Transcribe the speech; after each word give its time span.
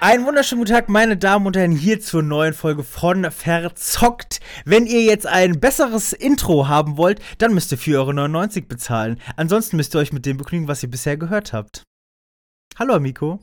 Einen 0.00 0.24
wunderschönen 0.26 0.60
guten 0.60 0.74
Tag, 0.74 0.88
meine 0.88 1.16
Damen 1.16 1.44
und 1.46 1.56
Herren, 1.56 1.72
hier 1.72 2.00
zur 2.00 2.22
neuen 2.22 2.54
Folge 2.54 2.84
von 2.84 3.28
Verzockt. 3.32 4.38
Wenn 4.64 4.86
ihr 4.86 5.02
jetzt 5.02 5.26
ein 5.26 5.58
besseres 5.58 6.12
Intro 6.12 6.68
haben 6.68 6.96
wollt, 6.96 7.20
dann 7.38 7.52
müsst 7.52 7.72
ihr 7.72 7.78
4,99 7.78 8.56
Euro 8.56 8.66
bezahlen. 8.68 9.20
Ansonsten 9.36 9.76
müsst 9.76 9.96
ihr 9.96 9.98
euch 9.98 10.12
mit 10.12 10.24
dem 10.24 10.36
begnügen, 10.36 10.68
was 10.68 10.84
ihr 10.84 10.90
bisher 10.90 11.16
gehört 11.16 11.52
habt. 11.52 11.82
Hallo, 12.78 12.94
Amico. 12.94 13.40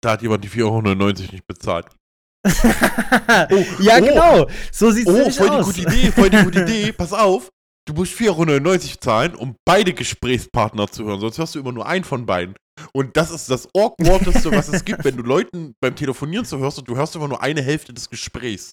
Da 0.00 0.12
hat 0.12 0.22
jemand 0.22 0.42
die 0.44 0.48
4,99 0.48 0.64
Euro 0.64 1.32
nicht 1.32 1.46
bezahlt. 1.46 1.86
oh, 2.46 3.64
ja, 3.80 3.98
oh, 3.98 4.00
genau. 4.00 4.46
So 4.72 4.90
sieht's 4.90 5.10
oh, 5.10 5.30
voll 5.30 5.50
aus. 5.50 5.74
die 5.74 5.82
gute 5.82 5.94
Idee, 5.94 6.10
voll 6.10 6.30
die 6.30 6.42
gute 6.42 6.62
Idee. 6.62 6.92
Pass 6.96 7.12
auf. 7.12 7.50
Du 7.86 7.92
musst 7.92 8.14
4,99 8.14 8.66
Euro 8.66 8.78
zahlen, 8.98 9.34
um 9.34 9.56
beide 9.66 9.92
Gesprächspartner 9.92 10.88
zu 10.88 11.04
hören, 11.04 11.20
sonst 11.20 11.36
hörst 11.36 11.54
du 11.54 11.60
immer 11.60 11.72
nur 11.72 11.86
einen 11.86 12.04
von 12.04 12.24
beiden. 12.24 12.54
Und 12.92 13.16
das 13.16 13.30
ist 13.30 13.50
das 13.50 13.68
Awkwardeste, 13.74 14.50
was 14.50 14.68
es 14.68 14.84
gibt, 14.84 15.04
wenn 15.04 15.16
du 15.16 15.22
Leuten 15.22 15.74
beim 15.80 15.94
Telefonieren 15.94 16.44
zuhörst 16.44 16.78
und 16.78 16.88
du 16.88 16.96
hörst 16.96 17.14
immer 17.14 17.28
nur 17.28 17.42
eine 17.42 17.62
Hälfte 17.62 17.92
des 17.92 18.10
Gesprächs. 18.10 18.72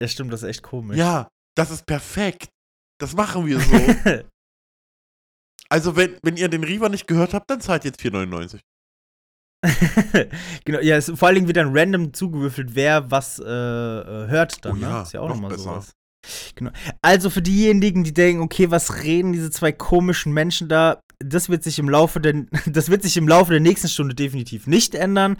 Ja, 0.00 0.08
stimmt, 0.08 0.32
das 0.32 0.42
ist 0.42 0.48
echt 0.48 0.62
komisch. 0.62 0.96
Ja, 0.96 1.28
das 1.56 1.70
ist 1.70 1.86
perfekt. 1.86 2.48
Das 2.98 3.14
machen 3.14 3.46
wir 3.46 3.60
so. 3.60 3.74
also, 5.68 5.96
wenn, 5.96 6.18
wenn 6.22 6.36
ihr 6.36 6.48
den 6.48 6.64
Riva 6.64 6.88
nicht 6.88 7.06
gehört 7.06 7.34
habt, 7.34 7.50
dann 7.50 7.60
zahlt 7.60 7.84
jetzt 7.84 8.00
4,99. 8.00 8.60
genau, 10.64 10.80
ja, 10.80 10.96
es, 10.96 11.10
vor 11.14 11.28
allen 11.28 11.36
Dingen 11.36 11.46
wird 11.46 11.56
dann 11.56 11.76
random 11.76 12.12
zugewürfelt, 12.12 12.74
wer 12.74 13.10
was 13.10 13.38
äh, 13.38 13.44
äh 13.44 14.28
hört 14.28 14.64
dann. 14.64 14.72
Oh, 14.72 14.76
ne? 14.76 14.82
ja, 14.82 14.98
Das 14.98 15.08
ist 15.08 15.12
ja 15.14 15.20
auch 15.20 15.28
nochmal 15.28 15.52
noch 15.52 15.58
sowas. 15.58 15.92
Genau. 16.54 16.70
Also 17.02 17.30
für 17.30 17.42
diejenigen, 17.42 18.04
die 18.04 18.14
denken, 18.14 18.42
okay, 18.42 18.70
was 18.70 19.02
reden 19.02 19.32
diese 19.32 19.50
zwei 19.50 19.72
komischen 19.72 20.32
Menschen 20.32 20.68
da? 20.68 21.00
Das 21.18 21.48
wird 21.48 21.62
sich 21.62 21.78
im 21.78 21.88
Laufe 21.88 22.20
der, 22.20 22.44
das 22.66 22.90
wird 22.90 23.02
sich 23.02 23.16
im 23.16 23.28
Laufe 23.28 23.52
der 23.52 23.60
nächsten 23.60 23.88
Stunde 23.88 24.14
definitiv 24.14 24.66
nicht 24.66 24.94
ändern. 24.94 25.36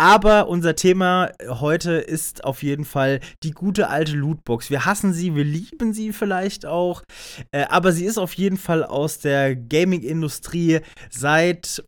Aber 0.00 0.48
unser 0.48 0.76
Thema 0.76 1.32
heute 1.48 1.94
ist 1.94 2.44
auf 2.44 2.62
jeden 2.62 2.84
Fall 2.84 3.18
die 3.42 3.50
gute 3.50 3.88
alte 3.88 4.12
Lootbox. 4.12 4.70
Wir 4.70 4.84
hassen 4.84 5.12
sie, 5.12 5.34
wir 5.34 5.42
lieben 5.42 5.92
sie 5.92 6.12
vielleicht 6.12 6.66
auch, 6.66 7.02
äh, 7.50 7.64
aber 7.64 7.90
sie 7.90 8.04
ist 8.04 8.16
auf 8.16 8.32
jeden 8.34 8.58
Fall 8.58 8.84
aus 8.84 9.18
der 9.18 9.56
Gaming-Industrie 9.56 10.80
seit 11.10 11.82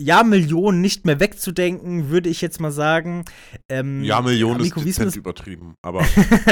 Jahrmillionen 0.00 0.80
nicht 0.80 1.06
mehr 1.06 1.20
wegzudenken, 1.20 2.08
würde 2.08 2.28
ich 2.28 2.40
jetzt 2.40 2.60
mal 2.60 2.72
sagen. 2.72 3.24
Ähm, 3.70 4.02
Jahrmillionen 4.02 4.60
ist 4.60 4.76
dezent 4.76 5.14
übertrieben, 5.14 5.74
aber. 5.82 6.04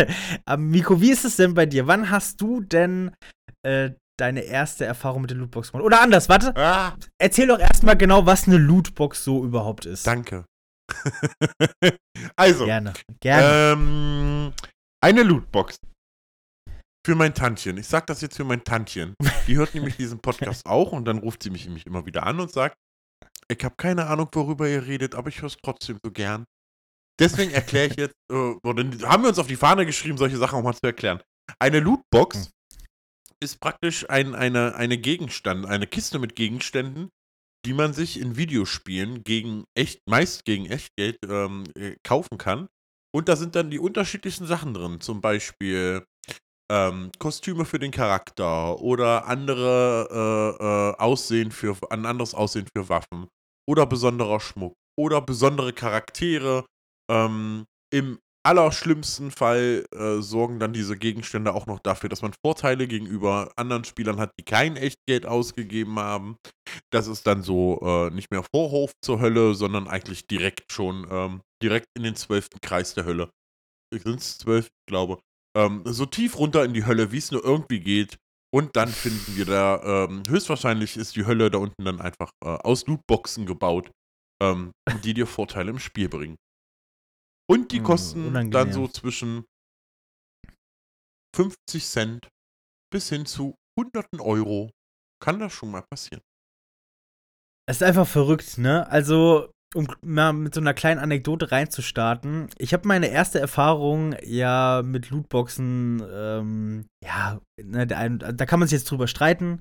Miko, 0.58 1.00
wie 1.00 1.10
ist 1.10 1.24
es 1.24 1.36
denn 1.36 1.54
bei 1.54 1.66
dir? 1.66 1.88
Wann 1.88 2.10
hast 2.10 2.40
du 2.40 2.60
denn 2.60 3.10
äh, 3.62 3.90
deine 4.20 4.40
erste 4.40 4.84
Erfahrung 4.84 5.22
mit 5.22 5.30
der 5.30 5.38
Lootbox 5.38 5.72
gemacht? 5.72 5.84
Oder 5.84 6.00
anders, 6.02 6.28
warte. 6.28 6.54
Ah. 6.56 6.96
Erzähl 7.18 7.46
doch 7.46 7.58
erstmal 7.58 7.96
genau, 7.96 8.26
was 8.26 8.46
eine 8.46 8.58
Lootbox 8.58 9.24
so 9.24 9.44
überhaupt 9.44 9.86
ist. 9.86 10.06
Danke. 10.06 10.44
also. 12.36 12.64
Gerne. 12.64 12.92
Gerne. 13.20 13.72
Ähm, 13.72 14.52
eine 15.02 15.22
Lootbox. 15.22 15.78
Für 17.06 17.14
mein 17.14 17.32
Tantchen. 17.32 17.78
Ich 17.78 17.86
sag 17.86 18.06
das 18.06 18.20
jetzt 18.20 18.36
für 18.36 18.44
mein 18.44 18.62
Tantchen. 18.62 19.14
Die 19.46 19.56
hört 19.56 19.74
nämlich 19.74 19.96
diesen 19.96 20.20
Podcast 20.20 20.62
auch 20.66 20.92
und 20.92 21.06
dann 21.06 21.18
ruft 21.18 21.42
sie 21.42 21.50
mich, 21.50 21.68
mich 21.68 21.86
immer 21.86 22.04
wieder 22.04 22.26
an 22.26 22.40
und 22.40 22.52
sagt, 22.52 22.76
ich 23.48 23.64
habe 23.64 23.74
keine 23.76 24.06
Ahnung, 24.06 24.28
worüber 24.32 24.68
ihr 24.68 24.86
redet, 24.86 25.14
aber 25.14 25.28
ich 25.28 25.40
höre 25.40 25.48
es 25.48 25.56
trotzdem 25.62 25.98
so 26.04 26.10
gern. 26.10 26.44
Deswegen 27.18 27.52
erkläre 27.52 27.86
ich 27.86 27.96
jetzt, 27.98 28.14
äh, 28.30 28.34
oder 28.34 28.84
haben 29.08 29.22
wir 29.22 29.30
uns 29.30 29.38
auf 29.38 29.46
die 29.46 29.56
Fahne 29.56 29.86
geschrieben, 29.86 30.18
solche 30.18 30.36
Sachen 30.36 30.58
auch 30.58 30.62
mal 30.62 30.74
zu 30.74 30.86
erklären. 30.86 31.20
Eine 31.58 31.80
Lootbox 31.80 32.36
hm. 32.36 32.52
Ist 33.42 33.60
praktisch 33.60 34.08
ein, 34.08 34.34
eine, 34.34 34.74
eine 34.74 34.98
Gegenstand, 34.98 35.66
eine 35.66 35.86
Kiste 35.86 36.18
mit 36.18 36.36
Gegenständen, 36.36 37.08
die 37.66 37.72
man 37.72 37.92
sich 37.92 38.20
in 38.20 38.36
Videospielen 38.36 39.22
gegen 39.24 39.64
echt, 39.74 40.00
meist 40.08 40.44
gegen 40.44 40.66
Echtgeld 40.66 41.18
ähm, 41.26 41.64
äh, 41.76 41.96
kaufen 42.02 42.38
kann. 42.38 42.68
Und 43.12 43.28
da 43.28 43.36
sind 43.36 43.56
dann 43.56 43.70
die 43.70 43.78
unterschiedlichsten 43.78 44.46
Sachen 44.46 44.72
drin. 44.72 45.00
Zum 45.00 45.20
Beispiel 45.20 46.04
ähm, 46.70 47.10
Kostüme 47.18 47.64
für 47.64 47.78
den 47.78 47.90
Charakter 47.90 48.80
oder 48.80 49.26
andere 49.26 50.08
äh, 50.60 50.64
äh, 50.64 51.02
Aussehen 51.02 51.50
für 51.50 51.76
ein 51.90 52.06
anderes 52.06 52.34
Aussehen 52.34 52.68
für 52.74 52.88
Waffen 52.88 53.28
oder 53.68 53.86
besonderer 53.86 54.40
Schmuck 54.40 54.74
oder 54.96 55.20
besondere 55.20 55.72
Charaktere. 55.72 56.64
Ähm, 57.10 57.66
Im 57.92 58.20
allerschlimmsten 58.42 59.30
Fall 59.30 59.84
äh, 59.92 60.20
sorgen 60.20 60.58
dann 60.58 60.72
diese 60.72 60.96
Gegenstände 60.96 61.54
auch 61.54 61.66
noch 61.66 61.78
dafür, 61.80 62.08
dass 62.08 62.22
man 62.22 62.32
Vorteile 62.44 62.86
gegenüber 62.88 63.52
anderen 63.56 63.84
Spielern 63.84 64.18
hat, 64.18 64.32
die 64.38 64.44
kein 64.44 64.76
Echtgeld 64.76 65.26
ausgegeben 65.26 65.98
haben. 65.98 66.36
Das 66.90 67.06
ist 67.06 67.26
dann 67.26 67.42
so 67.42 67.80
äh, 67.82 68.10
nicht 68.10 68.30
mehr 68.30 68.44
Vorhof 68.54 68.92
zur 69.04 69.20
Hölle, 69.20 69.54
sondern 69.54 69.88
eigentlich 69.88 70.26
direkt 70.26 70.72
schon 70.72 71.06
ähm, 71.10 71.42
direkt 71.62 71.86
in 71.96 72.02
den 72.02 72.16
zwölften 72.16 72.60
Kreis 72.60 72.94
der 72.94 73.04
Hölle. 73.04 73.30
Sind 73.92 74.20
es 74.20 74.38
zwölf? 74.38 74.68
Glaube. 74.88 75.18
Ähm, 75.56 75.82
so 75.84 76.06
tief 76.06 76.38
runter 76.38 76.64
in 76.64 76.74
die 76.74 76.86
Hölle, 76.86 77.12
wie 77.12 77.18
es 77.18 77.32
nur 77.32 77.44
irgendwie 77.44 77.80
geht. 77.80 78.16
Und 78.52 78.76
dann 78.76 78.88
finden 78.88 79.36
wir 79.36 79.44
da, 79.44 80.06
ähm, 80.06 80.22
höchstwahrscheinlich 80.28 80.96
ist 80.96 81.14
die 81.14 81.26
Hölle 81.26 81.50
da 81.50 81.58
unten 81.58 81.84
dann 81.84 82.00
einfach 82.00 82.30
äh, 82.44 82.48
aus 82.48 82.86
Lootboxen 82.86 83.46
gebaut, 83.46 83.90
ähm, 84.42 84.72
die 85.04 85.14
dir 85.14 85.26
Vorteile 85.26 85.70
im 85.70 85.78
Spiel 85.78 86.08
bringen. 86.08 86.36
Und 87.50 87.72
die 87.72 87.78
hm, 87.78 87.84
kosten 87.84 88.26
Unangenehm. 88.28 88.52
dann 88.52 88.72
so 88.72 88.86
zwischen 88.86 89.44
50 91.34 91.84
Cent 91.84 92.28
bis 92.92 93.08
hin 93.08 93.26
zu 93.26 93.56
hunderten 93.78 94.20
Euro. 94.20 94.70
Kann 95.20 95.40
das 95.40 95.52
schon 95.52 95.72
mal 95.72 95.82
passieren. 95.90 96.22
Es 97.68 97.78
ist 97.78 97.82
einfach 97.82 98.06
verrückt, 98.06 98.58
ne? 98.58 98.88
Also, 98.88 99.50
um 99.74 99.88
mal 100.02 100.32
mit 100.32 100.54
so 100.54 100.60
einer 100.60 100.74
kleinen 100.74 101.00
Anekdote 101.00 101.52
reinzustarten. 101.52 102.48
Ich 102.58 102.72
habe 102.72 102.88
meine 102.88 103.08
erste 103.08 103.38
Erfahrung 103.40 104.14
ja 104.22 104.82
mit 104.84 105.10
Lootboxen, 105.10 106.02
ähm, 106.12 106.86
ja, 107.04 107.40
ne, 107.62 107.86
da 107.86 108.46
kann 108.46 108.58
man 108.58 108.68
sich 108.68 108.78
jetzt 108.78 108.90
drüber 108.90 109.06
streiten. 109.06 109.60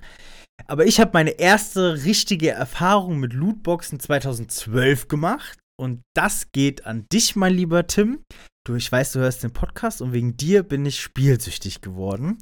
Aber 0.68 0.86
ich 0.86 1.00
habe 1.00 1.12
meine 1.14 1.32
erste 1.32 2.04
richtige 2.04 2.52
Erfahrung 2.52 3.20
mit 3.20 3.34
Lootboxen 3.34 4.00
2012 4.00 5.08
gemacht. 5.08 5.59
Und 5.80 6.04
das 6.14 6.52
geht 6.52 6.86
an 6.86 7.08
dich, 7.12 7.38
mein 7.38 7.54
lieber 7.54 7.88
Tim. 7.88 8.22
Du, 8.68 8.76
ich 8.76 8.92
weiß, 8.92 9.14
du 9.14 9.20
hörst 9.20 9.44
den 9.44 9.54
Podcast 9.54 10.02
und 10.02 10.12
wegen 10.12 10.36
dir 10.36 10.64
bin 10.64 10.86
ich 10.86 11.02
spielsüchtig 11.02 11.80
geworden, 11.80 12.38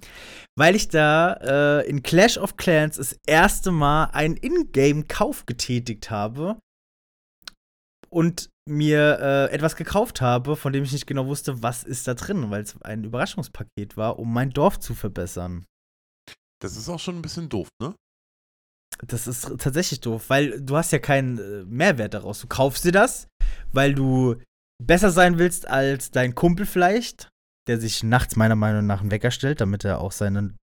weil 0.58 0.76
ich 0.76 0.90
da 0.90 1.34
äh, 1.34 1.88
in 1.88 2.02
Clash 2.02 2.40
of 2.40 2.58
Clans 2.58 2.98
das 2.98 3.16
erste 3.28 3.72
Mal 3.72 4.06
einen 4.06 4.38
Ingame-Kauf 4.38 5.46
getätigt 5.46 6.10
habe 6.10 6.60
und 8.10 8.50
mir 8.68 9.20
äh, 9.22 9.54
etwas 9.54 9.76
gekauft 9.76 10.20
habe, 10.20 10.56
von 10.56 10.74
dem 10.74 10.84
ich 10.84 10.92
nicht 10.92 11.06
genau 11.06 11.28
wusste, 11.28 11.62
was 11.62 11.84
ist 11.84 12.08
da 12.08 12.16
drin, 12.16 12.50
weil 12.50 12.64
es 12.64 12.82
ein 12.82 13.04
Überraschungspaket 13.04 13.96
war, 13.96 14.18
um 14.18 14.34
mein 14.34 14.50
Dorf 14.50 14.80
zu 14.80 14.96
verbessern. 14.96 15.66
Das 16.60 16.76
ist 16.76 16.90
auch 16.90 17.00
schon 17.00 17.18
ein 17.18 17.22
bisschen 17.22 17.50
doof, 17.50 17.70
ne? 17.80 17.94
Das 19.06 19.28
ist 19.28 19.44
tatsächlich 19.60 20.00
doof, 20.00 20.26
weil 20.30 20.62
du 20.62 20.76
hast 20.76 20.92
ja 20.92 21.00
keinen 21.00 21.38
äh, 21.38 21.64
Mehrwert 21.66 22.14
daraus. 22.14 22.42
Du 22.42 22.48
kaufst 22.48 22.84
dir 22.84 22.92
das, 22.92 23.28
weil 23.72 23.94
du 23.94 24.36
besser 24.84 25.12
sein 25.12 25.38
willst 25.38 25.68
als 25.68 26.12
dein 26.12 26.36
Kumpel 26.36 26.66
vielleicht, 26.66 27.30
der 27.68 27.80
sich 27.80 28.04
nachts 28.04 28.36
meiner 28.36 28.56
Meinung 28.56 28.86
nach 28.86 29.02
einen 29.02 29.12
Wecker 29.12 29.32
stellt, 29.32 29.62
damit 29.62 29.86
er 29.86 30.02
auch 30.02 30.12
seinen 30.12 30.58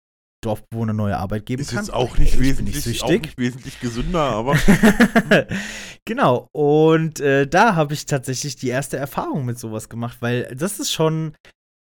Dorfbewohner 0.45 0.93
neue 0.93 1.17
Arbeit 1.17 1.47
geben 1.47 1.63
ist 1.63 1.71
kann. 1.71 1.81
Ist 1.81 1.89
jetzt 1.89 1.95
auch 1.95 2.19
nicht, 2.19 2.39
wesentlich, 2.39 2.85
nicht 2.85 3.03
auch 3.03 3.11
nicht 3.11 3.39
wesentlich 3.39 3.81
gesünder, 3.81 4.21
aber. 4.21 4.57
genau. 6.05 6.49
Und 6.53 7.21
äh, 7.21 7.47
da 7.47 7.75
habe 7.75 7.95
ich 7.95 8.07
tatsächlich 8.07 8.57
die 8.57 8.69
erste 8.69 8.97
Erfahrung 8.97 9.45
mit 9.45 9.59
sowas 9.59 9.89
gemacht, 9.89 10.19
weil 10.21 10.55
das 10.55 10.81
ist 10.81 10.93
schon 10.93 11.35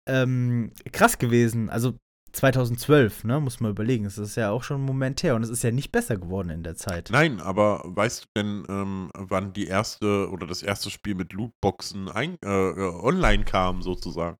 ähm, 0.07 0.71
krass 0.91 1.17
gewesen. 1.17 1.69
Also 1.69 1.95
2012, 2.33 3.25
ne, 3.25 3.39
muss 3.39 3.59
man 3.59 3.71
überlegen. 3.71 4.05
Es 4.05 4.17
ist 4.17 4.35
ja 4.35 4.49
auch 4.49 4.63
schon 4.63 4.81
ein 4.81 4.85
Moment 4.85 5.21
her 5.23 5.35
und 5.35 5.43
es 5.43 5.49
ist 5.49 5.63
ja 5.63 5.71
nicht 5.71 5.91
besser 5.91 6.17
geworden 6.17 6.49
in 6.49 6.63
der 6.63 6.75
Zeit. 6.75 7.09
Nein, 7.11 7.39
aber 7.39 7.83
weißt 7.85 8.23
du 8.23 8.27
denn, 8.35 8.65
ähm, 8.69 9.11
wann 9.13 9.53
die 9.53 9.67
erste 9.67 10.29
oder 10.31 10.47
das 10.47 10.63
erste 10.63 10.89
Spiel 10.89 11.15
mit 11.15 11.31
Lootboxen 11.31 12.09
ein, 12.09 12.37
äh, 12.43 12.47
äh 12.47 13.01
online 13.01 13.45
kam, 13.45 13.83
sozusagen? 13.83 14.37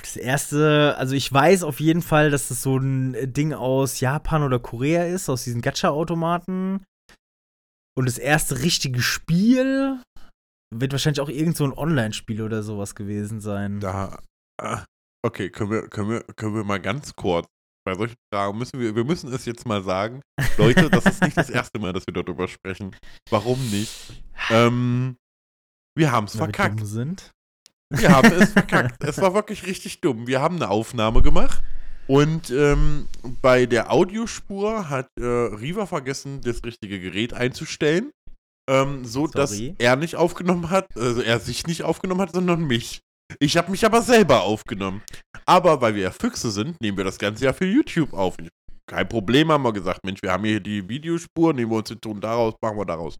Das 0.00 0.16
erste, 0.16 0.94
also 0.96 1.14
ich 1.14 1.30
weiß 1.30 1.64
auf 1.64 1.80
jeden 1.80 2.02
Fall, 2.02 2.30
dass 2.30 2.48
das 2.48 2.62
so 2.62 2.76
ein 2.76 3.32
Ding 3.32 3.52
aus 3.52 4.00
Japan 4.00 4.42
oder 4.42 4.58
Korea 4.58 5.04
ist, 5.04 5.28
aus 5.28 5.44
diesen 5.44 5.60
Gacha-Automaten. 5.60 6.84
Und 7.96 8.06
das 8.06 8.18
erste 8.18 8.60
richtige 8.60 9.02
Spiel 9.02 10.00
wird 10.74 10.92
wahrscheinlich 10.92 11.20
auch 11.20 11.28
irgend 11.28 11.56
so 11.56 11.64
ein 11.64 11.72
Online-Spiel 11.72 12.42
oder 12.42 12.62
sowas 12.62 12.94
gewesen 12.94 13.40
sein. 13.40 13.80
Da, 13.80 14.18
äh, 14.60 14.78
Okay, 15.24 15.48
können 15.48 15.70
wir, 15.70 15.88
können 15.88 16.10
wir, 16.10 16.20
können 16.36 16.54
wir 16.54 16.64
mal 16.64 16.80
ganz 16.80 17.16
kurz 17.16 17.46
bei 17.86 17.94
solchen 17.94 18.16
Fragen 18.32 18.58
müssen 18.58 18.80
wir, 18.80 18.94
wir 18.96 19.04
müssen 19.04 19.32
es 19.32 19.44
jetzt 19.44 19.66
mal 19.66 19.82
sagen. 19.82 20.22
Leute, 20.56 20.88
das 20.90 21.04
ist 21.06 21.22
nicht 21.22 21.36
das 21.36 21.50
erste 21.60 21.78
Mal, 21.78 21.92
dass 21.92 22.06
wir 22.06 22.14
darüber 22.14 22.48
sprechen. 22.48 22.96
Warum 23.30 23.58
nicht? 23.70 24.22
Ähm, 24.50 25.16
wir 25.96 26.10
haben 26.10 26.24
es 26.24 26.36
verkackt. 26.36 26.80
Wir 26.80 26.86
sind. 26.86 27.30
Wir 27.90 28.10
haben 28.10 28.32
es 28.32 28.52
verkackt. 28.52 29.04
es 29.04 29.20
war 29.20 29.34
wirklich 29.34 29.66
richtig 29.66 30.00
dumm. 30.00 30.26
Wir 30.26 30.40
haben 30.40 30.56
eine 30.56 30.70
Aufnahme 30.70 31.22
gemacht 31.22 31.62
und 32.06 32.50
ähm, 32.50 33.08
bei 33.42 33.66
der 33.66 33.92
Audiospur 33.92 34.88
hat 34.88 35.08
äh, 35.18 35.24
Riva 35.24 35.86
vergessen, 35.86 36.40
das 36.42 36.64
richtige 36.64 37.00
Gerät 37.00 37.32
einzustellen. 37.34 38.10
ähm, 38.68 39.04
so 39.04 39.26
dass 39.26 39.50
Sorry. 39.50 39.74
er 39.78 39.96
nicht 39.96 40.16
aufgenommen 40.16 40.70
hat, 40.70 40.86
also 40.96 41.20
er 41.20 41.38
sich 41.38 41.66
nicht 41.66 41.82
aufgenommen 41.82 42.22
hat, 42.22 42.32
sondern 42.32 42.66
mich. 42.66 43.00
Ich 43.38 43.56
habe 43.56 43.70
mich 43.70 43.84
aber 43.84 44.02
selber 44.02 44.42
aufgenommen. 44.42 45.02
Aber 45.46 45.80
weil 45.80 45.94
wir 45.94 46.02
ja 46.02 46.10
Füchse 46.10 46.50
sind, 46.50 46.80
nehmen 46.80 46.96
wir 46.96 47.04
das 47.04 47.18
Ganze 47.18 47.44
ja 47.44 47.52
für 47.52 47.66
YouTube 47.66 48.12
auf. 48.12 48.36
Kein 48.86 49.08
Problem, 49.08 49.50
haben 49.50 49.64
wir 49.64 49.72
gesagt. 49.72 50.04
Mensch, 50.04 50.22
wir 50.22 50.32
haben 50.32 50.44
hier 50.44 50.60
die 50.60 50.88
Videospur, 50.88 51.52
nehmen 51.52 51.70
wir 51.70 51.78
uns 51.78 51.88
den 51.88 52.00
Ton 52.00 52.20
daraus, 52.20 52.54
machen 52.60 52.78
wir 52.78 52.84
daraus. 52.84 53.18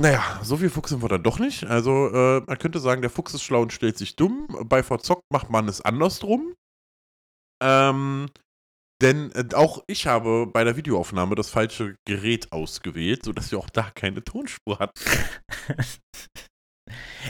Naja, 0.00 0.40
so 0.44 0.56
viel 0.56 0.70
Fuchs 0.70 0.90
sind 0.90 1.02
wir 1.02 1.08
dann 1.08 1.24
doch 1.24 1.40
nicht. 1.40 1.64
Also, 1.64 2.08
äh, 2.08 2.40
man 2.46 2.58
könnte 2.58 2.78
sagen, 2.78 3.02
der 3.02 3.10
Fuchs 3.10 3.34
ist 3.34 3.42
schlau 3.42 3.62
und 3.62 3.72
stellt 3.72 3.98
sich 3.98 4.14
dumm. 4.14 4.46
Bei 4.64 4.84
Verzockt 4.84 5.24
macht 5.32 5.50
man 5.50 5.68
es 5.68 5.80
andersrum. 5.80 6.54
Ähm, 7.60 8.30
denn 9.02 9.32
äh, 9.32 9.54
auch 9.54 9.82
ich 9.88 10.06
habe 10.06 10.46
bei 10.46 10.62
der 10.62 10.76
Videoaufnahme 10.76 11.34
das 11.34 11.50
falsche 11.50 11.96
Gerät 12.06 12.52
ausgewählt, 12.52 13.24
sodass 13.24 13.50
wir 13.50 13.58
auch 13.58 13.70
da 13.70 13.90
keine 13.90 14.22
Tonspur 14.22 14.78
hatten. 14.78 14.92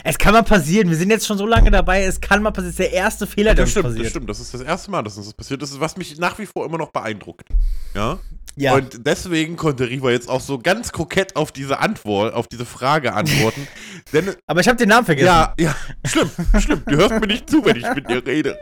Es 0.03 0.17
kann 0.17 0.33
mal 0.33 0.43
passieren, 0.43 0.89
wir 0.89 0.97
sind 0.97 1.09
jetzt 1.09 1.25
schon 1.25 1.37
so 1.37 1.45
lange 1.45 1.71
dabei, 1.71 2.03
es 2.03 2.19
kann 2.19 2.41
mal 2.43 2.51
passieren. 2.51 2.75
Das 2.75 2.79
ist 2.79 2.91
der 2.91 2.93
erste 2.93 3.27
Fehler, 3.27 3.55
der 3.55 3.65
stimmt, 3.65 3.85
passiert. 3.85 4.05
das 4.05 4.09
stimmt. 4.11 4.29
Das 4.29 4.39
ist 4.39 4.53
das 4.53 4.61
erste 4.61 4.91
Mal, 4.91 5.03
dass 5.03 5.17
uns 5.17 5.27
das 5.27 5.33
passiert. 5.33 5.61
Das 5.61 5.71
ist, 5.71 5.79
was 5.79 5.97
mich 5.97 6.17
nach 6.17 6.37
wie 6.39 6.45
vor 6.45 6.65
immer 6.65 6.77
noch 6.77 6.91
beeindruckt. 6.91 7.47
Ja. 7.93 8.19
Ja, 8.55 8.73
Und 8.73 9.05
deswegen 9.05 9.55
konnte 9.55 9.87
Riva 9.89 10.11
jetzt 10.11 10.27
auch 10.27 10.41
so 10.41 10.59
ganz 10.59 10.91
kokett 10.91 11.37
auf 11.37 11.53
diese 11.53 11.79
Antwort, 11.79 12.33
auf 12.33 12.47
diese 12.47 12.65
Frage 12.65 13.13
antworten. 13.13 13.67
Denn, 14.13 14.35
aber 14.47 14.59
ich 14.59 14.67
habe 14.67 14.77
den 14.77 14.89
Namen 14.89 15.05
vergessen. 15.05 15.27
ja, 15.27 15.53
ja, 15.57 15.75
schlimm, 16.05 16.29
schlimm. 16.59 16.83
Du 16.85 16.97
hörst 16.97 17.11
mir 17.11 17.27
nicht 17.27 17.49
zu, 17.49 17.63
wenn 17.63 17.77
ich 17.77 17.95
mit 17.95 18.09
dir 18.09 18.25
rede. 18.25 18.57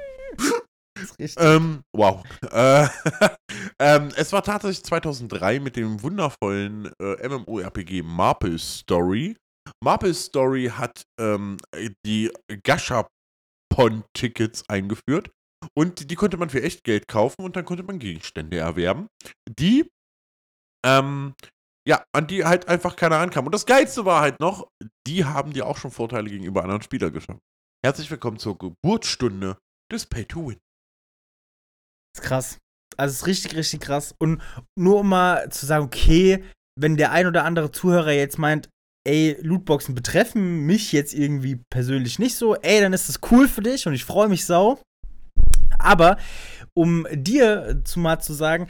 Das 0.94 1.12
ist 1.12 1.20
richtig. 1.20 1.44
Ähm, 1.44 1.82
wow. 1.94 2.24
Äh, 2.52 2.88
ähm, 3.80 4.10
es 4.16 4.32
war 4.34 4.44
tatsächlich 4.44 4.84
2003 4.84 5.60
mit 5.60 5.76
dem 5.76 6.02
wundervollen 6.02 6.92
äh, 7.00 7.28
MMORPG 7.28 8.04
Marple 8.04 8.58
Story. 8.60 9.36
Marple 9.84 10.14
Story 10.14 10.72
hat 10.74 11.04
ähm, 11.20 11.58
die 12.06 12.32
Gashapon-Tickets 12.64 14.70
eingeführt 14.70 15.32
und 15.78 16.12
die, 16.12 16.16
konnte 16.16 16.38
man 16.38 16.50
für 16.50 16.62
echt 16.62 16.84
Geld 16.84 17.08
kaufen 17.08 17.44
und 17.44 17.56
dann 17.56 17.66
konnte 17.66 17.84
man 17.84 18.00
Gegenstände 18.00 18.58
erwerben, 18.58 19.08
die 19.48 19.90
ähm, 20.86 21.34
ja, 21.88 22.04
an 22.14 22.28
die 22.28 22.44
halt 22.44 22.68
einfach 22.68 22.98
keiner 22.98 23.18
ankam. 23.18 23.46
Und 23.46 23.56
das 23.56 23.66
Geilste 23.66 24.04
war 24.04 24.22
halt 24.22 24.42
noch, 24.42 24.68
die 25.08 25.24
haben 25.24 25.54
dir 25.54 25.68
auch 25.68 25.78
schon 25.78 25.90
Vorteile 25.90 26.30
gegenüber 26.30 26.64
anderen 26.64 26.82
Spielern 26.82 27.14
geschaffen. 27.14 27.40
Herzlich 27.84 28.12
willkommen 28.12 28.40
zur 28.40 28.58
Geburtsstunde 28.58 29.58
des 29.92 30.06
Pay-to-Win. 30.06 30.60
Das 32.14 32.22
ist 32.22 32.28
krass. 32.28 32.58
Also 32.98 33.14
ist 33.14 33.28
richtig, 33.28 33.56
richtig 33.56 33.80
krass. 33.80 34.14
Und 34.20 34.42
nur 34.78 35.00
um 35.00 35.10
mal 35.10 35.50
zu 35.50 35.66
sagen, 35.66 35.86
okay, 35.86 36.44
wenn 36.78 36.98
der 36.98 37.12
ein 37.12 37.26
oder 37.26 37.46
andere 37.46 37.72
Zuhörer 37.72 38.12
jetzt 38.12 38.38
meint, 38.38 38.68
ey, 39.08 39.38
Lootboxen 39.42 39.96
betreffen 39.96 40.66
mich 40.66 40.92
jetzt 40.92 41.14
irgendwie 41.14 41.62
persönlich 41.70 42.20
nicht 42.20 42.36
so, 42.36 42.56
ey, 42.56 42.82
dann 42.82 42.94
ist 42.94 43.08
das 43.08 43.20
cool 43.32 43.48
für 43.48 43.62
dich 43.62 43.88
und 43.88 43.94
ich 43.94 44.04
freue 44.04 44.28
mich 44.28 44.46
sau. 44.46 44.80
Aber 45.80 46.18
um 46.74 47.08
dir 47.12 47.82
zu 47.86 48.00
mal 48.00 48.20
zu 48.20 48.34
sagen, 48.34 48.68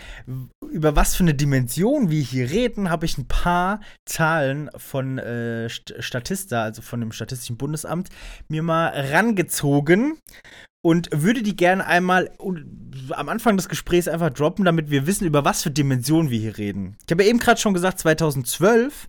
über 0.72 0.96
was 0.96 1.16
für 1.16 1.24
eine 1.24 1.34
Dimension 1.34 2.10
wir 2.10 2.22
hier 2.22 2.50
reden, 2.50 2.90
habe 2.90 3.06
ich 3.06 3.18
ein 3.18 3.28
paar 3.28 3.82
Zahlen 4.06 4.70
von 4.78 5.18
äh, 5.18 5.68
St- 5.70 6.02
Statista, 6.02 6.64
also 6.64 6.82
von 6.82 7.00
dem 7.00 7.12
Statistischen 7.12 7.58
Bundesamt, 7.58 8.10
mir 8.48 8.64
mal 8.64 8.90
rangezogen 8.90 10.20
und 10.86 11.10
würde 11.12 11.44
die 11.44 11.56
gerne 11.56 11.86
einmal 11.86 12.32
am 13.12 13.30
Anfang 13.30 13.58
des 13.58 13.70
Gesprächs 13.70 14.08
einfach 14.08 14.30
droppen, 14.30 14.66
damit 14.66 14.90
wir 14.90 15.08
wissen, 15.08 15.26
über 15.26 15.44
was 15.44 15.64
für 15.64 15.72
Dimensionen 15.72 16.30
wir 16.30 16.40
hier 16.40 16.58
reden. 16.58 16.96
Ich 17.06 17.12
habe 17.12 17.24
ja 17.24 17.30
eben 17.30 17.40
gerade 17.40 17.60
schon 17.60 17.74
gesagt, 17.74 18.00
2012 18.00 19.08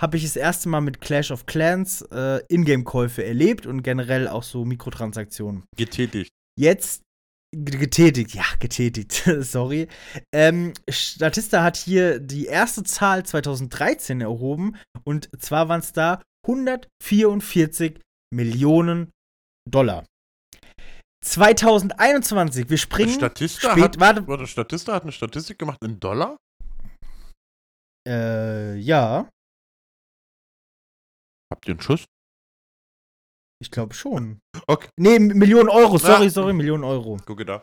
habe 0.00 0.16
ich 0.16 0.22
das 0.22 0.36
erste 0.36 0.68
Mal 0.68 0.80
mit 0.80 1.00
Clash 1.00 1.30
of 1.30 1.46
Clans 1.46 2.02
äh, 2.10 2.40
Ingame-Käufe 2.48 3.24
erlebt 3.24 3.66
und 3.66 3.82
generell 3.82 4.28
auch 4.28 4.42
so 4.42 4.64
Mikrotransaktionen. 4.64 5.64
Getätigt. 5.76 6.30
Jetzt 6.58 7.02
getätigt, 7.54 8.34
ja, 8.34 8.44
getätigt, 8.60 9.24
sorry. 9.40 9.88
Ähm, 10.32 10.72
Statista 10.88 11.62
hat 11.62 11.76
hier 11.76 12.20
die 12.20 12.46
erste 12.46 12.84
Zahl 12.84 13.24
2013 13.24 14.20
erhoben 14.20 14.76
und 15.04 15.28
zwar 15.40 15.68
waren 15.68 15.80
es 15.80 15.92
da 15.92 16.22
144 16.46 18.00
Millionen 18.32 19.10
Dollar. 19.68 20.04
2021, 21.24 22.70
wir 22.70 22.78
springen 22.78 23.10
Statista 23.10 23.72
spät, 23.72 23.82
hat, 23.82 24.00
warte, 24.00 24.26
warte, 24.26 24.46
Statista 24.46 24.94
hat 24.94 25.02
eine 25.02 25.12
Statistik 25.12 25.58
gemacht 25.58 25.78
in 25.84 26.00
Dollar? 26.00 26.36
äh, 28.08 28.76
ja, 28.76 29.28
Habt 31.52 31.66
ihr 31.66 31.72
einen 31.74 31.80
Schuss? 31.80 32.04
ich 33.62 33.70
glaube 33.70 33.92
schon. 33.92 34.40
Okay. 34.66 34.88
Nee, 34.98 35.18
Millionen 35.18 35.68
Euro, 35.68 35.98
sorry, 35.98 36.26
Ah. 36.26 36.30
sorry, 36.30 36.54
Millionen 36.54 36.82
Euro. 36.84 37.18
Gucke 37.26 37.44
da. 37.44 37.62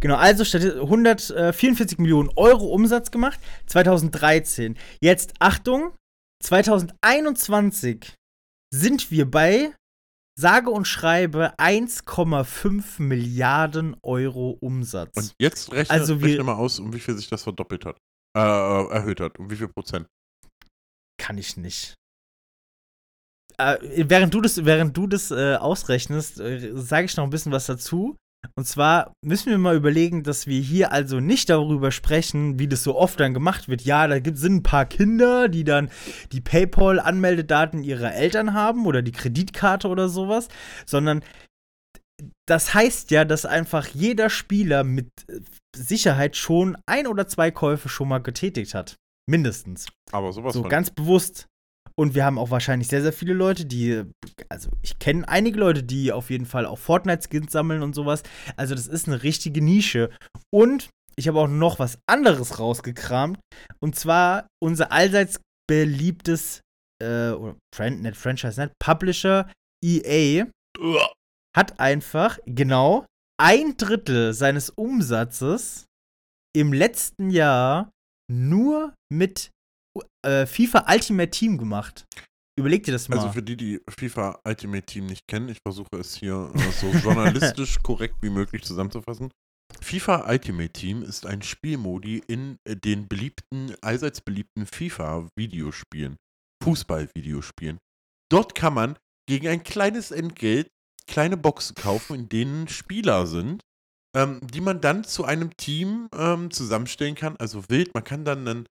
Genau, 0.00 0.16
also 0.16 0.44
statt 0.44 0.62
144 0.62 1.98
Millionen 1.98 2.28
Euro 2.36 2.66
Umsatz 2.66 3.10
gemacht, 3.12 3.38
2013. 3.66 4.76
Jetzt 5.00 5.34
Achtung, 5.38 5.94
2021 6.44 8.14
sind 8.74 9.10
wir 9.12 9.30
bei 9.30 9.74
sage 10.38 10.70
und 10.70 10.86
schreibe 10.88 11.54
1,5 11.58 12.98
Milliarden 13.00 13.96
Euro 14.02 14.58
Umsatz. 14.60 15.16
Und 15.16 15.34
jetzt 15.40 15.70
rechne, 15.72 15.94
Also 15.94 16.20
wir- 16.20 16.28
rechne 16.30 16.44
mal 16.44 16.54
aus, 16.56 16.80
um 16.80 16.92
wie 16.92 17.00
viel 17.00 17.14
sich 17.16 17.28
das 17.28 17.44
verdoppelt 17.44 17.84
hat. 17.84 17.96
Äh, 18.36 18.40
äh, 18.40 18.88
erhöht 18.92 19.20
hat. 19.20 19.38
Um 19.38 19.50
wie 19.50 19.56
viel 19.56 19.68
Prozent. 19.68 20.06
Kann 21.20 21.38
ich 21.38 21.56
nicht. 21.56 21.94
Äh, 23.62 24.04
während 24.08 24.34
du 24.34 24.40
das, 24.40 24.64
während 24.64 24.96
du 24.96 25.06
das 25.06 25.30
äh, 25.30 25.56
ausrechnest, 25.56 26.40
äh, 26.40 26.72
sage 26.74 27.06
ich 27.06 27.16
noch 27.16 27.24
ein 27.24 27.30
bisschen 27.30 27.52
was 27.52 27.66
dazu. 27.66 28.16
Und 28.56 28.66
zwar 28.66 29.12
müssen 29.24 29.50
wir 29.50 29.58
mal 29.58 29.76
überlegen, 29.76 30.24
dass 30.24 30.46
wir 30.46 30.60
hier 30.60 30.90
also 30.92 31.20
nicht 31.20 31.48
darüber 31.48 31.92
sprechen, 31.92 32.58
wie 32.58 32.66
das 32.66 32.82
so 32.82 32.96
oft 32.96 33.20
dann 33.20 33.34
gemacht 33.34 33.68
wird. 33.68 33.82
Ja, 33.82 34.08
da 34.08 34.18
gibt, 34.18 34.36
sind 34.36 34.56
ein 34.56 34.62
paar 34.62 34.84
Kinder, 34.84 35.48
die 35.48 35.64
dann 35.64 35.90
die 36.32 36.40
PayPal-Anmeldedaten 36.40 37.84
ihrer 37.84 38.14
Eltern 38.14 38.52
haben 38.52 38.86
oder 38.86 39.00
die 39.00 39.12
Kreditkarte 39.12 39.88
oder 39.88 40.08
sowas, 40.08 40.48
sondern 40.86 41.22
das 42.46 42.74
heißt 42.74 43.10
ja, 43.10 43.24
dass 43.24 43.46
einfach 43.46 43.86
jeder 43.88 44.28
Spieler 44.28 44.84
mit 44.84 45.08
äh, 45.28 45.40
Sicherheit 45.76 46.36
schon 46.36 46.76
ein 46.86 47.06
oder 47.06 47.26
zwei 47.28 47.50
Käufe 47.50 47.88
schon 47.88 48.08
mal 48.08 48.18
getätigt 48.18 48.74
hat. 48.74 48.96
Mindestens. 49.28 49.86
Aber 50.10 50.32
sowas 50.32 50.54
So 50.54 50.62
von. 50.62 50.70
ganz 50.70 50.90
bewusst. 50.90 51.46
Und 51.94 52.14
wir 52.14 52.24
haben 52.24 52.38
auch 52.38 52.50
wahrscheinlich 52.50 52.88
sehr, 52.88 53.02
sehr 53.02 53.12
viele 53.12 53.34
Leute, 53.34 53.64
die, 53.64 54.02
also 54.48 54.70
ich 54.82 54.98
kenne 54.98 55.28
einige 55.28 55.58
Leute, 55.58 55.82
die 55.82 56.12
auf 56.12 56.30
jeden 56.30 56.46
Fall 56.46 56.66
auch 56.66 56.78
Fortnite-Skins 56.78 57.52
sammeln 57.52 57.82
und 57.82 57.94
sowas. 57.94 58.22
Also 58.56 58.74
das 58.74 58.86
ist 58.86 59.06
eine 59.06 59.22
richtige 59.22 59.62
Nische. 59.62 60.10
Und 60.52 60.90
ich 61.16 61.28
habe 61.28 61.40
auch 61.40 61.48
noch 61.48 61.78
was 61.78 61.98
anderes 62.08 62.58
rausgekramt. 62.58 63.38
Und 63.80 63.96
zwar 63.96 64.46
unser 64.62 64.92
allseits 64.92 65.40
beliebtes, 65.68 66.60
äh, 67.02 67.30
oder 67.30 67.56
Fran 67.74 68.00
nicht 68.00 68.16
Franchise, 68.16 68.60
nicht, 68.60 68.74
Publisher 68.78 69.50
EA 69.84 70.46
hat 71.56 71.78
einfach 71.80 72.38
genau 72.46 73.06
ein 73.38 73.76
Drittel 73.76 74.32
seines 74.32 74.70
Umsatzes 74.70 75.84
im 76.56 76.72
letzten 76.72 77.30
Jahr 77.30 77.90
nur 78.30 78.94
mit 79.12 79.50
äh, 80.24 80.46
FIFA 80.46 80.86
Ultimate 80.88 81.30
Team 81.30 81.58
gemacht. 81.58 82.04
Überleg 82.58 82.84
dir 82.84 82.92
das 82.92 83.08
mal. 83.08 83.18
Also 83.18 83.32
für 83.32 83.42
die, 83.42 83.56
die 83.56 83.80
FIFA 83.88 84.40
Ultimate 84.44 84.84
Team 84.84 85.06
nicht 85.06 85.26
kennen, 85.26 85.48
ich 85.48 85.58
versuche 85.66 85.96
es 85.98 86.14
hier 86.14 86.50
äh, 86.54 86.70
so 86.72 86.90
journalistisch 86.90 87.78
korrekt 87.82 88.16
wie 88.20 88.30
möglich 88.30 88.62
zusammenzufassen. 88.62 89.30
FIFA 89.80 90.28
Ultimate 90.28 90.72
Team 90.72 91.02
ist 91.02 91.24
ein 91.24 91.40
Spielmodi 91.40 92.22
in 92.26 92.58
den 92.66 93.08
beliebten, 93.08 93.74
allseits 93.80 94.20
beliebten 94.20 94.66
FIFA-Videospielen, 94.66 96.16
Fußball-Videospielen. 96.62 97.78
Dort 98.30 98.54
kann 98.54 98.74
man 98.74 98.98
gegen 99.26 99.48
ein 99.48 99.62
kleines 99.62 100.10
Entgelt 100.10 100.68
kleine 101.06 101.36
Boxen 101.36 101.74
kaufen, 101.74 102.14
in 102.14 102.28
denen 102.28 102.68
Spieler 102.68 103.26
sind, 103.26 103.62
ähm, 104.16 104.40
die 104.42 104.60
man 104.60 104.80
dann 104.80 105.04
zu 105.04 105.24
einem 105.24 105.56
Team 105.56 106.08
ähm, 106.14 106.50
zusammenstellen 106.50 107.14
kann. 107.14 107.36
Also 107.36 107.68
wild, 107.68 107.94
man 107.94 108.04
kann 108.04 108.24
dann 108.24 108.46
einen 108.46 108.66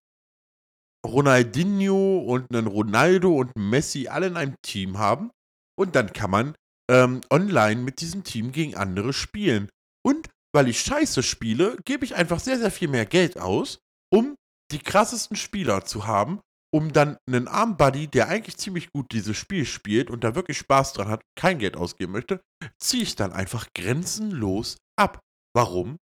Ronaldinho 1.06 2.20
und 2.20 2.54
einen 2.54 2.68
Ronaldo 2.68 3.36
und 3.36 3.56
Messi 3.56 4.08
alle 4.08 4.28
in 4.28 4.38
einem 4.38 4.56
Team 4.62 4.98
haben. 4.98 5.32
Und 5.78 5.96
dann 5.96 6.14
kann 6.14 6.32
man 6.32 6.56
ähm, 6.90 7.22
online 7.30 7.82
mit 7.82 8.02
diesem 8.02 8.24
Team 8.24 8.52
gegen 8.52 8.76
andere 8.76 9.14
spielen. 9.14 9.70
Und 10.06 10.30
weil 10.54 10.68
ich 10.68 10.82
scheiße 10.82 11.24
spiele, 11.24 11.78
gebe 11.86 12.06
ich 12.06 12.16
einfach 12.16 12.40
sehr, 12.40 12.60
sehr 12.60 12.72
viel 12.72 12.88
mehr 12.88 13.06
Geld 13.06 13.40
aus, 13.40 13.80
um 14.14 14.36
die 14.72 14.80
krassesten 14.80 15.38
Spieler 15.38 15.86
zu 15.86 16.06
haben, 16.08 16.42
um 16.74 16.94
dann 16.94 17.18
einen 17.28 17.48
Armbuddy, 17.48 18.08
der 18.08 18.28
eigentlich 18.28 18.58
ziemlich 18.58 18.92
gut 18.92 19.12
dieses 19.12 19.38
Spiel 19.38 19.66
spielt 19.66 20.10
und 20.10 20.24
da 20.24 20.36
wirklich 20.36 20.58
Spaß 20.58 20.94
dran 20.94 21.10
hat, 21.10 21.22
kein 21.36 21.60
Geld 21.60 21.76
ausgeben 21.76 22.14
möchte, 22.14 22.42
ziehe 22.80 23.04
ich 23.04 23.16
dann 23.16 23.34
einfach 23.34 23.68
grenzenlos 23.74 24.78
ab. 24.98 25.20
Warum? 25.54 25.98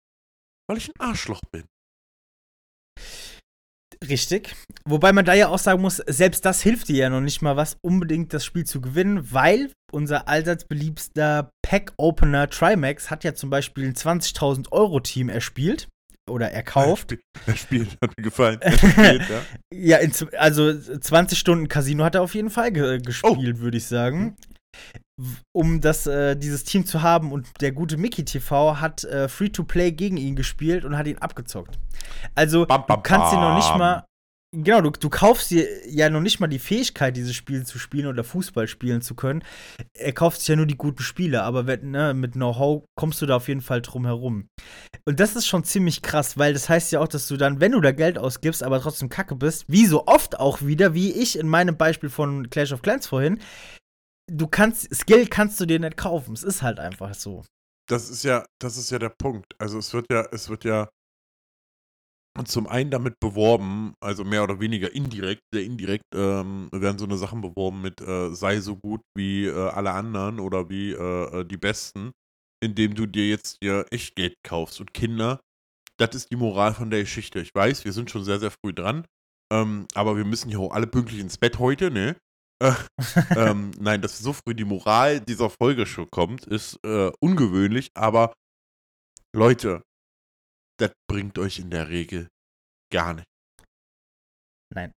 Weil 0.67 0.77
ich 0.77 0.89
ein 0.89 0.99
Arschloch 0.99 1.41
bin. 1.51 1.65
Richtig. 4.07 4.55
Wobei 4.87 5.13
man 5.13 5.25
da 5.25 5.33
ja 5.33 5.49
auch 5.49 5.59
sagen 5.59 5.81
muss, 5.81 5.97
selbst 5.97 6.45
das 6.45 6.61
hilft 6.61 6.89
dir 6.89 6.97
ja 6.97 7.09
noch 7.09 7.21
nicht 7.21 7.41
mal 7.41 7.55
was, 7.55 7.77
unbedingt 7.81 8.33
das 8.33 8.45
Spiel 8.45 8.65
zu 8.65 8.81
gewinnen, 8.81 9.31
weil 9.31 9.71
unser 9.91 10.27
allseits 10.27 10.65
beliebster 10.65 11.49
Pack-Opener 11.61 12.49
Trimax 12.49 13.09
hat 13.09 13.23
ja 13.23 13.33
zum 13.33 13.49
Beispiel 13.49 13.85
ein 13.85 13.95
20.000 13.95 14.71
Euro-Team 14.71 15.29
erspielt 15.29 15.87
oder 16.29 16.51
erkauft. 16.51 17.15
Das 17.45 17.59
Spiel 17.59 17.85
hat 18.01 18.17
mir 18.17 18.23
gefallen. 18.23 18.59
Spielt, 18.77 19.29
ja, 19.29 19.41
ja 19.71 19.97
in, 19.97 20.11
also 20.37 20.73
20 20.73 21.37
Stunden 21.37 21.67
Casino 21.67 22.03
hat 22.03 22.15
er 22.15 22.23
auf 22.23 22.33
jeden 22.33 22.49
Fall 22.49 22.71
ge 22.71 22.99
gespielt, 22.99 23.57
oh. 23.57 23.61
würde 23.61 23.77
ich 23.77 23.85
sagen 23.85 24.35
um 25.53 25.81
das, 25.81 26.07
äh, 26.07 26.35
dieses 26.35 26.63
Team 26.63 26.85
zu 26.85 27.01
haben. 27.01 27.31
Und 27.31 27.47
der 27.61 27.71
gute 27.71 27.97
Mickey 27.97 28.25
TV 28.25 28.79
hat 28.79 29.03
äh, 29.03 29.27
Free-to-Play 29.27 29.91
gegen 29.91 30.17
ihn 30.17 30.35
gespielt 30.35 30.85
und 30.85 30.97
hat 30.97 31.07
ihn 31.07 31.17
abgezockt. 31.17 31.79
Also, 32.35 32.65
bam, 32.65 32.85
bam, 32.85 32.97
du 32.97 33.03
kannst 33.03 33.33
ihn 33.33 33.39
noch 33.39 33.55
nicht 33.55 33.77
mal. 33.77 34.03
Genau, 34.57 34.79
du, 34.79 34.89
du 34.91 35.09
kaufst 35.09 35.51
dir 35.51 35.67
ja 35.89 36.09
noch 36.09 36.21
nicht 36.21 36.39
mal 36.39 36.47
die 36.47 36.59
Fähigkeit, 36.59 37.17
dieses 37.17 37.35
Spiel 37.35 37.65
zu 37.65 37.77
spielen 37.77 38.07
oder 38.07 38.23
Fußball 38.23 38.67
spielen 38.67 39.01
zu 39.01 39.13
können. 39.13 39.43
Er 39.93 40.13
kauft 40.13 40.39
sich 40.39 40.47
ja 40.47 40.55
nur 40.55 40.65
die 40.65 40.77
guten 40.77 41.03
Spiele, 41.03 41.43
aber 41.43 41.67
wenn, 41.67 41.91
ne, 41.91 42.13
mit 42.13 42.33
Know-how 42.33 42.83
kommst 42.97 43.21
du 43.21 43.25
da 43.25 43.35
auf 43.35 43.49
jeden 43.49 43.59
Fall 43.59 43.81
drum 43.81 44.05
herum. 44.05 44.47
Und 45.05 45.19
das 45.19 45.35
ist 45.35 45.45
schon 45.45 45.65
ziemlich 45.65 46.01
krass, 46.01 46.37
weil 46.37 46.53
das 46.53 46.69
heißt 46.69 46.93
ja 46.93 47.01
auch, 47.01 47.09
dass 47.09 47.27
du 47.27 47.35
dann, 47.35 47.59
wenn 47.59 47.73
du 47.73 47.81
da 47.81 47.91
Geld 47.91 48.17
ausgibst, 48.17 48.63
aber 48.63 48.79
trotzdem 48.79 49.09
kacke 49.09 49.35
bist, 49.35 49.65
wie 49.67 49.85
so 49.85 50.07
oft 50.07 50.39
auch 50.39 50.61
wieder, 50.61 50.93
wie 50.93 51.11
ich 51.11 51.37
in 51.37 51.49
meinem 51.49 51.75
Beispiel 51.75 52.09
von 52.09 52.49
Clash 52.49 52.71
of 52.71 52.81
Clans 52.81 53.07
vorhin, 53.07 53.39
du 54.27 54.47
kannst, 54.47 54.93
Skill 54.93 55.27
kannst 55.27 55.59
du 55.59 55.65
dir 55.65 55.79
nicht 55.79 55.97
kaufen. 55.97 56.33
Es 56.33 56.43
ist 56.43 56.61
halt 56.61 56.79
einfach 56.79 57.13
so. 57.13 57.43
Das 57.87 58.09
ist 58.09 58.23
ja, 58.23 58.45
das 58.59 58.77
ist 58.77 58.89
ja 58.89 58.99
der 58.99 59.09
Punkt. 59.09 59.53
Also 59.59 59.77
es 59.77 59.93
wird 59.93 60.07
ja, 60.11 60.27
es 60.31 60.49
wird 60.49 60.63
ja 60.65 60.89
zum 62.43 62.67
einen 62.67 62.91
damit 62.91 63.19
beworben, 63.21 63.93
also 64.01 64.25
mehr 64.25 64.43
oder 64.43 64.59
weniger 64.59 64.93
indirekt, 64.93 65.43
sehr 65.53 65.63
indirekt 65.63 66.03
ähm, 66.13 66.67
werden 66.73 66.97
so 66.97 67.05
eine 67.05 67.17
Sachen 67.17 67.39
beworben 67.39 67.81
mit 67.81 68.01
äh, 68.01 68.33
sei 68.35 68.59
so 68.59 68.75
gut 68.75 68.99
wie 69.15 69.45
äh, 69.45 69.69
alle 69.69 69.91
anderen 69.91 70.41
oder 70.41 70.69
wie 70.69 70.91
äh, 70.91 71.39
äh 71.39 71.45
die 71.45 71.57
Besten, 71.57 72.11
indem 72.61 72.93
du 72.93 73.05
dir 73.05 73.29
jetzt 73.29 73.63
dir 73.63 73.85
Echtgeld 73.89 74.35
kaufst. 74.43 74.81
Und 74.81 74.93
Kinder, 74.93 75.39
das 75.97 76.13
ist 76.13 76.29
die 76.29 76.35
Moral 76.35 76.73
von 76.73 76.89
der 76.89 77.01
Geschichte. 77.01 77.39
Ich 77.39 77.55
weiß, 77.55 77.85
wir 77.85 77.93
sind 77.93 78.11
schon 78.11 78.25
sehr, 78.25 78.39
sehr 78.39 78.51
früh 78.51 78.73
dran, 78.73 79.05
ähm, 79.53 79.87
aber 79.93 80.17
wir 80.17 80.25
müssen 80.25 80.49
ja 80.49 80.57
auch 80.57 80.73
alle 80.73 80.87
pünktlich 80.87 81.21
ins 81.21 81.37
Bett 81.37 81.57
heute, 81.57 81.89
ne? 81.89 82.17
Äh, 82.63 82.73
ähm, 83.35 83.71
nein, 83.79 84.01
dass 84.01 84.19
so 84.19 84.33
früh 84.33 84.55
die 84.55 84.63
Moral 84.63 85.19
dieser 85.19 85.49
Folge 85.49 85.85
schon 85.85 86.09
kommt, 86.09 86.45
ist 86.45 86.79
äh, 86.83 87.11
ungewöhnlich, 87.19 87.89
aber 87.95 88.33
Leute, 89.35 89.81
das 90.79 90.91
bringt 91.09 91.37
euch 91.37 91.59
in 91.59 91.69
der 91.69 91.89
Regel 91.89 92.29
gar 92.91 93.13
nicht. 93.13 93.27
Nein, 94.73 94.91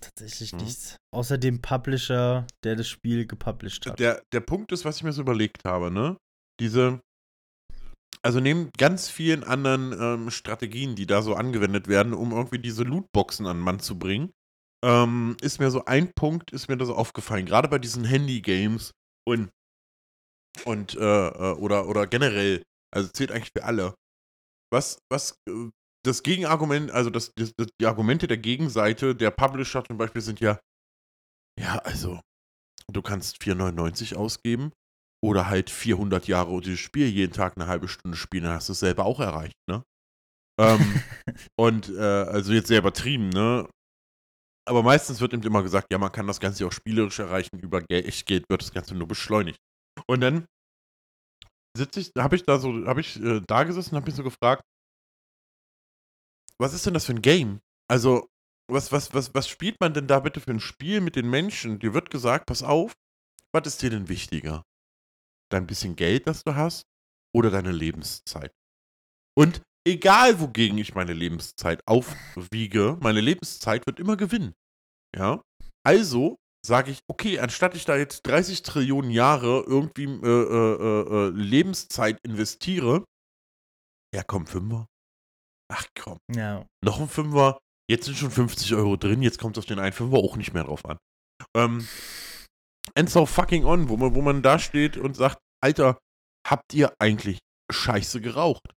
tatsächlich 0.00 0.52
hm. 0.52 0.58
nichts. 0.58 0.96
Außer 1.14 1.38
dem 1.38 1.62
Publisher, 1.62 2.46
der 2.64 2.76
das 2.76 2.88
Spiel 2.88 3.26
gepublished 3.26 3.86
hat. 3.86 3.98
Der, 3.98 4.22
der 4.32 4.40
Punkt 4.40 4.72
ist, 4.72 4.84
was 4.84 4.96
ich 4.96 5.04
mir 5.04 5.12
so 5.12 5.22
überlegt 5.22 5.64
habe, 5.64 5.90
ne? 5.90 6.16
Diese, 6.60 7.00
also 8.22 8.40
neben 8.40 8.70
ganz 8.76 9.08
vielen 9.08 9.44
anderen 9.44 9.92
ähm, 9.92 10.30
Strategien, 10.30 10.96
die 10.96 11.06
da 11.06 11.22
so 11.22 11.34
angewendet 11.34 11.88
werden, 11.88 12.12
um 12.12 12.32
irgendwie 12.32 12.58
diese 12.58 12.82
Lootboxen 12.82 13.46
an 13.46 13.58
den 13.58 13.64
Mann 13.64 13.80
zu 13.80 13.98
bringen, 13.98 14.32
ähm, 14.84 15.36
ist 15.40 15.58
mir 15.58 15.70
so 15.70 15.86
ein 15.86 16.12
Punkt, 16.12 16.52
ist 16.52 16.68
mir 16.68 16.76
da 16.76 16.84
so 16.84 16.94
aufgefallen, 16.94 17.46
gerade 17.46 17.68
bei 17.68 17.78
diesen 17.78 18.04
Handy-Games 18.04 18.92
und, 19.26 19.50
und 20.66 20.94
äh, 20.94 21.28
äh, 21.28 21.54
oder, 21.54 21.88
oder 21.88 22.06
generell, 22.06 22.62
also 22.94 23.10
zählt 23.10 23.32
eigentlich 23.32 23.52
für 23.56 23.64
alle. 23.64 23.94
Was, 24.70 24.98
was, 25.10 25.38
äh, 25.48 25.70
das 26.04 26.22
Gegenargument, 26.22 26.90
also 26.90 27.08
das, 27.08 27.32
das, 27.34 27.54
das, 27.56 27.68
die 27.80 27.86
Argumente 27.86 28.26
der 28.26 28.36
Gegenseite 28.36 29.16
der 29.16 29.30
Publisher 29.30 29.82
zum 29.84 29.96
Beispiel 29.96 30.20
sind 30.20 30.40
ja, 30.40 30.60
ja, 31.58 31.78
also, 31.78 32.20
du 32.92 33.00
kannst 33.00 33.38
4,99 33.38 34.16
ausgeben 34.16 34.72
oder 35.24 35.48
halt 35.48 35.70
400 35.70 36.28
Jahre 36.28 36.60
dieses 36.60 36.80
Spiel 36.80 37.06
jeden 37.06 37.32
Tag 37.32 37.56
eine 37.56 37.68
halbe 37.68 37.88
Stunde 37.88 38.18
spielen, 38.18 38.44
dann 38.44 38.54
hast 38.54 38.68
du 38.68 38.72
es 38.72 38.80
selber 38.80 39.06
auch 39.06 39.20
erreicht, 39.20 39.56
ne? 39.66 39.82
ähm, 40.60 41.02
und 41.58 41.88
äh, 41.88 42.00
also 42.00 42.52
jetzt 42.52 42.68
sehr 42.68 42.80
übertrieben, 42.80 43.30
ne? 43.30 43.66
Aber 44.66 44.82
meistens 44.82 45.20
wird 45.20 45.34
eben 45.34 45.42
immer 45.42 45.62
gesagt, 45.62 45.92
ja, 45.92 45.98
man 45.98 46.12
kann 46.12 46.26
das 46.26 46.40
Ganze 46.40 46.66
auch 46.66 46.72
spielerisch 46.72 47.18
erreichen, 47.18 47.58
über 47.58 47.82
Echtgeld 47.90 48.48
wird 48.48 48.62
das 48.62 48.72
Ganze 48.72 48.94
nur 48.94 49.06
beschleunigt. 49.06 49.58
Und 50.06 50.20
dann 50.20 50.46
sitze 51.76 52.00
ich, 52.00 52.12
habe 52.16 52.36
ich 52.36 52.44
da 52.44 52.58
so, 52.58 52.86
habe 52.86 53.00
ich 53.00 53.20
äh, 53.20 53.40
da 53.46 53.64
gesessen 53.64 53.90
und 53.90 53.96
habe 53.96 54.06
mich 54.06 54.16
so 54.16 54.22
gefragt, 54.22 54.62
was 56.58 56.72
ist 56.72 56.86
denn 56.86 56.94
das 56.94 57.04
für 57.04 57.12
ein 57.12 57.22
Game? 57.22 57.60
Also, 57.90 58.28
was, 58.70 58.92
was, 58.92 59.12
was, 59.12 59.34
was 59.34 59.48
spielt 59.48 59.80
man 59.80 59.92
denn 59.92 60.06
da 60.06 60.20
bitte 60.20 60.40
für 60.40 60.52
ein 60.52 60.60
Spiel 60.60 61.00
mit 61.00 61.16
den 61.16 61.28
Menschen? 61.28 61.78
Dir 61.78 61.92
wird 61.92 62.10
gesagt, 62.10 62.46
pass 62.46 62.62
auf, 62.62 62.94
was 63.52 63.66
ist 63.66 63.82
dir 63.82 63.90
denn 63.90 64.08
wichtiger? 64.08 64.62
Dein 65.50 65.66
bisschen 65.66 65.96
Geld, 65.96 66.26
das 66.26 66.42
du 66.44 66.54
hast, 66.54 66.84
oder 67.34 67.50
deine 67.50 67.72
Lebenszeit? 67.72 68.52
Und 69.36 69.62
egal 69.86 70.40
wogegen 70.40 70.78
ich 70.78 70.94
meine 70.94 71.12
Lebenszeit 71.12 71.82
aufwiege, 71.86 72.98
meine 73.00 73.20
Lebenszeit 73.20 73.86
wird 73.86 74.00
immer 74.00 74.16
gewinnen. 74.16 74.54
Ja. 75.16 75.42
Also 75.86 76.36
sage 76.64 76.90
ich, 76.90 77.00
okay, 77.08 77.38
anstatt 77.38 77.74
ich 77.74 77.84
da 77.84 77.96
jetzt 77.96 78.22
30 78.26 78.62
Trillionen 78.62 79.10
Jahre 79.10 79.64
irgendwie 79.66 80.04
äh, 80.04 80.26
äh, 80.26 80.74
äh, 80.74 81.26
äh, 81.26 81.28
Lebenszeit 81.30 82.18
investiere, 82.24 83.04
ja 84.14 84.22
komm, 84.22 84.46
Fünfer. 84.46 84.86
Ach 85.70 85.86
komm. 85.98 86.18
Ja. 86.34 86.66
Noch 86.84 87.00
ein 87.00 87.08
Fünfer. 87.08 87.58
Jetzt 87.90 88.06
sind 88.06 88.16
schon 88.16 88.30
50 88.30 88.74
Euro 88.74 88.96
drin, 88.96 89.22
jetzt 89.22 89.38
kommt 89.38 89.56
es 89.56 89.62
auf 89.62 89.66
den 89.66 89.78
einen 89.78 89.92
Fünfer 89.92 90.16
auch 90.16 90.36
nicht 90.36 90.54
mehr 90.54 90.64
drauf 90.64 90.84
an. 90.86 90.96
Ähm, 91.54 91.86
and 92.94 93.10
so 93.10 93.26
fucking 93.26 93.64
on, 93.64 93.88
wo 93.88 93.96
man, 93.96 94.14
wo 94.14 94.22
man 94.22 94.42
da 94.42 94.58
steht 94.58 94.96
und 94.96 95.16
sagt, 95.16 95.38
Alter, 95.62 95.98
habt 96.48 96.72
ihr 96.72 96.94
eigentlich 96.98 97.38
Scheiße 97.70 98.22
geraucht? 98.22 98.72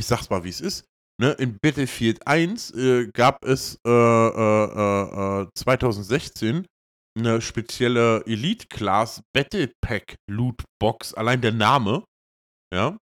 Ich 0.00 0.06
sag's 0.06 0.30
mal, 0.30 0.44
wie 0.44 0.48
es 0.48 0.60
ist. 0.60 0.84
Ne, 1.20 1.32
in 1.32 1.58
Battlefield 1.60 2.26
1 2.26 2.70
äh, 2.72 3.06
gab 3.12 3.44
es 3.44 3.78
äh, 3.86 3.90
äh, 3.90 5.46
2016 5.54 6.64
äh, 6.64 6.68
eine 7.18 7.40
spezielle 7.42 8.24
Elite-Class 8.24 9.22
Battle 9.34 9.70
Pack 9.82 10.16
Loot 10.30 10.64
Box. 10.80 11.12
Allein 11.12 11.42
der 11.42 11.52
Name, 11.52 12.04
ja, 12.72 12.96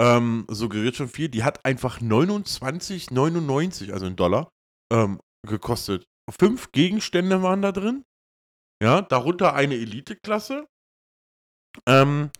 ähm, 0.00 0.46
suggeriert 0.48 0.94
schon 0.94 1.08
viel. 1.08 1.28
Die 1.28 1.42
hat 1.42 1.64
einfach 1.64 2.00
29,99, 2.00 3.92
also 3.92 4.06
in 4.06 4.16
Dollar, 4.16 4.48
ähm, 4.92 5.20
gekostet. 5.46 6.04
Fünf 6.30 6.70
Gegenstände 6.70 7.42
waren 7.42 7.62
da 7.62 7.72
drin. 7.72 8.04
Ja, 8.80 9.02
darunter 9.02 9.54
eine 9.54 9.74
Elite-Klasse. 9.74 10.66
Ähm, 11.86 12.30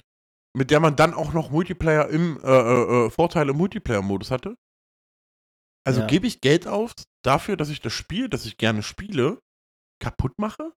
mit 0.55 0.71
der 0.71 0.81
man 0.81 0.97
dann 0.97 1.15
auch 1.15 1.33
noch 1.33 1.51
Multiplayer 1.51 2.09
im 2.09 2.39
äh, 2.43 2.49
äh, 2.49 3.07
äh 3.07 3.11
Vorteile 3.11 3.53
im 3.53 3.57
Multiplayer-Modus 3.57 4.31
hatte. 4.31 4.57
Also 5.85 6.01
ja. 6.01 6.07
gebe 6.07 6.27
ich 6.27 6.41
Geld 6.41 6.67
auf 6.67 6.95
dafür, 7.25 7.57
dass 7.57 7.69
ich 7.69 7.81
das 7.81 7.93
Spiel, 7.93 8.29
das 8.29 8.47
ich 8.47 8.57
gerne 8.57 8.83
spiele, 8.83 9.41
kaputt 10.01 10.39
mache? 10.39 10.73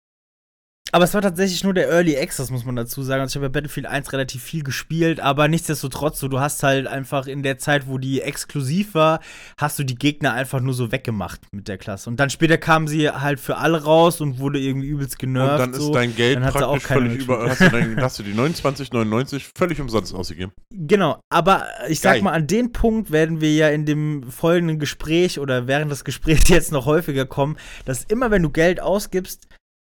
Aber 0.96 1.04
es 1.04 1.14
war 1.14 1.22
tatsächlich 1.22 1.62
nur 1.66 1.74
der 1.74 1.90
Early 1.90 2.18
Access, 2.18 2.52
muss 2.52 2.64
man 2.64 2.78
dazu 2.78 3.04
sagen. 3.04 3.20
Also 3.20 3.34
ich 3.34 3.36
habe 3.36 3.48
ja 3.48 3.50
Battlefield 3.50 3.86
1 3.86 4.14
relativ 4.14 4.42
viel 4.42 4.64
gespielt, 4.64 5.20
aber 5.20 5.50
nichtsdestotrotz, 5.50 6.22
so, 6.22 6.30
du 6.30 6.40
hast 6.40 6.64
halt 6.64 6.88
einfach 6.88 7.28
in 7.28 7.44
der 7.44 7.58
Zeit, 7.58 7.88
wo 7.88 7.98
die 7.98 8.22
exklusiv 8.22 8.96
war, 8.96 9.20
hast 9.58 9.78
du 9.78 9.84
die 9.84 9.96
Gegner 9.96 10.32
einfach 10.32 10.62
nur 10.62 10.74
so 10.74 10.94
weggemacht 10.94 11.42
mit 11.52 11.68
der 11.68 11.78
Klasse. 11.78 12.10
Und 12.10 12.18
dann 12.22 12.30
später 12.30 12.58
kamen 12.58 12.88
sie 12.88 13.10
halt 13.10 13.42
für 13.42 13.58
alle 13.58 13.84
raus 13.84 14.22
und 14.22 14.40
wurde 14.40 14.58
irgendwie 14.58 14.88
übelst 14.88 15.20
genervt. 15.20 15.52
Und 15.52 15.60
dann 15.60 15.74
ist 15.74 15.86
so. 15.86 15.92
dein 15.92 16.16
Geld 16.16 16.38
dann 16.38 16.54
praktisch 16.54 16.84
völlig 16.84 17.24
über, 17.24 17.50
hast 17.50 17.60
du, 17.60 17.70
dann, 17.70 18.02
hast 18.02 18.20
du 18.20 18.24
die 18.24 18.34
29,99 18.34 19.52
völlig 19.54 19.82
umsonst 19.82 20.16
ausgegeben. 20.16 20.54
Genau, 20.74 21.20
aber 21.30 21.66
ich 21.90 22.00
sag 22.00 22.14
Geil. 22.14 22.22
mal, 22.22 22.32
an 22.32 22.48
den 22.48 22.72
Punkt 22.72 23.12
werden 23.12 23.42
wir 23.42 23.54
ja 23.54 23.68
in 23.68 23.86
dem 23.86 24.32
folgenden 24.32 24.80
Gespräch 24.80 25.40
oder 25.42 25.68
während 25.68 25.92
des 25.92 26.06
Gesprächs 26.06 26.48
jetzt 26.48 26.72
noch 26.72 26.86
häufiger 26.86 27.26
kommen, 27.26 27.58
dass 27.84 28.06
immer 28.06 28.32
wenn 28.32 28.44
du 28.44 28.50
Geld 28.50 28.80
ausgibst, 28.80 29.50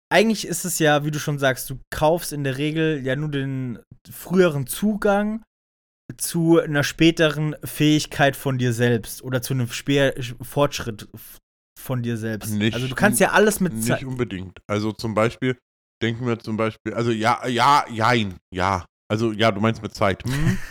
eigentlich 0.10 0.48
ist 0.48 0.66
es 0.66 0.80
ja, 0.80 1.06
wie 1.06 1.12
du 1.12 1.20
schon 1.20 1.40
sagst, 1.40 1.70
du 1.70 1.80
kaufst 1.90 2.34
in 2.34 2.44
der 2.44 2.58
Regel 2.58 3.02
ja 3.04 3.16
nur 3.16 3.30
den 3.30 3.80
früheren 4.10 4.68
Zugang 4.68 5.44
zu 6.16 6.60
einer 6.60 6.84
späteren 6.84 7.56
Fähigkeit 7.64 8.36
von 8.36 8.58
dir 8.58 8.72
selbst 8.72 9.22
oder 9.22 9.42
zu 9.42 9.54
einem 9.54 9.68
Spe 9.68 10.14
Fortschritt 10.42 11.10
von 11.78 12.02
dir 12.02 12.18
selbst. 12.18 12.54
Nicht, 12.54 12.74
also 12.74 12.88
du 12.88 12.96
kannst 12.96 13.20
ja 13.20 13.32
alles 13.32 13.60
mit 13.60 13.74
Nicht 13.74 14.06
unbedingt. 14.06 14.60
Also 14.68 14.94
zum 14.94 15.14
Beispiel, 15.14 15.58
denken 16.02 16.26
wir 16.26 16.40
zum 16.40 16.58
Beispiel, 16.58 16.94
also 16.94 17.12
ja, 17.12 17.46
ja, 17.48 17.86
jein, 17.92 18.38
ja. 18.54 18.86
Also 19.10 19.32
ja, 19.32 19.52
du 19.52 19.60
meinst 19.62 19.82
mit 19.82 19.94
Zeit. 19.94 20.24
Hm? 20.24 20.58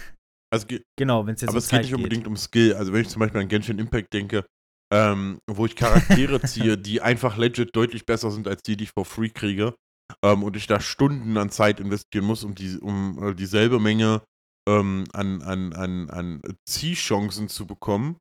Also, 0.48 0.68
genau, 0.96 1.26
wenn 1.26 1.34
es 1.34 1.40
jetzt 1.40 1.48
Aber 1.48 1.56
um 1.56 1.58
es 1.58 1.68
geht 1.68 1.82
nicht 1.82 1.94
unbedingt 1.94 2.22
geht. 2.22 2.28
um 2.28 2.36
Skill. 2.36 2.74
Also 2.74 2.92
wenn 2.92 3.02
ich 3.02 3.08
zum 3.08 3.18
Beispiel 3.18 3.40
an 3.40 3.48
Genshin 3.48 3.80
Impact 3.80 4.12
denke, 4.12 4.46
ähm, 4.92 5.38
wo 5.48 5.66
ich 5.66 5.76
Charaktere 5.76 6.40
ziehe, 6.42 6.78
die 6.78 7.00
einfach 7.02 7.36
legit 7.36 7.74
deutlich 7.74 8.06
besser 8.06 8.30
sind 8.30 8.48
als 8.48 8.62
die, 8.62 8.76
die 8.76 8.84
ich 8.84 8.92
for 8.92 9.04
free 9.04 9.30
kriege. 9.30 9.74
Ähm, 10.22 10.42
und 10.42 10.56
ich 10.56 10.66
da 10.66 10.80
Stunden 10.80 11.36
an 11.36 11.50
Zeit 11.50 11.80
investieren 11.80 12.24
muss, 12.24 12.44
um, 12.44 12.54
die, 12.54 12.78
um 12.78 13.22
äh, 13.22 13.34
dieselbe 13.34 13.80
Menge 13.80 14.22
ähm, 14.68 15.04
an, 15.12 15.42
an, 15.42 15.72
an, 15.72 16.10
an 16.10 16.42
Ziehchancen 16.68 17.48
zu 17.48 17.66
bekommen. 17.66 18.16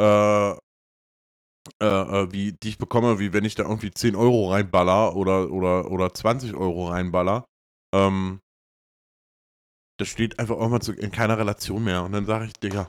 Äh, 0.00 0.52
äh, 1.82 1.86
äh, 1.86 2.32
wie, 2.32 2.52
die 2.52 2.70
ich 2.70 2.78
bekomme, 2.78 3.18
wie 3.18 3.32
wenn 3.32 3.44
ich 3.44 3.54
da 3.54 3.64
irgendwie 3.64 3.90
10 3.90 4.16
Euro 4.16 4.50
reinballer 4.50 5.14
oder, 5.14 5.50
oder, 5.50 5.90
oder 5.90 6.14
20 6.14 6.54
Euro 6.54 6.88
reinballer, 6.88 7.44
ähm, 7.94 8.40
das 9.98 10.08
steht 10.08 10.38
einfach 10.38 10.56
irgendwann 10.56 10.80
zu, 10.80 10.92
in 10.92 11.10
keiner 11.10 11.38
Relation 11.38 11.84
mehr. 11.84 12.04
Und 12.04 12.12
dann 12.12 12.26
sage 12.26 12.46
ich, 12.46 12.52
Digga, 12.54 12.88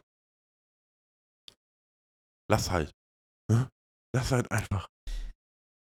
lass 2.49 2.71
halt. 2.71 2.91
Ne? 3.49 3.69
Lass 4.15 4.31
halt 4.31 4.51
einfach. 4.51 4.87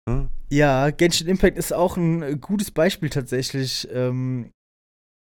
Ne? 0.10 0.30
Ja, 0.50 0.90
Genshin 0.92 1.28
Impact 1.28 1.58
ist 1.58 1.74
auch 1.74 1.98
ein 1.98 2.22
äh, 2.22 2.36
gutes 2.36 2.72
Beispiel 2.72 3.10
tatsächlich. 3.10 3.88
Ähm, 3.92 4.52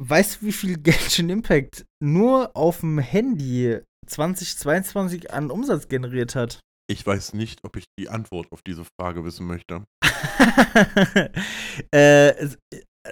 weißt 0.03 0.43
du, 0.43 0.47
wie 0.47 0.53
viel 0.53 0.79
Genshin 0.83 1.31
Impact 1.31 1.87
nur 2.03 2.57
auf 2.57 2.81
dem 2.81 2.99
Handy 2.99 3.81
2022 4.07 5.33
an 5.33 5.51
Umsatz 5.51 5.89
generiert 5.89 6.35
hat? 6.35 6.61
Ich 6.89 7.05
weiß 7.05 7.33
nicht, 7.33 7.65
ob 7.65 7.77
ich 7.77 7.87
die 7.99 8.09
Antwort 8.09 8.53
auf 8.53 8.63
diese 8.63 8.85
Frage 8.85 9.25
wissen 9.25 9.47
möchte. 9.47 9.85
äh, 11.91 12.49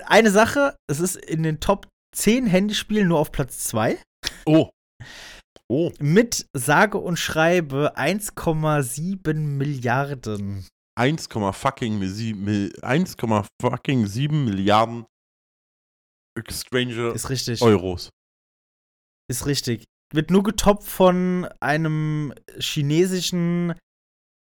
eine 0.07 0.31
Sache, 0.31 0.77
es 0.89 1.01
ist 1.01 1.17
in 1.17 1.43
den 1.43 1.59
Top 1.59 1.89
10 2.15 2.47
Handyspielen 2.47 3.09
nur 3.09 3.19
auf 3.19 3.33
Platz 3.33 3.65
2. 3.65 3.99
Oh. 4.47 4.71
Oh. 5.69 5.91
Mit 5.99 6.47
sage 6.53 6.99
und 6.99 7.19
schreibe 7.19 7.97
1,7 7.97 9.35
Milliarden. 9.35 10.67
1, 10.97 11.27
fucking 11.27 12.01
1,7 12.01 14.33
Milliarden 14.33 15.07
Stranger 16.51 17.15
ist 17.15 17.31
richtig. 17.31 17.63
Euros. 17.63 18.11
Ist 19.29 19.47
richtig. 19.47 19.85
Wird 20.13 20.31
nur 20.31 20.43
getoppt 20.43 20.85
von 20.85 21.49
einem 21.61 22.35
chinesischen 22.59 23.75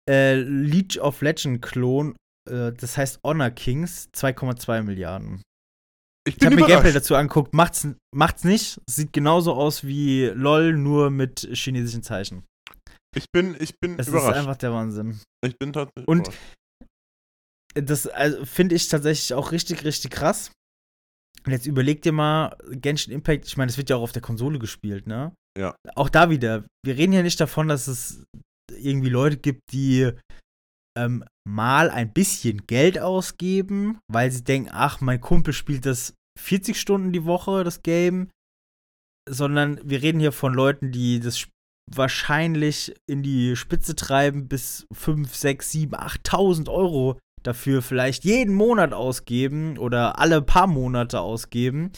äh, 0.09 0.35
League 0.35 0.97
of 1.01 1.21
Legend 1.21 1.61
Klon, 1.61 2.15
äh, 2.49 2.71
das 2.71 2.97
heißt 2.97 3.19
Honor 3.23 3.51
Kings, 3.51 4.09
2,2 4.13 4.83
Milliarden. 4.83 5.41
Ich, 6.29 6.37
ich 6.37 6.45
habe 6.45 6.55
mir 6.55 6.67
Gameplay 6.67 6.91
dazu 6.91 7.15
angeguckt, 7.15 7.55
macht's, 7.55 7.87
macht's 8.15 8.43
nicht. 8.43 8.79
Sieht 8.87 9.11
genauso 9.13 9.53
aus 9.53 9.83
wie 9.83 10.25
LOL, 10.25 10.73
nur 10.73 11.09
mit 11.09 11.49
chinesischen 11.53 12.03
Zeichen. 12.03 12.43
Ich 13.15 13.25
bin, 13.31 13.55
ich 13.59 13.79
bin 13.79 13.97
das 13.97 14.07
überrascht. 14.07 14.27
Das 14.27 14.35
ist 14.35 14.39
einfach 14.39 14.57
der 14.57 14.71
Wahnsinn. 14.71 15.19
Ich 15.43 15.57
bin 15.57 15.73
tatsächlich 15.73 16.07
Und 16.07 16.27
überrascht. 16.27 16.39
das 17.73 18.07
also, 18.07 18.45
finde 18.45 18.75
ich 18.75 18.87
tatsächlich 18.87 19.33
auch 19.33 19.51
richtig, 19.51 19.83
richtig 19.83 20.11
krass. 20.11 20.51
Und 21.45 21.51
jetzt 21.51 21.65
überleg 21.65 22.03
dir 22.03 22.11
mal, 22.11 22.55
Genshin 22.69 23.11
Impact, 23.11 23.47
ich 23.47 23.57
meine, 23.57 23.71
es 23.71 23.77
wird 23.77 23.89
ja 23.89 23.95
auch 23.95 24.03
auf 24.03 24.11
der 24.11 24.21
Konsole 24.21 24.59
gespielt, 24.59 25.07
ne? 25.07 25.33
Ja. 25.57 25.75
Auch 25.95 26.09
da 26.09 26.29
wieder, 26.29 26.65
wir 26.85 26.95
reden 26.95 27.13
ja 27.13 27.23
nicht 27.23 27.39
davon, 27.39 27.69
dass 27.69 27.87
es 27.87 28.23
irgendwie 28.71 29.09
Leute 29.09 29.37
gibt, 29.37 29.61
die 29.71 30.11
ähm, 30.95 31.23
mal 31.47 31.89
ein 31.89 32.13
bisschen 32.13 32.67
Geld 32.67 32.99
ausgeben, 32.99 33.97
weil 34.11 34.29
sie 34.31 34.43
denken, 34.43 34.69
ach, 34.71 35.01
mein 35.01 35.21
Kumpel 35.21 35.53
spielt 35.53 35.87
das 35.87 36.13
40 36.39 36.79
Stunden 36.79 37.11
die 37.11 37.25
Woche, 37.25 37.63
das 37.63 37.83
Game, 37.83 38.29
sondern 39.29 39.79
wir 39.83 40.01
reden 40.01 40.19
hier 40.19 40.31
von 40.31 40.53
Leuten, 40.53 40.91
die 40.91 41.19
das 41.19 41.47
wahrscheinlich 41.91 42.93
in 43.07 43.23
die 43.23 43.55
Spitze 43.55 43.95
treiben, 43.95 44.47
bis 44.47 44.85
5, 44.93 45.33
6, 45.33 45.71
7, 45.71 45.95
8.000 45.95 46.69
Euro 46.69 47.19
dafür 47.43 47.81
vielleicht 47.81 48.25
jeden 48.25 48.53
Monat 48.53 48.93
ausgeben 48.93 49.77
oder 49.77 50.19
alle 50.19 50.41
paar 50.41 50.67
Monate 50.67 51.21
ausgeben, 51.21 51.91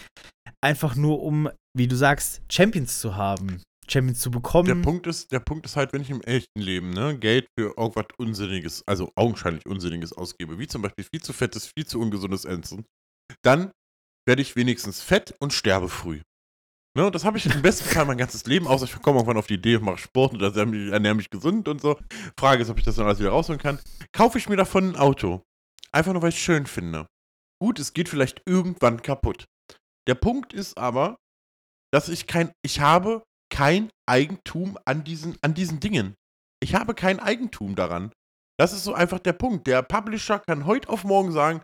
einfach 0.61 0.95
nur 0.95 1.21
um, 1.23 1.49
wie 1.75 1.87
du 1.87 1.95
sagst, 1.95 2.41
Champions 2.49 2.99
zu 2.99 3.15
haben. 3.15 3.61
Champions 3.89 4.19
zu 4.19 4.31
bekommen. 4.31 4.67
Der 4.67 4.75
Punkt 4.75 5.07
ist, 5.07 5.31
der 5.31 5.39
Punkt 5.39 5.65
ist 5.65 5.75
halt, 5.75 5.91
wenn 5.91 6.01
ich 6.01 6.09
im 6.09 6.21
echten 6.21 6.61
Leben 6.61 6.91
ne, 6.91 7.17
Geld 7.17 7.47
für 7.57 7.73
irgendwas 7.77 8.05
Unsinniges, 8.17 8.83
also 8.87 9.11
augenscheinlich 9.15 9.65
Unsinniges 9.65 10.13
ausgebe, 10.13 10.59
wie 10.59 10.67
zum 10.67 10.81
Beispiel 10.81 11.05
viel 11.11 11.21
zu 11.21 11.33
fettes, 11.33 11.71
viel 11.75 11.85
zu 11.85 11.99
ungesundes 11.99 12.45
Essen, 12.45 12.85
dann 13.43 13.71
werde 14.31 14.43
ich 14.43 14.55
wenigstens 14.55 15.01
fett 15.01 15.35
und 15.41 15.51
sterbe 15.51 15.89
früh. 15.89 16.21
Ne, 16.95 17.11
das 17.11 17.25
habe 17.25 17.37
ich 17.37 17.53
im 17.53 17.61
besten 17.61 17.83
Fall 17.83 18.05
mein 18.05 18.17
ganzes 18.17 18.45
Leben, 18.45 18.65
außer 18.65 18.85
ich 18.85 19.01
komme 19.01 19.17
irgendwann 19.17 19.35
auf 19.35 19.47
die 19.47 19.55
Idee, 19.55 19.77
mache 19.77 19.97
Sport 19.97 20.31
und 20.31 20.41
ernähre 20.41 21.15
mich 21.15 21.29
gesund 21.29 21.67
und 21.67 21.81
so. 21.81 21.99
Frage 22.39 22.61
ist, 22.61 22.69
ob 22.69 22.77
ich 22.77 22.85
das 22.85 22.95
dann 22.95 23.07
alles 23.07 23.19
wieder 23.19 23.31
rausholen 23.31 23.59
kann. 23.59 23.79
Kaufe 24.13 24.37
ich 24.37 24.47
mir 24.47 24.55
davon 24.55 24.91
ein 24.91 24.95
Auto. 24.95 25.43
Einfach 25.91 26.13
nur, 26.13 26.21
weil 26.21 26.29
ich 26.29 26.35
es 26.35 26.41
schön 26.41 26.65
finde. 26.65 27.07
Gut, 27.61 27.77
es 27.77 27.91
geht 27.91 28.07
vielleicht 28.07 28.41
irgendwann 28.45 29.01
kaputt. 29.01 29.43
Der 30.07 30.15
Punkt 30.15 30.53
ist 30.53 30.77
aber, 30.77 31.17
dass 31.91 32.07
ich 32.07 32.25
kein, 32.25 32.53
ich 32.61 32.79
habe 32.79 33.23
kein 33.53 33.89
Eigentum 34.05 34.77
an 34.85 35.03
diesen, 35.03 35.37
an 35.41 35.53
diesen 35.55 35.81
Dingen. 35.81 36.15
Ich 36.63 36.73
habe 36.73 36.95
kein 36.95 37.19
Eigentum 37.19 37.75
daran. 37.75 38.13
Das 38.57 38.71
ist 38.71 38.85
so 38.85 38.93
einfach 38.93 39.19
der 39.19 39.33
Punkt. 39.33 39.67
Der 39.67 39.81
Publisher 39.81 40.39
kann 40.39 40.65
heute 40.65 40.87
auf 40.87 41.03
morgen 41.03 41.33
sagen, 41.33 41.61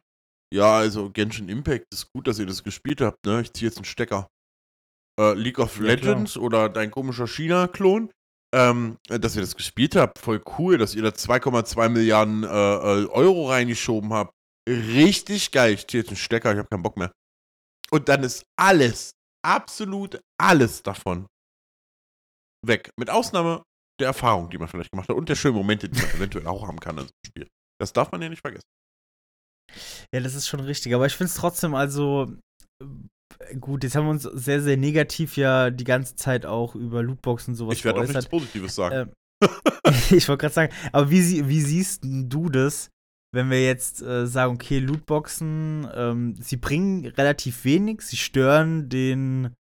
ja, 0.54 0.78
also 0.78 1.10
Genshin 1.10 1.50
Impact 1.50 1.86
ist 1.94 2.12
gut, 2.14 2.28
dass 2.28 2.40
ihr 2.40 2.46
das 2.46 2.64
gespielt 2.64 3.02
habt, 3.02 3.26
ne? 3.26 3.42
Ich 3.42 3.54
ziehe 3.54 3.70
jetzt 3.70 3.78
einen 3.78 3.86
Stecker. 3.86 4.28
Äh, 5.20 5.34
League 5.34 5.60
of 5.60 5.80
Legends 5.80 6.36
ja, 6.36 6.42
oder 6.42 6.70
dein 6.70 6.92
komischer 6.92 7.28
China-Klon, 7.28 8.12
ähm, 8.54 8.98
dass 9.08 9.36
ihr 9.36 9.42
das 9.42 9.56
gespielt 9.56 9.96
habt, 9.96 10.20
voll 10.20 10.42
cool, 10.58 10.78
dass 10.78 10.96
ihr 10.96 11.02
da 11.02 11.10
2,2 11.10 11.90
Milliarden 11.90 12.44
äh, 12.44 12.48
äh, 12.48 13.08
Euro 13.08 13.50
reingeschoben 13.50 14.14
habt. 14.14 14.34
Richtig 14.70 15.52
geil. 15.52 15.74
Ich 15.74 15.88
ziehe 15.88 16.04
jetzt 16.04 16.10
einen 16.10 16.18
Stecker, 16.18 16.52
ich 16.52 16.58
habe 16.60 16.68
keinen 16.70 16.84
Bock 16.84 16.98
mehr. 16.98 17.12
Und 17.90 18.10
dann 18.10 18.24
ist 18.24 18.46
alles, 18.60 19.12
absolut 19.46 20.20
alles 20.40 20.84
davon 20.84 21.26
weg. 22.66 22.92
Mit 22.98 23.10
Ausnahme 23.10 23.64
der 24.00 24.08
Erfahrung, 24.08 24.50
die 24.50 24.58
man 24.58 24.68
vielleicht 24.68 24.92
gemacht 24.92 25.10
hat 25.10 25.16
und 25.16 25.30
der 25.30 25.36
schönen 25.36 25.56
Momente, 25.56 25.90
die 25.90 26.00
man 26.00 26.12
eventuell 26.12 26.48
auch 26.48 26.68
haben 26.68 26.80
kann 26.80 26.98
in 26.98 27.06
so 27.06 27.10
einem 27.10 27.26
Spiel. 27.26 27.48
Das 27.80 27.94
darf 27.94 28.12
man 28.12 28.22
ja 28.22 28.30
nicht 28.30 28.42
vergessen. 28.42 28.68
Ja, 30.14 30.20
das 30.20 30.36
ist 30.36 30.48
schon 30.48 30.60
richtig. 30.60 30.94
Aber 30.94 31.06
ich 31.06 31.14
finde 31.14 31.30
es 31.32 31.36
trotzdem 31.36 31.76
also 31.76 32.28
gut. 33.60 33.84
Jetzt 33.84 33.96
haben 33.96 34.06
wir 34.06 34.12
uns 34.12 34.24
sehr, 34.24 34.62
sehr 34.62 34.78
negativ 34.78 35.38
ja 35.38 35.70
die 35.70 35.84
ganze 35.84 36.16
Zeit 36.16 36.46
auch 36.46 36.76
über 36.76 37.04
Lootboxen 37.04 37.54
und 37.54 37.56
sowas 37.56 37.78
Ich 37.78 37.86
werde 37.86 38.02
auch 38.02 38.08
nichts 38.08 38.28
Positives 38.28 38.76
sagen. 38.76 39.12
Ähm, 39.42 39.50
ich 40.12 40.28
wollte 40.28 40.42
gerade 40.42 40.54
sagen, 40.54 40.74
aber 40.92 41.10
wie, 41.12 41.48
wie 41.48 41.62
siehst 41.62 42.04
du 42.04 42.50
das, 42.50 42.90
wenn 43.34 43.50
wir 43.50 43.64
jetzt 43.64 44.02
äh, 44.02 44.26
sagen, 44.26 44.56
okay, 44.56 44.80
Lootboxen, 44.80 45.88
ähm, 45.94 46.36
sie 46.40 46.58
bringen 46.58 47.06
relativ 47.06 47.66
wenig, 47.66 48.02
sie 48.02 48.18
stören 48.18 48.90
den 48.90 49.54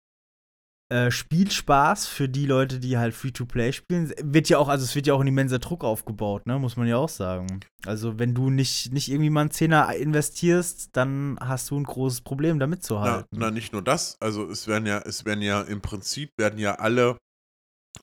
äh, 0.89 1.11
Spielspaß 1.11 2.07
für 2.07 2.29
die 2.29 2.45
Leute, 2.45 2.79
die 2.79 2.97
halt 2.97 3.13
Free-to-Play 3.13 3.73
spielen. 3.73 4.13
Wird 4.23 4.47
ja 4.47 4.57
auch, 4.57 4.69
also 4.69 4.85
es 4.85 4.95
wird 4.95 5.05
ja 5.05 5.13
auch 5.13 5.19
ein 5.19 5.27
immenser 5.27 5.59
Druck 5.59 5.83
aufgebaut, 5.83 6.45
ne, 6.47 6.57
muss 6.59 6.77
man 6.77 6.87
ja 6.87 6.95
auch 6.95 7.09
sagen. 7.09 7.59
Also 7.85 8.19
wenn 8.19 8.33
du 8.33 8.49
nicht, 8.49 8.93
nicht 8.93 9.09
irgendwie 9.09 9.29
mal 9.29 9.41
einen 9.41 9.51
Zehner 9.51 9.93
investierst, 9.93 10.95
dann 10.95 11.37
hast 11.41 11.69
du 11.71 11.77
ein 11.77 11.83
großes 11.83 12.21
Problem, 12.21 12.57
damit 12.57 12.83
zu 12.83 13.01
halten. 13.01 13.27
Na, 13.31 13.47
na, 13.47 13.51
nicht 13.51 13.73
nur 13.73 13.81
das, 13.81 14.15
also 14.21 14.49
es 14.49 14.67
werden 14.67 14.85
ja, 14.85 14.99
es 14.99 15.25
werden 15.25 15.41
ja 15.41 15.61
im 15.61 15.81
Prinzip 15.81 16.31
werden 16.37 16.57
ja 16.57 16.75
alle, 16.75 17.17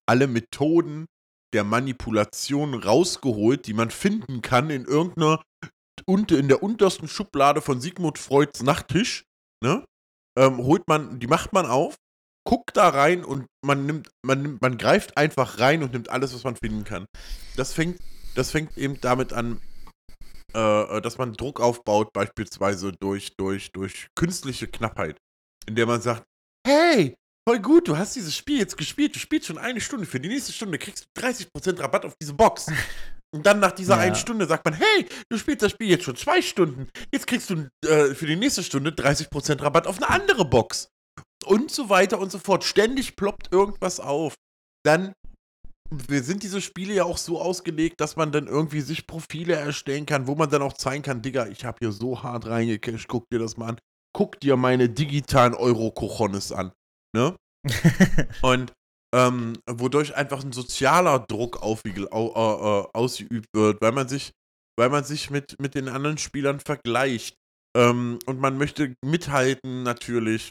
alle 0.06 0.26
Methoden 0.26 1.06
der 1.54 1.64
Manipulation 1.64 2.74
rausgeholt, 2.74 3.66
die 3.66 3.74
man 3.74 3.90
finden 3.90 4.42
kann 4.42 4.68
in 4.68 4.84
irgendeiner 4.84 5.40
in 6.06 6.48
der 6.48 6.62
untersten 6.62 7.08
Schublade 7.08 7.62
von 7.62 7.80
Sigmund 7.80 8.18
Freuds 8.18 8.62
Nachttisch, 8.62 9.24
ne? 9.62 9.86
Ähm, 10.36 10.58
holt 10.58 10.86
man, 10.88 11.20
die 11.20 11.28
macht 11.28 11.52
man 11.52 11.64
auf 11.64 11.94
guckt 12.44 12.76
da 12.76 12.88
rein 12.88 13.24
und 13.24 13.46
man 13.64 13.87
nimmt, 13.87 14.11
man 14.24 14.42
nimmt, 14.42 14.62
man 14.62 14.78
greift 14.78 15.16
einfach 15.16 15.59
rein 15.59 15.83
und 15.83 15.92
nimmt 15.92 16.11
alles, 16.11 16.35
was 16.35 16.44
man 16.44 16.57
finden 16.57 16.85
kann. 16.85 17.07
Das 17.57 17.72
fängt, 17.72 17.98
das 18.35 18.50
fängt 18.50 18.76
eben 18.76 19.00
damit 19.00 19.33
an, 19.33 19.61
äh, 20.52 21.00
dass 21.00 21.18
man 21.18 21.33
Druck 21.35 21.61
aufbaut, 21.61 22.12
beispielsweise 22.12 22.92
durch, 23.00 23.35
durch, 23.37 23.72
durch 23.72 24.09
künstliche 24.14 24.68
Knappheit, 24.68 25.16
indem 25.66 25.88
man 25.88 26.00
sagt, 26.00 26.24
hey, 26.66 27.14
voll 27.48 27.61
gut, 27.61 27.88
du 27.88 27.96
hast 27.96 28.16
dieses 28.16 28.37
Spiel 28.37 28.59
jetzt 28.59 28.76
gespielt, 28.76 29.14
du 29.14 29.18
spielst 29.18 29.46
schon 29.46 29.59
eine 29.59 29.80
Stunde, 29.80 30.07
für 30.07 30.20
die 30.20 30.28
nächste 30.28 30.52
Stunde 30.52 30.78
kriegst 30.78 31.07
du 31.16 31.20
30% 31.20 31.80
Rabatt 31.80 32.04
auf 32.04 32.14
diese 32.20 32.35
Box. 32.35 32.66
Und 33.35 33.44
dann 33.44 33.59
nach 33.59 33.72
dieser 33.72 33.96
ja. 33.96 34.02
einen 34.02 34.14
Stunde 34.14 34.46
sagt 34.46 34.64
man, 34.64 34.74
hey, 34.74 35.09
du 35.28 35.37
spielst 35.37 35.61
das 35.61 35.72
Spiel 35.72 35.88
jetzt 35.88 36.04
schon 36.04 36.14
zwei 36.14 36.40
Stunden, 36.40 36.88
jetzt 37.12 37.26
kriegst 37.26 37.50
du 37.50 37.68
äh, 37.85 38.14
für 38.14 38.26
die 38.26 38.37
nächste 38.37 38.62
Stunde 38.62 38.90
30% 38.90 39.61
Rabatt 39.61 39.88
auf 39.88 39.96
eine 39.96 40.09
andere 40.09 40.44
Box 40.44 40.88
und 41.44 41.70
so 41.70 41.88
weiter 41.88 42.18
und 42.18 42.31
so 42.31 42.38
fort. 42.38 42.64
Ständig 42.64 43.16
ploppt 43.16 43.53
irgendwas 43.53 44.00
auf. 44.00 44.35
Dann 44.85 45.12
sind 46.09 46.42
diese 46.42 46.61
Spiele 46.61 46.94
ja 46.94 47.05
auch 47.05 47.18
so 47.18 47.40
ausgelegt, 47.40 48.00
dass 48.00 48.16
man 48.16 48.33
dann 48.33 48.46
irgendwie 48.46 48.81
sich 48.81 49.07
Profile 49.07 49.55
erstellen 49.55 50.07
kann, 50.07 50.27
wo 50.27 50.35
man 50.35 50.50
dann 50.50 50.62
auch 50.62 50.72
zeigen 50.72 51.03
kann, 51.03 51.22
Digga, 51.22 51.46
ich 51.46 51.64
habe 51.64 51.79
hier 51.81 51.92
so 51.92 52.22
hart 52.22 52.46
reingecasht, 52.46 53.09
guck 53.09 53.29
dir 53.31 53.38
das 53.38 53.57
mal 53.57 53.70
an. 53.70 53.79
Guck 54.16 54.40
dir 54.40 54.57
meine 54.57 54.88
digitalen 54.88 55.55
Euro-Kochonis 55.55 56.53
an. 56.53 56.72
Ne? 57.14 57.37
und 58.42 58.72
ähm, 59.14 59.55
wodurch 59.68 60.14
einfach 60.14 60.42
ein 60.42 60.53
sozialer 60.53 61.20
Druck 61.20 61.62
auf, 61.62 61.85
äh, 61.85 61.90
äh, 61.90 62.87
ausgeübt 62.92 63.48
wird, 63.53 63.81
weil 63.81 63.92
man 63.92 64.09
sich, 64.09 64.33
weil 64.79 64.90
man 64.90 65.05
sich 65.05 65.31
mit, 65.31 65.61
mit 65.61 65.74
den 65.74 65.88
anderen 65.88 66.18
Spielern 66.18 66.61
vergleicht. 66.61 67.37
Ähm, 67.77 68.18
und 68.27 68.40
man 68.40 68.59
möchte 68.59 68.94
mithalten 69.05 69.83
natürlich. 69.83 70.50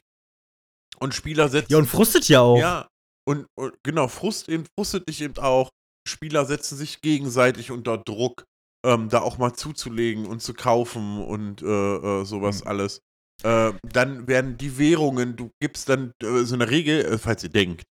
Und 1.00 1.14
Spieler 1.14 1.50
setzen. 1.50 1.72
Ja, 1.72 1.78
und 1.80 1.88
frustet 1.88 2.28
ja 2.30 2.42
auch. 2.42 2.58
Ja, 2.58 2.88
und, 3.28 3.48
und, 3.56 3.74
genau, 3.84 4.08
Frust 4.08 4.50
eben, 4.50 4.66
frustet 4.78 5.08
dich 5.08 5.22
eben 5.22 5.38
auch. 5.38 5.70
Spieler 6.08 6.46
setzen 6.46 6.78
sich 6.78 7.02
gegenseitig 7.02 7.72
unter 7.72 7.98
Druck, 7.98 8.44
ähm, 8.86 9.10
da 9.10 9.22
auch 9.22 9.38
mal 9.38 9.54
zuzulegen 9.54 10.26
und 10.26 10.42
zu 10.42 10.54
kaufen 10.54 11.24
und 11.24 11.62
äh, 11.62 11.66
äh, 11.66 12.26
sowas 12.26 12.62
Mhm. 12.62 12.68
alles. 12.68 13.00
Äh, 13.44 13.74
dann 13.84 14.28
werden 14.28 14.58
die 14.58 14.78
Währungen, 14.78 15.36
du 15.36 15.52
gibst 15.62 15.90
dann 15.90 16.14
äh, 16.22 16.44
so 16.44 16.56
eine 16.56 16.70
Regel, 16.70 17.06
äh, 17.06 17.18
falls 17.18 17.44
ihr 17.44 17.50
denkt, 17.50 17.84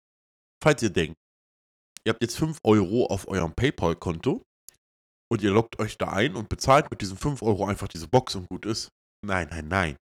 falls 0.63 0.83
ihr 0.83 0.91
denkt, 0.91 1.17
ihr 2.07 2.13
habt 2.13 2.23
jetzt 2.23 2.37
5 2.39 2.59
Euro 2.65 3.07
auf 3.07 3.27
eurem 3.29 3.53
PayPal-Konto 3.55 4.43
und 5.31 5.43
ihr 5.43 5.51
loggt 5.51 5.79
euch 5.79 5.99
da 5.99 6.09
ein 6.09 6.37
und 6.37 6.49
bezahlt 6.49 6.91
mit 6.91 7.01
diesen 7.01 7.17
5 7.17 7.43
Euro 7.43 7.67
einfach 7.67 7.89
diese 7.89 8.09
Box 8.09 8.35
und 8.35 8.49
gut 8.49 8.67
ist. 8.67 8.89
Nein, 9.27 9.49
nein, 9.51 9.69
nein. 9.69 9.97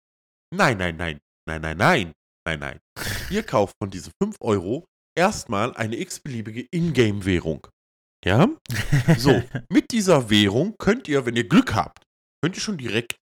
Nein, 0.54 0.78
nein, 0.78 0.98
nein. 0.98 1.20
Nein, 1.48 1.62
nein, 1.62 1.78
nein. 1.78 2.12
Nein, 2.50 2.60
nein. 2.62 2.80
Ihr 3.30 3.44
kauft 3.44 3.76
von 3.80 3.92
diesen 3.92 4.12
5 4.24 4.38
Euro 4.40 4.84
erstmal 5.16 5.76
eine 5.76 6.00
x-beliebige 6.00 6.68
Ingame-Währung. 6.72 7.68
Ja? 8.26 8.50
So, 9.20 9.44
mit 9.70 9.92
dieser 9.92 10.32
Währung 10.32 10.74
könnt 10.80 11.08
ihr, 11.08 11.28
wenn 11.28 11.36
ihr 11.36 11.48
Glück 11.48 11.76
habt, 11.76 12.02
könnt 12.42 12.56
ihr 12.56 12.62
schon 12.62 12.80
direkt 12.80 13.18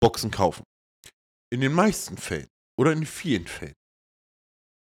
Boxen 0.00 0.30
kaufen. 0.30 0.62
In 1.52 1.60
den 1.60 1.74
meisten 1.74 2.16
Fällen 2.16 2.48
oder 2.80 2.92
in 2.92 3.04
vielen 3.04 3.46
Fällen 3.46 3.74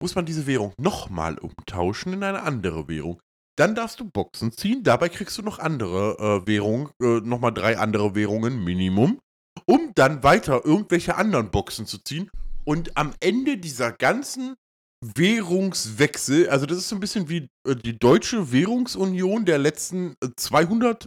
muss 0.01 0.15
man 0.15 0.25
diese 0.25 0.47
Währung 0.47 0.73
nochmal 0.77 1.37
umtauschen 1.37 2.11
in 2.11 2.23
eine 2.23 2.41
andere 2.41 2.89
Währung. 2.89 3.21
Dann 3.57 3.73
darfst 3.73 4.01
du 4.01 4.09
Boxen 4.09 4.51
ziehen, 4.51 4.83
dabei 4.83 5.07
kriegst 5.07 5.37
du 5.37 5.43
noch 5.43 5.59
andere 5.59 6.41
äh, 6.43 6.45
Währungen, 6.45 6.89
äh, 7.01 7.21
nochmal 7.21 7.53
drei 7.53 7.77
andere 7.77 8.15
Währungen 8.15 8.65
Minimum, 8.65 9.21
um 9.65 9.93
dann 9.95 10.23
weiter 10.23 10.65
irgendwelche 10.65 11.15
anderen 11.15 11.51
Boxen 11.51 11.85
zu 11.85 11.99
ziehen. 11.99 12.29
Und 12.67 12.97
am 12.97 13.13
Ende 13.21 13.57
dieser 13.57 13.93
ganzen 13.93 14.55
Währungswechsel, 15.01 16.49
also 16.49 16.65
das 16.65 16.79
ist 16.79 16.89
so 16.89 16.95
ein 16.95 16.99
bisschen 16.99 17.29
wie 17.29 17.47
äh, 17.67 17.75
die 17.75 17.97
deutsche 17.97 18.51
Währungsunion 18.51 19.45
der 19.45 19.57
letzten 19.57 20.15
äh, 20.23 20.29
200, 20.35 21.05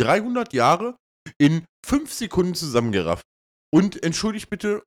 300 0.00 0.52
Jahre 0.54 0.96
in 1.38 1.64
fünf 1.86 2.12
Sekunden 2.12 2.54
zusammengerafft. 2.54 3.24
Und 3.72 4.02
entschuldigt 4.02 4.50
bitte, 4.50 4.82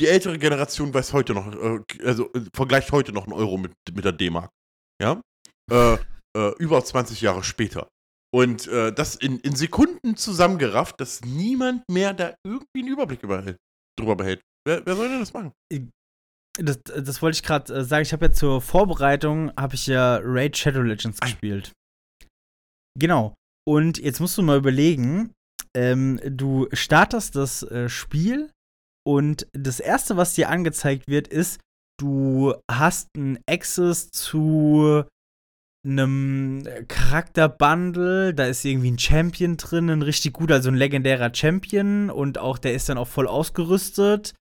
die 0.00 0.08
ältere 0.08 0.38
Generation 0.38 0.92
weiß 0.92 1.12
heute 1.12 1.34
noch, 1.34 1.46
äh, 1.54 1.80
also 2.04 2.32
äh, 2.34 2.42
vergleicht 2.54 2.92
heute 2.92 3.12
noch 3.12 3.24
einen 3.24 3.32
Euro 3.32 3.56
mit, 3.56 3.72
mit 3.92 4.04
der 4.04 4.12
D-Mark. 4.12 4.50
Ja? 5.00 5.22
Äh, 5.70 5.94
äh, 6.36 6.54
über 6.58 6.84
20 6.84 7.20
Jahre 7.22 7.42
später. 7.42 7.88
Und 8.34 8.66
äh, 8.66 8.92
das 8.92 9.16
in, 9.16 9.38
in 9.40 9.56
Sekunden 9.56 10.16
zusammengerafft, 10.16 11.00
dass 11.00 11.22
niemand 11.22 11.88
mehr 11.88 12.12
da 12.12 12.34
irgendwie 12.44 12.80
einen 12.80 12.88
Überblick 12.88 13.22
überhält, 13.22 13.56
drüber 13.98 14.16
behält. 14.16 14.42
Wer, 14.68 14.84
wer 14.84 14.96
soll 14.96 15.08
denn 15.08 15.20
das 15.20 15.32
machen? 15.32 15.52
Das, 16.60 16.78
das 16.82 17.22
wollte 17.22 17.36
ich 17.36 17.42
gerade 17.42 17.72
äh, 17.72 17.84
sagen. 17.84 18.02
Ich 18.02 18.12
habe 18.12 18.26
ja 18.26 18.32
zur 18.32 18.60
Vorbereitung, 18.60 19.50
habe 19.56 19.74
ich 19.76 19.86
ja 19.86 20.20
Raid 20.22 20.58
Shadow 20.58 20.82
Legends 20.82 21.18
Ah. 21.22 21.24
gespielt. 21.24 21.72
Genau. 22.98 23.34
Und 23.66 23.96
jetzt 23.98 24.20
musst 24.20 24.36
du 24.36 24.42
mal 24.42 24.58
überlegen, 24.58 25.32
ähm, 25.74 26.20
du 26.22 26.68
startest 26.74 27.34
das 27.34 27.62
äh, 27.62 27.88
Spiel 27.88 28.50
und 29.06 29.46
das 29.52 29.80
erste, 29.80 30.18
was 30.18 30.34
dir 30.34 30.50
angezeigt 30.50 31.08
wird, 31.08 31.28
ist, 31.28 31.60
du 31.98 32.54
hast 32.70 33.08
einen 33.16 33.38
Access 33.48 34.10
zu 34.10 35.04
einem 35.88 36.64
Charakterbundle, 36.88 38.34
da 38.34 38.44
ist 38.46 38.64
irgendwie 38.64 38.90
ein 38.90 38.98
Champion 38.98 39.56
drin, 39.56 39.88
ein 39.90 40.02
richtig 40.02 40.32
guter, 40.34 40.54
also 40.54 40.70
ein 40.70 40.74
legendärer 40.76 41.30
Champion 41.34 42.10
und 42.10 42.38
auch 42.38 42.58
der 42.58 42.74
ist 42.74 42.88
dann 42.88 42.98
auch 42.98 43.08
voll 43.08 43.26
ausgerüstet. 43.26 44.34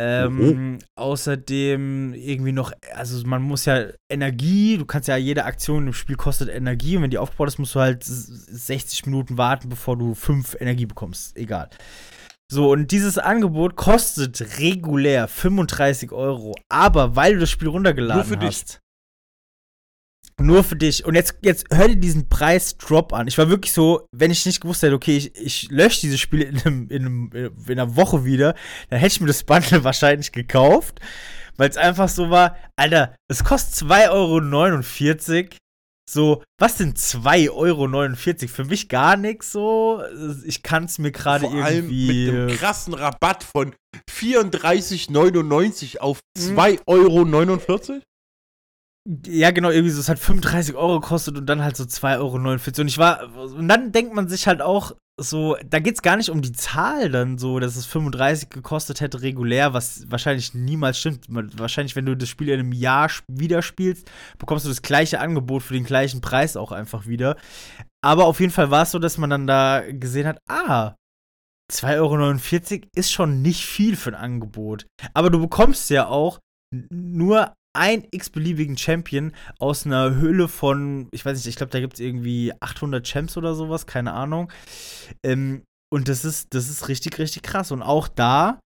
Ähm, 0.00 0.78
außerdem 0.96 2.14
irgendwie 2.14 2.52
noch, 2.52 2.72
also 2.94 3.24
man 3.26 3.42
muss 3.42 3.64
ja 3.66 3.84
Energie, 4.10 4.78
du 4.78 4.84
kannst 4.86 5.08
ja 5.08 5.16
jede 5.16 5.44
Aktion 5.44 5.86
im 5.86 5.92
Spiel 5.92 6.16
kostet 6.16 6.48
Energie 6.48 6.96
und 6.96 7.02
wenn 7.02 7.10
die 7.10 7.18
aufgebaut 7.18 7.48
ist, 7.48 7.58
musst 7.58 7.74
du 7.74 7.80
halt 7.80 8.02
s- 8.02 8.26
60 8.26 9.06
Minuten 9.06 9.38
warten, 9.38 9.68
bevor 9.68 9.96
du 9.96 10.14
5 10.14 10.56
Energie 10.60 10.86
bekommst. 10.86 11.36
Egal. 11.36 11.68
So, 12.50 12.72
und 12.72 12.90
dieses 12.90 13.18
Angebot 13.18 13.76
kostet 13.76 14.58
regulär 14.58 15.28
35 15.28 16.12
Euro. 16.12 16.54
Aber 16.70 17.14
weil 17.14 17.34
du 17.34 17.40
das 17.40 17.50
Spiel 17.50 17.68
runtergeladen 17.68 18.16
Nur 18.28 18.38
für 18.38 18.46
dich. 18.46 18.64
Nur 20.40 20.62
für 20.64 20.76
dich. 20.76 21.04
Und 21.04 21.14
jetzt, 21.14 21.34
jetzt 21.42 21.66
hör 21.70 21.88
dir 21.88 21.96
diesen 21.96 22.28
Preis-Drop 22.28 23.12
an. 23.12 23.26
Ich 23.26 23.36
war 23.38 23.48
wirklich 23.50 23.72
so, 23.72 24.06
wenn 24.12 24.30
ich 24.30 24.46
nicht 24.46 24.60
gewusst 24.60 24.82
hätte, 24.82 24.94
okay, 24.94 25.16
ich, 25.16 25.34
ich 25.36 25.70
lösche 25.70 26.00
dieses 26.02 26.20
Spiel 26.20 26.42
in, 26.42 26.58
einem, 26.60 26.88
in, 26.88 27.06
einem, 27.06 27.30
in 27.66 27.72
einer 27.72 27.96
Woche 27.96 28.24
wieder, 28.24 28.54
dann 28.90 29.00
hätte 29.00 29.14
ich 29.14 29.20
mir 29.20 29.26
das 29.26 29.42
Bundle 29.44 29.82
wahrscheinlich 29.84 30.30
gekauft. 30.32 31.00
Weil 31.56 31.70
es 31.70 31.76
einfach 31.76 32.08
so 32.08 32.30
war, 32.30 32.56
Alter, 32.76 33.14
es 33.28 33.42
kostet 33.42 33.88
2,49 33.88 34.10
Euro. 34.10 35.48
So, 36.10 36.42
was 36.58 36.78
sind 36.78 36.96
2,49 36.96 37.50
Euro? 37.52 38.48
Für 38.48 38.64
mich 38.64 38.88
gar 38.88 39.16
nichts 39.16 39.52
so. 39.52 40.02
Ich 40.46 40.62
kann 40.62 40.84
es 40.84 40.98
mir 40.98 41.10
gerade 41.12 41.46
Vor 41.50 41.62
allem 41.62 41.84
irgendwie. 41.90 42.26
mit 42.30 42.34
einem 42.34 42.56
krassen 42.56 42.94
Rabatt 42.94 43.42
von 43.44 43.74
34,99 44.08 45.98
auf 45.98 46.20
Mhm. 46.38 46.58
2,49 46.58 46.82
Euro. 46.86 48.00
Ja, 49.26 49.52
genau, 49.52 49.70
irgendwie 49.70 49.90
so, 49.90 50.00
es 50.00 50.10
hat 50.10 50.18
35 50.18 50.74
Euro 50.74 51.00
gekostet 51.00 51.38
und 51.38 51.46
dann 51.46 51.62
halt 51.62 51.76
so 51.76 51.84
2,49 51.84 52.18
Euro. 52.18 52.80
Und 52.82 52.88
ich 52.88 52.98
war, 52.98 53.34
und 53.36 53.66
dann 53.66 53.90
denkt 53.90 54.14
man 54.14 54.28
sich 54.28 54.46
halt 54.46 54.60
auch 54.60 54.92
so, 55.18 55.56
da 55.64 55.78
geht's 55.80 56.02
gar 56.02 56.16
nicht 56.16 56.28
um 56.30 56.42
die 56.42 56.52
Zahl 56.52 57.10
dann 57.10 57.38
so, 57.38 57.58
dass 57.58 57.76
es 57.76 57.86
35 57.86 58.50
gekostet 58.50 59.00
hätte 59.00 59.22
regulär, 59.22 59.72
was 59.72 60.04
wahrscheinlich 60.10 60.54
niemals 60.54 60.98
stimmt. 60.98 61.26
Wahrscheinlich, 61.28 61.96
wenn 61.96 62.06
du 62.06 62.16
das 62.16 62.28
Spiel 62.28 62.50
in 62.50 62.60
einem 62.60 62.72
Jahr 62.72 63.10
wieder 63.26 63.62
spielst, 63.62 64.10
bekommst 64.38 64.66
du 64.66 64.68
das 64.68 64.82
gleiche 64.82 65.20
Angebot 65.20 65.62
für 65.62 65.74
den 65.74 65.84
gleichen 65.84 66.20
Preis 66.20 66.56
auch 66.56 66.70
einfach 66.70 67.06
wieder. 67.06 67.36
Aber 68.04 68.26
auf 68.26 68.40
jeden 68.40 68.52
Fall 68.52 68.70
war 68.70 68.82
es 68.82 68.92
so, 68.92 68.98
dass 68.98 69.18
man 69.18 69.30
dann 69.30 69.46
da 69.46 69.82
gesehen 69.90 70.26
hat, 70.26 70.38
ah, 70.48 70.94
2,49 71.72 72.72
Euro 72.74 72.88
ist 72.94 73.10
schon 73.10 73.42
nicht 73.42 73.64
viel 73.64 73.96
für 73.96 74.10
ein 74.10 74.14
Angebot. 74.14 74.86
Aber 75.14 75.30
du 75.30 75.40
bekommst 75.40 75.90
ja 75.90 76.06
auch 76.06 76.38
nur 76.70 77.54
einen 77.78 78.06
x-beliebigen 78.10 78.76
Champion 78.76 79.32
aus 79.58 79.86
einer 79.86 80.16
Hülle 80.16 80.48
von, 80.48 81.08
ich 81.12 81.24
weiß 81.24 81.38
nicht, 81.38 81.46
ich 81.46 81.56
glaube, 81.56 81.70
da 81.70 81.80
gibt 81.80 81.94
es 81.94 82.00
irgendwie 82.00 82.52
800 82.60 83.06
Champs 83.06 83.36
oder 83.36 83.54
sowas, 83.54 83.86
keine 83.86 84.12
Ahnung. 84.12 84.52
Ähm, 85.24 85.62
und 85.90 86.08
das 86.08 86.24
ist, 86.24 86.52
das 86.54 86.68
ist 86.68 86.88
richtig, 86.88 87.18
richtig 87.18 87.42
krass. 87.42 87.70
Und 87.70 87.82
auch 87.82 88.08
da 88.08 88.60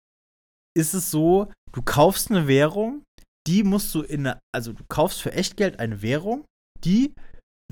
ist 0.77 0.94
es 0.94 1.11
so, 1.11 1.53
du 1.72 1.83
kaufst 1.83 2.31
eine 2.31 2.48
Währung, 2.48 3.05
die 3.46 3.62
musst 3.62 3.94
du 3.94 4.03
in 4.03 4.27
eine, 4.27 4.38
also 4.55 4.72
du 4.72 4.83
kaufst 4.88 5.20
für 5.20 5.33
Echtgeld 5.33 5.79
eine 5.79 6.03
Währung, 6.03 6.44
die 6.85 7.14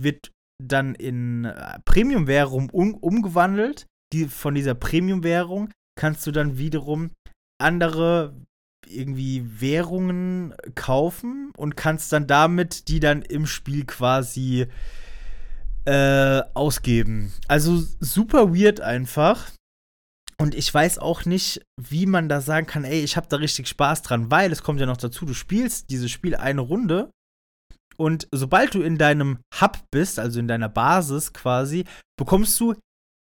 wird 0.01 0.31
dann 0.63 0.95
in 0.95 1.47
äh, 1.47 1.79
Premium-Währung 1.85 2.71
um, 2.71 2.95
umgewandelt. 2.95 3.87
Die, 4.13 4.27
von 4.27 4.55
dieser 4.55 4.75
Premium-Währung 4.75 5.73
kannst 5.99 6.27
du 6.27 6.33
dann 6.33 6.59
wiederum 6.59 7.11
andere 7.61 8.35
irgendwie 8.87 9.61
Währungen 9.61 10.55
kaufen 10.75 11.53
und 11.57 11.77
kannst 11.77 12.13
dann 12.13 12.27
damit 12.27 12.89
die 12.89 13.01
dann 13.01 13.23
im 13.23 13.47
Spiel 13.47 13.85
quasi 13.85 14.67
äh, 15.85 16.43
ausgeben. 16.55 17.33
Also 17.49 17.83
super 18.01 18.55
weird 18.55 18.81
einfach. 18.81 19.51
Und 20.39 20.55
ich 20.55 20.73
weiß 20.73 20.99
auch 20.99 21.27
nicht, 21.27 21.61
wie 21.79 22.07
man 22.07 22.29
da 22.29 22.41
sagen 22.41 22.67
kann, 22.67 22.85
ey, 22.85 23.03
ich 23.03 23.17
habe 23.17 23.29
da 23.29 23.37
richtig 23.37 23.69
Spaß 23.69 24.03
dran, 24.03 24.31
weil 24.31 24.51
es 24.53 24.63
kommt 24.63 24.81
ja 24.81 24.87
noch 24.87 24.97
dazu, 24.97 25.27
du 25.27 25.35
spielst 25.35 25.91
dieses 25.91 26.11
Spiel 26.11 26.35
eine 26.35 26.63
Runde 26.63 27.11
und 28.01 28.27
sobald 28.33 28.75
du 28.75 28.81
in 28.81 28.97
deinem 28.97 29.41
Hub 29.61 29.79
bist, 29.91 30.19
also 30.19 30.41
in 30.41 30.49
deiner 30.49 30.71
Basis 30.71 31.35
quasi, 31.35 31.85
bekommst 32.19 32.59
du 32.59 32.75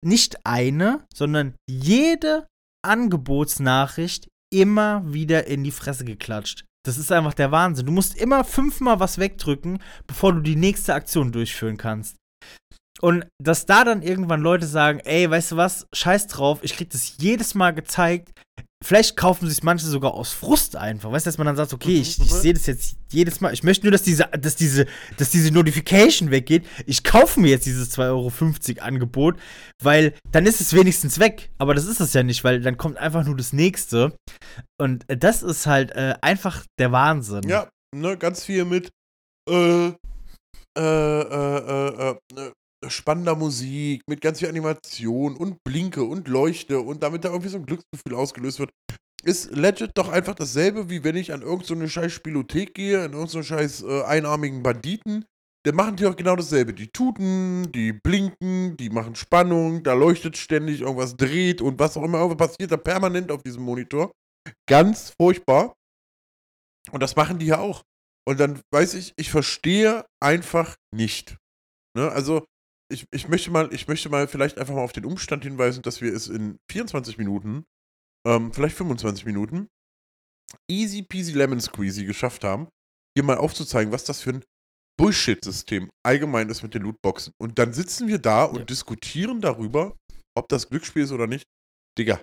nicht 0.02 0.46
eine, 0.46 1.04
sondern 1.14 1.54
jede 1.68 2.46
Angebotsnachricht 2.82 4.28
immer 4.52 5.02
wieder 5.06 5.46
in 5.46 5.64
die 5.64 5.70
Fresse 5.70 6.04
geklatscht. 6.04 6.64
Das 6.84 6.98
ist 6.98 7.12
einfach 7.12 7.34
der 7.34 7.52
Wahnsinn. 7.52 7.86
Du 7.86 7.92
musst 7.92 8.16
immer 8.16 8.44
fünfmal 8.44 9.00
was 9.00 9.18
wegdrücken, 9.18 9.78
bevor 10.06 10.32
du 10.32 10.40
die 10.40 10.56
nächste 10.56 10.94
Aktion 10.94 11.32
durchführen 11.32 11.76
kannst. 11.76 12.16
Und 13.00 13.26
dass 13.42 13.66
da 13.66 13.84
dann 13.84 14.02
irgendwann 14.02 14.42
Leute 14.42 14.66
sagen, 14.66 15.00
ey, 15.00 15.28
weißt 15.28 15.52
du 15.52 15.56
was, 15.56 15.86
scheiß 15.92 16.28
drauf, 16.28 16.60
ich 16.62 16.76
krieg 16.76 16.90
das 16.90 17.16
jedes 17.18 17.54
Mal 17.54 17.72
gezeigt. 17.72 18.30
Vielleicht 18.82 19.16
kaufen 19.16 19.48
sich 19.48 19.62
manche 19.62 19.86
sogar 19.86 20.14
aus 20.14 20.32
Frust 20.32 20.76
einfach. 20.76 21.12
Weißt 21.12 21.26
du, 21.26 21.28
dass 21.28 21.38
man 21.38 21.46
dann 21.46 21.56
sagt, 21.56 21.72
okay, 21.72 22.00
ich, 22.00 22.20
ich 22.20 22.30
sehe 22.30 22.52
das 22.52 22.66
jetzt 22.66 22.96
jedes 23.10 23.40
Mal. 23.40 23.52
Ich 23.52 23.62
möchte 23.62 23.86
nur, 23.86 23.92
dass 23.92 24.02
diese, 24.02 24.24
dass 24.38 24.56
diese, 24.56 24.86
dass 25.18 25.30
diese 25.30 25.52
Notification 25.52 26.30
weggeht. 26.30 26.66
Ich 26.86 27.04
kaufe 27.04 27.40
mir 27.40 27.50
jetzt 27.50 27.66
dieses 27.66 27.96
2,50 27.96 28.02
Euro 28.08 28.32
Angebot, 28.82 29.38
weil 29.82 30.14
dann 30.30 30.46
ist 30.46 30.60
es 30.60 30.74
wenigstens 30.74 31.18
weg. 31.18 31.50
Aber 31.58 31.74
das 31.74 31.86
ist 31.86 32.00
es 32.00 32.12
ja 32.12 32.22
nicht, 32.22 32.44
weil 32.44 32.60
dann 32.60 32.76
kommt 32.76 32.98
einfach 32.98 33.24
nur 33.24 33.36
das 33.36 33.52
nächste. 33.52 34.16
Und 34.80 35.04
das 35.08 35.42
ist 35.42 35.66
halt 35.66 35.92
äh, 35.92 36.14
einfach 36.20 36.64
der 36.78 36.92
Wahnsinn. 36.92 37.42
Ja, 37.48 37.68
ne, 37.94 38.16
ganz 38.16 38.44
viel 38.44 38.64
mit 38.64 38.90
äh, 39.48 39.92
äh, 40.76 40.80
äh, 40.80 42.10
äh, 42.10 42.16
äh, 42.36 42.52
spannender 42.88 43.36
Musik, 43.36 44.02
mit 44.08 44.20
ganz 44.20 44.38
viel 44.40 44.48
Animation 44.48 45.36
und 45.36 45.62
Blinke 45.64 46.04
und 46.04 46.28
Leuchte 46.28 46.80
und 46.80 47.02
damit 47.02 47.24
da 47.24 47.30
irgendwie 47.30 47.48
so 47.48 47.58
ein 47.58 47.66
Glücksgefühl 47.66 48.14
ausgelöst 48.14 48.58
wird. 48.58 48.70
Ist 49.24 49.52
legit 49.52 49.92
doch 49.94 50.08
einfach 50.08 50.34
dasselbe, 50.34 50.90
wie 50.90 51.04
wenn 51.04 51.16
ich 51.16 51.32
an 51.32 51.42
irgendeine 51.42 51.86
so 51.86 51.88
scheiß 51.88 52.12
Spielothek 52.12 52.74
gehe, 52.74 52.96
in 52.96 53.12
irgendeinen 53.12 53.28
so 53.28 53.42
scheiß 53.42 53.82
äh, 53.82 54.02
einarmigen 54.02 54.62
Banditen 54.62 55.24
dann 55.64 55.76
machen 55.76 55.96
die 55.96 56.06
auch 56.06 56.16
genau 56.16 56.34
dasselbe. 56.34 56.74
Die 56.74 56.88
tuten, 56.88 57.70
die 57.72 57.92
blinken, 57.92 58.76
die 58.76 58.90
machen 58.90 59.14
Spannung, 59.14 59.82
da 59.82 59.94
leuchtet 59.94 60.36
ständig, 60.36 60.80
irgendwas 60.80 61.16
dreht 61.16 61.62
und 61.62 61.78
was 61.78 61.96
auch 61.96 62.02
immer, 62.02 62.34
passiert 62.34 62.72
da 62.72 62.76
permanent 62.76 63.30
auf 63.30 63.42
diesem 63.42 63.62
Monitor. 63.62 64.10
Ganz 64.68 65.14
furchtbar. 65.20 65.74
Und 66.90 67.00
das 67.00 67.14
machen 67.14 67.38
die 67.38 67.46
ja 67.46 67.58
auch. 67.58 67.82
Und 68.26 68.40
dann 68.40 68.60
weiß 68.72 68.94
ich, 68.94 69.12
ich 69.16 69.30
verstehe 69.30 70.04
einfach 70.20 70.76
nicht. 70.92 71.36
Ne? 71.96 72.10
Also, 72.10 72.44
ich, 72.92 73.06
ich, 73.10 73.28
möchte 73.28 73.50
mal, 73.50 73.72
ich 73.72 73.88
möchte 73.88 74.08
mal 74.08 74.28
vielleicht 74.28 74.58
einfach 74.58 74.74
mal 74.74 74.82
auf 74.84 74.92
den 74.92 75.04
Umstand 75.04 75.44
hinweisen, 75.44 75.82
dass 75.82 76.00
wir 76.00 76.12
es 76.12 76.28
in 76.28 76.58
24 76.70 77.18
Minuten, 77.18 77.64
ähm, 78.26 78.52
vielleicht 78.52 78.76
25 78.76 79.24
Minuten, 79.26 79.68
easy 80.70 81.02
peasy 81.02 81.32
lemon 81.32 81.60
squeezy 81.60 82.04
geschafft 82.04 82.44
haben, 82.44 82.68
hier 83.16 83.24
mal 83.24 83.36
aufzuzeigen, 83.38 83.92
was 83.92 84.04
das 84.04 84.20
für 84.20 84.30
ein 84.30 84.44
Bullshit-System 84.98 85.90
allgemein 86.04 86.48
ist 86.50 86.62
mit 86.62 86.74
den 86.74 86.82
Lootboxen. 86.82 87.32
Und 87.40 87.58
dann 87.58 87.72
sitzen 87.72 88.08
wir 88.08 88.18
da 88.18 88.44
und 88.44 88.58
Ja. 88.60 88.64
diskutieren 88.64 89.40
darüber, 89.40 89.96
ob 90.36 90.48
das 90.48 90.68
Glücksspiel 90.68 91.02
ist 91.04 91.12
oder 91.12 91.26
nicht. 91.26 91.44
Digga, 91.98 92.20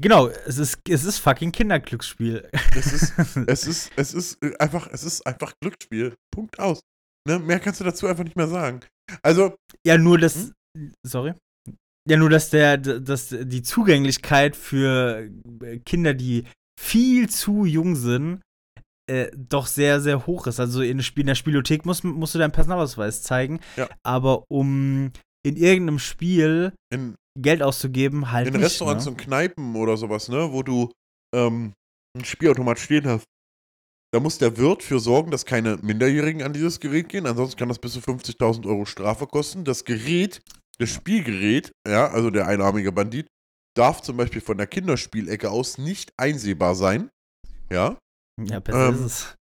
Genau, 0.00 0.28
es 0.28 0.58
ist, 0.58 0.78
es 0.88 1.02
ist 1.04 1.18
fucking 1.18 1.50
Kinderglücksspiel. 1.50 2.48
es 2.76 2.92
ist, 2.92 3.12
es 3.48 3.66
ist, 3.66 3.90
es 3.96 4.14
ist 4.14 4.42
äh, 4.44 4.56
einfach, 4.58 4.86
es 4.92 5.02
ist 5.02 5.26
einfach 5.26 5.52
Glücksspiel. 5.60 6.14
Punkt 6.32 6.58
aus. 6.60 6.80
Ne? 7.26 7.38
Mehr 7.40 7.58
kannst 7.58 7.80
du 7.80 7.84
dazu 7.84 8.06
einfach 8.06 8.22
nicht 8.22 8.36
mehr 8.36 8.46
sagen. 8.46 8.80
Also, 9.22 9.56
ja, 9.84 9.98
nur 9.98 10.18
das. 10.18 10.52
Sorry. 11.02 11.34
Ja, 12.08 12.16
nur 12.16 12.30
dass 12.30 12.50
der, 12.50 12.78
dass 12.78 13.28
die 13.28 13.62
Zugänglichkeit 13.62 14.56
für 14.56 15.28
äh, 15.62 15.78
Kinder, 15.80 16.14
die 16.14 16.44
viel 16.80 17.28
zu 17.28 17.66
jung 17.66 17.96
sind, 17.96 18.40
äh, 19.08 19.30
doch 19.36 19.66
sehr, 19.66 20.00
sehr 20.00 20.26
hoch 20.26 20.46
ist. 20.46 20.60
Also 20.60 20.82
in, 20.82 21.00
in 21.00 21.26
der 21.26 21.34
Spielothek 21.34 21.84
musst, 21.84 22.04
musst 22.04 22.34
du 22.34 22.38
deinen 22.38 22.52
Personalausweis 22.52 23.22
zeigen. 23.22 23.60
Ja. 23.76 23.88
Aber 24.02 24.44
um 24.48 25.12
in 25.42 25.56
irgendeinem 25.56 25.98
Spiel 25.98 26.72
in, 26.90 27.14
Geld 27.38 27.62
auszugeben, 27.62 28.32
halt 28.32 28.48
in 28.48 28.54
nicht. 28.54 28.64
Restaurants 28.64 29.04
ne? 29.04 29.12
und 29.12 29.16
Kneipen 29.18 29.76
oder 29.76 29.96
sowas, 29.96 30.28
ne, 30.28 30.52
wo 30.52 30.62
du 30.62 30.90
ähm, 31.34 31.72
einen 32.14 32.24
Spielautomat 32.24 32.78
stehen 32.78 33.06
hast, 33.06 33.24
da 34.12 34.20
muss 34.20 34.38
der 34.38 34.56
Wirt 34.56 34.82
für 34.82 35.00
sorgen, 35.00 35.30
dass 35.30 35.44
keine 35.44 35.76
Minderjährigen 35.82 36.42
an 36.42 36.52
dieses 36.52 36.80
Gerät 36.80 37.08
gehen. 37.08 37.26
Ansonsten 37.26 37.58
kann 37.58 37.68
das 37.68 37.78
bis 37.78 37.92
zu 37.92 38.00
50.000 38.00 38.66
Euro 38.66 38.86
Strafe 38.86 39.26
kosten. 39.26 39.64
Das 39.64 39.84
Gerät, 39.84 40.40
das 40.78 40.90
Spielgerät, 40.90 41.72
ja, 41.86 42.08
also 42.08 42.30
der 42.30 42.46
einarmige 42.46 42.92
Bandit, 42.92 43.26
darf 43.76 44.00
zum 44.02 44.16
Beispiel 44.16 44.40
von 44.40 44.56
der 44.56 44.66
Kinderspielecke 44.66 45.50
aus 45.50 45.78
nicht 45.78 46.12
einsehbar 46.16 46.74
sein. 46.74 47.10
Ja, 47.70 47.98
Ja, 48.40 48.60
besser 48.60 48.88
ähm, 48.88 48.94
ist 48.94 49.00
es. 49.00 49.34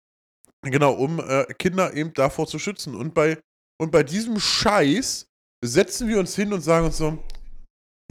Genau, 0.63 0.93
um 0.93 1.19
äh, 1.19 1.45
Kinder 1.53 1.93
eben 1.93 2.13
davor 2.13 2.47
zu 2.47 2.59
schützen. 2.59 2.95
Und 2.95 3.13
bei, 3.13 3.39
und 3.79 3.91
bei 3.91 4.03
diesem 4.03 4.39
Scheiß 4.39 5.27
setzen 5.63 6.07
wir 6.07 6.19
uns 6.19 6.35
hin 6.35 6.51
und 6.51 6.61
sagen 6.61 6.87
uns 6.87 6.97
so, 6.97 7.17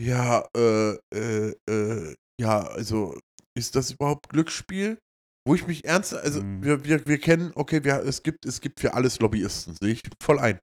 ja, 0.00 0.46
äh, 0.56 0.94
äh, 1.14 1.54
äh, 1.68 2.14
ja, 2.40 2.60
also 2.60 3.18
ist 3.56 3.74
das 3.76 3.90
überhaupt 3.90 4.28
Glücksspiel? 4.28 4.98
Wo 5.46 5.54
ich 5.54 5.66
mich 5.66 5.84
ernst, 5.84 6.12
also 6.12 6.42
Mhm. 6.42 6.62
wir, 6.64 6.84
wir, 6.84 7.06
wir 7.06 7.18
kennen, 7.18 7.52
okay, 7.54 7.84
wir, 7.84 7.98
es, 8.00 8.22
gibt, 8.22 8.44
es 8.46 8.60
gibt 8.60 8.80
für 8.80 8.94
alles 8.94 9.20
Lobbyisten, 9.20 9.76
sehe 9.80 9.92
ich 9.92 10.02
voll 10.20 10.38
ein. 10.40 10.58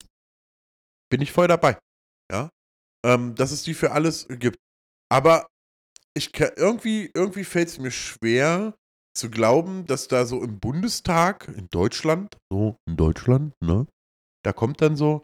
Bin 1.10 1.22
ich 1.22 1.32
voll 1.32 1.48
dabei, 1.48 1.78
ja, 2.32 2.50
ähm, 3.06 3.36
dass 3.36 3.52
es 3.52 3.64
die 3.64 3.74
für 3.74 3.92
alles 3.92 4.28
gibt. 4.28 4.58
Aber 5.10 5.48
ich 6.16 6.34
kann, 6.34 6.52
irgendwie, 6.58 7.10
irgendwie 7.14 7.44
fällt 7.46 7.70
es 7.70 7.80
mir 7.80 7.92
schwer 7.92 8.76
zu 9.16 9.30
glauben, 9.30 9.86
dass 9.86 10.08
da 10.08 10.26
so 10.26 10.44
im 10.44 10.60
Bundestag 10.60 11.48
in 11.48 11.68
Deutschland, 11.70 12.36
so 12.52 12.76
in 12.88 12.98
Deutschland, 12.98 13.54
ne, 13.64 13.88
da 14.44 14.52
kommt 14.52 14.82
dann 14.82 14.98
so 14.98 15.24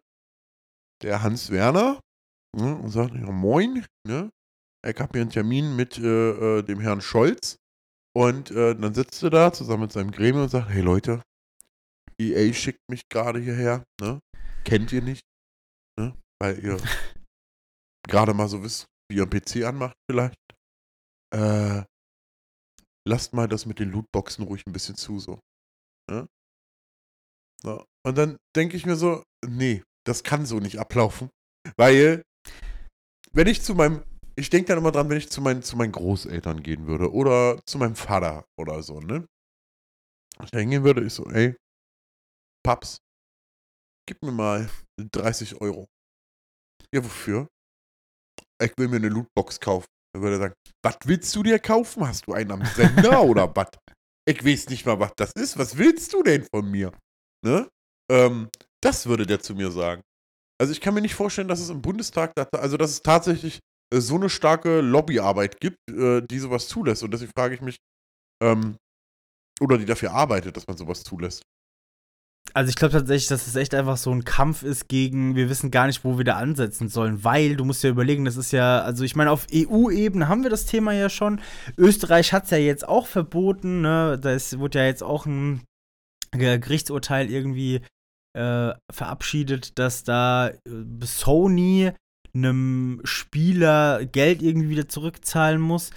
der 1.02 1.22
Hans 1.22 1.50
Werner 1.50 2.00
ne, 2.56 2.76
und 2.76 2.89
sagt, 2.91 3.13
ja 3.13 3.32
moin, 3.32 3.86
ne, 4.08 4.30
ich 4.88 5.00
habe 5.00 5.12
hier 5.13 5.22
einen 5.22 5.32
Termin 5.32 5.76
mit 5.76 5.98
äh, 5.98 6.60
äh, 6.60 6.63
dem 6.63 6.80
Herrn 6.80 7.02
Scholz 7.02 7.58
und 8.15 8.52
äh, 8.52 8.76
dann 8.76 8.93
sitzt 8.93 9.22
er 9.24 9.30
da 9.30 9.54
zusammen 9.54 9.84
mit 9.84 9.91
seinem 9.91 10.12
Gremium 10.12 10.43
und 10.43 10.50
sagt, 10.50 10.69
hey 10.69 10.82
Leute, 10.82 11.22
EA 12.19 12.54
schickt 12.54 12.82
mich 12.89 13.04
gerade 13.10 13.39
hierher, 13.39 13.84
ne, 14.02 14.19
kennt 14.65 14.91
ihr 14.91 15.02
nicht, 15.02 15.22
ne, 16.00 16.15
weil 16.41 16.63
ihr 16.63 16.78
gerade 18.08 18.34
mal 18.34 18.48
so 18.48 18.63
wisst, 18.63 18.86
wie 19.10 19.17
ihr 19.17 19.24
einen 19.24 19.32
PC 19.32 19.63
anmacht 19.65 19.95
vielleicht. 20.10 20.38
Äh, 21.34 21.84
lasst 23.08 23.34
mal 23.34 23.48
das 23.48 23.65
mit 23.65 23.80
den 23.80 23.91
Lootboxen 23.91 24.45
ruhig 24.45 24.65
ein 24.65 24.74
bisschen 24.74 24.95
zu, 24.95 25.19
so. 25.19 25.39
Ne? 26.10 26.28
So. 27.62 27.86
Und 28.06 28.17
dann 28.17 28.38
denke 28.56 28.78
ich 28.78 28.86
mir 28.86 28.95
so, 28.95 29.24
nee, 29.45 29.84
das 30.06 30.24
kann 30.24 30.45
so 30.45 30.60
nicht 30.60 30.80
ablaufen. 30.80 31.30
Weil, 31.78 32.24
wenn 33.32 33.48
ich 33.48 33.62
zu 33.62 33.76
meinem, 33.76 34.04
ich 34.39 34.49
denke 34.49 34.67
dann 34.67 34.78
immer 34.78 34.91
dran, 34.91 35.10
wenn 35.10 35.17
ich 35.17 35.30
zu 35.30 35.41
meinen, 35.41 35.62
zu 35.62 35.78
meinen 35.78 35.91
Großeltern 35.91 36.63
gehen 36.63 36.88
würde 36.88 37.12
oder 37.12 37.60
zu 37.65 37.78
meinem 37.78 37.95
Vater 37.95 38.45
oder 38.58 38.82
so, 38.82 38.99
ne? 38.99 39.28
Ich 40.43 40.52
da 40.52 40.60
hingehen 40.60 40.84
würde, 40.84 41.04
ich 41.04 41.13
so, 41.13 41.25
ey, 41.25 41.56
Paps, 42.65 43.02
gib 44.08 44.21
mir 44.23 44.32
mal 44.32 44.69
30 44.97 45.60
Euro. 45.62 45.88
Ja, 46.93 47.04
wofür? 47.04 47.47
Ich 48.62 48.71
will 48.78 48.88
mir 48.88 48.97
eine 48.97 49.10
Lootbox 49.10 49.60
kaufen. 49.60 49.88
Dann 50.13 50.23
würde 50.23 50.36
er 50.38 50.39
sagen, 50.39 50.54
was 50.84 50.97
willst 51.06 51.36
du 51.36 51.43
dir 51.43 51.60
kaufen? 51.60 52.08
Hast 52.08 52.25
du 52.28 52.34
einen 52.34 52.52
am 52.52 52.65
Sender 52.65 53.21
oder 53.23 53.54
was? 53.56 53.69
Ich 54.28 54.43
weiß 54.43 54.69
nicht 54.69 54.86
mal, 54.86 54.99
was 54.99 55.12
das 55.15 55.32
ist. 55.34 55.58
Was 55.58 55.78
willst 55.78 56.13
du 56.13 56.23
denn 56.23 56.45
von 56.54 56.69
mir? 56.69 56.91
Ne? 57.45 57.69
Ähm, 58.12 58.49
das 58.82 59.06
würde 59.06 59.25
der 59.25 59.39
zu 59.39 59.56
mir 59.56 59.71
sagen. 59.71 60.02
Also 60.60 60.73
ich 60.73 60.82
kann 60.82 60.93
mir 60.93 61.02
nicht 61.02 61.15
vorstellen, 61.15 61.47
dass 61.47 61.60
es 61.60 61.69
im 61.69 61.82
Bundestag, 61.82 62.34
also 62.54 62.78
dass 62.78 62.91
es 62.91 63.02
tatsächlich 63.02 63.60
so 63.93 64.15
eine 64.15 64.30
starke 64.30 64.82
Lobbyarbeit 64.82 65.60
gibt, 65.60 65.78
äh, 65.89 66.21
die 66.21 66.39
sowas 66.39 66.67
zulässt. 66.67 67.04
Und 67.04 67.12
deswegen 67.12 67.32
frage 67.36 67.56
ich 67.56 67.62
mich, 67.62 67.78
ähm, 68.43 68.78
oder 69.62 69.78
die 69.78 69.86
dafür 69.86 70.12
arbeitet, 70.12 70.56
dass 70.56 70.67
man 70.67 70.78
sowas 70.78 71.04
zulässt. 71.04 71.41
Also 72.54 72.69
ich 72.69 72.75
glaube 72.75 72.93
tatsächlich, 72.93 73.28
dass 73.28 73.45
es 73.45 73.56
echt 73.56 73.75
einfach 73.75 73.97
so 73.97 74.12
ein 74.12 74.23
Kampf 74.23 74.63
ist 74.63 74.88
gegen, 74.88 75.36
wir 75.36 75.49
wissen 75.49 75.69
gar 75.69 75.86
nicht, 75.86 76.04
wo 76.04 76.17
wir 76.17 76.25
da 76.25 76.38
ansetzen 76.38 76.89
sollen, 76.89 77.23
weil 77.23 77.56
du 77.56 77.65
musst 77.65 77.84
ja 77.84 77.89
überlegen, 77.91 78.25
das 78.25 78.38
ist 78.38 78.52
ja, 78.52 78.82
also 78.82 79.04
ich 79.04 79.15
meine, 79.15 79.30
auf 79.32 79.45
EU-Ebene 79.54 80.28
haben 80.28 80.41
wir 80.43 80.49
das 80.49 80.65
Thema 80.65 80.93
ja 80.93 81.10
schon. 81.10 81.41
Österreich 81.78 82.34
hat 82.34 82.45
es 82.45 82.49
ja 82.49 82.58
jetzt 82.58 82.88
auch 82.88 83.06
verboten, 83.06 83.82
ne? 83.82 84.17
Da 84.19 84.32
wurde 84.58 84.80
ja 84.80 84.86
jetzt 84.86 85.04
auch 85.04 85.25
ein 85.28 85.62
Ge- 86.32 86.58
Gerichtsurteil 86.60 87.30
irgendwie 87.30 87.82
äh, 88.36 88.71
verabschiedet, 88.91 89.78
dass 89.78 90.04
da 90.04 90.47
äh, 90.47 90.60
Sony 91.04 91.91
einem 92.34 93.02
Spieler 93.04 94.06
Geld 94.06 94.42
irgendwie 94.42 94.70
wieder 94.70 94.88
zurückzahlen 94.88 95.62
muss 95.62 95.92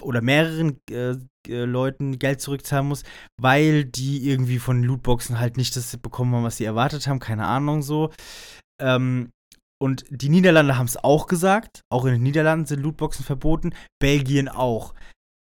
oder 0.00 0.20
mehreren 0.20 0.80
äh, 0.90 1.14
äh, 1.48 1.64
Leuten 1.64 2.18
Geld 2.18 2.40
zurückzahlen 2.40 2.88
muss, 2.88 3.04
weil 3.40 3.84
die 3.84 4.28
irgendwie 4.28 4.58
von 4.58 4.82
Lootboxen 4.82 5.38
halt 5.38 5.56
nicht 5.56 5.76
das 5.76 5.96
bekommen 5.96 6.34
haben, 6.34 6.44
was 6.44 6.56
sie 6.56 6.64
erwartet 6.64 7.06
haben, 7.06 7.20
keine 7.20 7.46
Ahnung 7.46 7.82
so. 7.82 8.12
Ähm, 8.80 9.30
und 9.78 10.04
die 10.08 10.30
Niederlande 10.30 10.78
haben 10.78 10.86
es 10.86 10.96
auch 10.96 11.26
gesagt, 11.26 11.82
auch 11.90 12.06
in 12.06 12.12
den 12.12 12.22
Niederlanden 12.22 12.66
sind 12.66 12.82
Lootboxen 12.82 13.24
verboten, 13.24 13.74
Belgien 14.00 14.48
auch. 14.48 14.94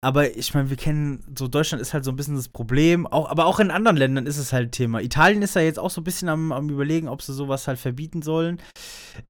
Aber 0.06 0.36
ich 0.36 0.54
meine, 0.54 0.70
wir 0.70 0.76
kennen, 0.76 1.24
so 1.36 1.48
Deutschland 1.48 1.82
ist 1.82 1.92
halt 1.92 2.04
so 2.04 2.12
ein 2.12 2.16
bisschen 2.16 2.36
das 2.36 2.48
Problem, 2.48 3.08
auch, 3.08 3.28
aber 3.28 3.44
auch 3.44 3.58
in 3.58 3.72
anderen 3.72 3.96
Ländern 3.96 4.28
ist 4.28 4.38
es 4.38 4.52
halt 4.52 4.70
Thema. 4.70 5.00
Italien 5.00 5.42
ist 5.42 5.56
ja 5.56 5.62
jetzt 5.62 5.80
auch 5.80 5.90
so 5.90 6.00
ein 6.00 6.04
bisschen 6.04 6.28
am, 6.28 6.52
am 6.52 6.70
überlegen, 6.70 7.08
ob 7.08 7.22
sie 7.22 7.34
sowas 7.34 7.66
halt 7.66 7.80
verbieten 7.80 8.22
sollen. 8.22 8.62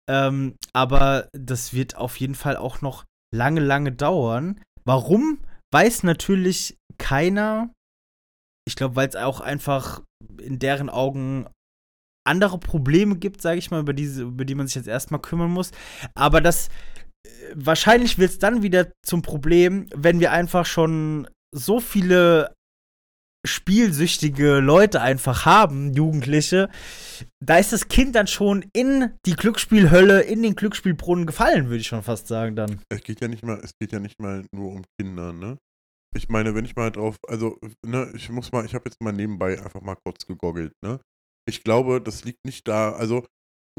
Ähm, 0.06 0.54
aber 0.74 1.30
das 1.32 1.72
wird 1.72 1.96
auf 1.96 2.20
jeden 2.20 2.34
Fall 2.34 2.58
auch 2.58 2.82
noch 2.82 3.04
lange, 3.34 3.62
lange 3.62 3.90
dauern. 3.90 4.60
Warum, 4.84 5.38
weiß 5.72 6.02
natürlich 6.02 6.76
keiner. 6.98 7.72
Ich 8.68 8.76
glaube, 8.76 8.96
weil 8.96 9.08
es 9.08 9.16
auch 9.16 9.40
einfach 9.40 10.02
in 10.42 10.58
deren 10.58 10.90
Augen 10.90 11.46
andere 12.26 12.58
Probleme 12.58 13.16
gibt, 13.16 13.40
sage 13.40 13.58
ich 13.58 13.70
mal, 13.70 13.80
über, 13.80 13.94
diese, 13.94 14.24
über 14.24 14.44
die 14.44 14.54
man 14.54 14.66
sich 14.66 14.74
jetzt 14.76 14.88
erstmal 14.88 15.22
kümmern 15.22 15.52
muss. 15.52 15.70
Aber 16.14 16.42
das 16.42 16.68
wahrscheinlich 17.54 18.18
wird 18.18 18.30
es 18.30 18.38
dann 18.38 18.62
wieder 18.62 18.92
zum 19.04 19.22
Problem, 19.22 19.86
wenn 19.94 20.20
wir 20.20 20.32
einfach 20.32 20.66
schon 20.66 21.28
so 21.52 21.80
viele 21.80 22.54
spielsüchtige 23.46 24.58
Leute 24.58 25.00
einfach 25.00 25.46
haben, 25.46 25.92
Jugendliche, 25.94 26.68
da 27.40 27.58
ist 27.58 27.72
das 27.72 27.88
Kind 27.88 28.14
dann 28.14 28.26
schon 28.26 28.64
in 28.72 29.14
die 29.24 29.34
Glücksspielhölle, 29.34 30.22
in 30.22 30.42
den 30.42 30.56
Glücksspielbrunnen 30.56 31.26
gefallen, 31.26 31.66
würde 31.66 31.78
ich 31.78 31.86
schon 31.86 32.02
fast 32.02 32.26
sagen 32.26 32.56
dann. 32.56 32.80
Es 32.88 33.02
geht 33.02 33.20
ja 33.20 33.28
nicht 33.28 33.44
mal, 33.44 33.60
es 33.62 33.72
geht 33.80 33.92
ja 33.92 34.00
nicht 34.00 34.20
mal 34.20 34.44
nur 34.52 34.72
um 34.72 34.82
Kinder, 34.98 35.32
ne? 35.32 35.58
Ich 36.14 36.28
meine, 36.28 36.54
wenn 36.54 36.64
ich 36.64 36.76
mal 36.76 36.90
drauf, 36.90 37.16
also, 37.28 37.58
ne, 37.84 38.10
ich 38.14 38.30
muss 38.30 38.50
mal, 38.52 38.64
ich 38.64 38.74
habe 38.74 38.84
jetzt 38.86 39.00
mal 39.02 39.12
nebenbei 39.12 39.62
einfach 39.62 39.82
mal 39.82 39.96
kurz 40.04 40.26
gegoggelt, 40.26 40.72
ne? 40.84 41.00
Ich 41.48 41.62
glaube, 41.62 42.00
das 42.00 42.24
liegt 42.24 42.44
nicht 42.44 42.66
da, 42.66 42.92
also 42.92 43.24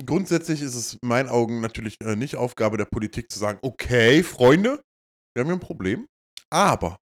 grundsätzlich 0.05 0.61
ist 0.61 0.75
es 0.75 0.93
in 0.93 1.07
meinen 1.07 1.29
Augen 1.29 1.61
natürlich 1.61 1.99
äh, 2.01 2.15
nicht 2.15 2.35
Aufgabe 2.35 2.77
der 2.77 2.85
Politik 2.85 3.31
zu 3.31 3.39
sagen, 3.39 3.59
okay, 3.61 4.23
Freunde, 4.23 4.81
wir 5.33 5.41
haben 5.41 5.47
hier 5.47 5.57
ein 5.57 5.59
Problem, 5.59 6.07
aber, 6.49 6.97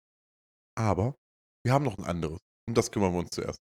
aber, 0.78 1.14
wir 1.64 1.72
haben 1.72 1.84
noch 1.84 1.98
ein 1.98 2.04
anderes. 2.04 2.38
Und 2.68 2.78
das 2.78 2.90
kümmern 2.90 3.12
wir 3.12 3.20
uns 3.20 3.30
zuerst. 3.30 3.58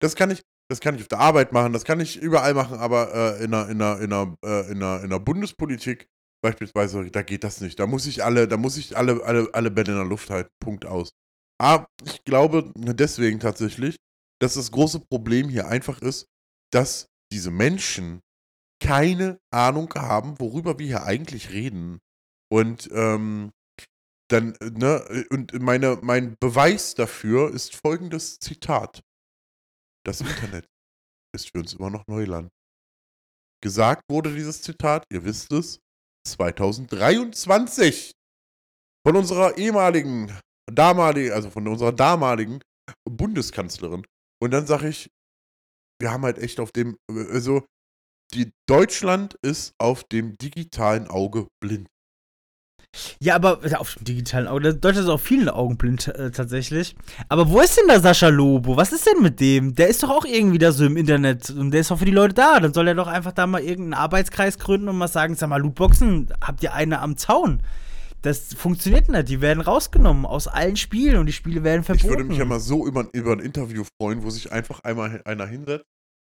Das 0.00 0.14
kann 0.14 0.30
ich, 0.30 0.42
das 0.70 0.80
kann 0.80 0.94
ich 0.94 1.02
auf 1.02 1.08
der 1.08 1.20
Arbeit 1.20 1.52
machen, 1.52 1.72
das 1.72 1.84
kann 1.84 2.00
ich 2.00 2.16
überall 2.16 2.54
machen, 2.54 2.78
aber 2.78 3.14
äh, 3.14 3.44
in, 3.44 3.54
einer, 3.54 3.68
in, 3.68 3.82
einer, 3.82 4.00
in, 4.00 4.12
einer, 4.12 4.36
äh, 4.44 4.70
in, 4.70 4.82
einer, 4.82 4.98
in 4.98 5.04
einer 5.06 5.20
Bundespolitik 5.20 6.06
beispielsweise, 6.42 7.10
da 7.10 7.22
geht 7.22 7.44
das 7.44 7.60
nicht. 7.60 7.78
Da 7.78 7.86
muss 7.86 8.06
ich 8.06 8.24
alle, 8.24 8.46
da 8.46 8.56
muss 8.56 8.76
ich 8.76 8.96
alle, 8.96 9.22
alle, 9.24 9.48
alle 9.52 9.70
Bälle 9.70 9.92
in 9.92 9.98
der 9.98 10.06
Luft 10.06 10.30
halten. 10.30 10.50
Punkt 10.60 10.86
aus. 10.86 11.10
Aber 11.58 11.88
ich 12.04 12.22
glaube 12.24 12.72
deswegen 12.76 13.40
tatsächlich, 13.40 13.96
dass 14.40 14.54
das 14.54 14.70
große 14.70 15.00
Problem 15.00 15.48
hier 15.48 15.68
einfach 15.68 16.00
ist, 16.02 16.26
dass 16.72 17.06
diese 17.32 17.50
Menschen 17.50 18.20
keine 18.80 19.38
Ahnung 19.52 19.92
haben, 19.94 20.38
worüber 20.38 20.78
wir 20.78 20.86
hier 20.86 21.04
eigentlich 21.04 21.50
reden. 21.50 21.98
Und 22.52 22.88
ähm, 22.92 23.52
dann, 24.30 24.56
ne, 24.60 25.26
und 25.30 25.52
meine, 25.60 25.98
mein 26.02 26.36
Beweis 26.40 26.94
dafür 26.94 27.52
ist 27.52 27.76
folgendes 27.76 28.38
Zitat. 28.38 29.02
Das 30.04 30.20
Internet 30.20 30.66
ist 31.34 31.50
für 31.52 31.58
uns 31.58 31.74
immer 31.74 31.90
noch 31.90 32.06
Neuland. 32.06 32.50
Gesagt 33.62 34.02
wurde 34.10 34.34
dieses 34.34 34.62
Zitat, 34.62 35.04
ihr 35.12 35.24
wisst 35.24 35.52
es, 35.52 35.80
2023 36.26 38.12
von 39.06 39.16
unserer 39.16 39.56
ehemaligen, 39.56 40.36
damaligen, 40.70 41.32
also 41.32 41.50
von 41.50 41.66
unserer 41.68 41.92
damaligen 41.92 42.60
Bundeskanzlerin. 43.08 44.04
Und 44.42 44.50
dann 44.50 44.66
sage 44.66 44.88
ich, 44.88 45.08
wir 46.00 46.10
haben 46.10 46.24
halt 46.24 46.38
echt 46.38 46.60
auf 46.60 46.72
dem, 46.72 46.96
also 47.08 47.64
die 48.34 48.52
Deutschland 48.66 49.38
ist 49.42 49.74
auf 49.78 50.04
dem 50.04 50.36
digitalen 50.38 51.08
Auge 51.08 51.48
blind. 51.60 51.88
Ja, 53.20 53.34
aber 53.34 53.60
auf 53.78 53.94
dem 53.94 54.04
digitalen 54.04 54.46
Auge. 54.46 54.74
Deutschland 54.74 55.06
ist 55.06 55.12
auf 55.12 55.22
vielen 55.22 55.48
Augen 55.48 55.76
blind 55.76 56.08
äh, 56.08 56.30
tatsächlich. 56.30 56.94
Aber 57.28 57.50
wo 57.50 57.60
ist 57.60 57.76
denn 57.76 57.88
der 57.88 58.00
Sascha 58.00 58.28
Lobo? 58.28 58.76
Was 58.76 58.92
ist 58.92 59.06
denn 59.06 59.22
mit 59.22 59.40
dem? 59.40 59.74
Der 59.74 59.88
ist 59.88 60.02
doch 60.02 60.10
auch 60.10 60.24
irgendwie 60.24 60.58
da 60.58 60.72
so 60.72 60.86
im 60.86 60.96
Internet 60.96 61.50
und 61.50 61.72
der 61.72 61.82
ist 61.82 61.90
doch 61.90 61.98
für 61.98 62.04
die 62.04 62.10
Leute 62.10 62.34
da. 62.34 62.58
Dann 62.58 62.72
soll 62.72 62.88
er 62.88 62.94
doch 62.94 63.06
einfach 63.06 63.32
da 63.32 63.46
mal 63.46 63.60
irgendeinen 63.60 63.94
Arbeitskreis 63.94 64.58
gründen 64.58 64.88
und 64.88 64.96
mal 64.96 65.08
sagen: 65.08 65.34
Sag 65.34 65.48
mal, 65.48 65.60
Lootboxen, 65.60 66.32
habt 66.40 66.62
ihr 66.62 66.72
eine 66.72 67.00
am 67.00 67.16
Zaun? 67.16 67.62
Das 68.22 68.54
funktioniert 68.54 69.08
nicht. 69.08 69.28
Die 69.28 69.40
werden 69.40 69.60
rausgenommen 69.60 70.24
aus 70.24 70.48
allen 70.48 70.76
Spielen 70.76 71.18
und 71.18 71.26
die 71.26 71.32
Spiele 71.32 71.62
werden 71.62 71.84
verboten. 71.84 72.06
Ich 72.06 72.10
würde 72.10 72.24
mich 72.24 72.38
ja 72.38 72.44
mal 72.44 72.60
so 72.60 72.86
über, 72.86 73.06
über 73.12 73.32
ein 73.32 73.40
Interview 73.40 73.84
freuen, 74.00 74.24
wo 74.24 74.30
sich 74.30 74.52
einfach 74.52 74.80
einmal 74.80 75.20
einer 75.24 75.46
hinsetzt 75.46 75.84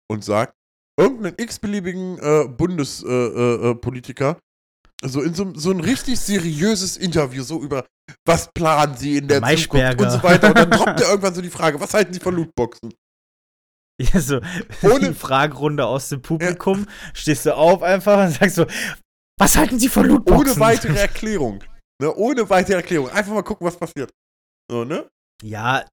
und 0.08 0.24
sagt, 0.24 0.54
irgendeinen 0.98 1.36
x-beliebigen 1.38 2.18
äh, 2.18 2.48
Bundespolitiker, 2.48 4.30
äh, 4.30 5.06
äh, 5.06 5.08
so 5.08 5.22
in 5.22 5.34
so, 5.34 5.52
so 5.54 5.70
ein 5.70 5.80
richtig 5.80 6.20
seriöses 6.20 6.96
Interview, 6.96 7.42
so 7.42 7.60
über 7.60 7.86
was 8.24 8.50
planen 8.52 8.96
sie 8.96 9.16
in 9.16 9.28
der 9.28 9.42
Zukunft 9.56 10.00
und 10.00 10.10
so 10.10 10.22
weiter. 10.22 10.48
Und 10.48 10.58
dann 10.58 10.70
droppt 10.70 11.00
er 11.00 11.08
irgendwann 11.08 11.34
so 11.34 11.42
die 11.42 11.50
Frage, 11.50 11.80
was 11.80 11.94
halten 11.94 12.12
sie 12.12 12.20
von 12.20 12.34
Lootboxen? 12.34 12.92
Ja, 14.00 14.20
so 14.20 14.40
Ohne 14.82 15.08
die 15.08 15.14
Fragerunde 15.14 15.86
aus 15.86 16.08
dem 16.08 16.22
Publikum, 16.22 16.86
ja. 16.86 17.10
stehst 17.14 17.46
du 17.46 17.54
auf 17.54 17.82
einfach 17.82 18.24
und 18.24 18.32
sagst 18.32 18.56
so, 18.56 18.66
was 19.38 19.56
halten 19.56 19.78
sie 19.78 19.88
von 19.88 20.06
Lootboxen? 20.06 20.52
Ohne 20.52 20.60
weitere 20.60 20.98
Erklärung. 20.98 21.62
Ne? 22.00 22.14
Ohne 22.14 22.48
weitere 22.48 22.76
Erklärung. 22.76 23.08
Einfach 23.10 23.32
mal 23.32 23.42
gucken, 23.42 23.66
was 23.66 23.76
passiert. 23.76 24.10
So, 24.70 24.84
ne? 24.84 25.08
Ja, 25.42 25.84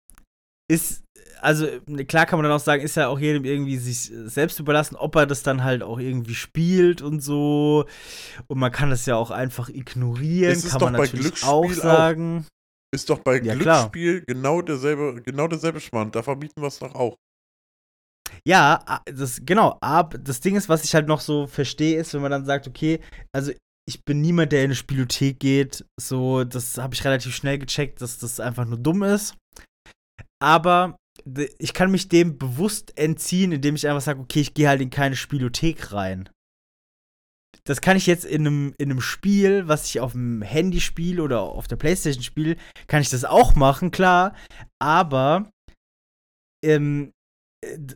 ist 0.69 1.03
also 1.41 1.67
klar 2.07 2.25
kann 2.25 2.39
man 2.39 2.43
dann 2.43 2.51
auch 2.51 2.63
sagen, 2.63 2.83
ist 2.83 2.95
ja 2.95 3.07
auch 3.07 3.19
jedem 3.19 3.45
irgendwie 3.45 3.77
sich 3.77 4.11
selbst 4.25 4.59
überlassen, 4.59 4.95
ob 4.95 5.15
er 5.15 5.25
das 5.25 5.43
dann 5.43 5.63
halt 5.63 5.83
auch 5.83 5.99
irgendwie 5.99 6.35
spielt 6.35 7.01
und 7.01 7.21
so. 7.21 7.85
Und 8.47 8.59
man 8.59 8.71
kann 8.71 8.89
das 8.89 9.05
ja 9.05 9.15
auch 9.15 9.31
einfach 9.31 9.69
ignorieren, 9.69 10.61
kann 10.61 10.81
man 10.81 10.93
natürlich 10.93 11.43
auch 11.43 11.71
sagen. 11.71 12.45
Auch. 12.45 12.95
Ist 12.95 13.09
doch 13.09 13.19
bei 13.19 13.39
ja, 13.39 13.53
Glücksspiel 13.53 14.23
genau 14.25 14.61
derselbe, 14.61 15.21
genau 15.21 15.47
derselbe 15.47 15.79
Schwand. 15.79 16.15
Da 16.15 16.23
verbieten 16.23 16.61
wir 16.61 16.67
es 16.67 16.79
doch 16.79 16.95
auch. 16.95 17.15
Ja, 18.45 18.83
das, 19.05 19.41
genau. 19.45 19.77
Aber 19.81 20.17
das 20.17 20.39
Ding 20.39 20.55
ist, 20.55 20.69
was 20.69 20.83
ich 20.83 20.95
halt 20.95 21.07
noch 21.07 21.21
so 21.21 21.45
verstehe, 21.45 21.99
ist, 21.99 22.13
wenn 22.13 22.21
man 22.21 22.31
dann 22.31 22.45
sagt, 22.45 22.67
okay, 22.67 22.99
also 23.31 23.51
ich 23.87 24.05
bin 24.05 24.21
niemand, 24.21 24.51
der 24.51 24.59
in 24.59 24.65
eine 24.65 24.75
Spielothek 24.75 25.39
geht. 25.39 25.85
So, 25.99 26.43
das 26.43 26.77
habe 26.77 26.93
ich 26.93 27.03
relativ 27.05 27.35
schnell 27.35 27.57
gecheckt, 27.57 28.01
dass 28.01 28.17
das 28.17 28.39
einfach 28.39 28.65
nur 28.65 28.77
dumm 28.77 29.03
ist. 29.03 29.35
Aber 30.41 30.97
ich 31.57 31.73
kann 31.73 31.91
mich 31.91 32.07
dem 32.07 32.37
bewusst 32.37 32.97
entziehen, 32.97 33.51
indem 33.51 33.75
ich 33.75 33.87
einfach 33.87 34.01
sage, 34.01 34.21
okay, 34.21 34.39
ich 34.39 34.53
gehe 34.53 34.69
halt 34.69 34.81
in 34.81 34.89
keine 34.89 35.15
Spielothek 35.15 35.91
rein. 35.91 36.29
Das 37.65 37.81
kann 37.81 37.97
ich 37.97 38.07
jetzt 38.07 38.25
in 38.25 38.47
einem, 38.47 38.73
in 38.77 38.89
einem 38.89 39.01
Spiel, 39.01 39.67
was 39.67 39.85
ich 39.85 39.99
auf 39.99 40.13
dem 40.13 40.41
Handy 40.41 40.79
spiele 40.79 41.21
oder 41.21 41.41
auf 41.41 41.67
der 41.67 41.75
Playstation 41.75 42.23
spiele, 42.23 42.55
kann 42.87 43.01
ich 43.01 43.09
das 43.09 43.25
auch 43.25 43.55
machen, 43.55 43.91
klar. 43.91 44.33
Aber 44.81 45.51
ähm, 46.65 47.11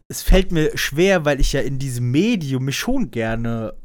es 0.10 0.21
fällt 0.21 0.51
mir 0.51 0.77
schwer, 0.77 1.25
weil 1.25 1.39
ich 1.39 1.53
ja 1.53 1.62
in 1.62 1.79
diesem 1.79 2.12
Medium 2.12 2.65
mich 2.65 2.77
schon 2.77 3.10
gerne 3.10 3.79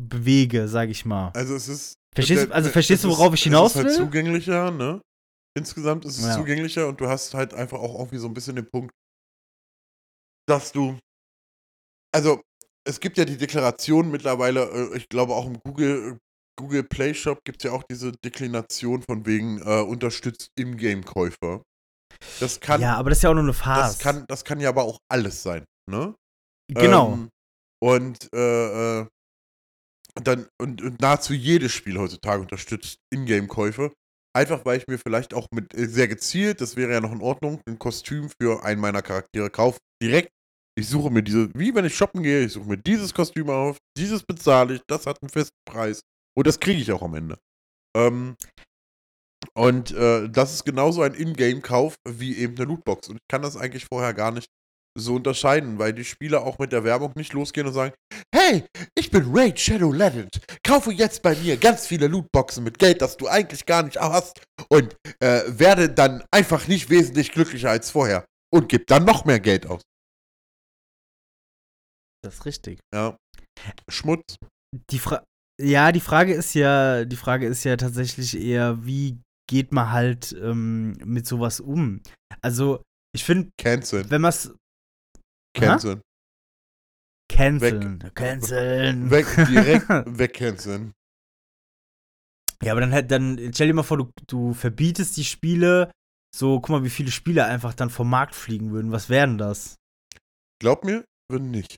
bewege, 0.00 0.68
sag 0.68 0.90
ich 0.90 1.04
mal. 1.04 1.30
Also 1.34 1.54
es 1.54 1.68
ist. 1.68 1.94
Verstehst, 2.14 2.52
also 2.52 2.70
verstehst 2.70 3.02
du, 3.04 3.08
worauf 3.08 3.34
ich 3.34 3.42
hinaus 3.42 3.74
will? 3.74 3.86
Es 3.86 3.92
ist 3.92 3.98
halt 3.98 4.06
zugänglicher, 4.06 4.70
ne? 4.70 5.00
Insgesamt 5.56 6.04
ist 6.04 6.18
es 6.18 6.26
ja. 6.26 6.34
zugänglicher 6.34 6.88
und 6.88 7.00
du 7.00 7.08
hast 7.08 7.34
halt 7.34 7.54
einfach 7.54 7.78
auch 7.78 7.94
irgendwie 7.98 8.18
so 8.18 8.26
ein 8.26 8.34
bisschen 8.34 8.56
den 8.56 8.68
Punkt, 8.68 8.92
dass 10.46 10.72
du. 10.72 10.98
Also, 12.12 12.42
es 12.84 13.00
gibt 13.00 13.18
ja 13.18 13.24
die 13.24 13.36
Deklaration 13.36 14.10
mittlerweile, 14.10 14.64
äh, 14.70 14.96
ich 14.96 15.08
glaube 15.08 15.34
auch 15.34 15.46
im 15.46 15.58
Google, 15.60 16.18
Google 16.56 16.84
Play 16.84 17.14
Shop 17.14 17.44
gibt 17.44 17.58
es 17.58 17.70
ja 17.70 17.72
auch 17.72 17.84
diese 17.84 18.12
Deklination 18.12 19.02
von 19.02 19.26
wegen 19.26 19.60
äh, 19.62 19.80
unterstützt 19.80 20.50
Ingame-Käufer. 20.58 21.62
Das 22.40 22.60
kann. 22.60 22.80
Ja, 22.80 22.96
aber 22.96 23.10
das 23.10 23.18
ist 23.18 23.22
ja 23.22 23.30
auch 23.30 23.34
nur 23.34 23.42
eine 23.42 23.52
Phase. 23.52 23.96
Das 23.96 23.98
kann, 23.98 24.24
das 24.28 24.44
kann 24.44 24.60
ja 24.60 24.68
aber 24.68 24.84
auch 24.84 24.98
alles 25.08 25.42
sein, 25.42 25.64
ne? 25.90 26.14
Genau. 26.72 27.12
Ähm, 27.12 27.28
und 27.82 28.28
äh, 28.34 29.00
äh 29.00 29.06
dann 30.22 30.46
und, 30.60 30.80
und, 30.80 31.00
nahezu 31.00 31.34
jedes 31.34 31.72
Spiel 31.72 31.98
heutzutage 31.98 32.40
unterstützt 32.40 32.98
Ingame-Käufe. 33.12 33.92
Einfach 34.36 34.64
weil 34.64 34.78
ich 34.78 34.86
mir 34.88 34.98
vielleicht 34.98 35.32
auch 35.32 35.46
mit 35.52 35.74
äh, 35.74 35.86
sehr 35.86 36.08
gezielt, 36.08 36.60
das 36.60 36.76
wäre 36.76 36.92
ja 36.92 37.00
noch 37.00 37.12
in 37.12 37.22
Ordnung, 37.22 37.60
ein 37.68 37.78
Kostüm 37.78 38.30
für 38.40 38.64
einen 38.64 38.80
meiner 38.80 39.02
Charaktere 39.02 39.50
kaufe. 39.50 39.78
Direkt. 40.02 40.30
Ich 40.76 40.88
suche 40.88 41.08
mir 41.08 41.22
diese, 41.22 41.50
wie 41.54 41.72
wenn 41.72 41.84
ich 41.84 41.94
shoppen 41.94 42.24
gehe, 42.24 42.44
ich 42.44 42.52
suche 42.52 42.68
mir 42.68 42.78
dieses 42.78 43.14
Kostüm 43.14 43.48
auf, 43.48 43.78
dieses 43.96 44.24
bezahle 44.24 44.74
ich, 44.74 44.82
das 44.88 45.06
hat 45.06 45.22
einen 45.22 45.28
festen 45.28 45.56
Preis. 45.64 46.00
Und 46.36 46.48
das 46.48 46.58
kriege 46.58 46.80
ich 46.80 46.90
auch 46.90 47.02
am 47.02 47.14
Ende. 47.14 47.38
Ähm, 47.96 48.34
und 49.56 49.92
äh, 49.92 50.28
das 50.28 50.52
ist 50.52 50.64
genauso 50.64 51.02
ein 51.02 51.14
Ingame-Kauf 51.14 51.94
wie 52.08 52.36
eben 52.36 52.56
eine 52.56 52.64
Lootbox. 52.64 53.08
Und 53.08 53.16
ich 53.16 53.28
kann 53.30 53.42
das 53.42 53.56
eigentlich 53.56 53.86
vorher 53.86 54.14
gar 54.14 54.32
nicht 54.32 54.48
so 54.96 55.16
unterscheiden, 55.16 55.78
weil 55.78 55.92
die 55.92 56.04
Spieler 56.04 56.42
auch 56.42 56.58
mit 56.58 56.72
der 56.72 56.84
Werbung 56.84 57.12
nicht 57.16 57.32
losgehen 57.32 57.66
und 57.66 57.72
sagen, 57.72 57.94
hey, 58.34 58.64
ich 58.96 59.10
bin 59.10 59.34
Raid 59.34 59.58
Shadow 59.58 59.92
Legend, 59.92 60.40
kaufe 60.62 60.92
jetzt 60.92 61.22
bei 61.22 61.34
mir 61.36 61.56
ganz 61.56 61.86
viele 61.86 62.06
Lootboxen 62.06 62.62
mit 62.62 62.78
Geld, 62.78 63.02
das 63.02 63.16
du 63.16 63.28
eigentlich 63.28 63.66
gar 63.66 63.82
nicht 63.82 63.98
hast 63.98 64.40
und 64.68 64.96
äh, 65.20 65.42
werde 65.48 65.88
dann 65.90 66.24
einfach 66.30 66.68
nicht 66.68 66.90
wesentlich 66.90 67.32
glücklicher 67.32 67.70
als 67.70 67.90
vorher 67.90 68.24
und 68.52 68.68
gib 68.68 68.86
dann 68.86 69.04
noch 69.04 69.24
mehr 69.24 69.40
Geld 69.40 69.66
aus. 69.66 69.82
Das 72.22 72.34
ist 72.34 72.46
richtig. 72.46 72.80
Ja. 72.94 73.16
Schmutz. 73.88 74.36
Die 74.90 74.98
Fra 74.98 75.24
ja, 75.60 75.92
die 75.92 76.00
Frage 76.00 76.34
ist 76.34 76.54
ja, 76.54 77.04
die 77.04 77.16
Frage 77.16 77.46
ist 77.46 77.62
ja 77.62 77.76
tatsächlich 77.76 78.36
eher, 78.36 78.84
wie 78.84 79.20
geht 79.48 79.72
man 79.72 79.92
halt 79.92 80.34
ähm, 80.40 80.96
mit 81.04 81.26
sowas 81.26 81.60
um? 81.60 82.00
Also, 82.42 82.82
ich 83.14 83.24
finde, 83.24 83.50
wenn 83.62 84.20
man 84.20 84.30
es 84.30 84.52
Canceln. 85.54 86.02
Canceln. 87.28 88.02
Weg. 88.02 88.14
Canceln. 88.14 89.10
Weg, 89.10 89.26
direkt 89.48 89.88
wegcanceln. 90.18 90.92
Ja, 92.62 92.72
aber 92.72 92.80
dann, 92.80 92.92
halt, 92.92 93.10
dann 93.10 93.38
stell 93.52 93.66
dir 93.66 93.74
mal 93.74 93.82
vor, 93.82 93.98
du, 93.98 94.10
du 94.26 94.54
verbietest 94.54 95.16
die 95.16 95.24
Spiele. 95.24 95.90
So, 96.34 96.60
guck 96.60 96.70
mal, 96.70 96.84
wie 96.84 96.90
viele 96.90 97.10
Spiele 97.10 97.44
einfach 97.44 97.74
dann 97.74 97.90
vom 97.90 98.08
Markt 98.10 98.34
fliegen 98.34 98.72
würden. 98.72 98.90
Was 98.92 99.08
wären 99.08 99.38
das? 99.38 99.76
Glaub 100.60 100.84
mir, 100.84 101.04
würden 101.30 101.50
nicht. 101.50 101.76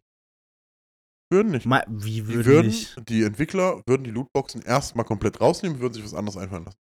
Würden 1.33 1.51
nicht. 1.51 1.67
Ma 1.67 1.85
wie 1.89 2.27
würden, 2.27 2.41
die 2.41 2.47
würden 2.47 2.67
nicht? 2.69 3.09
Die 3.09 3.25
Entwickler 3.25 3.83
würden 3.87 4.05
die 4.05 4.11
Lootboxen 4.11 4.63
erstmal 4.63 5.05
komplett 5.05 5.41
rausnehmen, 5.41 5.81
würden 5.81 5.95
sich 5.95 6.05
was 6.05 6.15
anderes 6.15 6.37
einfallen 6.37 6.65
lassen. 6.65 6.79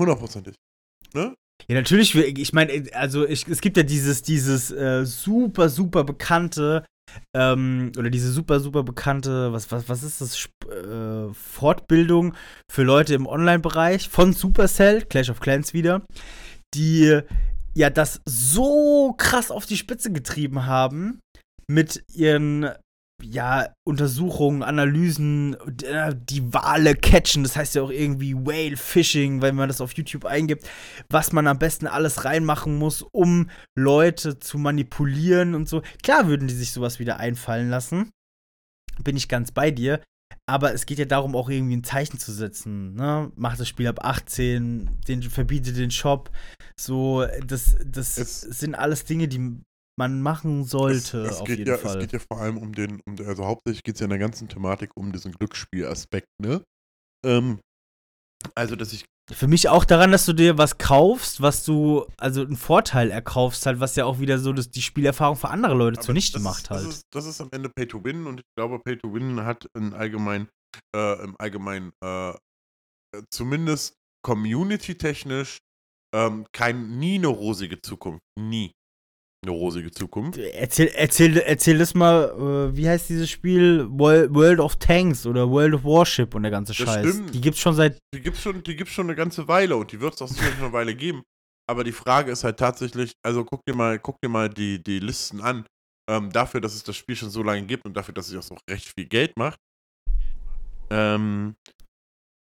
Hundertprozentig. 0.00 0.54
Ne? 1.14 1.34
Ja, 1.68 1.76
natürlich, 1.76 2.14
ich 2.14 2.52
meine, 2.52 2.84
also 2.92 3.26
ich, 3.26 3.46
es 3.48 3.60
gibt 3.60 3.76
ja 3.76 3.82
dieses, 3.82 4.22
dieses 4.22 4.70
äh, 4.70 5.04
super, 5.04 5.68
super 5.68 6.04
bekannte, 6.04 6.84
ähm, 7.34 7.92
oder 7.98 8.10
diese 8.10 8.30
super, 8.30 8.60
super 8.60 8.82
bekannte, 8.82 9.52
was, 9.52 9.70
was, 9.70 9.88
was 9.88 10.02
ist 10.02 10.20
das, 10.20 10.48
äh, 10.70 11.32
Fortbildung 11.32 12.34
für 12.70 12.82
Leute 12.82 13.14
im 13.14 13.26
Online-Bereich 13.26 14.08
von 14.08 14.32
Supercell, 14.32 15.02
Clash 15.02 15.30
of 15.30 15.40
Clans 15.40 15.72
wieder, 15.72 16.02
die 16.74 17.20
ja 17.74 17.90
das 17.90 18.20
so 18.26 19.14
krass 19.16 19.50
auf 19.50 19.66
die 19.66 19.76
Spitze 19.76 20.12
getrieben 20.12 20.66
haben 20.66 21.20
mit 21.68 22.04
ihren 22.14 22.70
ja, 23.22 23.72
Untersuchungen, 23.84 24.62
Analysen, 24.62 25.56
äh, 25.82 26.14
die 26.14 26.52
Wale 26.52 26.94
catchen, 26.94 27.42
das 27.42 27.56
heißt 27.56 27.74
ja 27.74 27.82
auch 27.82 27.90
irgendwie 27.90 28.34
Whale 28.34 28.76
Fishing, 28.76 29.42
wenn 29.42 29.54
man 29.54 29.68
das 29.68 29.80
auf 29.80 29.92
YouTube 29.94 30.24
eingibt, 30.24 30.68
was 31.08 31.32
man 31.32 31.46
am 31.46 31.58
besten 31.58 31.86
alles 31.86 32.24
reinmachen 32.24 32.76
muss, 32.76 33.02
um 33.02 33.50
Leute 33.76 34.38
zu 34.38 34.58
manipulieren 34.58 35.54
und 35.54 35.68
so. 35.68 35.82
Klar 36.02 36.26
würden 36.26 36.48
die 36.48 36.54
sich 36.54 36.72
sowas 36.72 36.98
wieder 36.98 37.18
einfallen 37.18 37.70
lassen. 37.70 38.10
Bin 39.02 39.16
ich 39.16 39.28
ganz 39.28 39.52
bei 39.52 39.70
dir. 39.70 40.00
Aber 40.46 40.74
es 40.74 40.86
geht 40.86 40.98
ja 40.98 41.04
darum, 41.04 41.36
auch 41.36 41.48
irgendwie 41.48 41.76
ein 41.76 41.84
Zeichen 41.84 42.18
zu 42.18 42.32
setzen. 42.32 42.94
Ne? 42.94 43.30
Macht 43.36 43.60
das 43.60 43.68
Spiel 43.68 43.86
ab 43.86 44.04
18, 44.04 44.90
den, 45.06 45.22
verbietet 45.22 45.76
den 45.76 45.90
Shop. 45.90 46.30
So, 46.78 47.24
das, 47.46 47.76
das 47.84 48.16
sind 48.16 48.74
alles 48.74 49.04
Dinge, 49.04 49.28
die 49.28 49.62
man 49.98 50.22
machen 50.22 50.64
sollte, 50.64 51.22
es, 51.22 51.32
es 51.32 51.40
auf 51.40 51.48
jeden 51.48 51.66
ja, 51.66 51.78
Fall. 51.78 51.96
Es 51.96 52.00
geht 52.00 52.12
ja 52.12 52.18
vor 52.18 52.40
allem 52.40 52.58
um 52.58 52.74
den, 52.74 53.00
um, 53.06 53.16
also 53.26 53.44
hauptsächlich 53.44 53.82
geht 53.82 53.96
es 53.96 54.00
ja 54.00 54.04
in 54.04 54.10
der 54.10 54.18
ganzen 54.18 54.48
Thematik 54.48 54.90
um 54.96 55.12
diesen 55.12 55.32
Glücksspielaspekt, 55.32 56.28
ne? 56.40 56.62
Ähm, 57.24 57.60
also, 58.54 58.76
dass 58.76 58.92
ich. 58.92 59.04
Für 59.30 59.46
mich 59.46 59.68
auch 59.68 59.84
daran, 59.84 60.10
dass 60.10 60.26
du 60.26 60.32
dir 60.32 60.58
was 60.58 60.78
kaufst, 60.78 61.40
was 61.40 61.64
du, 61.64 62.06
also 62.18 62.42
einen 62.42 62.56
Vorteil 62.56 63.10
erkaufst, 63.10 63.64
halt, 63.66 63.78
was 63.78 63.94
ja 63.94 64.04
auch 64.04 64.18
wieder 64.18 64.38
so 64.38 64.52
dass 64.52 64.68
die 64.68 64.82
Spielerfahrung 64.82 65.36
für 65.36 65.48
andere 65.48 65.74
Leute 65.74 66.00
zunichte 66.00 66.40
macht 66.40 66.70
halt. 66.70 66.84
Das 66.84 66.94
ist, 66.94 67.04
das 67.12 67.26
ist 67.26 67.40
am 67.40 67.48
Ende 67.52 67.68
Pay 67.68 67.86
to 67.86 68.02
Win 68.02 68.26
und 68.26 68.40
ich 68.40 68.46
glaube, 68.56 68.80
Pay 68.80 68.98
to 68.98 69.14
Win 69.14 69.44
hat 69.44 69.68
in 69.76 69.94
allgemein, 69.94 70.48
äh, 70.94 71.22
im 71.22 71.36
Allgemeinen, 71.38 71.92
äh, 72.04 72.34
zumindest 73.30 73.94
community-technisch, 74.26 75.58
ähm, 76.14 76.44
kein, 76.52 76.98
nie 76.98 77.14
eine 77.14 77.28
rosige 77.28 77.80
Zukunft. 77.80 78.22
Nie 78.36 78.72
eine 79.44 79.52
rosige 79.52 79.90
Zukunft. 79.90 80.38
Erzähl, 80.38 80.88
erzähl, 80.94 81.36
erzähl 81.36 81.78
das 81.78 81.94
mal, 81.94 82.70
äh, 82.70 82.76
wie 82.76 82.88
heißt 82.88 83.08
dieses 83.08 83.28
Spiel? 83.28 83.88
World 83.90 84.60
of 84.60 84.76
Tanks 84.76 85.26
oder 85.26 85.50
World 85.50 85.74
of 85.74 85.84
Warship 85.84 86.34
und 86.34 86.42
der 86.42 86.52
ganze 86.52 86.74
Scheiß. 86.74 87.04
Das 87.04 87.14
stimmt. 87.14 87.34
Die 87.34 87.40
gibt's 87.40 87.58
schon 87.58 87.74
seit. 87.74 87.98
Die 88.14 88.20
gibt's 88.20 88.40
schon, 88.40 88.62
die 88.62 88.76
gibt's 88.76 88.92
schon 88.92 89.06
eine 89.06 89.16
ganze 89.16 89.48
Weile 89.48 89.76
und 89.76 89.90
die 89.90 90.00
wird 90.00 90.14
es 90.14 90.22
auch 90.22 90.28
sicherlich 90.28 90.58
eine 90.58 90.72
Weile 90.72 90.94
geben. 90.94 91.22
Aber 91.68 91.82
die 91.82 91.92
Frage 91.92 92.30
ist 92.30 92.44
halt 92.44 92.58
tatsächlich, 92.58 93.12
also 93.24 93.44
guck 93.44 93.64
dir 93.66 93.74
mal, 93.74 93.98
guck 93.98 94.16
dir 94.22 94.28
mal 94.28 94.48
die, 94.48 94.82
die 94.82 95.00
Listen 95.00 95.40
an. 95.40 95.66
Ähm, 96.08 96.30
dafür, 96.30 96.60
dass 96.60 96.74
es 96.74 96.84
das 96.84 96.96
Spiel 96.96 97.16
schon 97.16 97.30
so 97.30 97.42
lange 97.42 97.62
gibt 97.62 97.84
und 97.84 97.96
dafür, 97.96 98.14
dass 98.14 98.28
es 98.28 98.36
auch 98.36 98.42
so 98.42 98.56
recht 98.68 98.92
viel 98.96 99.06
Geld 99.06 99.36
macht, 99.36 99.58
ähm, 100.90 101.54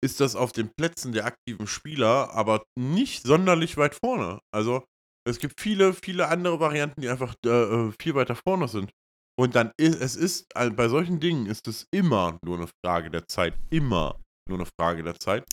ist 0.03 0.19
das 0.19 0.35
auf 0.35 0.51
den 0.51 0.71
Plätzen 0.75 1.13
der 1.13 1.25
aktiven 1.25 1.67
Spieler 1.67 2.31
aber 2.33 2.63
nicht 2.77 3.23
sonderlich 3.23 3.77
weit 3.77 3.95
vorne. 3.95 4.39
Also 4.53 4.83
es 5.27 5.39
gibt 5.39 5.59
viele, 5.59 5.93
viele 5.93 6.27
andere 6.27 6.59
Varianten, 6.59 7.01
die 7.01 7.09
einfach 7.09 7.35
äh, 7.45 7.91
viel 7.99 8.15
weiter 8.15 8.35
vorne 8.35 8.67
sind. 8.67 8.91
Und 9.39 9.55
dann 9.55 9.71
ist 9.77 10.01
es 10.01 10.15
ist, 10.15 10.55
also 10.55 10.75
bei 10.75 10.87
solchen 10.87 11.19
Dingen 11.19 11.45
ist 11.45 11.67
es 11.67 11.87
immer 11.91 12.37
nur 12.43 12.57
eine 12.57 12.69
Frage 12.83 13.09
der 13.09 13.27
Zeit. 13.27 13.57
Immer 13.69 14.19
nur 14.49 14.59
eine 14.59 14.67
Frage 14.79 15.03
der 15.03 15.19
Zeit. 15.19 15.45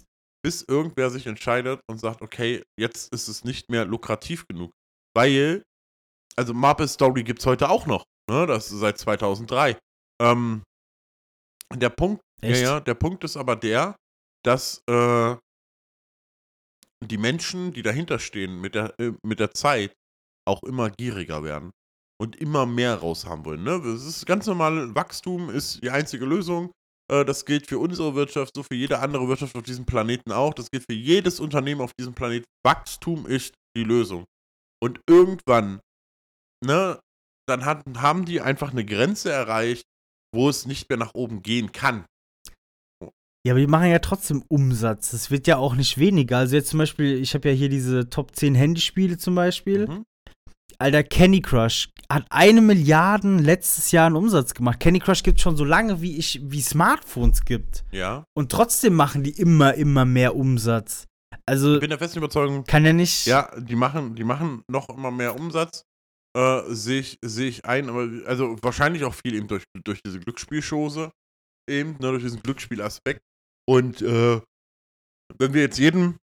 Bis 0.42 0.62
irgendwer 0.62 1.10
sich 1.10 1.26
entscheidet 1.26 1.80
und 1.88 1.98
sagt, 1.98 2.22
okay, 2.22 2.62
jetzt 2.78 3.12
ist 3.12 3.28
es 3.28 3.44
nicht 3.44 3.70
mehr 3.70 3.84
lukrativ 3.84 4.46
genug. 4.46 4.70
Weil, 5.16 5.62
also 6.36 6.54
Maple 6.54 6.88
Story 6.88 7.22
gibt 7.22 7.40
es 7.40 7.46
heute 7.46 7.68
auch 7.68 7.86
noch. 7.86 8.04
Ne? 8.30 8.46
Das 8.46 8.70
ist 8.70 8.78
seit 8.78 8.98
2003. 8.98 9.78
Ähm, 10.20 10.62
der 11.74 11.90
Punkt, 11.90 12.22
ja, 12.42 12.56
ja, 12.56 12.80
der 12.80 12.94
Punkt 12.94 13.24
ist 13.24 13.36
aber 13.36 13.56
der, 13.56 13.96
dass 14.44 14.82
äh, 14.88 15.36
die 17.04 17.18
Menschen, 17.18 17.72
die 17.72 17.82
dahinter 17.82 18.18
stehen, 18.18 18.60
mit 18.60 18.74
der, 18.74 18.98
äh, 18.98 19.12
mit 19.22 19.40
der 19.40 19.52
Zeit 19.52 19.94
auch 20.46 20.62
immer 20.62 20.90
gieriger 20.90 21.42
werden 21.42 21.70
und 22.20 22.36
immer 22.36 22.66
mehr 22.66 22.96
raushaben 22.96 23.44
wollen. 23.44 23.62
Ne? 23.62 23.80
Das 23.82 24.04
ist 24.04 24.26
ganz 24.26 24.46
normal, 24.46 24.94
Wachstum 24.94 25.50
ist 25.50 25.82
die 25.82 25.90
einzige 25.90 26.24
Lösung. 26.24 26.72
Äh, 27.10 27.24
das 27.24 27.44
gilt 27.44 27.66
für 27.68 27.78
unsere 27.78 28.14
Wirtschaft, 28.14 28.54
so 28.56 28.62
für 28.62 28.74
jede 28.74 28.98
andere 28.98 29.28
Wirtschaft 29.28 29.56
auf 29.56 29.62
diesem 29.62 29.86
Planeten 29.86 30.32
auch. 30.32 30.54
Das 30.54 30.70
gilt 30.70 30.84
für 30.84 30.96
jedes 30.96 31.40
Unternehmen 31.40 31.80
auf 31.80 31.92
diesem 31.98 32.14
Planeten. 32.14 32.46
Wachstum 32.64 33.26
ist 33.26 33.54
die 33.76 33.84
Lösung. 33.84 34.24
Und 34.82 35.00
irgendwann, 35.08 35.80
ne, 36.64 37.00
dann 37.48 37.64
hat, 37.64 37.82
haben 37.96 38.24
die 38.24 38.40
einfach 38.40 38.72
eine 38.72 38.84
Grenze 38.84 39.30
erreicht, 39.30 39.84
wo 40.34 40.48
es 40.48 40.66
nicht 40.66 40.88
mehr 40.88 40.98
nach 40.98 41.14
oben 41.14 41.42
gehen 41.42 41.72
kann. 41.72 42.04
Ja, 43.48 43.54
aber 43.54 43.60
die 43.60 43.66
machen 43.66 43.88
ja 43.88 43.98
trotzdem 43.98 44.42
Umsatz. 44.48 45.12
Das 45.12 45.30
wird 45.30 45.46
ja 45.46 45.56
auch 45.56 45.74
nicht 45.74 45.96
weniger. 45.96 46.36
Also 46.36 46.54
jetzt 46.54 46.68
zum 46.68 46.80
Beispiel, 46.80 47.16
ich 47.16 47.32
habe 47.32 47.48
ja 47.48 47.54
hier 47.54 47.70
diese 47.70 48.10
Top 48.10 48.36
10 48.36 48.54
Handyspiele 48.54 49.16
zum 49.16 49.34
Beispiel. 49.34 49.88
Mhm. 49.88 50.04
Alter, 50.78 51.02
Candy 51.02 51.40
Crush 51.40 51.88
hat 52.12 52.26
eine 52.28 52.60
Milliarde 52.60 53.38
letztes 53.38 53.90
Jahr 53.90 54.04
einen 54.04 54.16
Umsatz 54.16 54.52
gemacht. 54.52 54.80
Candy 54.80 55.00
Crush 55.00 55.22
gibt 55.22 55.40
schon 55.40 55.56
so 55.56 55.64
lange, 55.64 56.02
wie 56.02 56.18
ich, 56.18 56.42
wie 56.44 56.60
Smartphones 56.60 57.46
gibt. 57.46 57.84
Ja. 57.90 58.24
Und 58.36 58.52
trotzdem 58.52 58.92
machen 58.92 59.22
die 59.22 59.30
immer, 59.30 59.72
immer 59.72 60.04
mehr 60.04 60.36
Umsatz. 60.36 61.06
Also. 61.46 61.76
Ich 61.76 61.80
bin 61.80 61.88
der 61.88 61.98
festen 61.98 62.18
Überzeugung. 62.18 62.64
Kann 62.64 62.84
ja 62.84 62.92
nicht. 62.92 63.24
Ja, 63.24 63.50
die 63.58 63.76
machen, 63.76 64.14
die 64.14 64.24
machen 64.24 64.60
noch 64.70 64.90
immer 64.90 65.10
mehr 65.10 65.34
Umsatz. 65.34 65.84
Äh, 66.36 66.64
Sehe 66.68 67.00
ich, 67.00 67.18
seh 67.22 67.48
ich 67.48 67.64
ein, 67.64 67.88
aber 67.88 68.10
also 68.26 68.58
wahrscheinlich 68.60 69.04
auch 69.04 69.14
viel 69.14 69.34
eben 69.34 69.48
durch, 69.48 69.64
durch 69.84 70.02
diese 70.04 70.20
Glücksspielschose. 70.20 71.12
Eben, 71.66 71.92
ne, 71.92 72.10
durch 72.10 72.22
diesen 72.22 72.42
Glücksspielaspekt. 72.42 73.22
Und 73.68 74.00
äh, 74.00 74.40
wenn 75.36 75.52
wir 75.52 75.60
jetzt 75.60 75.78
jedem 75.78 76.16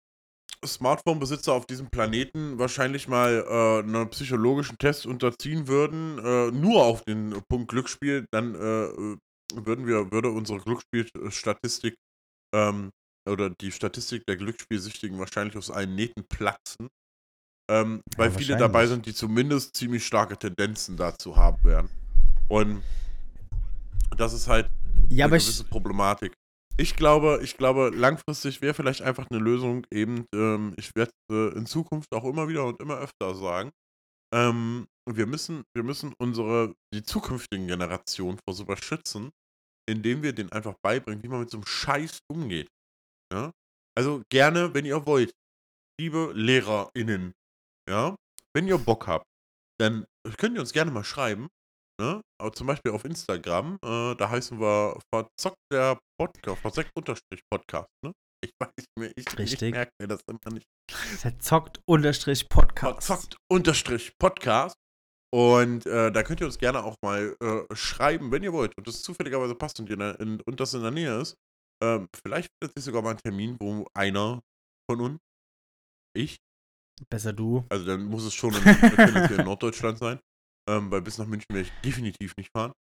Smartphone-Besitzer 0.65 1.53
auf 1.53 1.67
diesem 1.67 1.91
Planeten 1.91 2.59
wahrscheinlich 2.59 3.07
mal 3.07 3.45
äh, 3.47 3.87
einen 3.87 4.09
psychologischen 4.09 4.79
Test 4.79 5.05
unterziehen 5.05 5.69
würden, 5.69 6.19
äh, 6.19 6.51
nur 6.53 6.83
auf 6.83 7.05
den 7.05 7.43
Punkt 7.51 7.69
Glücksspiel, 7.69 8.25
dann 8.33 8.55
äh, 8.55 9.19
würden 9.55 9.87
wir, 9.87 10.11
würde 10.11 10.31
unsere 10.31 10.59
Glücksspielstatistik 10.59 11.97
ähm, 12.55 12.89
oder 13.29 13.51
die 13.51 13.73
Statistik 13.73 14.25
der 14.27 14.37
Glücksspielsüchtigen 14.37 15.19
wahrscheinlich 15.19 15.59
aus 15.59 15.71
allen 15.71 15.95
Nähten 15.95 16.25
platzen. 16.27 16.89
Ähm, 17.71 18.01
weil 18.17 18.31
ja, 18.31 18.39
viele 18.39 18.57
dabei 18.57 18.87
sind, 18.87 19.05
die 19.05 19.15
zumindest 19.15 19.77
ziemlich 19.77 20.07
starke 20.07 20.39
Tendenzen 20.39 20.97
dazu 20.97 21.37
haben 21.37 21.63
werden. 21.63 21.91
Und 22.49 22.83
das 24.17 24.33
ist 24.33 24.49
halt 24.49 24.71
ja, 25.11 25.27
eine 25.27 25.37
gewisse 25.39 25.63
ich, 25.63 25.71
Problematik. 25.71 26.33
Ich 26.77 26.97
glaube, 26.97 27.39
ich 27.43 27.57
glaube, 27.57 27.91
langfristig 27.95 28.61
wäre 28.61 28.75
vielleicht 28.75 29.03
einfach 29.03 29.31
eine 29.31 29.39
Lösung 29.39 29.87
eben, 29.93 30.27
ähm, 30.35 30.75
ich 30.77 30.91
werde 30.97 31.13
äh, 31.31 31.57
in 31.57 31.67
Zukunft 31.67 32.13
auch 32.13 32.25
immer 32.25 32.49
wieder 32.49 32.65
und 32.67 32.81
immer 32.81 32.99
öfter 32.99 33.35
sagen, 33.37 33.71
ähm, 34.35 34.89
wir 35.09 35.27
müssen, 35.27 35.63
wir 35.77 35.85
müssen 35.85 36.13
unsere, 36.19 36.75
die 36.93 37.05
zukünftigen 37.05 37.69
Generationen 37.69 38.41
vor 38.45 38.55
sowas 38.55 38.81
schützen, 38.85 39.31
indem 39.89 40.25
wir 40.25 40.33
denen 40.33 40.51
einfach 40.51 40.75
beibringen, 40.83 41.23
wie 41.23 41.29
man 41.29 41.41
mit 41.41 41.51
so 41.51 41.59
einem 41.59 41.67
Scheiß 41.67 42.19
umgeht. 42.29 42.69
Ja? 43.33 43.53
Also 43.97 44.23
gerne, 44.29 44.75
wenn 44.75 44.85
ihr 44.85 45.07
wollt, 45.07 45.33
liebe 46.01 46.33
LehrerInnen, 46.35 47.35
ja, 47.89 48.17
wenn 48.53 48.67
ihr 48.67 48.79
Bock 48.79 49.07
habt, 49.07 49.27
dann 49.79 50.07
könnt 50.39 50.57
ihr 50.57 50.61
uns 50.61 50.73
gerne 50.73 50.91
mal 50.91 51.05
schreiben, 51.05 51.49
Ne? 52.01 52.21
Aber 52.41 52.53
zum 52.53 52.67
Beispiel 52.67 52.93
auf 52.93 53.05
Instagram, 53.05 53.79
äh, 53.85 54.15
da 54.17 54.29
heißen 54.31 54.59
wir 54.59 54.99
verzockt 55.15 55.59
der 55.73 55.99
Podcast, 56.19 56.61
verzockt 56.61 56.91
unterstrich 56.97 57.41
Podcast, 57.49 57.89
ne? 58.05 58.13
Ich 58.45 58.51
weiß 58.61 58.85
mir, 58.99 59.13
ich, 59.17 59.39
ich 59.39 59.61
merke 59.61 59.93
mir 60.01 60.09
das 60.09 60.21
immer 60.29 60.53
nicht. 60.53 60.67
Verzockt 60.91 61.81
unterstrich 61.87 62.49
Podcast. 62.49 63.07
Verzockt 63.07 63.37
unterstrich 63.51 64.13
Podcast. 64.19 64.77
Und 65.33 65.87
äh, 65.87 66.13
da 66.13 66.23
könnt 66.23 66.41
ihr 66.41 66.47
uns 66.47 66.59
gerne 66.59 66.85
auch 66.85 66.95
mal 67.03 67.37
äh, 67.41 67.75
schreiben, 67.75 68.31
wenn 68.31 68.45
ihr 68.45 68.53
wollt 68.53 68.77
und 68.77 68.87
das 68.87 69.03
zufälligerweise 69.03 69.55
passt 69.57 69.81
und, 69.81 69.89
der, 69.89 70.21
in, 70.21 70.41
und 70.43 70.61
das 70.61 70.75
in 70.75 70.83
der 70.83 70.93
Nähe 70.93 71.21
ist. 71.21 71.37
Ähm, 71.83 72.09
vielleicht 72.15 72.49
findet 72.61 72.77
sich 72.77 72.85
sogar 72.85 73.03
mal 73.03 73.11
ein 73.11 73.19
Termin, 73.19 73.57
wo 73.61 73.85
einer 73.95 74.41
von 74.89 75.01
uns, 75.01 75.21
ich, 76.17 76.37
besser 77.11 77.33
du, 77.33 77.65
also 77.69 77.85
dann 77.85 78.05
muss 78.05 78.25
es 78.25 78.35
schon 78.35 78.55
in, 78.55 79.39
in 79.39 79.45
Norddeutschland 79.45 79.99
sein, 79.99 80.21
ähm, 80.69 80.91
weil 80.91 81.03
bis 81.03 81.19
nach 81.19 81.27
München 81.27 81.47
werde 81.51 81.69
ich 81.69 81.73
definitiv 81.85 82.37
nicht 82.37 82.51
fahren. 82.57 82.73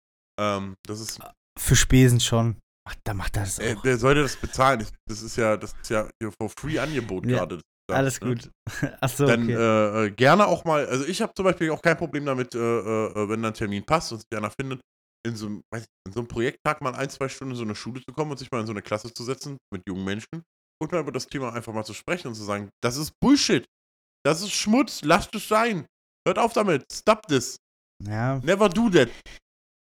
Ähm, 0.41 0.75
das 0.87 1.01
ist. 1.01 1.21
Für 1.59 1.77
Spesen 1.77 2.21
schon. 2.21 2.57
Ach, 2.89 2.97
da 3.05 3.15
macht 3.15 3.37
er 3.37 3.45
das 3.45 3.61
auch. 3.61 3.65
Äh, 3.65 3.77
wer 3.83 3.99
sollte 3.99 4.23
das 4.23 4.37
bezahlen? 4.37 4.87
Das 5.07 5.23
ist 5.23 5.37
ja, 5.37 5.57
das 5.57 5.75
ist 5.81 5.91
ja 5.91 6.09
for 6.39 6.49
free 6.49 6.79
Angebot 6.79 7.27
ja, 7.27 7.39
gerade. 7.39 7.61
Alles 7.91 8.21
ne? 8.21 8.29
gut. 8.29 8.51
Achso, 9.01 9.27
Dann 9.27 9.45
okay. 9.45 9.55
äh, 9.55 10.07
äh, 10.07 10.11
gerne 10.11 10.47
auch 10.47 10.65
mal, 10.65 10.87
also 10.87 11.05
ich 11.05 11.21
habe 11.21 11.33
zum 11.35 11.45
Beispiel 11.45 11.71
auch 11.71 11.83
kein 11.83 11.97
Problem 11.97 12.25
damit, 12.25 12.55
äh, 12.55 12.59
äh, 12.59 13.29
wenn 13.29 13.45
ein 13.45 13.55
Termin 13.55 13.85
passt 13.85 14.13
und 14.13 14.19
sich 14.19 14.37
einer 14.37 14.51
findet, 14.51 14.81
in 15.25 15.37
so, 15.37 15.47
einem, 15.47 15.63
in 15.73 16.13
so 16.13 16.21
einem 16.21 16.29
Projekttag 16.29 16.81
mal 16.81 16.95
ein, 16.95 17.11
zwei 17.11 17.29
Stunden 17.29 17.53
in 17.53 17.57
so 17.57 17.65
eine 17.65 17.75
Schule 17.75 18.01
zu 18.01 18.13
kommen 18.13 18.33
und 18.33 18.39
sich 18.39 18.51
mal 18.51 18.61
in 18.61 18.67
so 18.67 18.73
eine 18.73 18.83
Klasse 18.83 19.13
zu 19.13 19.23
setzen 19.23 19.57
mit 19.73 19.83
jungen 19.87 20.05
Menschen 20.05 20.43
und 20.83 20.91
mal 20.91 21.01
über 21.01 21.13
das 21.13 21.27
Thema 21.27 21.53
einfach 21.53 21.73
mal 21.73 21.85
zu 21.85 21.95
sprechen 21.95 22.29
und 22.29 22.35
zu 22.35 22.43
sagen, 22.43 22.71
das 22.83 22.97
ist 22.97 23.13
Bullshit. 23.21 23.65
Das 24.25 24.41
ist 24.41 24.53
Schmutz, 24.53 25.03
lasst 25.03 25.35
es 25.35 25.47
sein. 25.49 25.87
Hört 26.27 26.39
auf 26.39 26.53
damit, 26.53 26.85
stop 26.93 27.27
this. 27.27 27.57
Ja. 28.07 28.39
Never 28.43 28.69
do 28.69 28.89
that. 28.91 29.09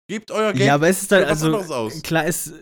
Gebt 0.10 0.32
euer 0.32 0.54
Geld. 0.54 0.66
Ja, 0.66 0.76
aber 0.76 0.88
es 0.88 1.02
ist 1.02 1.12
dann, 1.12 1.24
also, 1.24 1.90
klar, 2.04 2.26
es, 2.26 2.54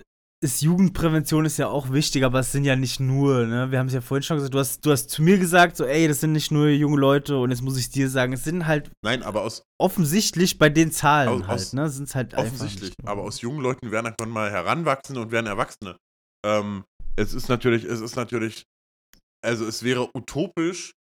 ist 0.43 0.61
Jugendprävention 0.61 1.45
ist 1.45 1.57
ja 1.57 1.67
auch 1.69 1.91
wichtig, 1.91 2.23
aber 2.25 2.39
es 2.39 2.51
sind 2.51 2.65
ja 2.65 2.75
nicht 2.75 2.99
nur, 2.99 3.45
ne? 3.45 3.71
Wir 3.71 3.79
haben 3.79 3.87
es 3.87 3.93
ja 3.93 4.01
vorhin 4.01 4.23
schon 4.23 4.37
gesagt, 4.37 4.53
du 4.53 4.59
hast, 4.59 4.85
du 4.85 4.91
hast 4.91 5.09
zu 5.09 5.21
mir 5.23 5.37
gesagt, 5.37 5.77
so, 5.77 5.85
ey, 5.85 6.07
das 6.07 6.19
sind 6.19 6.33
nicht 6.33 6.51
nur 6.51 6.67
junge 6.67 6.99
Leute 6.99 7.37
und 7.37 7.49
jetzt 7.51 7.61
muss 7.61 7.77
ich 7.77 7.89
dir 7.89 8.09
sagen, 8.09 8.33
es 8.33 8.43
sind 8.43 8.67
halt 8.67 8.91
Nein, 9.03 9.23
aber 9.23 9.41
aus 9.41 9.63
offensichtlich 9.79 10.57
bei 10.57 10.69
den 10.69 10.91
Zahlen 10.91 11.29
Aus- 11.29 11.47
halt, 11.47 11.59
aus- 11.61 11.73
ne? 11.73 11.89
Sind 11.89 12.09
es 12.09 12.15
halt 12.15 12.33
offensichtlich, 12.33 12.93
aber 13.05 13.23
aus 13.23 13.41
jungen 13.41 13.61
Leuten 13.61 13.91
werden 13.91 14.07
irgendwann 14.07 14.29
mal 14.29 14.51
heranwachsen 14.51 15.17
und 15.17 15.31
werden 15.31 15.47
Erwachsene. 15.47 15.95
Ähm, 16.45 16.83
es 17.15 17.33
ist 17.33 17.47
natürlich, 17.47 17.85
es 17.85 18.01
ist 18.01 18.15
natürlich, 18.17 18.63
also 19.43 19.65
es 19.65 19.83
wäre 19.83 20.09
utopisch, 20.13 20.91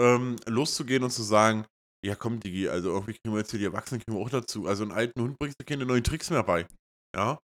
ähm, 0.00 0.36
loszugehen 0.46 1.02
und 1.02 1.10
zu 1.10 1.22
sagen, 1.22 1.66
ja 2.04 2.14
komm, 2.14 2.40
Digi, 2.40 2.68
also 2.68 2.90
irgendwie 2.90 3.14
kriegen 3.14 3.34
wir 3.34 3.40
jetzt 3.40 3.50
hier 3.50 3.58
die 3.60 3.66
Erwachsenen 3.66 4.00
kriegen 4.00 4.16
wir 4.16 4.24
auch 4.24 4.30
dazu. 4.30 4.66
Also 4.66 4.82
einen 4.82 4.92
alten 4.92 5.20
Hund 5.20 5.38
bringst 5.38 5.56
du 5.60 5.64
keine 5.64 5.86
neuen 5.86 6.04
Tricks 6.04 6.30
mehr 6.30 6.42
bei. 6.42 6.66
Ja. 7.16 7.38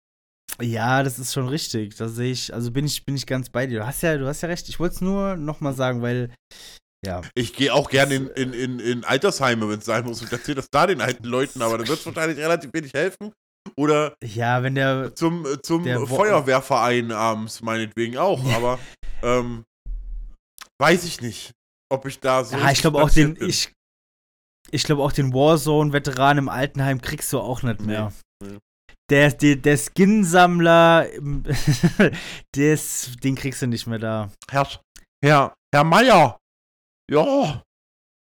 Ja, 0.60 1.02
das 1.02 1.18
ist 1.18 1.34
schon 1.34 1.48
richtig. 1.48 1.96
Da 1.96 2.08
sehe 2.10 2.32
ich, 2.32 2.54
also 2.54 2.72
bin 2.72 2.86
ich, 2.86 3.06
bin 3.06 3.16
ich 3.16 3.26
ganz 3.26 3.50
bei 3.50 3.66
dir. 3.68 3.80
Du 3.80 3.88
hast 3.88 4.04
ja, 4.04 4.18
du 4.18 4.28
hast 4.28 4.42
ja 4.42 4.50
recht. 4.50 4.68
Ich 4.70 4.80
wollte 4.80 4.96
es 4.96 5.02
nur 5.02 5.36
nochmal 5.38 5.74
sagen, 5.74 6.02
weil, 6.02 6.34
ja. 7.06 7.22
Ich 7.34 7.54
gehe 7.54 7.74
auch 7.74 7.90
gerne 7.90 8.16
in, 8.16 8.28
in, 8.28 8.54
in, 8.54 8.80
in 8.80 9.04
Altersheime, 9.06 9.70
wenn 9.70 9.80
es 9.80 9.86
sein 9.86 10.06
muss, 10.06 10.22
und 10.22 10.32
erzähle 10.32 10.56
das 10.56 10.68
da 10.70 10.86
den 10.88 11.02
alten 11.02 11.24
Leuten, 11.24 11.62
aber 11.62 11.78
da 11.78 11.88
wird 11.88 12.00
es 12.00 12.06
wahrscheinlich 12.06 12.38
relativ 12.38 12.72
wenig 12.74 12.94
helfen. 12.94 13.32
Oder 13.78 14.16
Ja, 14.24 14.62
wenn 14.62 14.76
der. 14.76 15.16
zum, 15.16 15.46
äh, 15.46 15.62
zum 15.62 15.84
Der 15.84 16.06
Feuerwehrverein 16.06 17.12
abends 17.12 17.62
meinetwegen 17.62 18.18
auch, 18.18 18.44
aber 18.54 18.78
ähm, 19.24 19.64
weiß 20.80 21.06
ich 21.06 21.22
nicht, 21.22 21.52
ob 21.90 22.06
ich 22.06 22.20
da 22.20 22.44
so. 22.44 22.58
Ja, 22.58 22.72
ich 22.72 22.82
glaube 22.82 23.02
auch 23.02 23.10
den, 23.10 23.38
ich, 23.40 23.72
ich 24.72 24.84
glaube 24.84 25.04
auch 25.04 25.12
den 25.12 25.34
Warzone-Veteran 25.34 26.38
im 26.38 26.50
Altenheim 26.50 27.02
kriegst 27.02 27.32
du 27.34 27.40
auch 27.40 27.64
nicht 27.64 27.82
mehr. 27.82 28.12
nee. 28.44 28.58
Der, 29.10 29.30
der, 29.32 29.58
der 29.58 29.78
Skin-Sammler, 29.78 31.06
ist, 32.56 33.24
den 33.24 33.36
kriegst 33.36 33.62
du 33.62 33.68
nicht 33.68 33.86
mehr 33.86 34.00
da. 34.00 34.32
Herr, 34.50 34.68
Herr, 35.24 35.54
Herr 35.74 35.84
Meier, 35.84 36.40
ja, 37.12 37.62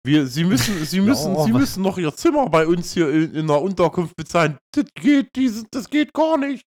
wir, 0.06 0.28
Sie 0.28 0.44
müssen, 0.44 0.84
Sie 0.86 1.00
müssen, 1.02 1.36
Ja, 1.36 1.44
Sie 1.44 1.54
müssen 1.54 1.84
noch 1.84 1.98
Ihr 1.98 2.14
Zimmer 2.16 2.50
bei 2.50 2.66
uns 2.68 2.94
hier 2.94 3.10
in, 3.10 3.34
in 3.36 3.48
der 3.48 3.62
Unterkunft 3.62 4.16
bezahlen. 4.16 4.58
Das 4.74 4.86
geht, 4.96 5.30
das 5.72 5.90
geht 5.90 6.14
gar 6.14 6.38
nicht. 6.38 6.66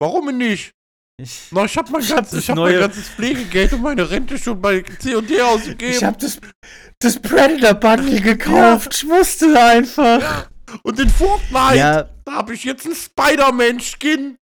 Warum 0.00 0.36
nicht? 0.36 0.72
Ich, 1.16 1.42
Na, 1.52 1.64
ich 1.64 1.76
habe 1.76 1.92
mein, 1.92 2.02
hab 2.02 2.16
ganz, 2.16 2.30
das 2.30 2.40
ich 2.40 2.50
hab 2.50 2.56
mein 2.56 2.76
ganzes 2.76 3.08
Pflegegeld 3.08 3.72
und 3.72 3.82
meine 3.82 4.10
Rente 4.10 4.36
schon 4.36 4.60
bei 4.60 4.82
C&D 4.82 5.40
ausgegeben. 5.42 5.94
ich 5.94 6.02
hab 6.02 6.18
das, 6.18 6.40
das 6.98 7.20
Predator-Bundle 7.20 8.20
gekauft. 8.20 8.94
Ich 8.96 9.08
wusste 9.08 9.56
einfach. 9.60 10.48
und 10.82 10.98
in 10.98 11.08
Fortnite, 11.08 11.76
Ja, 11.76 12.02
da 12.24 12.32
habe 12.32 12.54
ich 12.54 12.64
jetzt 12.64 12.84
einen 12.86 12.96
Spider-Man-Skin. 12.96 14.38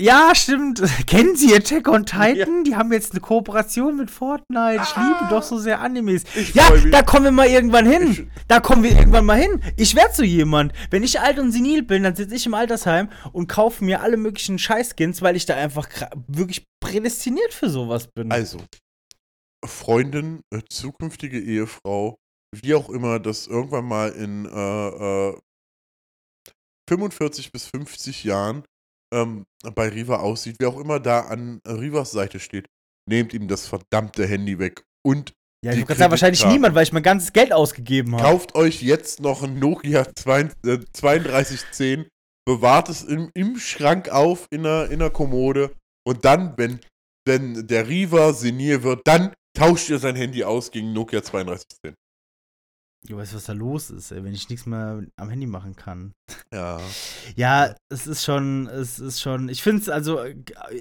Ja, 0.00 0.34
stimmt. 0.34 0.82
Kennen 1.06 1.36
Sie 1.36 1.54
Attack 1.54 1.86
on 1.88 2.04
Titan? 2.04 2.64
Die 2.64 2.74
haben 2.74 2.92
jetzt 2.92 3.12
eine 3.12 3.20
Kooperation 3.20 3.96
mit 3.96 4.10
Fortnite. 4.10 4.82
Ich 4.82 4.96
Ah. 4.96 5.18
liebe 5.20 5.30
doch 5.30 5.42
so 5.42 5.58
sehr 5.58 5.80
Animes. 5.80 6.24
Ich 6.34 6.54
Ja, 6.54 6.70
da 6.90 7.02
kommen 7.02 7.24
wir 7.24 7.30
mal 7.32 7.46
irgendwann 7.48 7.86
hin. 7.86 8.10
Ich- 8.10 8.26
Da 8.48 8.60
kommen 8.60 8.82
wir 8.82 8.90
irgendwann 8.90 9.24
mal 9.24 9.38
hin. 9.40 9.62
Ich 9.76 9.94
werde 9.94 10.14
so 10.14 10.22
jemand. 10.24 10.72
Wenn 10.90 11.02
ich 11.04 11.20
alt 11.20 11.38
und 11.38 11.52
senil 11.52 11.82
bin, 11.82 12.02
dann 12.02 12.16
sitze 12.16 12.34
ich 12.34 12.44
im 12.46 12.54
Altersheim 12.54 13.08
und 13.32 13.48
kaufe 13.48 13.84
mir 13.84 14.02
alle 14.02 14.16
möglichen 14.16 14.58
Scheißskins, 14.58 15.22
weil 15.22 15.36
ich 15.36 15.46
da 15.46 15.54
einfach 15.54 15.88
wirklich 16.26 16.64
prädestiniert 16.80 17.54
für 17.54 17.70
sowas 17.70 18.08
bin. 18.08 18.32
Also, 18.32 18.58
Freundin, 19.64 20.40
äh, 20.52 20.60
zukünftige 20.68 21.40
Ehefrau, 21.40 22.18
wie 22.54 22.74
auch 22.74 22.90
immer 22.90 23.18
das 23.20 23.46
irgendwann 23.46 23.86
mal 23.86 24.10
in 24.10 24.44
äh, 24.46 25.28
äh, 25.30 25.36
45 26.90 27.50
bis 27.52 27.66
50 27.66 28.24
Jahren 28.24 28.64
ähm, 29.14 29.46
bei 29.74 29.88
Riva 29.88 30.16
aussieht, 30.16 30.56
wer 30.58 30.68
auch 30.68 30.78
immer 30.78 31.00
da 31.00 31.20
an 31.20 31.60
Rivas 31.66 32.10
Seite 32.10 32.40
steht, 32.40 32.66
nehmt 33.08 33.32
ihm 33.32 33.48
das 33.48 33.66
verdammte 33.66 34.26
Handy 34.26 34.58
weg 34.58 34.84
und 35.06 35.32
ja, 35.64 35.72
ich 35.72 35.86
gerade 35.86 35.98
sagen, 35.98 36.10
wahrscheinlich 36.10 36.44
niemand, 36.44 36.74
weil 36.74 36.82
ich 36.82 36.92
mein 36.92 37.02
ganzes 37.02 37.32
Geld 37.32 37.50
ausgegeben 37.50 38.12
habe. 38.14 38.22
kauft 38.22 38.54
euch 38.54 38.82
jetzt 38.82 39.20
noch 39.20 39.42
ein 39.42 39.58
Nokia 39.58 40.04
2, 40.14 40.40
äh, 40.40 40.48
3210, 40.92 42.06
bewahrt 42.44 42.90
es 42.90 43.02
im, 43.02 43.30
im 43.32 43.56
Schrank 43.58 44.10
auf 44.10 44.46
in 44.50 44.64
der, 44.64 44.90
in 44.90 44.98
der 44.98 45.08
Kommode 45.08 45.74
und 46.06 46.26
dann, 46.26 46.52
wenn, 46.58 46.80
wenn 47.26 47.66
der 47.66 47.88
Riva 47.88 48.34
senil 48.34 48.82
wird, 48.82 49.06
dann 49.06 49.32
tauscht 49.56 49.88
ihr 49.88 49.98
sein 49.98 50.16
Handy 50.16 50.44
aus 50.44 50.70
gegen 50.70 50.92
Nokia 50.92 51.22
3210. 51.22 51.94
Du 53.06 53.18
weißt, 53.18 53.34
was 53.34 53.44
da 53.44 53.52
los 53.52 53.90
ist, 53.90 54.12
ey, 54.12 54.24
wenn 54.24 54.32
ich 54.32 54.48
nichts 54.48 54.64
mehr 54.64 55.02
am 55.16 55.28
Handy 55.28 55.46
machen 55.46 55.76
kann. 55.76 56.14
Ja. 56.54 56.80
Ja, 57.36 57.74
es 57.90 58.06
ist 58.06 58.24
schon, 58.24 58.66
es 58.66 58.98
ist 58.98 59.20
schon, 59.20 59.50
ich 59.50 59.62
finde 59.62 59.82
es 59.82 59.90
also, 59.90 60.20
äh, 60.20 60.34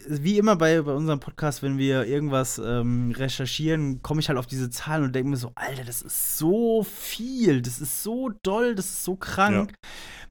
wie 0.07 0.37
immer 0.37 0.55
bei, 0.55 0.81
bei 0.81 0.93
unserem 0.93 1.19
Podcast, 1.19 1.63
wenn 1.63 1.77
wir 1.77 2.05
irgendwas 2.05 2.61
ähm, 2.63 3.11
recherchieren, 3.11 4.01
komme 4.03 4.21
ich 4.21 4.29
halt 4.29 4.39
auf 4.39 4.47
diese 4.47 4.69
Zahlen 4.69 5.03
und 5.03 5.13
denke 5.13 5.31
mir 5.31 5.35
so, 5.35 5.51
Alter, 5.55 5.83
das 5.83 6.01
ist 6.01 6.37
so 6.37 6.83
viel, 6.83 7.61
das 7.61 7.81
ist 7.81 8.03
so 8.03 8.29
doll, 8.41 8.73
das 8.73 8.85
ist 8.85 9.03
so 9.03 9.17
krank. 9.17 9.73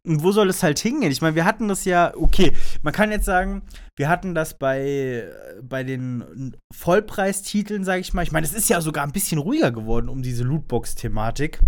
Und 0.04 0.22
wo 0.22 0.32
soll 0.32 0.48
es 0.48 0.62
halt 0.62 0.78
hingehen? 0.78 1.12
Ich 1.12 1.20
meine, 1.20 1.36
wir 1.36 1.44
hatten 1.44 1.68
das 1.68 1.84
ja, 1.84 2.12
okay, 2.16 2.52
man 2.82 2.94
kann 2.94 3.10
jetzt 3.10 3.26
sagen, 3.26 3.62
wir 3.96 4.08
hatten 4.08 4.34
das 4.34 4.58
bei, 4.58 5.30
bei 5.62 5.84
den 5.84 6.56
Vollpreistiteln, 6.74 7.84
sage 7.84 8.00
ich 8.00 8.14
mal. 8.14 8.22
Ich 8.22 8.32
meine, 8.32 8.46
es 8.46 8.54
ist 8.54 8.70
ja 8.70 8.80
sogar 8.80 9.04
ein 9.04 9.12
bisschen 9.12 9.38
ruhiger 9.38 9.70
geworden 9.70 10.08
um 10.08 10.22
diese 10.22 10.42
Lootbox-Thematik. 10.42 11.60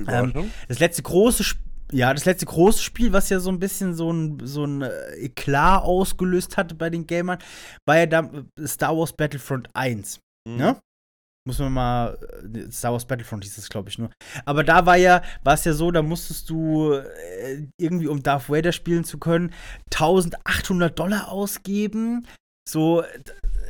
Überraschung? 0.00 0.50
Das 0.68 0.78
letzte 0.78 1.02
große 1.02 1.42
Sp 1.46 1.60
ja, 1.92 2.14
das 2.14 2.24
letzte 2.24 2.46
große 2.46 2.82
Spiel, 2.82 3.12
was 3.12 3.30
ja 3.30 3.40
so 3.40 3.50
ein 3.50 3.58
bisschen 3.58 3.94
so 3.94 4.12
ein, 4.12 4.38
so 4.46 4.64
ein 4.64 4.82
äh, 4.82 5.12
Eklat 5.16 5.82
ausgelöst 5.82 6.56
hatte 6.56 6.74
bei 6.74 6.88
den 6.88 7.06
Gamern, 7.06 7.38
war 7.84 7.98
ja 7.98 8.06
da 8.06 8.20
äh, 8.20 8.66
Star 8.66 8.96
Wars 8.96 9.12
Battlefront 9.12 9.68
1. 9.74 10.20
Mhm. 10.48 10.56
Ne? 10.56 10.80
Muss 11.46 11.58
man 11.58 11.72
mal. 11.72 12.18
äh, 12.54 12.70
Star 12.70 12.92
Wars 12.92 13.06
Battlefront 13.06 13.44
hieß 13.44 13.58
es, 13.58 13.68
glaube 13.68 13.88
ich, 13.88 13.98
nur. 13.98 14.10
Aber 14.44 14.62
da 14.62 14.86
war 14.86 14.96
ja, 14.96 15.22
war 15.42 15.54
es 15.54 15.64
ja 15.64 15.72
so, 15.72 15.90
da 15.90 16.02
musstest 16.02 16.48
du 16.50 16.92
äh, 16.92 17.66
irgendwie, 17.76 18.06
um 18.06 18.22
Darth 18.22 18.48
Vader 18.48 18.72
spielen 18.72 19.04
zu 19.04 19.18
können, 19.18 19.52
1800 19.92 20.98
Dollar 20.98 21.28
ausgeben. 21.28 22.26
So. 22.68 23.02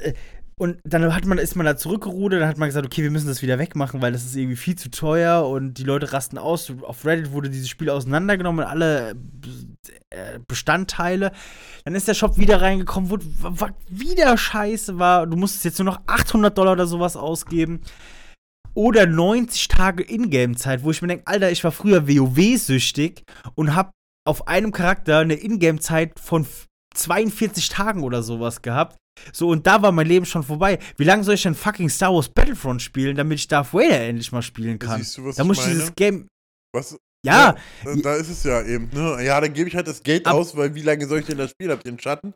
Äh, 0.03 0.15
und 0.61 0.79
dann 0.85 1.15
hat 1.15 1.25
man, 1.25 1.39
ist 1.39 1.57
man 1.57 1.65
da 1.65 1.75
zurückgerudert, 1.75 2.43
dann 2.43 2.49
hat 2.51 2.59
man 2.59 2.69
gesagt, 2.69 2.85
okay, 2.85 3.03
wir 3.03 3.11
müssen 3.11 3.29
das 3.29 3.41
wieder 3.41 3.59
wegmachen, 3.59 4.03
weil 4.03 4.13
das 4.13 4.27
ist 4.27 4.37
irgendwie 4.37 4.59
viel 4.59 4.77
zu 4.77 4.91
teuer 4.91 5.49
und 5.49 5.79
die 5.79 5.85
Leute 5.85 6.13
rasten 6.13 6.37
aus. 6.37 6.71
Auf 6.83 7.07
Reddit 7.07 7.33
wurde 7.33 7.49
dieses 7.49 7.71
Spiel 7.71 7.89
auseinandergenommen, 7.89 8.67
alle 8.67 9.15
äh, 10.11 10.39
Bestandteile. 10.47 11.33
Dann 11.87 11.95
ist 11.95 12.09
der 12.09 12.13
Shop 12.13 12.37
wieder 12.37 12.61
reingekommen, 12.61 13.09
wo 13.09 13.17
was 13.39 13.71
wieder 13.89 14.37
scheiße 14.37 14.99
war. 14.99 15.27
Du 15.27 15.39
musstest 15.39 15.65
jetzt 15.65 15.79
nur 15.79 15.87
noch 15.87 16.03
800 16.07 16.59
Dollar 16.59 16.73
oder 16.73 16.87
sowas 16.87 17.17
ausgeben. 17.17 17.81
Oder 18.75 19.07
90 19.07 19.67
Tage 19.69 20.03
Ingame-Zeit, 20.03 20.85
wo 20.85 20.91
ich 20.91 21.01
mir 21.01 21.09
denke, 21.09 21.27
Alter, 21.27 21.51
ich 21.51 21.65
war 21.65 21.73
früher 21.73 22.07
WoW-süchtig 22.07 23.23
und 23.55 23.75
hab 23.75 23.93
auf 24.29 24.47
einem 24.47 24.73
Charakter 24.73 25.21
eine 25.21 25.43
Ingame-Zeit 25.43 26.21
von 26.21 26.47
42 26.95 27.71
Tagen 27.71 28.03
oder 28.03 28.23
sowas 28.23 28.61
gehabt. 28.61 28.99
So, 29.33 29.49
und 29.49 29.67
da 29.67 29.83
war 29.83 29.93
mein 29.93 30.07
Leben 30.07 30.27
schon 30.27 30.43
vorbei. 30.43 30.79
Wie 30.97 31.05
lange 31.05 31.25
soll 31.25 31.35
ich 31.35 31.43
denn 31.43 31.55
fucking 31.55 31.89
Star 31.89 32.13
Wars 32.15 32.29
Battlefront 32.29 32.83
spielen, 32.83 33.17
damit 33.17 33.39
ich 33.39 33.49
Darth 33.49 33.73
Vader 33.73 34.01
endlich 34.01 34.33
mal 34.33 34.43
spielen 34.43 34.79
kann? 34.79 34.99
Siehst 34.99 35.19
du, 35.19 35.25
was 35.25 35.37
da 35.37 35.43
ich 35.43 35.49
muss 35.49 35.59
ich 35.59 35.65
meine? 35.65 35.75
dieses 35.79 35.95
Game. 35.95 36.29
Was, 36.73 36.97
Ja, 37.25 37.57
äh, 37.85 38.01
da 38.03 38.15
ist 38.15 38.29
es 38.31 38.45
ja 38.45 38.63
eben. 38.63 38.89
Ne? 38.93 39.23
Ja, 39.25 39.41
dann 39.41 39.53
gebe 39.53 39.69
ich 39.69 39.77
halt 39.77 39.87
das 39.89 40.03
Geld 40.03 40.27
Ab- 40.27 40.35
aus, 40.35 40.57
weil 40.57 40.75
wie 40.75 40.83
lange 40.83 41.07
soll 41.07 41.21
ich 41.21 41.27
denn 41.27 41.39
das 41.39 41.51
Spiel? 41.51 41.71
Habt 41.71 41.85
ihr 41.85 41.93
den 41.93 41.99
Schatten? 42.01 42.35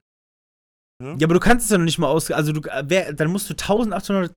Ja, 1.02 1.26
aber 1.26 1.34
du 1.34 1.40
kannst 1.40 1.64
es 1.66 1.70
ja 1.72 1.78
noch 1.78 1.84
nicht 1.84 1.98
mal 1.98 2.06
aus. 2.06 2.30
Also, 2.30 2.52
du, 2.52 2.60
äh, 2.68 2.84
wer, 2.86 3.12
dann 3.12 3.30
musst 3.30 3.50
du 3.50 3.54
1800 3.54 4.32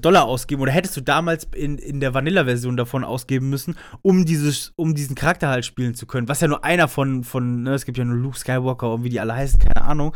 Dollar 0.00 0.24
ausgeben 0.26 0.60
oder 0.60 0.70
hättest 0.70 0.96
du 0.98 1.00
damals 1.00 1.44
in, 1.54 1.78
in 1.78 2.00
der 2.00 2.12
Vanilla-Version 2.12 2.76
davon 2.76 3.04
ausgeben 3.04 3.48
müssen, 3.48 3.74
um, 4.02 4.26
dieses, 4.26 4.72
um 4.76 4.94
diesen 4.94 5.14
Charakter 5.16 5.48
halt 5.48 5.64
spielen 5.64 5.94
zu 5.94 6.06
können. 6.06 6.28
Was 6.28 6.42
ja 6.42 6.48
nur 6.48 6.62
einer 6.62 6.88
von, 6.88 7.24
von 7.24 7.62
ne, 7.62 7.72
es 7.72 7.86
gibt 7.86 7.96
ja 7.96 8.04
nur 8.04 8.18
Luke 8.18 8.36
Skywalker 8.38 8.92
und 8.92 9.04
wie 9.04 9.08
die 9.08 9.18
alle 9.18 9.34
heißen, 9.34 9.60
keine 9.60 9.82
Ahnung. 9.86 10.14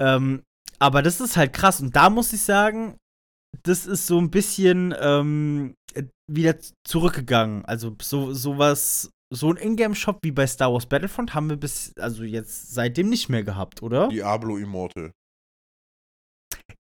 Ähm, 0.00 0.44
aber 0.78 1.02
das 1.02 1.20
ist 1.20 1.36
halt 1.36 1.52
krass. 1.52 1.80
Und 1.80 1.96
da 1.96 2.10
muss 2.10 2.32
ich 2.32 2.42
sagen, 2.42 2.96
das 3.62 3.86
ist 3.86 4.06
so 4.06 4.18
ein 4.18 4.30
bisschen 4.30 4.94
ähm, 5.00 5.74
äh, 5.94 6.04
wieder 6.30 6.56
zurückgegangen. 6.86 7.64
Also, 7.64 7.96
so, 8.00 8.32
sowas. 8.32 9.10
So 9.30 9.50
ein 9.50 9.58
Ingame-Shop 9.58 10.20
wie 10.22 10.32
bei 10.32 10.46
Star 10.46 10.72
Wars 10.72 10.86
Battlefront 10.86 11.34
haben 11.34 11.50
wir 11.50 11.58
bis, 11.58 11.92
also 11.98 12.24
jetzt 12.24 12.72
seitdem 12.72 13.10
nicht 13.10 13.28
mehr 13.28 13.42
gehabt, 13.42 13.82
oder? 13.82 14.08
Diablo 14.08 14.56
Immortal. 14.56 15.12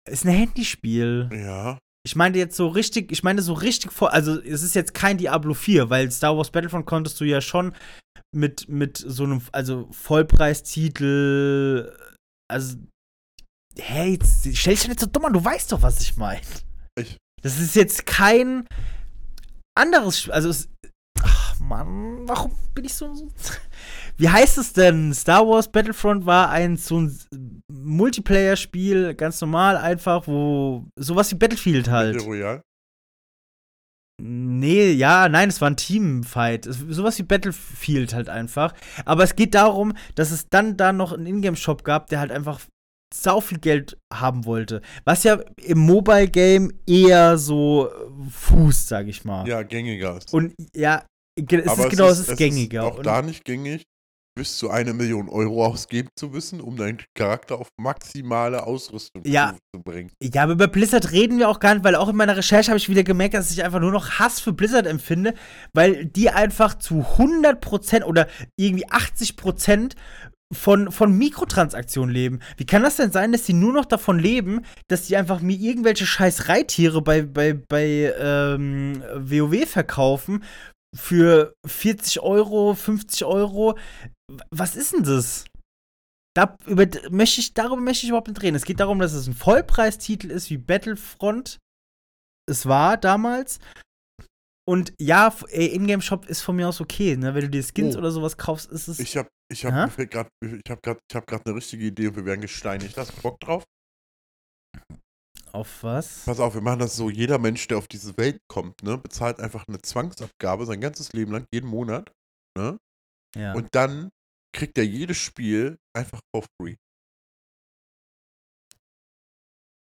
Ist 0.08 0.24
ein 0.24 0.30
Handyspiel. 0.30 1.28
Ja. 1.32 1.80
Ich 2.06 2.14
meine 2.14 2.38
jetzt 2.38 2.56
so 2.56 2.68
richtig, 2.68 3.10
ich 3.10 3.24
meine 3.24 3.42
so 3.42 3.52
richtig 3.52 3.90
vor, 3.90 4.12
also 4.12 4.40
es 4.40 4.62
ist 4.62 4.76
jetzt 4.76 4.94
kein 4.94 5.18
Diablo 5.18 5.54
4, 5.54 5.90
weil 5.90 6.08
Star 6.12 6.36
Wars 6.36 6.52
Battlefront 6.52 6.86
konntest 6.86 7.20
du 7.20 7.24
ja 7.24 7.40
schon 7.40 7.74
mit, 8.32 8.68
mit 8.68 8.96
so 8.96 9.24
einem, 9.24 9.42
also 9.50 9.88
Vollpreistitel, 9.90 11.92
also, 12.48 12.76
hey, 13.78 14.18
stell 14.52 14.72
dich 14.74 14.82
doch 14.82 14.88
nicht 14.88 15.00
so 15.00 15.06
dumm 15.06 15.24
an, 15.26 15.32
du 15.32 15.44
weißt 15.44 15.72
doch, 15.72 15.82
was 15.82 16.00
ich 16.00 16.16
meine. 16.16 16.40
Ich- 16.98 17.16
Das 17.42 17.58
ist 17.60 17.74
jetzt 17.76 18.06
kein 18.06 18.66
anderes 19.78 20.20
Spiel, 20.20 20.32
also 20.32 20.48
es, 20.48 20.68
ach 21.22 21.58
Mann, 21.60 22.26
warum 22.28 22.52
bin 22.74 22.84
ich 22.86 22.94
so, 22.94 23.14
so 23.14 23.28
wie 24.16 24.28
heißt 24.28 24.56
es 24.58 24.72
denn? 24.72 25.12
Star 25.14 25.46
Wars 25.46 25.70
Battlefront 25.70 26.24
war 26.26 26.50
ein 26.50 26.76
so 26.76 27.00
ein 27.00 27.62
Multiplayer-Spiel, 27.70 29.14
ganz 29.14 29.40
normal 29.40 29.76
einfach, 29.76 30.26
wo 30.26 30.86
sowas 30.98 31.30
wie 31.30 31.34
Battlefield 31.36 31.88
halt. 31.90 32.22
Royale. 32.24 32.62
Nee, 34.22 34.92
ja, 34.92 35.28
nein, 35.28 35.50
es 35.50 35.60
war 35.60 35.68
ein 35.68 35.76
Teamfight. 35.76 36.64
Sowas 36.64 37.18
wie 37.18 37.22
Battlefield 37.22 38.14
halt 38.14 38.30
einfach. 38.30 38.72
Aber 39.04 39.24
es 39.24 39.36
geht 39.36 39.54
darum, 39.54 39.92
dass 40.14 40.30
es 40.30 40.48
dann 40.48 40.78
da 40.78 40.94
noch 40.94 41.12
einen 41.12 41.26
Ingame-Shop 41.26 41.84
gab, 41.84 42.06
der 42.06 42.20
halt 42.20 42.32
einfach 42.32 42.60
sau 43.14 43.40
viel 43.40 43.58
Geld 43.58 43.96
haben 44.12 44.44
wollte. 44.44 44.82
Was 45.04 45.22
ja 45.24 45.38
im 45.62 45.78
Mobile-Game 45.78 46.72
eher 46.86 47.38
so 47.38 47.88
äh, 47.88 48.30
fußt, 48.30 48.88
sag 48.88 49.06
ich 49.06 49.24
mal. 49.24 49.46
Ja, 49.48 49.62
gängiger 49.62 50.16
ist. 50.16 50.32
Und 50.34 50.54
ja, 50.74 51.04
es 51.38 51.68
Aber 51.68 51.84
ist 51.84 51.90
genau, 51.90 52.08
es 52.08 52.18
ist 52.28 52.36
gängiger. 52.36 52.84
auch 52.84 52.98
Und- 52.98 53.06
da 53.06 53.22
nicht 53.22 53.44
gängig, 53.44 53.82
bis 54.38 54.58
zu 54.58 54.68
eine 54.70 54.92
Million 54.92 55.30
Euro 55.30 55.64
ausgeben 55.64 56.08
zu 56.18 56.28
müssen, 56.28 56.60
um 56.60 56.76
deinen 56.76 57.02
Charakter 57.16 57.58
auf 57.58 57.68
maximale 57.80 58.66
Ausrüstung 58.66 59.22
Ja. 59.24 59.52
zu, 59.52 59.58
zu 59.78 59.82
bringen. 59.82 60.10
Ja, 60.22 60.42
aber 60.42 60.52
über 60.52 60.68
Blizzard 60.68 61.10
reden 61.12 61.38
wir 61.38 61.48
auch 61.48 61.58
gar 61.58 61.72
nicht, 61.74 61.84
weil 61.84 61.94
auch 61.94 62.08
in 62.10 62.16
meiner 62.16 62.36
Recherche 62.36 62.68
habe 62.70 62.76
ich 62.78 62.88
wieder 62.90 63.02
gemerkt, 63.02 63.32
dass 63.34 63.50
ich 63.50 63.64
einfach 63.64 63.80
nur 63.80 63.92
noch 63.92 64.18
Hass 64.18 64.40
für 64.40 64.52
Blizzard 64.52 64.86
empfinde, 64.86 65.32
weil 65.72 66.04
die 66.04 66.28
einfach 66.28 66.74
zu 66.76 66.96
100% 67.16 68.04
oder 68.04 68.26
irgendwie 68.58 68.86
80% 68.88 69.94
von, 70.52 70.92
von 70.92 71.16
Mikrotransaktionen 71.16 72.14
leben. 72.14 72.40
Wie 72.56 72.66
kann 72.66 72.82
das 72.82 72.96
denn 72.96 73.10
sein, 73.10 73.32
dass 73.32 73.42
die 73.42 73.52
nur 73.52 73.72
noch 73.72 73.84
davon 73.84 74.18
leben, 74.18 74.64
dass 74.88 75.06
die 75.06 75.16
einfach 75.16 75.40
mir 75.40 75.56
irgendwelche 75.58 76.06
scheiß 76.06 76.48
Reittiere 76.48 77.02
bei, 77.02 77.22
bei, 77.22 77.54
bei 77.54 78.14
ähm, 78.18 79.02
WoW 79.16 79.68
verkaufen 79.68 80.44
für 80.94 81.54
40 81.66 82.20
Euro, 82.20 82.74
50 82.74 83.24
Euro? 83.24 83.76
Was 84.50 84.76
ist 84.76 84.92
denn 84.92 85.02
das? 85.02 85.44
Da, 86.36 86.56
über, 86.66 86.86
möchte 87.10 87.40
ich, 87.40 87.54
darüber 87.54 87.80
möchte 87.80 88.04
ich 88.04 88.10
überhaupt 88.10 88.28
nicht 88.28 88.42
reden. 88.42 88.56
Es 88.56 88.64
geht 88.64 88.80
darum, 88.80 88.98
dass 88.98 89.14
es 89.14 89.26
ein 89.26 89.34
Vollpreistitel 89.34 90.30
ist 90.30 90.50
wie 90.50 90.58
Battlefront. 90.58 91.58
Es 92.48 92.66
war 92.66 92.96
damals. 92.98 93.58
Und 94.68 94.92
ja, 95.00 95.32
Ingame-Shop 95.50 96.26
ist 96.26 96.42
von 96.42 96.56
mir 96.56 96.68
aus 96.68 96.80
okay, 96.80 97.16
ne? 97.16 97.34
Wenn 97.34 97.42
du 97.42 97.50
dir 97.50 97.62
Skins 97.62 97.96
Oh. 97.96 97.98
oder 98.00 98.10
sowas 98.10 98.36
kaufst, 98.36 98.70
ist 98.70 98.88
es. 98.88 98.98
Ich 98.98 99.16
habe 99.16 99.28
ich 99.50 99.64
hab, 99.64 99.72
Aha. 99.72 99.86
mir 99.86 99.90
fällt 99.92 100.10
grad, 100.10 100.28
ich 100.42 100.70
hab 100.70 100.82
grad, 100.82 100.98
ich 101.10 101.16
hab 101.16 101.26
grad 101.26 101.46
eine 101.46 101.56
richtige 101.56 101.84
Idee 101.84 102.08
und 102.08 102.16
wir 102.16 102.24
werden 102.24 102.40
gesteinigt. 102.40 102.96
Hast 102.96 103.16
du 103.16 103.22
Bock 103.22 103.40
drauf? 103.40 103.64
auf 105.52 105.82
was? 105.82 106.24
Pass 106.26 106.38
auf, 106.38 106.54
wir 106.54 106.60
machen 106.60 106.80
das 106.80 106.96
so, 106.96 107.08
jeder 107.08 107.38
Mensch, 107.38 107.66
der 107.68 107.78
auf 107.78 107.88
diese 107.88 108.16
Welt 108.18 108.38
kommt, 108.46 108.82
ne, 108.82 108.98
bezahlt 108.98 109.40
einfach 109.40 109.64
eine 109.66 109.80
Zwangsabgabe 109.80 110.66
sein 110.66 110.80
ganzes 110.82 111.12
Leben 111.12 111.32
lang, 111.32 111.46
jeden 111.52 111.68
Monat. 111.68 112.12
Ne? 112.58 112.78
Ja. 113.34 113.54
Und 113.54 113.74
dann 113.74 114.10
kriegt 114.54 114.76
er 114.76 114.84
jedes 114.84 115.16
Spiel 115.16 115.78
einfach 115.96 116.20
for 116.34 116.44
free. 116.60 116.76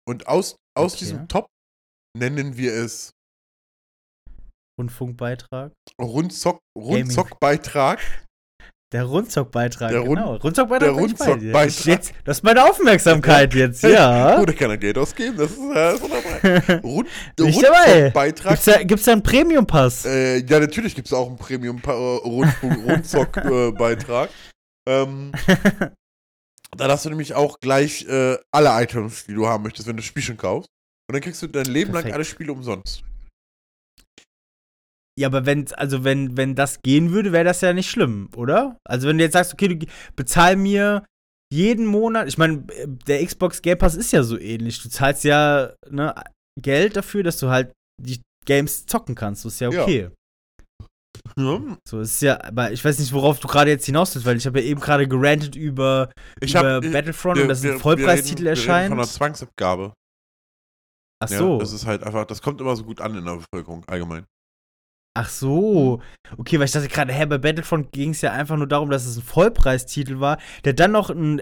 Und 0.06 0.26
aus, 0.26 0.56
aus 0.76 0.94
Okay. 0.94 1.04
diesem 1.04 1.28
Top 1.28 1.48
nennen 2.16 2.56
wir 2.58 2.74
es 2.74 3.12
Rundfunkbeitrag. 4.78 5.72
Rundzock. 6.00 6.60
Rundzockbeitrag. 6.76 8.00
Der 8.94 9.02
Rundzockbeitrag, 9.04 9.90
Der 9.90 10.00
Rund- 10.02 10.20
genau. 10.20 10.36
Rundzockbeitrag. 10.36 10.94
der 10.94 11.00
bin 11.02 11.10
ich 11.10 11.16
bei 11.16 11.24
dir. 11.26 11.32
Rundzockbeitrag. 11.52 11.84
Jetzt, 11.86 12.12
das 12.22 12.36
ist 12.38 12.44
meine 12.44 12.64
Aufmerksamkeit 12.64 13.52
jetzt, 13.52 13.82
ja. 13.82 14.38
Oh, 14.40 14.44
da 14.44 14.52
kann 14.52 14.70
er 14.70 14.76
Geld 14.78 14.96
ausgeben, 14.96 15.36
das 15.36 15.50
ist, 15.50 15.58
äh, 15.58 15.74
das 15.74 15.94
ist 15.94 16.02
wunderbar. 16.02 16.80
Rund, 16.84 17.08
Nicht. 17.40 17.56
Rundzockbeitrag. 17.56 18.50
Gibt's 18.52 18.64
da, 18.66 18.82
gibt's 18.84 19.04
da 19.06 19.12
einen 19.12 19.24
Premium-Pass? 19.24 20.04
Äh, 20.06 20.44
ja, 20.46 20.60
natürlich 20.60 20.94
gibt 20.94 21.08
es 21.08 21.12
auch 21.12 21.26
einen 21.26 21.38
Premium-Rundzock-Beitrag. 21.38 24.28
ähm, 24.88 25.32
dann 26.76 26.90
hast 26.90 27.04
du 27.04 27.08
nämlich 27.10 27.34
auch 27.34 27.58
gleich 27.58 28.06
äh, 28.08 28.36
alle 28.52 28.80
Items, 28.80 29.26
die 29.26 29.34
du 29.34 29.48
haben 29.48 29.64
möchtest, 29.64 29.88
wenn 29.88 29.96
du 29.96 30.02
das 30.02 30.06
Spiel 30.06 30.22
schon 30.22 30.36
kaufst. 30.36 30.68
Und 31.08 31.14
dann 31.14 31.20
kriegst 31.20 31.42
du 31.42 31.48
dein 31.48 31.64
Leben 31.66 31.90
lang 31.92 32.02
Perfekt. 32.02 32.14
alle 32.14 32.24
Spiele 32.24 32.52
umsonst. 32.52 33.02
Ja, 35.18 35.28
aber 35.28 35.46
wenn, 35.46 35.72
also 35.74 36.02
wenn, 36.02 36.36
wenn 36.36 36.54
das 36.56 36.80
gehen 36.82 37.12
würde, 37.12 37.30
wäre 37.32 37.44
das 37.44 37.60
ja 37.60 37.72
nicht 37.72 37.88
schlimm, 37.90 38.28
oder? 38.36 38.76
Also 38.84 39.06
wenn 39.08 39.18
du 39.18 39.24
jetzt 39.24 39.34
sagst, 39.34 39.52
okay, 39.52 39.68
du 39.68 39.86
bezahl 40.16 40.56
mir 40.56 41.04
jeden 41.52 41.86
Monat, 41.86 42.26
ich 42.26 42.36
meine, 42.36 42.64
der 43.06 43.24
Xbox 43.24 43.62
Game 43.62 43.78
Pass 43.78 43.94
ist 43.94 44.10
ja 44.12 44.24
so 44.24 44.36
ähnlich. 44.38 44.82
Du 44.82 44.88
zahlst 44.88 45.22
ja 45.22 45.72
ne, 45.88 46.14
Geld 46.60 46.96
dafür, 46.96 47.22
dass 47.22 47.38
du 47.38 47.48
halt 47.48 47.72
die 48.02 48.20
Games 48.44 48.86
zocken 48.86 49.14
kannst. 49.14 49.44
Das 49.44 49.54
ist 49.54 49.60
ja 49.60 49.70
Ja. 49.70 49.82
okay. 49.82 50.10
Ja. 51.38 51.60
So 51.88 52.00
ist 52.00 52.20
ja, 52.22 52.42
aber 52.42 52.72
ich 52.72 52.84
weiß 52.84 52.98
nicht, 52.98 53.12
worauf 53.12 53.38
du 53.38 53.46
gerade 53.48 53.70
jetzt 53.70 53.86
hinaus 53.86 54.14
willst, 54.14 54.26
weil 54.26 54.36
ich 54.36 54.46
habe 54.46 54.60
ja 54.60 54.66
eben 54.66 54.80
gerade 54.80 55.06
gerantet 55.08 55.54
über, 55.56 56.10
Ich 56.40 56.50
über 56.54 56.74
hab, 56.76 56.84
äh, 56.84 56.90
Battlefront 56.90 57.36
wir- 57.36 57.42
und 57.44 57.48
dass 57.48 57.62
wir- 57.62 57.74
ein 57.74 57.78
Vollpreistitel 57.78 58.44
wir 58.44 58.50
reden, 58.50 58.56
Wir 58.56 58.62
reden 58.62 58.68
erscheint. 58.68 58.88
von 58.90 58.98
einer 58.98 59.06
Zwangsabgabe. 59.08 59.92
Ach 61.24 61.30
Ja, 61.30 61.38
so. 61.38 61.58
das 61.58 61.72
ist 61.72 61.86
halt 61.86 62.02
einfach, 62.02 62.26
das 62.26 62.42
kommt 62.42 62.60
immer 62.60 62.74
so 62.76 62.82
gut 62.84 63.00
an 63.00 63.16
in 63.16 63.24
der 63.24 63.36
Bevölkerung 63.36 63.84
allgemein. 63.86 64.24
Ach 65.16 65.28
so. 65.28 66.02
Okay, 66.36 66.58
weil 66.58 66.66
ich 66.66 66.72
dachte 66.72 66.88
gerade, 66.88 67.12
hä, 67.12 67.26
bei 67.26 67.38
Battlefront 67.38 67.92
ging 67.92 68.10
es 68.10 68.20
ja 68.20 68.32
einfach 68.32 68.56
nur 68.56 68.66
darum, 68.66 68.90
dass 68.90 69.06
es 69.06 69.16
ein 69.16 69.22
Vollpreistitel 69.22 70.18
war, 70.18 70.38
der 70.64 70.72
dann 70.72 70.90
noch 70.92 71.10
einen 71.10 71.40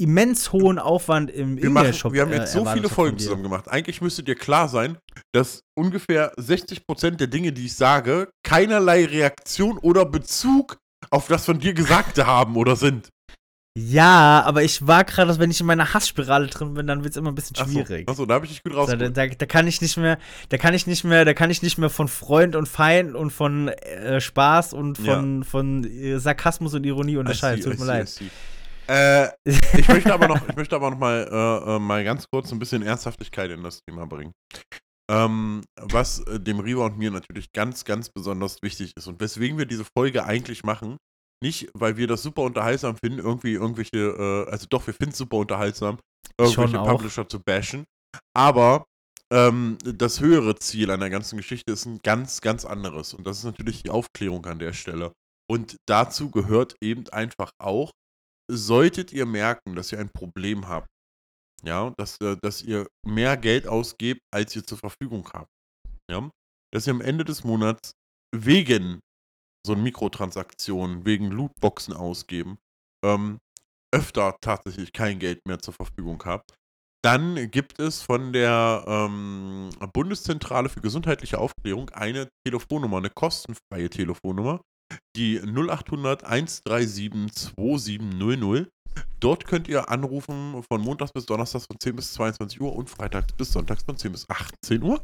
immens 0.00 0.52
hohen 0.52 0.80
Aufwand 0.80 1.30
im 1.30 1.56
Wir, 1.56 1.70
machen, 1.70 1.84
Ingame-Shop 1.86 2.12
wir 2.12 2.22
haben 2.22 2.32
jetzt 2.32 2.54
äh, 2.54 2.58
so 2.58 2.64
viele 2.64 2.88
Folgen 2.88 3.18
zusammen 3.18 3.44
gemacht. 3.44 3.68
Eigentlich 3.68 4.00
müsste 4.00 4.24
dir 4.24 4.34
klar 4.34 4.68
sein, 4.68 4.98
dass 5.32 5.60
ungefähr 5.78 6.34
60% 6.34 7.10
der 7.16 7.28
Dinge, 7.28 7.52
die 7.52 7.66
ich 7.66 7.74
sage, 7.74 8.30
keinerlei 8.42 9.04
Reaktion 9.04 9.78
oder 9.78 10.04
Bezug 10.04 10.78
auf 11.10 11.28
das 11.28 11.44
von 11.44 11.60
dir 11.60 11.74
Gesagte 11.74 12.26
haben 12.26 12.56
oder 12.56 12.74
sind. 12.74 13.10
Ja, 13.78 14.42
aber 14.44 14.62
ich 14.62 14.86
war 14.86 15.02
gerade, 15.04 15.28
dass 15.28 15.38
wenn 15.38 15.50
ich 15.50 15.60
in 15.60 15.66
meiner 15.66 15.94
Hassspirale 15.94 16.46
drin 16.48 16.74
bin, 16.74 16.86
dann 16.86 17.04
wird 17.04 17.12
es 17.12 17.16
immer 17.16 17.32
ein 17.32 17.34
bisschen 17.34 17.56
Achso, 17.56 17.72
schwierig. 17.72 18.06
achso, 18.06 18.26
da 18.26 18.34
habe 18.34 18.44
ich 18.44 18.52
dich 18.52 18.62
gut 18.62 18.72
So, 18.72 18.76
da, 18.76 18.82
rausgeholt. 18.82 19.16
da, 19.16 19.26
da 19.26 19.46
kann 19.46 19.66
ich 19.66 19.80
nicht 19.80 19.96
mehr, 19.96 20.18
da 20.50 20.58
kann 20.58 20.74
ich 20.74 20.86
nicht 20.86 21.04
mehr, 21.04 21.24
da 21.24 21.32
kann 21.32 21.50
ich 21.50 21.62
nicht 21.62 21.78
mehr 21.78 21.88
von 21.88 22.06
Freund 22.08 22.54
und 22.54 22.68
Feind 22.68 23.14
und 23.14 23.30
von 23.30 23.68
äh, 23.68 24.20
Spaß 24.20 24.74
und 24.74 24.98
von, 24.98 25.42
von 25.44 25.84
äh, 25.84 26.18
Sarkasmus 26.18 26.74
und 26.74 26.84
Ironie 26.84 27.16
unterscheiden. 27.16 27.64
Tut 27.64 27.78
mir 27.78 27.86
leid. 27.86 28.08
see. 28.10 28.28
Äh, 28.88 29.28
ich 29.44 29.88
möchte 29.88 30.12
aber 30.12 30.28
noch, 30.28 30.46
ich 30.48 30.56
möchte 30.56 30.76
aber 30.76 30.90
noch 30.90 30.98
mal, 30.98 31.26
äh, 31.32 31.76
äh, 31.76 31.78
mal 31.78 32.04
ganz 32.04 32.26
kurz 32.30 32.52
ein 32.52 32.58
bisschen 32.58 32.82
Ernsthaftigkeit 32.82 33.50
in 33.50 33.62
das 33.62 33.80
Thema 33.88 34.06
bringen. 34.06 34.32
Ähm, 35.10 35.62
was 35.80 36.20
äh, 36.26 36.38
dem 36.38 36.60
Riva 36.60 36.84
und 36.86 36.98
mir 36.98 37.10
natürlich 37.10 37.52
ganz, 37.52 37.84
ganz 37.84 38.10
besonders 38.10 38.58
wichtig 38.62 38.92
ist 38.96 39.06
und 39.06 39.20
weswegen 39.20 39.56
wir 39.56 39.66
diese 39.66 39.84
Folge 39.96 40.24
eigentlich 40.24 40.62
machen, 40.62 40.96
nicht, 41.42 41.68
weil 41.74 41.96
wir 41.96 42.06
das 42.06 42.22
super 42.22 42.42
unterhaltsam 42.42 42.96
finden, 42.96 43.18
irgendwie 43.18 43.52
irgendwelche, 43.52 43.98
äh, 43.98 44.50
also 44.50 44.66
doch, 44.70 44.86
wir 44.86 44.94
finden 44.94 45.12
es 45.12 45.18
super 45.18 45.36
unterhaltsam, 45.36 45.98
irgendwelche. 46.38 46.78
Publisher 46.78 47.28
zu 47.28 47.40
bashen, 47.40 47.84
aber 48.34 48.86
ähm, 49.32 49.78
das 49.82 50.20
höhere 50.20 50.56
Ziel 50.56 50.90
an 50.90 51.00
der 51.00 51.10
ganzen 51.10 51.36
Geschichte 51.36 51.72
ist 51.72 51.86
ein 51.86 51.98
ganz, 52.02 52.40
ganz 52.40 52.64
anderes 52.64 53.14
und 53.14 53.26
das 53.26 53.38
ist 53.38 53.44
natürlich 53.44 53.82
die 53.82 53.90
Aufklärung 53.90 54.44
an 54.46 54.58
der 54.58 54.72
Stelle. 54.72 55.12
Und 55.50 55.76
dazu 55.86 56.30
gehört 56.30 56.76
eben 56.82 57.08
einfach 57.10 57.50
auch, 57.58 57.90
solltet 58.50 59.12
ihr 59.12 59.26
merken, 59.26 59.74
dass 59.74 59.92
ihr 59.92 59.98
ein 59.98 60.10
Problem 60.10 60.68
habt, 60.68 60.88
ja, 61.64 61.92
dass, 61.96 62.16
äh, 62.20 62.36
dass 62.42 62.62
ihr 62.62 62.86
mehr 63.06 63.36
Geld 63.36 63.66
ausgebt, 63.66 64.20
als 64.32 64.54
ihr 64.56 64.64
zur 64.64 64.78
Verfügung 64.78 65.28
habt, 65.32 65.50
ja, 66.10 66.30
dass 66.72 66.86
ihr 66.86 66.92
am 66.92 67.00
Ende 67.00 67.24
des 67.24 67.44
Monats 67.44 67.92
wegen 68.34 69.00
so 69.66 69.76
Mikrotransaktionen, 69.76 71.06
wegen 71.06 71.30
Lootboxen 71.30 71.94
ausgeben, 71.94 72.58
ähm, 73.04 73.38
öfter 73.92 74.36
tatsächlich 74.40 74.92
kein 74.92 75.18
Geld 75.18 75.46
mehr 75.46 75.58
zur 75.58 75.74
Verfügung 75.74 76.22
habt, 76.24 76.54
dann 77.04 77.50
gibt 77.50 77.80
es 77.80 78.00
von 78.00 78.32
der 78.32 78.84
ähm, 78.86 79.70
Bundeszentrale 79.92 80.68
für 80.68 80.80
gesundheitliche 80.80 81.38
Aufklärung 81.38 81.90
eine 81.90 82.28
Telefonnummer, 82.46 82.98
eine 82.98 83.10
kostenfreie 83.10 83.90
Telefonnummer, 83.90 84.60
die 85.16 85.40
0800 85.40 86.24
137 86.24 87.54
2700. 87.54 88.68
Dort 89.20 89.46
könnt 89.46 89.68
ihr 89.68 89.88
anrufen 89.88 90.62
von 90.70 90.80
Montags 90.80 91.12
bis 91.12 91.26
Donnerstags 91.26 91.66
von 91.66 91.78
10 91.78 91.96
bis 91.96 92.12
22 92.14 92.60
Uhr 92.60 92.74
und 92.74 92.90
Freitags 92.90 93.32
bis 93.34 93.52
Sonntags 93.52 93.84
von 93.84 93.96
10 93.96 94.12
bis 94.12 94.28
18 94.28 94.82
Uhr. 94.82 95.00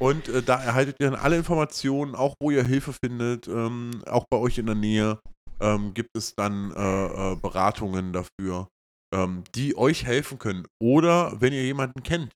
Und 0.00 0.28
äh, 0.28 0.42
da 0.42 0.62
erhaltet 0.62 0.96
ihr 1.00 1.10
dann 1.10 1.18
alle 1.18 1.36
Informationen, 1.36 2.14
auch 2.14 2.34
wo 2.40 2.50
ihr 2.50 2.64
Hilfe 2.64 2.92
findet, 2.92 3.48
ähm, 3.48 4.02
auch 4.06 4.26
bei 4.30 4.36
euch 4.36 4.58
in 4.58 4.66
der 4.66 4.74
Nähe 4.74 5.18
ähm, 5.60 5.94
gibt 5.94 6.10
es 6.16 6.34
dann 6.34 6.70
äh, 6.72 7.32
äh, 7.32 7.36
Beratungen 7.36 8.12
dafür, 8.12 8.68
ähm, 9.14 9.44
die 9.54 9.76
euch 9.76 10.04
helfen 10.04 10.38
können. 10.38 10.66
Oder 10.80 11.40
wenn 11.40 11.52
ihr 11.52 11.64
jemanden 11.64 12.02
kennt, 12.02 12.32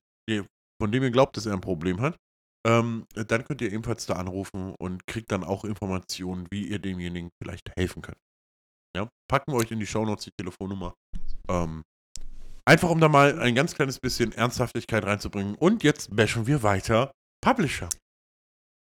von 0.81 0.91
dem 0.91 1.03
ihr 1.03 1.11
glaubt, 1.11 1.37
dass 1.37 1.45
er 1.45 1.53
ein 1.53 1.61
Problem 1.61 2.01
hat, 2.01 2.15
ähm, 2.67 3.05
dann 3.13 3.43
könnt 3.45 3.61
ihr 3.61 3.71
ebenfalls 3.71 4.05
da 4.05 4.15
anrufen 4.15 4.75
und 4.79 5.07
kriegt 5.07 5.31
dann 5.31 5.43
auch 5.43 5.63
Informationen, 5.65 6.47
wie 6.51 6.67
ihr 6.67 6.79
demjenigen 6.79 7.29
vielleicht 7.41 7.71
helfen 7.75 8.01
könnt. 8.01 8.19
Ja, 8.95 9.07
packen 9.29 9.53
wir 9.53 9.57
euch 9.57 9.71
in 9.71 9.79
die 9.79 9.87
Shownotes 9.87 10.25
die 10.25 10.31
Telefonnummer. 10.37 10.93
Ähm, 11.49 11.83
einfach 12.65 12.89
um 12.89 12.99
da 12.99 13.07
mal 13.07 13.39
ein 13.39 13.55
ganz 13.55 13.73
kleines 13.73 13.99
bisschen 13.99 14.31
Ernsthaftigkeit 14.33 15.03
reinzubringen. 15.03 15.55
Und 15.55 15.83
jetzt 15.83 16.15
bashen 16.15 16.45
wir 16.45 16.61
weiter 16.61 17.11
Publisher. 17.43 17.89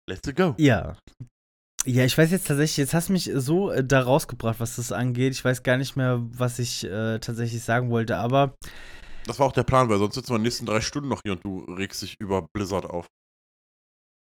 Let's 0.09 0.34
go. 0.36 0.55
Ja. 0.57 0.97
Ja, 1.86 2.05
ich 2.05 2.15
weiß 2.15 2.30
jetzt 2.30 2.47
tatsächlich, 2.47 2.78
jetzt 2.78 2.93
hast 2.93 3.09
du 3.09 3.13
mich 3.13 3.32
so 3.34 3.72
äh, 3.72 3.84
da 3.84 4.01
rausgebracht, 4.01 4.59
was 4.59 4.76
das 4.76 4.91
angeht. 4.91 5.34
Ich 5.34 5.43
weiß 5.43 5.63
gar 5.63 5.78
nicht 5.78 5.95
mehr, 5.95 6.19
was 6.22 6.59
ich 6.59 6.84
äh, 6.84 7.17
tatsächlich 7.19 7.63
sagen 7.63 7.89
wollte, 7.89 8.17
aber. 8.17 8.53
Das 9.26 9.39
war 9.39 9.47
auch 9.47 9.51
der 9.51 9.63
Plan, 9.63 9.89
weil 9.89 9.97
sonst 9.97 10.15
sitzen 10.15 10.30
wir 10.30 10.36
in 10.36 10.41
den 10.41 10.47
nächsten 10.47 10.65
drei 10.65 10.82
Stunden 10.82 11.09
noch 11.09 11.22
hier 11.24 11.34
und 11.34 11.43
du 11.43 11.63
regst 11.74 12.01
dich 12.01 12.15
über 12.19 12.47
Blizzard 12.53 12.86
auf. 12.86 13.07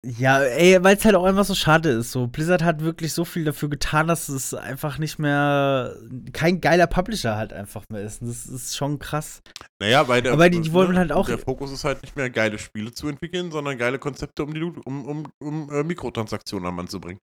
Ja, 0.07 0.39
ey, 0.39 0.83
weil 0.83 0.97
es 0.97 1.03
halt 1.03 1.15
auch 1.15 1.23
einfach 1.23 1.45
so 1.45 1.55
schade 1.55 1.89
ist. 1.89 2.11
So, 2.11 2.27
Blizzard 2.27 2.61
hat 2.61 2.81
wirklich 2.81 3.11
so 3.11 3.25
viel 3.25 3.43
dafür 3.43 3.69
getan, 3.69 4.07
dass 4.07 4.29
es 4.29 4.53
einfach 4.53 4.99
nicht 4.99 5.17
mehr 5.17 5.95
kein 6.31 6.61
geiler 6.61 6.85
Publisher 6.85 7.35
halt 7.35 7.51
einfach 7.53 7.83
mehr 7.89 8.03
ist. 8.03 8.21
Und 8.21 8.27
das 8.27 8.45
ist 8.45 8.77
schon 8.77 8.99
krass. 8.99 9.41
Naja, 9.81 10.07
weil 10.07 10.21
der, 10.21 10.33
Aber 10.33 10.47
die, 10.51 10.61
die 10.61 10.73
wollen 10.73 10.95
halt 10.95 11.11
auch. 11.11 11.25
Der 11.25 11.39
Fokus 11.39 11.71
ist 11.71 11.85
halt 11.85 12.03
nicht 12.03 12.15
mehr 12.15 12.29
geile 12.29 12.59
Spiele 12.59 12.91
zu 12.91 13.07
entwickeln, 13.07 13.51
sondern 13.51 13.79
geile 13.79 13.97
Konzepte, 13.97 14.43
um, 14.43 14.53
die, 14.53 14.61
um, 14.61 15.05
um, 15.05 15.23
um 15.39 15.71
äh, 15.71 15.83
Mikrotransaktionen 15.83 16.67
am 16.67 16.75
Mann 16.75 16.87
zu 16.87 16.99
bringen. 16.99 17.19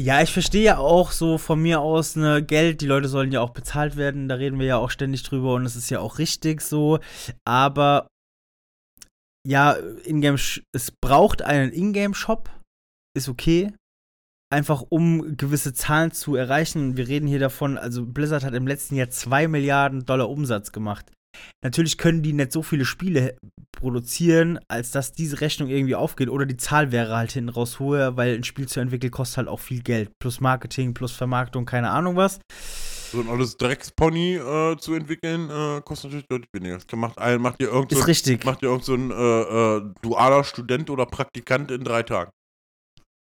Ja, 0.00 0.22
ich 0.22 0.32
verstehe 0.32 0.62
ja 0.62 0.78
auch 0.78 1.10
so 1.10 1.36
von 1.36 1.60
mir 1.60 1.80
aus 1.80 2.16
ne 2.16 2.42
Geld, 2.42 2.80
die 2.80 2.86
Leute 2.86 3.08
sollen 3.08 3.32
ja 3.32 3.40
auch 3.40 3.50
bezahlt 3.50 3.96
werden, 3.96 4.28
da 4.28 4.36
reden 4.36 4.58
wir 4.58 4.66
ja 4.66 4.76
auch 4.76 4.90
ständig 4.90 5.24
drüber 5.24 5.54
und 5.54 5.66
es 5.66 5.74
ist 5.74 5.90
ja 5.90 5.98
auch 5.98 6.18
richtig 6.18 6.60
so, 6.60 7.00
aber 7.44 8.06
ja, 9.46 9.76
Ingame, 10.04 10.38
es 10.72 10.90
braucht 10.90 11.42
einen 11.42 11.72
Ingame-Shop, 11.72 12.50
ist 13.16 13.28
okay. 13.28 13.72
Einfach 14.50 14.82
um 14.88 15.36
gewisse 15.36 15.74
Zahlen 15.74 16.10
zu 16.10 16.34
erreichen. 16.34 16.96
Wir 16.96 17.08
reden 17.08 17.26
hier 17.26 17.38
davon, 17.38 17.76
also 17.76 18.06
Blizzard 18.06 18.44
hat 18.44 18.54
im 18.54 18.66
letzten 18.66 18.94
Jahr 18.94 19.10
2 19.10 19.46
Milliarden 19.46 20.06
Dollar 20.06 20.30
Umsatz 20.30 20.72
gemacht. 20.72 21.12
Natürlich 21.62 21.98
können 21.98 22.22
die 22.22 22.32
nicht 22.32 22.52
so 22.52 22.62
viele 22.62 22.84
Spiele 22.84 23.36
produzieren, 23.72 24.58
als 24.68 24.90
dass 24.90 25.12
diese 25.12 25.40
Rechnung 25.40 25.68
irgendwie 25.68 25.94
aufgeht. 25.94 26.30
Oder 26.30 26.46
die 26.46 26.56
Zahl 26.56 26.92
wäre 26.92 27.16
halt 27.16 27.32
hinten 27.32 27.50
raus 27.50 27.78
höher, 27.78 28.16
weil 28.16 28.34
ein 28.34 28.44
Spiel 28.44 28.66
zu 28.66 28.80
entwickeln 28.80 29.10
kostet 29.10 29.38
halt 29.38 29.48
auch 29.48 29.60
viel 29.60 29.82
Geld. 29.82 30.10
Plus 30.18 30.40
Marketing, 30.40 30.94
plus 30.94 31.12
Vermarktung, 31.12 31.66
keine 31.66 31.90
Ahnung 31.90 32.16
was. 32.16 32.40
So 33.10 33.20
ein 33.20 33.28
alles 33.28 33.56
Dreckspony 33.56 34.36
äh, 34.36 34.76
zu 34.76 34.94
entwickeln, 34.94 35.48
äh, 35.48 35.80
kostet 35.82 36.10
natürlich 36.10 36.26
deutlich 36.28 36.50
weniger. 36.52 36.78
Das 36.78 36.86
macht, 36.98 37.18
ein, 37.18 37.40
macht 37.40 37.60
ihr 37.60 37.68
irgend 37.68 37.90
so, 37.90 37.98
Ist 37.98 38.06
richtig. 38.06 38.44
Macht 38.44 38.62
ihr 38.62 38.68
irgend 38.68 38.84
so 38.84 38.94
ein 38.94 39.10
äh, 39.10 39.14
äh, 39.14 39.94
dualer 40.02 40.44
Student 40.44 40.90
oder 40.90 41.06
Praktikant 41.06 41.70
in 41.70 41.84
drei 41.84 42.02
Tagen. 42.02 42.30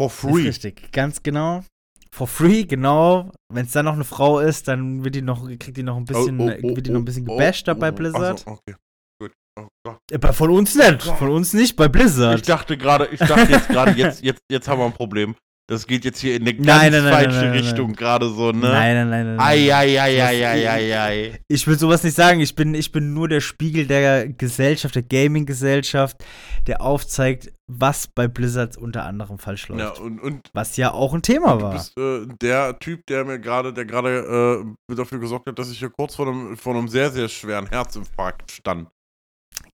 For 0.01 0.09
free. 0.09 0.41
Ist 0.41 0.65
richtig, 0.65 0.91
ganz 0.91 1.21
genau. 1.21 1.63
For 2.11 2.27
free, 2.27 2.63
genau. 2.63 3.31
Wenn 3.53 3.65
es 3.65 3.73
dann 3.73 3.85
noch 3.85 3.93
eine 3.93 4.05
Frau 4.05 4.39
ist, 4.39 4.67
dann 4.67 5.03
wird 5.03 5.15
die 5.15 5.21
noch, 5.21 5.47
kriegt 5.47 5.77
die 5.77 5.83
noch 5.83 5.97
ein 5.97 6.05
bisschen, 6.05 6.39
Oh, 6.39 6.49
oh, 6.49 6.59
oh, 6.63 6.75
wird 6.75 6.87
die 6.87 6.91
noch 6.91 7.01
ein 7.01 7.05
bisschen 7.05 7.29
oh, 7.29 7.35
gebasht 7.35 7.63
oh, 7.63 7.65
da 7.67 7.73
bei 7.73 7.89
oh. 7.89 7.95
Blizzard. 7.95 8.39
So, 8.39 8.51
okay. 8.51 8.75
Gut. 9.21 9.33
Oh. 9.59 9.95
Äh, 10.11 10.33
Von 10.33 10.49
uns 10.49 10.75
nicht, 10.75 11.03
von 11.03 11.29
uns 11.29 11.53
nicht, 11.53 11.75
bei 11.75 11.87
Blizzard. 11.87 12.37
Ich 12.39 12.41
dachte 12.47 12.77
gerade, 12.77 13.07
ich 13.07 13.19
dachte 13.19 13.51
jetzt 13.51 13.67
gerade, 13.67 13.91
jetzt, 13.91 14.23
jetzt, 14.23 14.41
jetzt 14.49 14.67
haben 14.67 14.79
wir 14.79 14.85
ein 14.85 14.93
Problem. 14.93 15.35
Das 15.67 15.87
geht 15.87 16.05
jetzt 16.05 16.19
hier 16.19 16.35
in 16.35 16.43
eine 16.43 16.53
ganz 16.53 16.67
Nein, 16.67 16.91
nein, 16.91 17.11
falsche 17.11 17.39
nein, 17.39 17.51
Richtung 17.53 17.93
gerade 17.93 18.29
so, 18.29 18.51
ne? 18.51 18.59
Nein, 18.69 18.95
nein, 18.95 19.09
nein, 19.09 19.35
nein. 19.35 19.39
Ei, 19.39 19.73
ei, 19.73 19.99
ei, 19.99 20.21
ei, 20.21 20.45
ei, 20.45 20.69
ei, 20.69 20.93
ei. 20.99 21.39
Ich 21.47 21.65
will 21.65 21.79
sowas 21.79 22.03
nicht 22.03 22.13
sagen. 22.15 22.39
Ich 22.39 22.53
bin, 22.53 22.75
ich 22.75 22.91
bin 22.91 23.15
nur 23.15 23.27
der 23.27 23.41
Spiegel 23.41 23.87
der 23.87 24.27
Gesellschaft, 24.27 24.93
der 24.93 25.01
Gaming-Gesellschaft, 25.01 26.23
der 26.67 26.81
aufzeigt, 26.81 27.51
was 27.65 28.05
bei 28.07 28.27
Blizzard 28.27 28.77
unter 28.77 29.05
anderem 29.05 29.39
falsch 29.39 29.67
Ja, 29.69 29.75
läuft. 29.75 30.01
und, 30.01 30.19
und 30.19 30.49
Was 30.53 30.77
ja 30.77 30.91
auch 30.91 31.15
ein 31.15 31.23
Thema 31.23 31.55
du 31.57 31.61
war. 31.63 31.73
bist 31.73 31.97
äh, 31.97 32.27
der 32.43 32.77
Typ, 32.77 33.03
der 33.07 33.25
mir 33.25 33.39
gerade, 33.39 33.73
der 33.73 33.85
gerade 33.85 34.67
äh, 34.87 34.95
dafür 34.95 35.17
gesorgt 35.19 35.47
hat, 35.47 35.57
dass 35.57 35.71
ich 35.71 35.79
hier 35.79 35.89
kurz 35.89 36.13
vor 36.13 36.27
einem, 36.27 36.57
vor 36.57 36.75
einem 36.75 36.87
sehr, 36.89 37.09
sehr 37.09 37.27
schweren 37.27 37.65
Herzinfarkt 37.67 38.51
stand. 38.51 38.87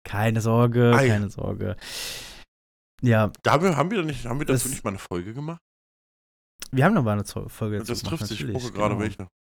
Keine 0.05 0.39
Sorge, 0.39 0.93
Ei. 0.95 1.09
keine 1.09 1.29
Sorge. 1.29 1.75
Ja, 3.01 3.29
Da 3.43 3.51
haben 3.51 3.63
wir, 3.63 3.75
haben 3.75 3.91
wir, 3.91 3.97
da 3.97 4.03
nicht, 4.05 4.25
haben 4.25 4.39
wir 4.39 4.45
dazu 4.45 4.63
Das- 4.63 4.71
nicht 4.71 4.83
mal 4.85 4.91
eine 4.91 4.99
Folge 4.99 5.33
gemacht? 5.33 5.59
Wir 6.71 6.85
haben 6.85 6.93
noch 6.93 7.03
mal 7.03 7.13
eine 7.13 7.25
Folge 7.25 7.79
dazu 7.79 7.91
das 7.91 8.03
trifft 8.03 8.27
sich. 8.27 8.41
Ich 8.43 8.53
gucke 8.53 8.71
gerade 8.71 8.95
genau. 8.95 8.99
welche. 8.99 9.27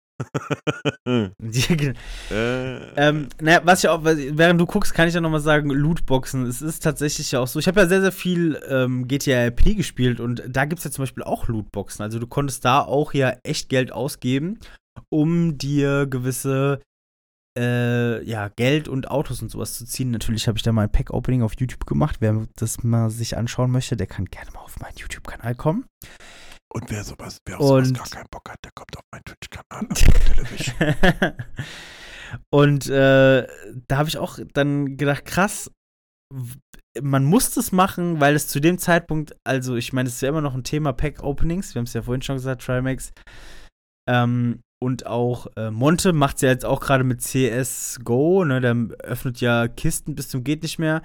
Ja, 1.07 1.75
genau. 1.75 1.99
äh, 2.31 2.95
Ähm, 2.97 3.29
naja, 3.41 3.61
was 3.65 3.83
ich 3.85 3.91
auch, 3.91 4.05
während 4.05 4.61
du 4.61 4.67
guckst, 4.67 4.95
kann 4.95 5.09
ich 5.09 5.15
ja 5.15 5.21
nochmal 5.21 5.41
sagen, 5.41 5.71
Lootboxen. 5.71 6.47
Es 6.47 6.62
ist 6.62 6.83
tatsächlich 6.83 7.33
ja 7.33 7.41
auch 7.41 7.47
so. 7.47 7.59
Ich 7.59 7.67
habe 7.67 7.81
ja 7.81 7.87
sehr, 7.87 8.01
sehr 8.01 8.12
viel 8.12 8.61
ähm, 8.69 9.09
GTA 9.09 9.47
RP 9.47 9.77
gespielt 9.77 10.21
und 10.21 10.43
da 10.49 10.65
gibt 10.65 10.79
es 10.79 10.85
ja 10.85 10.91
zum 10.91 11.03
Beispiel 11.03 11.23
auch 11.23 11.49
Lootboxen. 11.49 12.03
Also 12.03 12.19
du 12.19 12.27
konntest 12.27 12.65
da 12.65 12.81
auch 12.81 13.12
ja 13.12 13.37
echt 13.43 13.69
Geld 13.69 13.93
ausgeben, 13.93 14.59
um 15.11 15.59
dir 15.59 16.07
gewisse 16.07 16.81
äh, 17.57 18.25
ja, 18.25 18.49
Geld 18.49 18.89
und 18.89 19.11
Autos 19.11 19.43
und 19.43 19.51
sowas 19.51 19.75
zu 19.75 19.85
ziehen. 19.85 20.11
Natürlich 20.11 20.49
habe 20.49 20.59
ich 20.59 20.62
da 20.62 20.73
mal 20.73 20.83
ein 20.83 20.93
Pack-Opening 20.93 21.43
auf 21.43 21.55
YouTube 21.59 21.87
gemacht. 21.87 22.17
Wer 22.21 22.47
das 22.57 22.83
mal 22.83 23.11
sich 23.11 23.37
anschauen 23.37 23.71
möchte, 23.71 23.97
der 23.97 24.07
kann 24.07 24.25
gerne 24.27 24.51
mal 24.53 24.61
auf 24.61 24.81
meinen 24.81 24.97
YouTube-Kanal 24.97 25.55
kommen. 25.55 25.85
Und 26.75 26.91
wer 26.91 27.05
sowas, 27.05 27.39
wer 27.47 27.61
auf 27.61 27.68
sowas 27.68 27.93
gar 27.93 28.09
keinen 28.09 28.29
Bock 28.31 28.51
hat, 28.51 28.59
der 28.64 28.72
kommt 28.72 28.97
auf 28.97 29.05
meinen 29.12 29.25
Twitch-Kanal. 29.25 31.37
Und 32.51 32.89
äh, 32.89 33.47
da 33.89 33.97
habe 33.97 34.09
ich 34.09 34.18
auch 34.18 34.39
dann 34.55 34.97
gedacht, 34.97 35.25
krass, 35.25 35.70
man 37.01 37.25
muss 37.25 37.53
das 37.53 37.70
machen, 37.70 38.20
weil 38.20 38.35
es 38.35 38.49
zu 38.49 38.61
dem 38.61 38.79
Zeitpunkt, 38.79 39.37
also 39.45 39.77
ich 39.77 39.93
meine, 39.93 40.09
es 40.09 40.16
ist 40.16 40.22
ja 40.22 40.29
immer 40.29 40.41
noch 40.41 40.55
ein 40.55 40.64
Thema 40.64 40.93
Pack-Openings, 40.93 41.75
wir 41.75 41.81
haben 41.81 41.87
es 41.87 41.93
ja 41.93 42.03
vorhin 42.03 42.22
schon 42.22 42.37
gesagt, 42.37 42.62
Trimax. 42.62 43.12
Ähm, 44.09 44.61
und 44.83 45.07
auch 45.07 45.47
äh, 45.57 45.70
Monte 45.70 46.12
macht 46.12 46.37
es 46.37 46.43
ja 46.43 46.51
jetzt 46.51 46.64
auch 46.64 46.81
gerade 46.81 47.05
mit 47.05 47.22
CSGO, 47.22 48.45
ne, 48.45 48.61
der 48.61 48.75
öffnet 49.03 49.41
ja 49.41 49.68
Kisten 49.68 50.14
bis 50.14 50.29
zum 50.29 50.45
geht 50.45 50.62
nicht 50.62 50.79
mehr. 50.79 51.03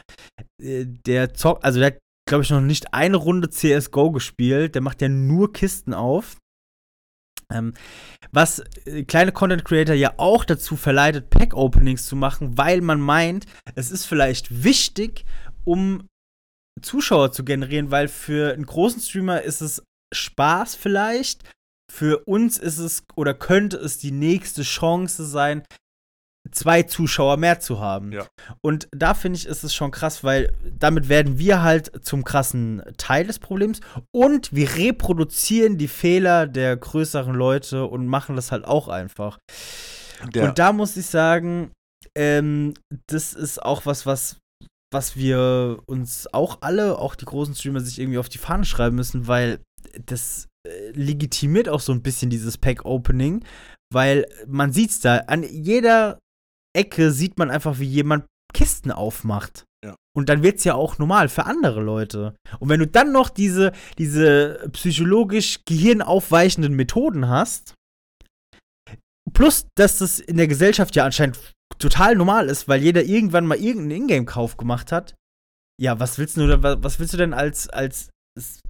Äh, 0.62 0.86
der 0.86 1.34
zockt, 1.34 1.64
also 1.64 1.80
der 1.80 1.92
hat, 1.92 2.00
glaube 2.30 2.44
ich, 2.44 2.50
noch 2.52 2.62
nicht 2.62 2.94
eine 2.94 3.18
Runde 3.18 3.50
CSGO 3.50 4.12
gespielt, 4.12 4.76
der 4.76 4.82
macht 4.82 5.02
ja 5.02 5.10
nur 5.10 5.52
Kisten 5.52 5.94
auf. 5.94 6.38
Ähm, 7.52 7.74
was 8.32 8.60
äh, 8.86 9.04
kleine 9.04 9.32
Content 9.32 9.66
Creator 9.66 9.96
ja 9.96 10.14
auch 10.18 10.46
dazu 10.46 10.76
verleitet, 10.76 11.32
Pack-Openings 11.32 12.06
zu 12.06 12.16
machen, 12.16 12.58
weil 12.58 12.82
man 12.82 13.02
meint, 13.02 13.48
es 13.76 13.90
ist 13.90 14.06
vielleicht 14.06 14.64
wichtig, 14.64 15.26
um 15.66 16.08
Zuschauer 16.82 17.32
zu 17.32 17.44
generieren, 17.44 17.90
weil 17.92 18.08
für 18.08 18.54
einen 18.54 18.68
großen 18.68 19.02
Streamer 19.02 19.42
ist 19.42 19.62
es 19.62 19.84
Spaß 20.14 20.76
vielleicht, 20.76 21.44
für 21.92 22.20
uns 22.26 22.60
ist 22.60 22.78
es 22.78 23.04
oder 23.16 23.34
könnte 23.34 23.78
es 23.78 23.98
die 23.98 24.12
nächste 24.12 24.62
Chance 24.62 25.26
sein, 25.26 25.64
zwei 26.52 26.84
Zuschauer 26.84 27.38
mehr 27.38 27.60
zu 27.60 27.80
haben. 27.80 28.12
Ja. 28.12 28.26
Und 28.62 28.88
da 28.92 29.14
finde 29.14 29.38
ich, 29.38 29.46
ist 29.46 29.64
es 29.64 29.74
schon 29.74 29.92
krass, 29.92 30.24
weil 30.24 30.54
damit 30.78 31.10
werden 31.10 31.38
wir 31.38 31.62
halt 31.62 32.06
zum 32.06 32.24
krassen 32.24 32.84
Teil 32.98 33.28
des 33.28 33.40
Problems 33.40 33.80
und 34.12 34.54
wir 34.54 34.76
reproduzieren 34.76 35.78
die 35.78 35.88
Fehler 35.88 36.48
der 36.48 36.78
größeren 36.78 37.34
Leute 37.34 37.86
und 37.86 38.08
machen 38.08 38.36
das 38.36 38.52
halt 38.52 38.66
auch 38.66 38.88
einfach. 38.88 39.38
Der, 40.34 40.46
Und 40.46 40.60
da 40.60 40.74
muss 40.74 40.98
ich 40.98 41.06
sagen, 41.06 41.72
ähm, 42.18 42.74
das 43.08 43.34
ist 43.34 43.62
auch 43.64 43.86
was, 43.86 44.06
was, 44.06 44.38
was 44.92 45.16
wir 45.16 45.80
uns 45.86 46.28
auch 46.34 46.60
alle, 46.62 46.98
auch 46.98 47.16
die 47.16 47.26
großen 47.26 47.56
Streamer, 47.56 47.80
sich 47.80 48.00
irgendwie 48.00 48.18
auf 48.18 48.30
die 48.30 48.38
Fahne 48.38 48.66
schreiben 48.66 48.96
müssen, 48.96 49.28
weil 49.28 49.60
das 50.06 50.48
äh, 50.68 50.92
legitimiert 50.92 51.70
auch 51.70 51.80
so 51.80 51.94
ein 51.94 52.02
bisschen 52.02 52.30
dieses 52.30 52.58
Pack-Opening, 52.58 53.46
weil 53.94 54.26
man 54.48 54.74
sieht's 54.74 55.00
da, 55.00 55.18
an 55.28 55.44
jeder 55.44 56.20
Ecke 56.76 57.12
sieht 57.12 57.38
man 57.38 57.50
einfach, 57.52 57.80
wie 57.80 57.86
jemand 57.86 58.26
Kisten 58.54 58.92
aufmacht. 58.92 59.66
Ja. 59.84 59.96
Und 60.16 60.28
dann 60.30 60.44
wird's 60.44 60.64
ja 60.64 60.74
auch 60.76 60.98
normal 60.98 61.30
für 61.30 61.46
andere 61.46 61.82
Leute. 61.82 62.36
Und 62.60 62.70
wenn 62.70 62.80
du 62.80 62.88
dann 62.88 63.12
noch 63.12 63.30
diese, 63.30 63.72
diese 63.98 64.68
psychologisch 64.74 65.60
gehirnaufweichenden 65.66 66.74
Methoden 66.74 67.28
hast, 67.30 67.74
plus, 69.34 69.68
dass 69.78 70.00
das 70.00 70.20
in 70.20 70.38
der 70.38 70.48
Gesellschaft 70.48 70.96
ja 70.96 71.06
anscheinend 71.06 71.40
total 71.78 72.16
normal 72.16 72.50
ist, 72.50 72.68
weil 72.68 72.82
jeder 72.82 73.04
irgendwann 73.04 73.46
mal 73.46 73.58
irgendeinen 73.58 74.04
Ingame-Kauf 74.04 74.58
gemacht 74.58 74.92
hat. 74.92 75.16
Ja, 75.80 76.00
was 76.00 76.18
willst 76.18 76.36
du, 76.38 76.48
denn- 76.48 76.64
was 76.84 77.00
willst 77.00 77.14
du 77.14 77.18
denn 77.18 77.34
als, 77.34 77.70
als 77.70 78.10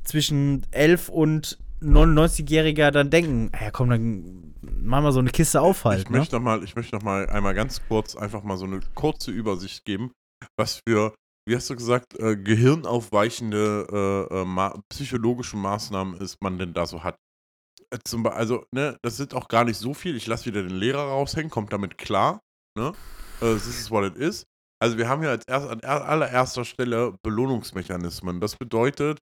zwischen 0.04 0.66
11 0.72 1.10
und 1.10 1.58
99-Jähriger 1.82 2.91
dann 2.91 3.09
denken? 3.09 3.51
Ja, 3.59 3.71
komm, 3.71 3.89
dann 3.89 4.53
mach 4.61 5.01
mal 5.01 5.11
so 5.11 5.19
eine 5.19 5.30
Kiste 5.32 5.61
auf 5.61 5.86
halt, 5.86 5.99
ich 6.03 6.09
ne? 6.09 6.17
möchte 6.19 6.36
noch 6.36 6.43
mal, 6.43 6.63
ich 6.63 6.75
möchte 6.75 6.95
noch 6.95 7.03
mal 7.03 7.30
einmal 7.30 7.53
ganz 7.53 7.82
kurz 7.88 8.15
einfach 8.15 8.43
mal 8.43 8.57
so 8.57 8.65
eine 8.65 8.80
kurze 8.95 9.32
Übersicht 9.32 9.86
geben, 9.86 10.11
was 10.57 10.80
für, 10.88 11.13
wie 11.47 11.55
hast 11.55 11.69
du 11.69 11.75
gesagt, 11.75 12.19
äh, 12.19 12.36
gehirnaufweichende 12.38 14.27
äh, 14.32 14.41
äh, 14.41 14.45
ma 14.45 14.80
psychologische 14.89 15.57
Maßnahmen 15.57 16.19
ist 16.19 16.38
man 16.41 16.57
denn 16.57 16.73
da 16.73 16.86
so 16.86 17.03
hat. 17.03 17.15
Äh, 17.91 17.97
Zum, 18.03 18.23
Be- 18.23 18.34
also, 18.34 18.65
ne, 18.73 18.97
das 19.01 19.17
sind 19.17 19.34
auch 19.34 19.47
gar 19.47 19.63
nicht 19.63 19.77
so 19.77 19.93
viel. 19.93 20.15
Ich 20.15 20.27
lasse 20.27 20.45
wieder 20.45 20.61
den 20.63 20.75
Lehrer 20.75 21.03
raushängen, 21.03 21.49
kommt 21.49 21.73
damit 21.73 21.97
klar. 21.97 22.39
Ne? 22.77 22.93
Äh, 23.41 23.53
this 23.53 23.67
is 23.80 23.89
what 23.89 24.03
it 24.05 24.15
is. 24.17 24.43
Also 24.82 24.97
wir 24.97 25.09
haben 25.09 25.23
ja 25.23 25.30
als 25.32 25.43
erst, 25.47 25.67
an 25.67 25.80
er- 25.82 26.05
allererster 26.07 26.63
Stelle 26.65 27.15
Belohnungsmechanismen. 27.23 28.39
Das 28.39 28.55
bedeutet 28.55 29.19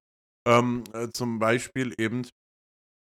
ähm, 0.48 0.84
äh, 0.94 1.08
zum 1.10 1.40
Beispiel 1.40 1.94
eben, 1.98 2.24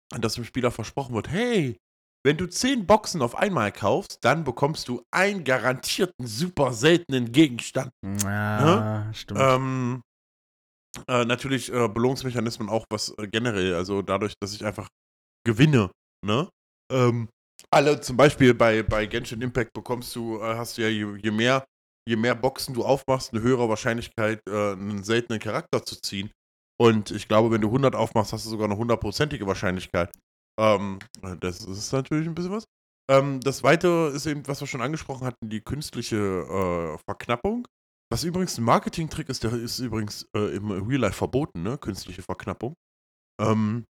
dass 0.09 0.35
dem 0.35 0.45
Spieler 0.45 0.71
versprochen 0.71 1.15
wird, 1.15 1.29
hey, 1.29 1.77
wenn 2.25 2.37
du 2.37 2.47
10 2.47 2.85
Boxen 2.87 3.21
auf 3.21 3.35
einmal 3.35 3.71
kaufst, 3.71 4.17
dann 4.21 4.43
bekommst 4.43 4.87
du 4.87 5.01
einen 5.11 5.43
garantierten 5.43 6.27
super 6.27 6.73
seltenen 6.73 7.31
Gegenstand. 7.31 7.91
Ja, 8.03 9.13
stimmt. 9.13 9.39
Ähm, 9.41 10.01
Äh, 11.07 11.25
natürlich 11.25 11.71
äh, 11.71 11.87
Belohnungsmechanismen 11.87 12.69
auch 12.69 12.85
was 12.89 13.13
äh, 13.19 13.27
generell, 13.27 13.75
also 13.75 14.01
dadurch, 14.01 14.33
dass 14.41 14.53
ich 14.53 14.65
einfach 14.65 14.87
gewinne, 15.45 15.91
ne? 16.25 16.49
Ähm, 16.91 17.29
alle 17.71 18.01
zum 18.01 18.17
Beispiel 18.17 18.53
bei, 18.55 18.81
bei 18.81 19.05
Genshin 19.05 19.41
Impact 19.41 19.73
bekommst 19.73 20.15
du, 20.15 20.39
äh, 20.39 20.55
hast 20.55 20.77
du 20.77 20.81
ja 20.81 20.87
je, 20.87 21.17
je, 21.21 21.29
mehr, 21.31 21.65
je 22.09 22.15
mehr 22.15 22.33
Boxen 22.33 22.73
du 22.73 22.83
aufmachst, 22.83 23.31
eine 23.31 23.43
höhere 23.43 23.69
Wahrscheinlichkeit, 23.69 24.39
äh, 24.49 24.71
einen 24.71 25.03
seltenen 25.03 25.39
Charakter 25.39 25.85
zu 25.85 26.01
ziehen. 26.01 26.31
Und 26.79 27.11
ich 27.11 27.27
glaube, 27.27 27.51
wenn 27.51 27.61
du 27.61 27.67
100 27.67 27.95
aufmachst, 27.95 28.33
hast 28.33 28.45
du 28.45 28.49
sogar 28.49 28.65
eine 28.65 28.77
hundertprozentige 28.77 29.47
Wahrscheinlichkeit. 29.47 30.11
Ähm, 30.59 30.99
das 31.39 31.63
ist 31.63 31.91
natürlich 31.91 32.27
ein 32.27 32.35
bisschen 32.35 32.51
was. 32.51 32.65
Ähm, 33.09 33.39
das 33.41 33.63
Weitere 33.63 34.09
ist 34.09 34.25
eben, 34.25 34.47
was 34.47 34.59
wir 34.59 34.67
schon 34.67 34.81
angesprochen 34.81 35.25
hatten, 35.25 35.49
die 35.49 35.61
künstliche 35.61 36.17
äh, 36.17 36.97
Verknappung. 37.05 37.67
Was 38.11 38.23
übrigens 38.23 38.57
ein 38.57 38.63
Marketing-Trick 38.63 39.29
ist, 39.29 39.43
der 39.43 39.53
ist 39.53 39.79
übrigens 39.79 40.27
äh, 40.35 40.55
im 40.55 40.71
Real 40.71 41.01
Life 41.01 41.17
verboten, 41.17 41.63
ne? 41.63 41.77
Künstliche 41.77 42.21
Verknappung. 42.21 42.73
Ähm, 43.41 43.85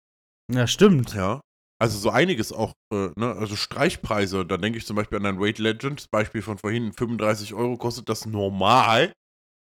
ja, 0.52 0.66
stimmt. 0.66 1.14
Ja. 1.14 1.40
Also 1.80 1.98
so 1.98 2.10
einiges 2.10 2.52
auch, 2.52 2.72
äh, 2.92 3.10
ne? 3.16 3.34
Also 3.34 3.56
Streichpreise, 3.56 4.46
da 4.46 4.56
denke 4.56 4.78
ich 4.78 4.86
zum 4.86 4.96
Beispiel 4.96 5.18
an 5.18 5.26
ein 5.26 5.38
Raid 5.38 5.58
Legend, 5.58 6.10
Beispiel 6.10 6.42
von 6.42 6.58
vorhin, 6.58 6.92
35 6.92 7.54
Euro 7.54 7.76
kostet 7.76 8.08
das 8.08 8.26
normal. 8.26 9.12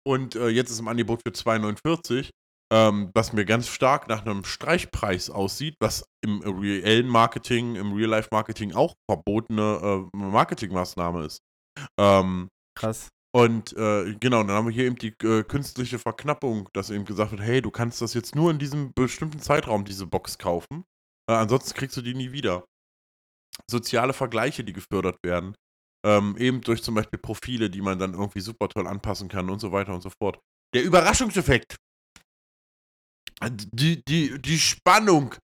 Und 0.07 0.37
äh, 0.37 0.49
jetzt 0.49 0.71
ist 0.71 0.81
im 0.81 0.89
Angebot 0.89 1.23
für 1.27 1.33
2,49 1.33 2.31
ähm, 2.75 3.13
was 3.15 3.33
mir 3.33 3.45
ganz 3.45 3.69
stark 3.69 4.09
nach 4.09 4.27
einem 4.27 4.45
Streichpreis 4.45 5.31
aussieht, 5.31 5.77
was 5.79 6.05
im 6.23 6.41
reellen 6.41 7.07
Marketing, 7.07 7.77
im 7.77 7.93
Real-Life-Marketing 7.93 8.75
auch 8.75 8.95
verbotene 9.09 10.09
äh, 10.13 10.17
Marketingmaßnahme 10.17 11.25
ist. 11.25 11.39
Ähm, 12.01 12.49
Krass. 12.77 13.11
Und 13.33 13.77
äh, 13.77 14.15
genau, 14.19 14.43
dann 14.43 14.57
haben 14.57 14.67
wir 14.67 14.75
hier 14.75 14.87
eben 14.87 14.97
die 14.97 15.15
äh, 15.23 15.45
künstliche 15.45 16.01
Verknappung, 16.01 16.69
dass 16.73 16.91
eben 16.91 17.05
gesagt 17.05 17.31
wird, 17.31 17.43
hey, 17.43 17.63
du 17.63 17.71
kannst 17.71 18.01
das 18.01 18.13
jetzt 18.13 18.35
nur 18.35 18.51
in 18.51 18.59
diesem 18.59 18.93
bestimmten 18.93 19.39
Zeitraum, 19.39 19.85
diese 19.85 20.07
Box 20.07 20.39
kaufen. 20.39 20.85
Äh, 21.31 21.35
ansonsten 21.35 21.75
kriegst 21.75 21.97
du 21.97 22.03
die 22.03 22.15
nie 22.15 22.33
wieder. 22.33 22.65
Soziale 23.71 24.15
Vergleiche, 24.15 24.65
die 24.65 24.73
gefördert 24.73 25.19
werden. 25.25 25.55
Ähm, 26.05 26.37
eben 26.39 26.61
durch 26.61 26.83
zum 26.83 26.97
Beispiel 26.97 27.21
Profile, 27.21 27.71
die 27.71 27.83
man 27.83 28.01
dann 28.01 28.15
irgendwie 28.15 28.41
super 28.41 28.69
toll 28.69 28.89
anpassen 28.89 29.29
kann 29.29 29.49
und 29.49 29.61
so 29.61 29.71
weiter 29.71 29.95
und 29.95 30.03
so 30.03 30.11
fort. 30.11 30.41
Der 30.75 30.83
Überraschungseffekt 30.83 31.77
die, 33.43 34.05
die, 34.05 34.41
die 34.41 34.59
Spannung, 34.59 35.35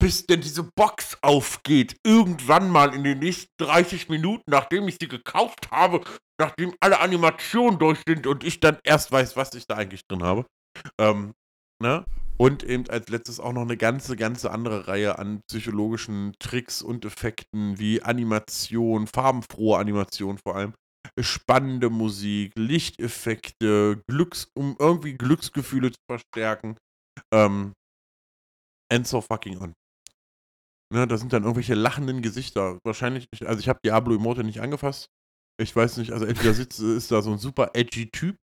bis 0.00 0.26
denn 0.26 0.40
diese 0.40 0.62
Box 0.62 1.18
aufgeht, 1.20 1.96
irgendwann 2.04 2.70
mal 2.70 2.94
in 2.94 3.04
den 3.04 3.18
nächsten 3.18 3.52
30 3.58 4.08
Minuten, 4.08 4.44
nachdem 4.46 4.88
ich 4.88 4.96
sie 5.00 5.08
gekauft 5.08 5.70
habe, 5.70 6.00
nachdem 6.40 6.74
alle 6.80 7.00
Animationen 7.00 7.78
durch 7.78 8.00
sind 8.08 8.26
und 8.26 8.42
ich 8.42 8.60
dann 8.60 8.78
erst 8.82 9.12
weiß, 9.12 9.36
was 9.36 9.54
ich 9.54 9.66
da 9.66 9.76
eigentlich 9.76 10.06
drin 10.08 10.22
habe. 10.22 10.46
Ähm, 10.98 11.34
ne? 11.82 12.04
Und 12.38 12.62
eben 12.62 12.88
als 12.88 13.10
letztes 13.10 13.38
auch 13.38 13.52
noch 13.52 13.62
eine 13.62 13.76
ganze, 13.76 14.16
ganze 14.16 14.50
andere 14.50 14.88
Reihe 14.88 15.18
an 15.18 15.42
psychologischen 15.46 16.32
Tricks 16.38 16.80
und 16.80 17.04
Effekten 17.04 17.78
wie 17.78 18.02
Animation, 18.02 19.06
farbenfrohe 19.06 19.78
Animation 19.78 20.38
vor 20.38 20.56
allem, 20.56 20.72
spannende 21.18 21.90
Musik, 21.90 22.52
Lichteffekte, 22.56 24.02
Glücks, 24.08 24.48
um 24.54 24.76
irgendwie 24.78 25.18
Glücksgefühle 25.18 25.92
zu 25.92 26.00
verstärken. 26.10 26.78
Ähm, 27.32 27.72
and 28.90 29.06
so 29.06 29.20
fucking 29.20 29.58
on. 29.58 29.74
Ne, 30.92 31.06
da 31.06 31.16
sind 31.16 31.32
dann 31.32 31.44
irgendwelche 31.44 31.74
lachenden 31.74 32.20
Gesichter. 32.20 32.78
Wahrscheinlich, 32.84 33.28
nicht, 33.32 33.46
also 33.46 33.60
ich 33.60 33.68
habe 33.68 33.78
Diablo 33.84 34.14
Immortal 34.14 34.44
nicht 34.44 34.60
angefasst. 34.60 35.06
Ich 35.60 35.74
weiß 35.74 35.98
nicht, 35.98 36.12
also 36.12 36.24
entweder 36.24 36.54
sitzt, 36.54 36.80
ist 36.80 37.10
da 37.10 37.22
so 37.22 37.32
ein 37.32 37.38
super 37.38 37.70
edgy 37.74 38.10
Typ 38.10 38.36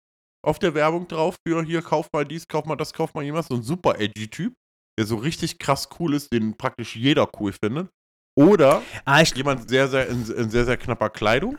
auf 0.45 0.59
der 0.59 0.73
Werbung 0.73 1.07
drauf 1.07 1.35
für 1.45 1.61
hier, 1.63 1.81
kauf 1.81 2.07
mal 2.13 2.23
dies, 2.23 2.47
kauf 2.47 2.65
mal 2.65 2.75
das, 2.77 2.93
kauf 2.93 3.13
mal 3.13 3.23
jemand. 3.23 3.47
So 3.47 3.55
ein 3.55 3.63
super 3.63 3.99
edgy 3.99 4.29
Typ, 4.29 4.53
der 4.97 5.05
so 5.05 5.17
richtig 5.17 5.59
krass 5.59 5.89
cool 5.99 6.13
ist, 6.13 6.31
den 6.31 6.55
praktisch 6.55 6.95
jeder 6.95 7.29
cool 7.39 7.51
findet. 7.51 7.89
Oder 8.37 8.83
ah, 9.03 9.21
jemand 9.23 9.67
sehr, 9.67 9.87
sehr 9.87 10.07
in, 10.07 10.29
in 10.31 10.49
sehr, 10.49 10.65
sehr 10.65 10.77
knapper 10.77 11.09
Kleidung. 11.09 11.57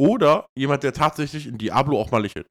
Oder 0.00 0.46
jemand, 0.56 0.82
der 0.82 0.92
tatsächlich 0.92 1.46
in 1.46 1.58
Diablo 1.58 2.00
auch 2.00 2.10
mal 2.10 2.22
lächelt. 2.22 2.46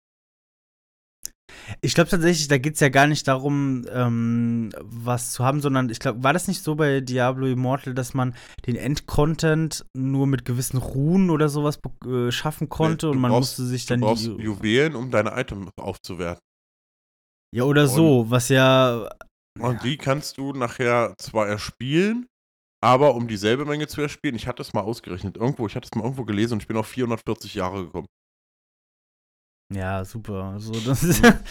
Ich 1.82 1.94
glaube 1.96 2.10
tatsächlich, 2.10 2.48
da 2.48 2.58
geht 2.58 2.76
es 2.76 2.80
ja 2.80 2.90
gar 2.90 3.08
nicht 3.08 3.28
darum, 3.28 3.86
ähm, 3.92 4.72
was 4.82 5.32
zu 5.32 5.44
haben, 5.44 5.62
sondern 5.62 5.90
ich 5.90 6.00
glaube, 6.00 6.24
war 6.24 6.34
das 6.34 6.48
nicht 6.48 6.64
so 6.64 6.76
bei 6.76 7.02
Diablo 7.02 7.48
Immortal, 7.48 7.94
dass 7.94 8.14
man 8.14 8.36
den 8.66 8.76
Endcontent 8.76 9.86
nur 9.94 10.28
mit 10.28 10.46
gewissen 10.46 10.78
Ruhen 10.78 11.30
oder 11.30 11.50
sowas 11.50 11.80
äh, 12.06 12.32
schaffen 12.32 12.70
konnte 12.70 13.08
nee, 13.08 13.12
und 13.14 13.20
man 13.20 13.32
brauchst, 13.32 13.60
musste 13.60 13.66
sich 13.66 13.86
dann 13.86 14.02
du 14.02 14.08
brauchst 14.08 14.26
die 14.26 14.42
Juwelen, 14.42 14.96
um 14.96 15.12
deine 15.12 15.32
Items 15.40 15.72
aufzuwerten. 15.78 16.42
Ja, 17.54 17.64
oder 17.64 17.84
und, 17.84 17.90
so, 17.90 18.26
was 18.30 18.50
ja. 18.50 19.10
Und 19.60 19.84
die 19.84 19.98
kannst 19.98 20.38
du 20.38 20.54
nachher 20.54 21.16
zwar 21.18 21.48
erspielen, 21.48 22.28
aber 22.84 23.16
um 23.16 23.28
dieselbe 23.28 23.66
Menge 23.66 23.88
zu 23.88 24.02
erspielen, 24.02 24.36
ich 24.36 24.48
hatte 24.48 24.62
es 24.62 24.74
mal 24.74 24.82
ausgerechnet 24.82 25.38
irgendwo, 25.38 25.66
ich 25.66 25.76
hatte 25.76 25.90
es 25.92 25.96
mal 25.96 26.04
irgendwo 26.04 26.26
gelesen 26.26 26.54
und 26.54 26.62
ich 26.62 26.68
bin 26.68 26.78
auf 26.78 26.88
440 26.88 27.56
Jahre 27.56 27.86
gekommen. 27.86 28.08
Ja, 29.74 30.06
super. 30.06 30.46
Also, 30.54 30.72
das 30.72 31.04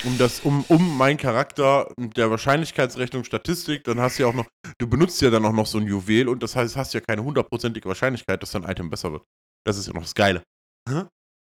um, 0.04 0.18
das, 0.18 0.40
um, 0.40 0.64
um 0.68 0.96
meinen 0.96 1.18
Charakter 1.18 1.92
der 1.98 2.30
Wahrscheinlichkeitsrechnung 2.30 3.24
Statistik, 3.24 3.84
dann 3.84 4.00
hast 4.00 4.18
du 4.18 4.22
ja 4.22 4.28
auch 4.30 4.34
noch, 4.34 4.46
du 4.78 4.88
benutzt 4.88 5.20
ja 5.20 5.30
dann 5.30 5.44
auch 5.44 5.52
noch 5.52 5.66
so 5.66 5.78
ein 5.78 5.86
Juwel 5.86 6.28
und 6.28 6.42
das 6.42 6.56
heißt, 6.56 6.76
hast 6.76 6.94
ja 6.94 7.00
keine 7.00 7.22
hundertprozentige 7.22 7.86
Wahrscheinlichkeit, 7.88 8.42
dass 8.42 8.52
dein 8.52 8.64
Item 8.64 8.88
besser 8.88 9.12
wird. 9.12 9.22
Das 9.66 9.76
ist 9.76 9.86
ja 9.86 9.92
noch 9.92 10.02
das 10.02 10.14
Geile. 10.14 10.42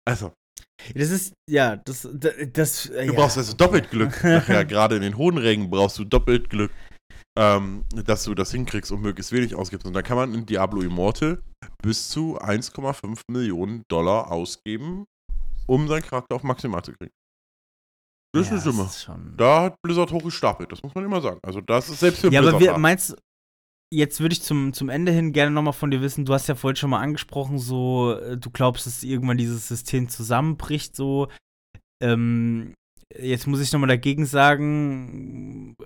Also. 0.07 0.33
Das 0.95 1.11
ist, 1.11 1.35
ja, 1.49 1.77
das, 1.77 2.09
das, 2.12 2.35
das 2.53 2.83
Du 2.85 2.95
ja. 2.95 3.12
brauchst 3.12 3.39
also 3.39 3.55
doppelt 3.55 3.91
Glück. 3.91 4.22
Nachher, 4.25 4.64
gerade 4.64 4.97
in 4.97 5.03
den 5.03 5.16
hohen 5.16 5.39
Rängen 5.39 5.70
brauchst 5.70 5.99
du 5.99 6.05
doppelt 6.05 6.51
Glück, 6.51 6.72
ähm, 7.39 7.85
dass 8.05 8.25
du 8.25 8.35
das 8.35 8.51
hinkriegst 8.51 8.91
und 8.91 9.01
möglichst 9.01 9.31
wenig 9.31 9.55
ausgibst. 9.55 9.87
Und 9.87 9.93
da 9.93 10.03
kann 10.03 10.16
man 10.16 10.35
in 10.35 10.47
Diablo 10.47 10.83
Immortal 10.83 11.41
bis 11.83 12.09
zu 12.09 12.39
1,5 12.41 13.20
Millionen 13.31 13.85
Dollar 13.89 14.33
ausgeben 14.33 15.07
um 15.67 15.89
seinen 15.89 16.03
Charakter 16.03 16.37
auf 16.37 16.43
maximal 16.43 16.83
zu 16.83 16.93
kriegen. 16.93 17.12
Das 18.35 18.51
ja, 18.51 18.57
ist 18.57 18.67
immer. 18.67 18.85
Ist 18.85 19.09
da 19.37 19.62
hat 19.62 19.77
Blizzard 19.83 20.11
hochgestapelt, 20.11 20.73
das 20.73 20.83
muss 20.83 20.95
man 20.95 21.05
immer 21.05 21.21
sagen. 21.21 21.39
Also 21.43 21.61
das 21.61 21.89
ist 21.89 22.01
selbst 22.01 22.21
für 22.21 22.33
ja, 22.33 22.41
Blizzard. 22.41 22.61
Ja, 22.61 22.71
aber 22.71 22.77
wir, 22.77 22.81
meinst 22.81 23.17
jetzt 23.93 24.21
würde 24.21 24.33
ich 24.33 24.43
zum, 24.43 24.73
zum 24.73 24.89
Ende 24.89 25.12
hin 25.12 25.33
gerne 25.33 25.51
nochmal 25.51 25.73
von 25.73 25.91
dir 25.91 26.01
wissen, 26.01 26.25
du 26.25 26.35
hast 26.35 26.49
ja 26.49 26.55
vorhin 26.55 26.77
schon 26.77 26.91
mal 26.91 27.01
angesprochen, 27.01 27.59
so, 27.59 28.12
äh, 28.12 28.37
du 28.37 28.51
glaubst, 28.51 28.87
dass 28.87 29.03
irgendwann 29.03 29.39
dieses 29.39 29.69
System 29.69 30.09
zusammenbricht, 30.09 30.97
so. 30.97 31.29
Ähm, 32.03 32.75
jetzt 33.17 33.47
muss 33.47 33.61
ich 33.61 33.73
nochmal 33.73 33.89
dagegen 33.89 34.27
sagen, 34.27 35.77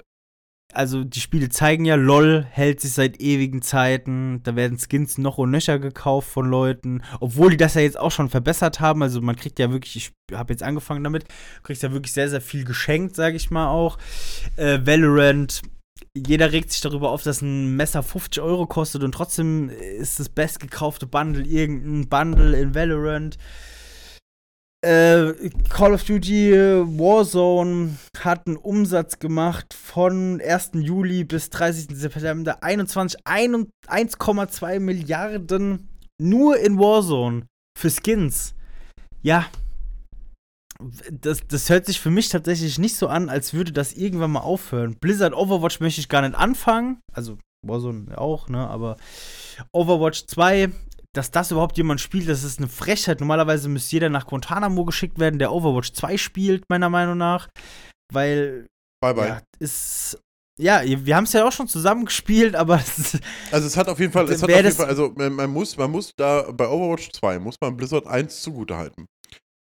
also 0.74 1.02
die 1.02 1.20
Spiele 1.20 1.48
zeigen 1.48 1.86
ja, 1.86 1.94
LOL 1.94 2.46
hält 2.50 2.80
sich 2.80 2.92
seit 2.92 3.20
ewigen 3.20 3.62
Zeiten. 3.62 4.42
Da 4.42 4.54
werden 4.54 4.78
Skins 4.78 5.16
noch 5.16 5.38
und 5.38 5.50
nöcher 5.50 5.78
gekauft 5.78 6.28
von 6.28 6.48
Leuten. 6.48 7.02
Obwohl 7.20 7.50
die 7.50 7.56
das 7.56 7.74
ja 7.74 7.80
jetzt 7.80 7.98
auch 7.98 8.10
schon 8.10 8.28
verbessert 8.28 8.78
haben. 8.78 9.02
Also 9.02 9.20
man 9.22 9.36
kriegt 9.36 9.58
ja 9.58 9.72
wirklich, 9.72 9.96
ich 9.96 10.36
habe 10.36 10.52
jetzt 10.52 10.62
angefangen 10.62 11.04
damit, 11.04 11.24
kriegt 11.62 11.82
ja 11.82 11.92
wirklich 11.92 12.12
sehr, 12.12 12.28
sehr 12.28 12.42
viel 12.42 12.64
geschenkt, 12.64 13.16
sage 13.16 13.36
ich 13.36 13.50
mal 13.50 13.68
auch. 13.68 13.98
Äh, 14.56 14.80
Valorant, 14.84 15.62
jeder 16.14 16.52
regt 16.52 16.70
sich 16.70 16.82
darüber 16.82 17.10
auf, 17.10 17.22
dass 17.22 17.40
ein 17.40 17.74
Messer 17.76 18.02
50 18.02 18.42
Euro 18.42 18.66
kostet 18.66 19.02
und 19.02 19.12
trotzdem 19.12 19.70
ist 19.70 20.20
das 20.20 20.28
bestgekaufte 20.28 21.06
Bundle 21.06 21.44
irgendein 21.44 22.08
Bundle 22.08 22.58
in 22.58 22.74
Valorant. 22.74 23.38
Äh, 24.80 25.50
Call 25.70 25.94
of 25.94 26.04
Duty 26.04 26.52
Warzone 26.52 27.98
hat 28.16 28.46
einen 28.46 28.56
Umsatz 28.56 29.18
gemacht 29.18 29.74
von 29.74 30.40
1. 30.40 30.70
Juli 30.74 31.24
bis 31.24 31.50
30. 31.50 31.88
September 31.90 32.62
21, 32.62 33.20
1,2 33.26 34.78
Milliarden 34.78 35.88
nur 36.20 36.58
in 36.58 36.78
Warzone 36.78 37.46
für 37.76 37.90
Skins. 37.90 38.54
Ja, 39.20 39.46
das, 41.10 41.40
das 41.48 41.68
hört 41.70 41.86
sich 41.86 41.98
für 41.98 42.10
mich 42.10 42.28
tatsächlich 42.28 42.78
nicht 42.78 42.94
so 42.94 43.08
an, 43.08 43.28
als 43.28 43.52
würde 43.52 43.72
das 43.72 43.94
irgendwann 43.94 44.30
mal 44.30 44.40
aufhören. 44.40 44.96
Blizzard 45.00 45.34
Overwatch 45.34 45.80
möchte 45.80 46.00
ich 46.00 46.08
gar 46.08 46.22
nicht 46.22 46.36
anfangen. 46.36 47.00
Also 47.12 47.38
Warzone 47.66 48.16
auch, 48.16 48.48
ne? 48.48 48.68
Aber 48.68 48.96
Overwatch 49.72 50.26
2 50.26 50.70
dass 51.14 51.30
das 51.30 51.50
überhaupt 51.50 51.76
jemand 51.76 52.00
spielt, 52.00 52.28
das 52.28 52.44
ist 52.44 52.58
eine 52.58 52.68
Frechheit. 52.68 53.20
Normalerweise 53.20 53.68
müsste 53.68 53.96
jeder 53.96 54.08
nach 54.08 54.26
Guantanamo 54.26 54.84
geschickt 54.84 55.18
werden, 55.18 55.38
der 55.38 55.52
Overwatch 55.52 55.92
2 55.92 56.16
spielt, 56.16 56.64
meiner 56.68 56.90
Meinung 56.90 57.18
nach. 57.18 57.48
Weil. 58.12 58.66
Bye, 59.00 59.14
bye. 59.14 59.28
Ja, 59.28 59.42
ist. 59.58 60.18
Ja, 60.60 60.82
wir 60.84 61.14
haben 61.14 61.24
es 61.24 61.32
ja 61.32 61.46
auch 61.46 61.52
schon 61.52 61.68
zusammen 61.68 62.04
gespielt, 62.04 62.56
aber 62.56 62.82
Also 63.52 63.66
es 63.66 63.76
hat 63.76 63.88
auf 63.88 64.00
jeden 64.00 64.12
Fall, 64.12 64.28
es 64.28 64.42
hat 64.42 64.50
auf 64.50 64.56
jeden 64.56 64.72
Fall, 64.72 64.86
also 64.86 65.14
man 65.16 65.50
muss, 65.50 65.76
man 65.76 65.88
muss 65.88 66.10
da 66.16 66.50
bei 66.50 66.66
Overwatch 66.66 67.12
2 67.12 67.38
muss 67.38 67.54
man 67.60 67.76
Blizzard 67.76 68.08
1 68.08 68.42
zugutehalten. 68.42 69.06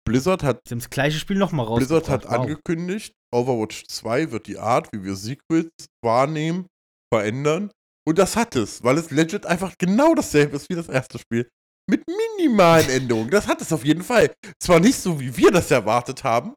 Blizzard 0.07 0.43
hat 0.43 0.61
Sie 0.67 0.75
haben 0.75 0.81
das 0.81 0.91
gleiche 0.91 1.19
Spiel 1.19 1.39
nochmal 1.39 1.65
raus. 1.65 1.79
Blizzard 1.79 2.11
hat 2.11 2.25
wow. 2.25 2.33
angekündigt, 2.33 3.15
Overwatch 3.35 3.85
2 3.89 4.31
wird 4.31 4.47
die 4.47 4.59
Art, 4.59 4.89
wie 4.93 5.03
wir 5.03 5.17
Sequels 5.17 5.73
wahrnehmen, 6.05 6.67
verändern. 7.11 7.71
Und 8.07 8.19
das 8.19 8.37
hat 8.37 8.55
es, 8.57 8.83
weil 8.85 8.99
es 8.99 9.11
legit 9.11 9.47
einfach 9.47 9.75
genau 9.79 10.15
dasselbe 10.15 10.57
ist 10.57 10.69
wie 10.69 10.75
das 10.75 10.89
erste 10.89 11.19
Spiel. 11.19 11.49
Mit 11.89 12.03
minimalen 12.39 12.89
Änderungen. 12.89 13.31
Das 13.31 13.47
hat 13.47 13.61
es 13.61 13.73
auf 13.73 13.85
jeden 13.85 14.03
Fall. 14.03 14.33
Zwar 14.59 14.81
nicht 14.81 14.99
so, 14.99 15.21
wie 15.21 15.37
wir 15.37 15.51
das 15.51 15.71
erwartet 15.71 16.25
haben, 16.25 16.55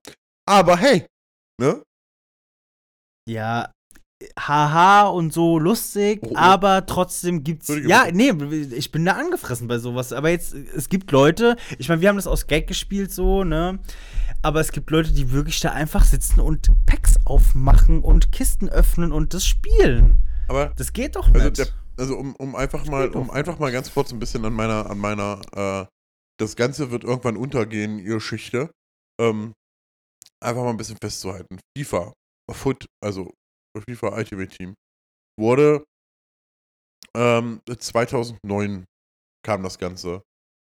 aber 0.47 0.77
hey, 0.77 1.05
ne? 1.59 1.83
ja, 3.27 3.71
haha 4.39 5.07
und 5.07 5.31
so 5.33 5.59
lustig, 5.59 6.19
Oh, 6.23 6.29
oh. 6.31 6.35
aber 6.37 6.85
trotzdem 6.85 7.43
gibt's. 7.43 7.71
Ja, 7.85 8.07
nee, 8.11 8.31
ich 8.73 8.91
bin 8.91 9.05
da 9.05 9.13
angefressen 9.13 9.67
bei 9.67 9.77
sowas. 9.79 10.13
Aber 10.13 10.29
jetzt, 10.29 10.53
es 10.53 10.89
gibt 10.89 11.11
Leute, 11.11 11.57
ich 11.77 11.89
meine, 11.89 12.01
wir 12.01 12.09
haben 12.09 12.15
das 12.15 12.27
aus 12.27 12.47
Gag 12.47 12.67
gespielt, 12.67 13.11
so, 13.11 13.43
ne? 13.43 13.79
Aber 14.41 14.61
es 14.61 14.71
gibt 14.71 14.89
Leute, 14.91 15.11
die 15.11 15.31
wirklich 15.31 15.59
da 15.59 15.71
einfach 15.71 16.05
sitzen 16.05 16.39
und 16.39 16.71
Packs 16.85 17.15
aufmachen 17.25 18.01
und 18.01 18.31
Kisten 18.31 18.69
öffnen 18.69 19.11
und 19.11 19.33
das 19.33 19.45
spielen. 19.45 20.17
Aber 20.47 20.73
Das 20.75 20.93
geht 20.93 21.15
doch 21.15 21.27
nicht. 21.27 21.41
Also, 21.41 21.49
der, 21.49 21.67
also 21.97 22.17
um, 22.17 22.35
um 22.35 22.55
einfach 22.55 22.85
mal, 22.85 23.09
um 23.09 23.29
einfach 23.29 23.59
mal 23.59 23.71
ganz 23.71 23.93
kurz 23.93 24.11
ein 24.11 24.19
bisschen 24.19 24.45
an 24.45 24.53
meiner, 24.53 24.89
an 24.89 24.97
meiner, 24.97 25.41
äh, 25.53 25.85
das 26.39 26.55
Ganze 26.55 26.91
wird 26.91 27.03
irgendwann 27.03 27.37
untergehen, 27.37 27.99
ihr 27.99 28.15
Geschichte. 28.15 28.71
Ähm, 29.19 29.53
einfach 30.43 30.63
mal 30.63 30.69
ein 30.69 30.77
bisschen 30.77 30.97
festzuhalten. 31.01 31.59
FIFA, 31.77 32.13
Foot, 32.51 32.85
also 33.03 33.31
FIFA 33.89 34.15
Ultimate 34.15 34.55
Team, 34.55 34.75
wurde 35.39 35.83
ähm, 37.15 37.61
2009 37.67 38.85
kam 39.43 39.63
das 39.63 39.77
Ganze. 39.77 40.21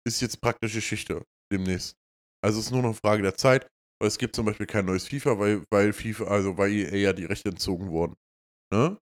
Ist 0.07 0.21
jetzt 0.21 0.39
praktisch 0.41 0.73
Geschichte 0.73 1.23
demnächst. 1.51 1.95
Also 2.43 2.59
es 2.59 2.67
ist 2.67 2.71
nur 2.71 2.81
noch 2.81 2.89
eine 2.89 2.99
Frage 3.03 3.23
der 3.23 3.35
Zeit. 3.35 3.67
Weil 3.99 4.09
es 4.09 4.17
gibt 4.17 4.35
zum 4.35 4.45
Beispiel 4.45 4.65
kein 4.65 4.85
neues 4.85 5.07
FIFA, 5.07 5.39
weil, 5.39 5.63
weil 5.71 5.93
FIFA, 5.93 6.25
also 6.25 6.57
weil 6.57 6.71
EA 6.71 6.95
ja 6.95 7.13
die 7.13 7.25
Rechte 7.25 7.49
entzogen 7.49 7.89
wurden. 7.89 8.13
Ne? 8.73 8.97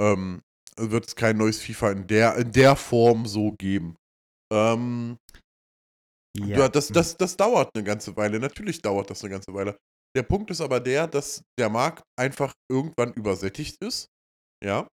Ähm, 0.00 0.42
wird 0.78 1.06
es 1.06 1.16
kein 1.16 1.36
neues 1.36 1.60
FIFA 1.60 1.92
in 1.92 2.06
der, 2.06 2.36
in 2.36 2.52
der 2.52 2.76
Form 2.76 3.26
so 3.26 3.52
geben. 3.52 3.96
Ähm, 4.52 5.18
ja, 6.36 6.68
das, 6.68 6.88
das, 6.88 7.16
das 7.16 7.36
dauert 7.36 7.70
eine 7.74 7.84
ganze 7.84 8.16
Weile. 8.16 8.40
Natürlich 8.40 8.80
dauert 8.80 9.10
das 9.10 9.22
eine 9.22 9.30
ganze 9.30 9.52
Weile. 9.52 9.76
Der 10.16 10.22
Punkt 10.22 10.50
ist 10.50 10.60
aber 10.60 10.80
der, 10.80 11.06
dass 11.06 11.42
der 11.58 11.68
Markt 11.68 12.02
einfach 12.18 12.54
irgendwann 12.70 13.12
übersättigt 13.12 13.76
ist. 13.82 14.08
Ja. 14.64 14.88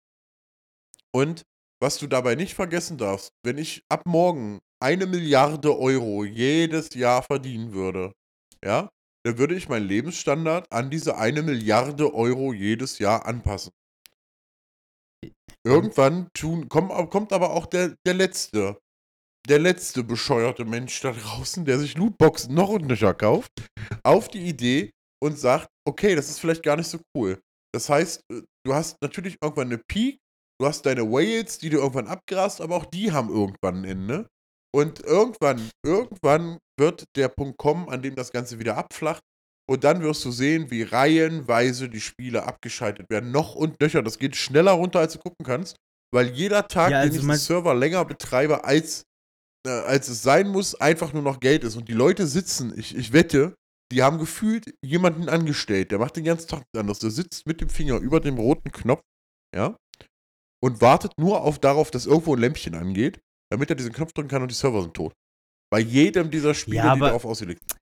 Und 1.13 1.43
was 1.81 1.97
du 1.97 2.07
dabei 2.07 2.35
nicht 2.35 2.55
vergessen 2.55 2.97
darfst, 2.97 3.29
wenn 3.43 3.57
ich 3.57 3.83
ab 3.89 4.05
morgen 4.05 4.59
eine 4.81 5.05
Milliarde 5.05 5.77
Euro 5.77 6.23
jedes 6.25 6.93
Jahr 6.93 7.23
verdienen 7.23 7.73
würde, 7.73 8.13
ja, 8.63 8.89
dann 9.25 9.37
würde 9.37 9.55
ich 9.55 9.69
meinen 9.69 9.87
Lebensstandard 9.87 10.71
an 10.71 10.89
diese 10.89 11.17
eine 11.17 11.41
Milliarde 11.41 12.13
Euro 12.13 12.53
jedes 12.53 12.99
Jahr 12.99 13.25
anpassen. 13.25 13.71
Irgendwann 15.65 16.29
tun, 16.33 16.69
komm, 16.69 16.89
kommt 17.09 17.33
aber 17.33 17.51
auch 17.51 17.65
der, 17.65 17.95
der 18.05 18.13
letzte, 18.13 18.79
der 19.47 19.59
letzte 19.59 20.03
bescheuerte 20.03 20.65
Mensch 20.65 21.01
da 21.01 21.11
draußen, 21.11 21.65
der 21.65 21.79
sich 21.79 21.97
Lootboxen 21.97 22.53
noch 22.53 22.69
und 22.69 22.87
nöcher 22.87 23.13
kauft, 23.13 23.51
auf 24.03 24.29
die 24.29 24.47
Idee 24.47 24.91
und 25.21 25.37
sagt, 25.37 25.67
okay, 25.87 26.15
das 26.15 26.29
ist 26.29 26.39
vielleicht 26.39 26.63
gar 26.63 26.77
nicht 26.77 26.87
so 26.87 26.99
cool. 27.15 27.41
Das 27.73 27.89
heißt, 27.89 28.23
äh, 28.31 28.41
du 28.65 28.73
hast 28.73 28.97
natürlich 29.01 29.37
irgendwann 29.41 29.67
eine 29.67 29.81
Peak, 29.89 30.19
du 30.59 30.67
hast 30.67 30.85
deine 30.85 31.09
Whales, 31.09 31.57
die 31.57 31.69
du 31.69 31.77
irgendwann 31.77 32.07
abgrast, 32.07 32.61
aber 32.61 32.75
auch 32.75 32.85
die 32.85 33.11
haben 33.11 33.29
irgendwann 33.29 33.81
ein 33.81 33.85
Ende. 33.85 34.29
Und 34.73 34.99
irgendwann, 35.01 35.71
irgendwann 35.83 36.59
wird 36.79 37.05
der 37.15 37.27
Punkt 37.29 37.57
kommen, 37.57 37.89
an 37.89 38.01
dem 38.01 38.15
das 38.15 38.31
Ganze 38.31 38.59
wieder 38.59 38.77
abflacht. 38.77 39.23
Und 39.69 39.83
dann 39.83 40.01
wirst 40.01 40.25
du 40.25 40.31
sehen, 40.31 40.71
wie 40.71 40.81
reihenweise 40.81 41.89
die 41.89 42.01
Spiele 42.01 42.43
abgeschaltet 42.43 43.07
werden. 43.11 43.29
Noch 43.29 43.53
und 43.53 43.79
nöcher. 43.79 44.01
Das 44.01 44.17
geht 44.17 44.35
schneller 44.35 44.71
runter, 44.71 44.99
als 44.99 45.13
du 45.13 45.19
gucken 45.19 45.45
kannst. 45.45 45.75
Weil 46.11 46.29
jeder 46.29 46.67
Tag, 46.67 46.89
Ja, 46.91 47.01
den 47.01 47.11
also 47.11 47.21
ich 47.21 47.27
den 47.27 47.37
Server 47.37 47.75
länger 47.75 48.03
betreibe, 48.03 48.63
als, 48.63 49.03
äh, 49.67 49.69
als 49.69 50.07
es 50.07 50.23
sein 50.23 50.49
muss, 50.49 50.73
einfach 50.73 51.13
nur 51.13 51.21
noch 51.21 51.39
Geld 51.39 51.63
ist. 51.63 51.75
Und 51.75 51.87
die 51.87 51.93
Leute 51.93 52.25
sitzen, 52.25 52.73
ich, 52.77 52.95
ich 52.95 53.13
wette, 53.13 53.53
die 53.91 54.01
haben 54.01 54.17
gefühlt 54.17 54.73
jemanden 54.83 55.29
angestellt. 55.29 55.91
Der 55.91 55.99
macht 55.99 56.15
den 56.15 56.23
ganzen 56.23 56.47
Tag 56.47 56.59
nichts 56.59 56.79
anderes. 56.79 56.99
Der 56.99 57.11
sitzt 57.11 57.45
mit 57.45 57.61
dem 57.61 57.69
Finger 57.69 57.97
über 57.97 58.19
dem 58.19 58.39
roten 58.39 58.71
Knopf, 58.71 59.01
ja, 59.55 59.77
und 60.63 60.81
wartet 60.81 61.11
nur 61.19 61.41
auf 61.41 61.59
darauf, 61.59 61.91
dass 61.91 62.07
irgendwo 62.07 62.35
ein 62.35 62.41
Lämpchen 62.41 62.73
angeht, 62.73 63.19
damit 63.51 63.69
er 63.69 63.75
diesen 63.75 63.93
Knopf 63.93 64.13
drücken 64.13 64.29
kann 64.29 64.41
und 64.41 64.49
die 64.49 64.55
Server 64.55 64.81
sind 64.81 64.95
tot. 64.95 65.13
Bei 65.71 65.79
jedem 65.79 66.31
dieser 66.31 66.55
Spiele, 66.55 66.77
Ja, 66.77 66.95
die 66.95 67.01
darauf 67.01 67.25
ausgelegt 67.25 67.61
sind. 67.69 67.78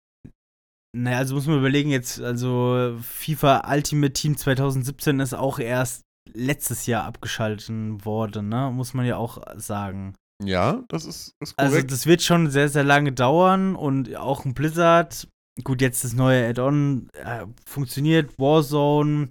Naja, 0.97 1.17
also 1.17 1.35
muss 1.35 1.47
man 1.47 1.59
überlegen, 1.59 1.89
jetzt, 1.89 2.19
also 2.21 2.97
FIFA 3.01 3.71
Ultimate 3.71 4.13
Team 4.13 4.35
2017 4.37 5.19
ist 5.19 5.33
auch 5.33 5.59
erst 5.59 6.01
letztes 6.33 6.85
Jahr 6.87 7.05
abgeschaltet 7.05 7.69
worden, 8.05 8.49
ne? 8.49 8.71
Muss 8.73 8.93
man 8.93 9.05
ja 9.05 9.17
auch 9.17 9.41
sagen. 9.55 10.13
Ja, 10.43 10.83
das 10.89 11.05
ist, 11.05 11.33
ist 11.39 11.53
Also 11.57 11.73
korrekt. 11.73 11.91
das 11.91 12.05
wird 12.05 12.21
schon 12.21 12.49
sehr, 12.49 12.69
sehr 12.69 12.83
lange 12.83 13.11
dauern 13.11 13.75
und 13.75 14.15
auch 14.15 14.45
ein 14.45 14.53
Blizzard, 14.53 15.27
gut, 15.63 15.81
jetzt 15.81 16.03
das 16.03 16.13
neue 16.13 16.47
Add-on 16.47 17.09
äh, 17.13 17.45
funktioniert, 17.65 18.37
Warzone. 18.37 19.27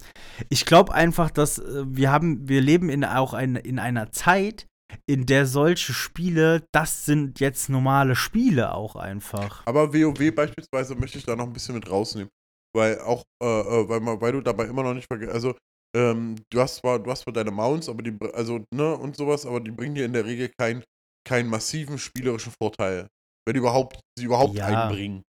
Ich 0.49 0.65
glaube 0.65 0.93
einfach, 0.93 1.31
dass 1.31 1.59
äh, 1.59 1.83
wir 1.87 2.11
haben, 2.11 2.47
wir 2.49 2.61
leben 2.61 2.89
in 2.89 3.05
auch 3.05 3.33
ein, 3.33 3.55
in 3.55 3.79
einer 3.79 4.11
Zeit, 4.11 4.65
in 5.05 5.25
der 5.25 5.45
solche 5.45 5.93
Spiele, 5.93 6.65
das 6.71 7.05
sind 7.05 7.39
jetzt 7.39 7.69
normale 7.69 8.15
Spiele 8.15 8.73
auch 8.73 8.95
einfach. 8.95 9.65
Aber 9.65 9.93
WoW 9.93 10.31
beispielsweise 10.33 10.95
möchte 10.95 11.17
ich 11.17 11.25
da 11.25 11.35
noch 11.35 11.45
ein 11.45 11.53
bisschen 11.53 11.75
mit 11.75 11.89
rausnehmen. 11.89 12.29
Weil 12.75 12.99
auch, 12.99 13.23
äh, 13.41 13.45
äh, 13.45 13.89
weil, 13.89 13.99
man, 14.01 14.21
weil 14.21 14.33
du 14.33 14.41
dabei 14.41 14.65
immer 14.65 14.83
noch 14.83 14.93
nicht 14.93 15.07
vergisst, 15.07 15.31
also 15.31 15.55
ähm, 15.95 16.35
du 16.51 16.59
hast 16.59 16.77
zwar, 16.77 16.99
du 16.99 17.09
hast 17.09 17.21
zwar 17.21 17.33
deine 17.33 17.51
Mounts, 17.51 17.89
aber 17.89 18.03
die, 18.03 18.15
also, 18.33 18.63
ne, 18.73 18.95
und 18.95 19.15
sowas, 19.15 19.45
aber 19.45 19.59
die 19.61 19.71
bringen 19.71 19.95
dir 19.95 20.05
in 20.05 20.13
der 20.13 20.25
Regel 20.25 20.51
kein, 20.59 20.83
keinen 21.27 21.49
massiven 21.49 21.97
spielerischen 21.97 22.51
Vorteil. 22.61 23.07
Wenn 23.45 23.53
die 23.53 23.59
überhaupt, 23.59 23.99
sie 24.17 24.25
überhaupt 24.25 24.57
Ja. 24.57 24.65
einbringen. 24.65 25.23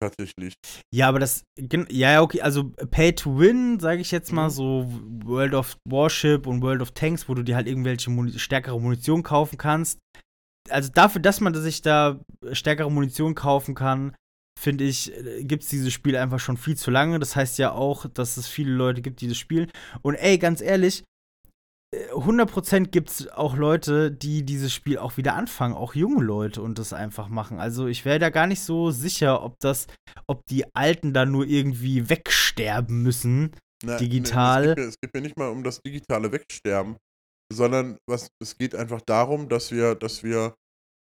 Tatsächlich. 0.00 0.54
Ja, 0.94 1.08
aber 1.08 1.18
das, 1.18 1.42
ja, 1.58 2.12
ja, 2.12 2.22
okay, 2.22 2.40
also 2.40 2.70
Pay 2.90 3.14
to 3.14 3.38
Win, 3.38 3.80
sage 3.80 4.00
ich 4.00 4.10
jetzt 4.12 4.32
mal, 4.32 4.46
Mhm. 4.46 4.50
so 4.52 4.92
World 5.24 5.54
of 5.54 5.76
Warship 5.88 6.46
und 6.46 6.62
World 6.62 6.82
of 6.82 6.92
Tanks, 6.92 7.28
wo 7.28 7.34
du 7.34 7.42
dir 7.42 7.56
halt 7.56 7.66
irgendwelche 7.66 8.10
Muni 8.10 8.38
stärkere 8.38 8.80
Munition 8.80 9.22
kaufen 9.22 9.58
kannst. 9.58 9.98
Also 10.70 10.90
dafür, 10.92 11.20
dass 11.20 11.40
man 11.40 11.54
sich 11.54 11.82
da 11.82 12.20
stärkere 12.52 12.90
Munition 12.90 13.34
kaufen 13.34 13.74
kann, 13.74 14.14
finde 14.60 14.84
ich, 14.84 15.12
gibt 15.40 15.62
es 15.62 15.68
dieses 15.68 15.92
Spiel 15.92 16.16
einfach 16.16 16.40
schon 16.40 16.56
viel 16.56 16.76
zu 16.76 16.90
lange. 16.90 17.18
Das 17.18 17.34
heißt 17.36 17.58
ja 17.58 17.72
auch, 17.72 18.06
dass 18.06 18.36
es 18.36 18.46
viele 18.46 18.72
Leute 18.72 19.02
gibt, 19.02 19.20
die 19.20 19.28
das 19.28 19.38
spielen. 19.38 19.70
Und 20.02 20.14
ey, 20.16 20.38
ganz 20.38 20.60
ehrlich, 20.60 21.00
äh, 21.00 21.04
100% 21.94 22.88
gibt 22.88 23.10
es 23.10 23.28
auch 23.28 23.56
Leute, 23.56 24.12
die 24.12 24.44
dieses 24.44 24.74
Spiel 24.74 24.98
auch 24.98 25.16
wieder 25.16 25.34
anfangen, 25.34 25.74
auch 25.74 25.94
junge 25.94 26.22
Leute 26.22 26.60
und 26.60 26.78
das 26.78 26.92
einfach 26.92 27.28
machen. 27.28 27.58
Also 27.58 27.86
ich 27.86 28.04
wäre 28.04 28.18
da 28.18 28.28
gar 28.28 28.46
nicht 28.46 28.60
so 28.60 28.90
sicher, 28.90 29.42
ob 29.42 29.58
das, 29.60 29.86
ob 30.26 30.44
die 30.46 30.64
Alten 30.74 31.14
da 31.14 31.24
nur 31.24 31.46
irgendwie 31.46 32.10
wegsterben 32.10 33.02
müssen. 33.02 33.56
Na, 33.82 33.96
Digital. 33.96 34.74
Ne, 34.74 34.82
es, 34.82 34.96
geht 35.00 35.14
mir, 35.14 35.20
mir 35.20 35.26
nicht 35.28 35.38
mal 35.38 35.48
um 35.48 35.62
das 35.62 35.80
digitale 35.80 36.30
Wegsterben, 36.30 36.96
sondern 37.50 37.96
was, 38.06 38.28
es 38.42 38.58
geht 38.58 38.74
einfach 38.74 39.00
darum, 39.00 39.48
dass 39.48 39.70
wir, 39.70 39.94
dass 39.94 40.22
wir 40.22 40.54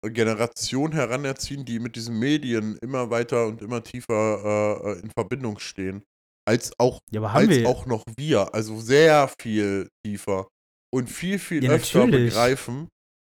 Generationen 0.05 0.95
heranerziehen, 0.95 1.65
die 1.65 1.79
mit 1.79 1.95
diesen 1.95 2.19
Medien 2.19 2.77
immer 2.83 3.11
weiter 3.11 3.47
und 3.47 3.63
immer 3.63 3.85
tiefer 3.85 4.97
äh, 4.97 5.01
in 5.01 5.11
Verbindung 5.11 5.61
stehen. 5.61 6.03
Als 6.45 6.73
auch, 6.79 6.99
Ja, 7.13 7.21
aber 7.21 7.35
haben 7.35 7.49
als 7.49 7.51
wir. 7.51 7.69
auch 7.69 7.87
noch 7.87 8.03
wir. 8.17 8.53
Also 8.53 8.81
sehr 8.81 9.31
viel 9.41 9.89
tiefer. 10.05 10.49
Und 10.95 11.09
viel, 11.09 11.39
viel 11.39 11.65
Ja, 11.65 11.71
öfter 11.73 12.01
natürlich. 12.07 12.31
begreifen 12.33 12.89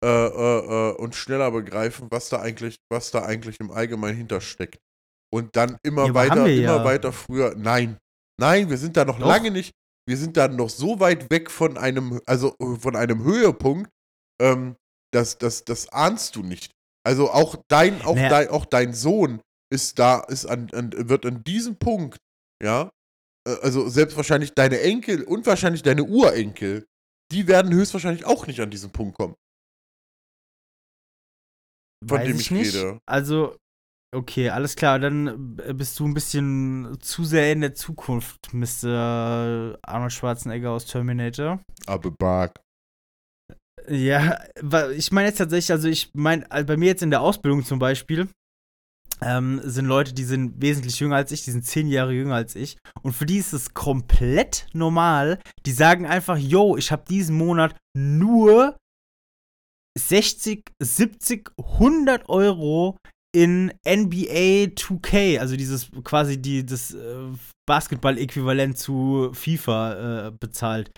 äh, 0.05 0.09
äh, 0.09 0.91
äh, 0.91 0.97
und 0.97 1.15
schneller 1.15 1.51
begreifen, 1.51 2.09
was 2.11 2.29
da 2.29 2.41
eigentlich, 2.41 2.77
was 2.93 3.11
da 3.11 3.23
eigentlich 3.25 3.59
im 3.61 3.71
Allgemeinen 3.71 4.17
hintersteckt. 4.19 4.79
Und 5.33 5.57
dann 5.57 5.79
immer 5.83 6.07
Ja, 6.07 6.15
weiter, 6.15 6.47
immer 6.47 6.77
ja. 6.77 6.85
weiter 6.85 7.13
früher. 7.13 7.55
Nein. 7.57 7.97
Nein, 8.39 8.69
wir 8.69 8.77
sind 8.77 8.97
da 8.97 9.05
noch 9.05 9.19
Doch. 9.19 9.27
lange 9.27 9.51
nicht. 9.51 9.73
Wir 10.09 10.17
sind 10.17 10.37
da 10.37 10.47
noch 10.49 10.71
so 10.71 11.01
weit 11.01 11.31
weg 11.31 11.51
von 11.51 11.77
einem, 11.79 12.21
also 12.27 12.55
äh, 12.61 12.77
von 12.79 12.95
einem 12.95 13.25
Höhepunkt, 13.25 13.91
ähm, 14.41 14.77
das, 15.13 15.39
das, 15.39 15.65
das 15.65 15.89
ahnst 15.89 16.37
du 16.37 16.43
nicht. 16.43 16.73
Also 17.05 17.31
auch 17.31 17.57
dein, 17.69 18.03
auch 18.03 18.15
Naja. 18.15 18.29
dein, 18.29 18.49
auch 18.49 18.67
dein 18.67 18.93
Sohn 18.93 19.41
ist 19.73 19.99
da, 19.99 20.21
ist 20.21 20.45
an, 20.47 20.69
an, 20.73 20.93
wird 21.09 21.25
an 21.27 21.43
diesem 21.43 21.77
Punkt, 21.77 22.19
ja, 22.63 22.91
äh, 23.49 23.57
also 23.63 23.89
selbst 23.89 24.17
wahrscheinlich 24.17 24.53
deine 24.53 24.81
Enkel 24.81 25.23
und 25.25 25.47
wahrscheinlich 25.47 25.83
deine 25.83 26.05
Urenkel, 26.05 26.85
die 27.33 27.49
werden 27.49 27.73
höchstwahrscheinlich 27.73 28.25
auch 28.25 28.47
nicht 28.47 28.61
an 28.61 28.71
diesen 28.71 28.91
Punkt 28.91 29.17
kommen. 29.19 29.35
von 32.07 32.19
Weiß 32.19 32.27
dem 32.27 32.37
ich 32.37 32.43
ich 32.43 32.51
nicht. 32.51 32.75
rede. 32.75 32.99
Also, 33.07 33.57
okay, 34.15 34.51
alles 34.51 34.77
klar. 34.77 34.99
Dann 34.99 35.57
bist 35.57 35.99
du 35.99 36.07
ein 36.07 36.15
bisschen 36.15 36.97
zu 37.01 37.25
sehr 37.25 37.53
in 37.53 37.63
der 37.63 37.75
Zukunft, 37.75 38.53
Mr. 38.53 39.79
Arnold 39.83 40.13
Schwarzenegger 40.13 40.71
aus 40.71 40.87
Terminator. 40.87 41.61
Aber 41.87 42.11
Bark. 42.11 42.61
Ja, 43.89 44.43
ich 44.97 45.13
meine 45.13 45.29
jetzt 45.29 45.39
tatsächlich, 45.39 45.71
also 45.71 45.89
ich 45.89 46.11
meine, 46.15 46.51
also 46.51 46.67
bei 46.67 46.77
mir 46.77 46.87
jetzt 46.87 47.03
in 47.03 47.11
der 47.11 47.21
Ausbildung 47.21 47.65
zum 47.65 47.79
Beispiel, 47.79 48.29
ähm, 49.23 49.61
sind 49.65 49.87
Leute, 49.87 50.13
die 50.13 50.25
sind 50.25 50.61
wesentlich 50.61 50.99
jünger 51.01 51.17
als 51.17 51.33
ich, 51.33 51.45
die 51.45 51.51
sind 51.51 51.65
zehn 51.65 51.89
Jahre 51.89 52.13
jünger 52.13 52.35
als 52.35 52.55
ich. 52.55 52.77
Und 53.03 53.13
für 53.13 53.27
die 53.27 53.39
ist 53.39 53.53
es 53.53 53.75
komplett 53.75 54.67
normal. 54.73 55.39
Die 55.65 55.73
sagen 55.73 56.07
einfach, 56.07 56.37
yo, 56.37 56.77
ich 56.77 56.93
habe 56.93 57.05
diesen 57.09 57.37
Monat 57.37 57.75
nur 57.97 58.77
60, 59.99 60.65
70, 60.83 61.51
100 61.59 62.29
Euro 62.29 62.99
in 63.35 63.73
NBA 63.87 64.73
2K, 64.77 65.39
also 65.39 65.57
dieses 65.57 65.91
quasi 66.05 66.41
die, 66.41 66.65
das 66.65 66.95
äh, 66.95 67.29
Basketball-Äquivalent 67.67 68.79
zu 68.79 69.31
FIFA 69.35 70.29
äh, 70.29 70.33
bezahlt. 70.39 70.91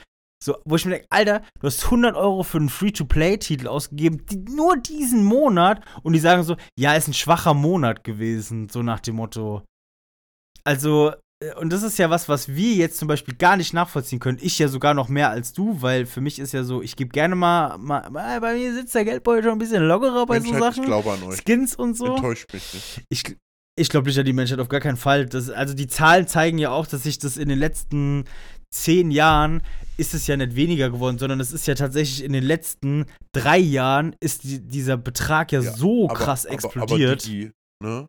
So, 0.42 0.56
wo 0.64 0.76
ich 0.76 0.84
mir 0.84 0.92
denke, 0.92 1.06
Alter, 1.10 1.42
du 1.60 1.66
hast 1.66 1.84
100 1.84 2.14
Euro 2.16 2.44
für 2.44 2.58
einen 2.58 2.68
Free-to-Play-Titel 2.68 3.66
ausgegeben, 3.66 4.24
die, 4.26 4.38
nur 4.38 4.76
diesen 4.76 5.24
Monat, 5.24 5.84
und 6.02 6.12
die 6.12 6.20
sagen 6.20 6.44
so, 6.44 6.56
ja, 6.78 6.94
ist 6.94 7.08
ein 7.08 7.14
schwacher 7.14 7.54
Monat 7.54 8.04
gewesen, 8.04 8.68
so 8.68 8.82
nach 8.82 9.00
dem 9.00 9.16
Motto. 9.16 9.62
Also, 10.62 11.12
äh, 11.42 11.54
und 11.54 11.72
das 11.72 11.82
ist 11.82 11.98
ja 11.98 12.08
was, 12.08 12.28
was 12.28 12.48
wir 12.48 12.74
jetzt 12.74 12.98
zum 12.98 13.08
Beispiel 13.08 13.34
gar 13.34 13.56
nicht 13.56 13.72
nachvollziehen 13.72 14.20
können. 14.20 14.38
Ich 14.40 14.58
ja 14.60 14.68
sogar 14.68 14.94
noch 14.94 15.08
mehr 15.08 15.30
als 15.30 15.52
du, 15.52 15.82
weil 15.82 16.06
für 16.06 16.20
mich 16.20 16.38
ist 16.38 16.52
ja 16.52 16.62
so, 16.62 16.82
ich 16.82 16.94
gebe 16.94 17.10
gerne 17.10 17.34
mal, 17.34 17.76
mal, 17.78 18.40
bei 18.40 18.54
mir 18.54 18.72
sitzt 18.74 18.94
der 18.94 19.04
Geldbeutel 19.04 19.42
schon 19.42 19.52
ein 19.52 19.58
bisschen 19.58 19.82
lockerer 19.82 20.24
bei 20.26 20.38
Menschheit, 20.38 20.58
so 20.58 20.64
Sachen. 20.64 20.82
Ich 20.82 20.86
glaube 20.86 21.12
an 21.12 21.22
euch. 21.24 21.40
Skins 21.44 21.74
und 21.74 21.96
so. 21.96 22.06
Enttäuscht 22.06 22.52
mich 22.52 22.74
nicht. 22.74 23.02
Ich, 23.08 23.36
ich 23.76 23.88
glaube 23.88 24.08
nicht 24.08 24.18
an 24.18 24.24
die 24.24 24.32
Menschheit, 24.32 24.60
auf 24.60 24.68
gar 24.68 24.80
keinen 24.80 24.96
Fall. 24.96 25.26
Das, 25.26 25.50
also 25.50 25.74
die 25.74 25.86
Zahlen 25.88 26.28
zeigen 26.28 26.58
ja 26.58 26.70
auch, 26.70 26.86
dass 26.86 27.04
sich 27.04 27.18
das 27.18 27.36
in 27.36 27.48
den 27.48 27.58
letzten 27.58 28.24
zehn 28.74 29.10
Jahren 29.10 29.62
ist 29.96 30.14
es 30.14 30.26
ja 30.26 30.36
nicht 30.36 30.54
weniger 30.54 30.90
geworden, 30.90 31.18
sondern 31.18 31.40
es 31.40 31.52
ist 31.52 31.66
ja 31.66 31.74
tatsächlich 31.74 32.24
in 32.24 32.32
den 32.32 32.44
letzten 32.44 33.06
drei 33.32 33.58
Jahren 33.58 34.14
ist 34.20 34.44
die, 34.44 34.60
dieser 34.60 34.96
Betrag 34.96 35.52
ja, 35.52 35.60
ja 35.60 35.72
so 35.72 36.08
aber, 36.08 36.14
krass 36.14 36.44
explodiert. 36.44 36.90
Aber, 36.90 37.06
aber 37.10 37.16
Digi, 37.16 37.50
ne? 37.82 38.06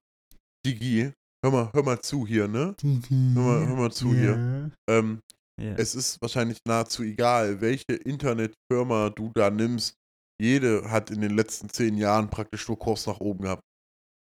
Digi, 0.65 1.11
hör 1.43 1.51
mal, 1.51 1.69
hör 1.73 1.83
mal 1.83 1.99
zu 2.01 2.27
hier, 2.27 2.47
ne? 2.47 2.75
Digi, 2.81 3.31
hör, 3.33 3.41
mal, 3.41 3.67
hör 3.67 3.75
mal 3.75 3.91
zu 3.91 4.13
ja. 4.13 4.19
hier. 4.19 4.71
Ähm, 4.89 5.19
ja. 5.59 5.73
Es 5.75 5.95
ist 5.95 6.21
wahrscheinlich 6.21 6.59
nahezu 6.65 7.03
egal, 7.03 7.59
welche 7.59 7.93
Internetfirma 7.93 9.09
du 9.09 9.31
da 9.35 9.49
nimmst. 9.49 9.95
Jede 10.41 10.89
hat 10.89 11.11
in 11.11 11.19
den 11.19 11.35
letzten 11.35 11.69
zehn 11.69 11.97
Jahren 11.97 12.29
praktisch 12.29 12.67
nur 12.69 12.79
Kurs 12.79 13.05
nach 13.07 13.19
oben 13.19 13.43
gehabt. 13.43 13.63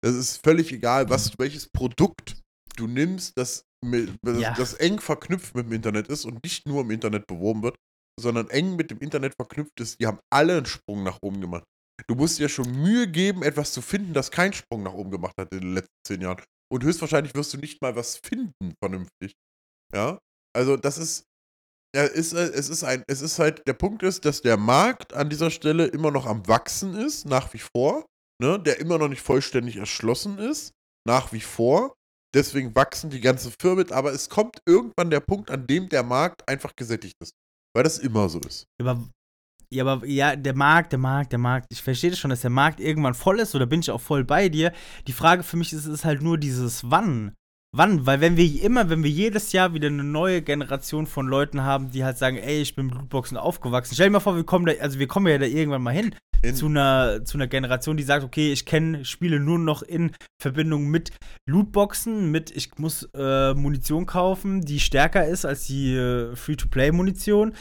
Es 0.01 0.15
ist 0.15 0.43
völlig 0.45 0.71
egal, 0.71 1.09
was, 1.09 1.37
welches 1.37 1.67
Produkt 1.67 2.41
du 2.77 2.87
nimmst, 2.87 3.33
das 3.37 3.65
mit, 3.83 4.11
ja. 4.23 4.53
das 4.53 4.73
eng 4.75 4.99
verknüpft 4.99 5.55
mit 5.55 5.65
dem 5.65 5.73
Internet 5.73 6.07
ist 6.07 6.25
und 6.25 6.43
nicht 6.43 6.67
nur 6.67 6.81
im 6.81 6.91
Internet 6.91 7.27
beworben 7.27 7.63
wird, 7.63 7.75
sondern 8.19 8.49
eng 8.49 8.75
mit 8.75 8.91
dem 8.91 8.99
Internet 8.99 9.35
verknüpft 9.35 9.79
ist, 9.79 9.99
die 9.99 10.07
haben 10.07 10.19
alle 10.31 10.57
einen 10.57 10.65
Sprung 10.65 11.03
nach 11.03 11.19
oben 11.21 11.41
gemacht. 11.41 11.63
Du 12.07 12.15
musst 12.15 12.39
dir 12.39 12.49
schon 12.49 12.71
Mühe 12.71 13.07
geben, 13.07 13.43
etwas 13.43 13.71
zu 13.71 13.81
finden, 13.81 14.13
das 14.13 14.31
keinen 14.31 14.53
Sprung 14.53 14.83
nach 14.83 14.93
oben 14.93 15.11
gemacht 15.11 15.33
hat 15.39 15.47
in 15.51 15.61
den 15.61 15.73
letzten 15.73 15.95
zehn 16.05 16.21
Jahren. 16.21 16.43
Und 16.71 16.83
höchstwahrscheinlich 16.83 17.35
wirst 17.35 17.53
du 17.53 17.57
nicht 17.57 17.81
mal 17.81 17.95
was 17.95 18.17
finden, 18.17 18.73
vernünftig. 18.81 19.33
Ja? 19.93 20.19
Also, 20.55 20.77
das 20.77 20.97
ist. 20.97 21.25
Ja, 21.95 22.03
ist, 22.03 22.33
äh, 22.33 22.47
es 22.47 22.67
ist 22.67 22.83
ein, 22.83 23.05
es 23.07 23.21
ist 23.21 23.39
halt, 23.39 23.65
der 23.67 23.73
Punkt 23.73 24.03
ist, 24.03 24.25
dass 24.25 24.41
der 24.41 24.57
Markt 24.57 25.13
an 25.13 25.29
dieser 25.29 25.49
Stelle 25.49 25.85
immer 25.85 26.11
noch 26.11 26.25
am 26.25 26.45
Wachsen 26.45 26.93
ist, 26.93 27.25
nach 27.25 27.53
wie 27.53 27.59
vor, 27.59 28.05
ne, 28.41 28.59
der 28.59 28.79
immer 28.79 28.97
noch 28.97 29.07
nicht 29.07 29.21
vollständig 29.21 29.77
erschlossen 29.77 30.37
ist, 30.37 30.73
nach 31.07 31.31
wie 31.31 31.39
vor. 31.39 31.95
Deswegen 32.35 32.75
wachsen 32.75 33.09
die 33.09 33.21
ganzen 33.21 33.53
Firmen, 33.57 33.89
aber 33.93 34.11
es 34.11 34.27
kommt 34.29 34.57
irgendwann 34.65 35.09
der 35.09 35.21
Punkt, 35.21 35.49
an 35.49 35.65
dem 35.65 35.87
der 35.87 36.03
Markt 36.03 36.47
einfach 36.49 36.75
gesättigt 36.75 37.15
ist. 37.21 37.33
Weil 37.73 37.83
das 37.83 37.97
immer 37.97 38.27
so 38.27 38.39
ist. 38.39 38.65
Aber, 38.81 39.01
ja, 39.71 39.85
aber 39.85 40.05
ja, 40.05 40.35
der 40.35 40.53
Markt, 40.53 40.91
der 40.91 40.99
Markt, 40.99 41.31
der 41.31 41.39
Markt. 41.39 41.67
Ich 41.71 41.81
verstehe 41.81 42.09
das 42.09 42.19
schon, 42.19 42.29
dass 42.29 42.41
der 42.41 42.49
Markt 42.49 42.81
irgendwann 42.81 43.13
voll 43.13 43.39
ist, 43.39 43.55
oder 43.55 43.65
bin 43.65 43.79
ich 43.79 43.89
auch 43.89 44.01
voll 44.01 44.25
bei 44.25 44.49
dir. 44.49 44.73
Die 45.07 45.13
Frage 45.13 45.43
für 45.43 45.55
mich 45.55 45.71
ist, 45.71 45.85
ist 45.85 46.03
halt 46.03 46.21
nur 46.21 46.37
dieses 46.37 46.91
Wann. 46.91 47.33
Wann? 47.73 48.05
Weil 48.05 48.19
wenn 48.19 48.35
wir 48.35 48.61
immer, 48.61 48.89
wenn 48.89 49.03
wir 49.03 49.11
jedes 49.11 49.53
Jahr 49.53 49.73
wieder 49.73 49.87
eine 49.87 50.03
neue 50.03 50.41
Generation 50.41 51.07
von 51.07 51.27
Leuten 51.27 51.63
haben, 51.63 51.91
die 51.91 52.03
halt 52.03 52.17
sagen, 52.17 52.35
ey, 52.35 52.61
ich 52.61 52.75
bin 52.75 52.87
mit 52.87 52.95
Blutboxen 52.95 53.37
aufgewachsen. 53.37 53.95
Stell 53.95 54.07
dir 54.07 54.11
mal 54.11 54.19
vor, 54.19 54.35
wir 54.35 54.45
kommen 54.45 54.65
da, 54.65 54.73
also 54.81 54.99
wir 54.99 55.07
kommen 55.07 55.27
ja 55.27 55.37
da 55.37 55.45
irgendwann 55.45 55.83
mal 55.83 55.93
hin 55.93 56.13
zu 56.53 56.67
einer, 56.67 57.23
zu 57.25 57.37
einer 57.37 57.47
Generation, 57.47 57.97
die 57.97 58.03
sagt, 58.03 58.23
okay, 58.23 58.51
ich 58.51 58.65
kenne 58.65 59.05
Spiele 59.05 59.39
nur 59.39 59.59
noch 59.59 59.81
in 59.81 60.11
Verbindung 60.41 60.87
mit 60.87 61.11
Lootboxen, 61.47 62.31
mit 62.31 62.51
ich 62.51 62.77
muss 62.77 63.07
äh, 63.15 63.53
Munition 63.53 64.05
kaufen, 64.05 64.61
die 64.61 64.79
stärker 64.79 65.25
ist 65.25 65.45
als 65.45 65.65
die 65.65 65.95
äh, 65.95 66.35
Free-to-Play-Munition. 66.35 67.53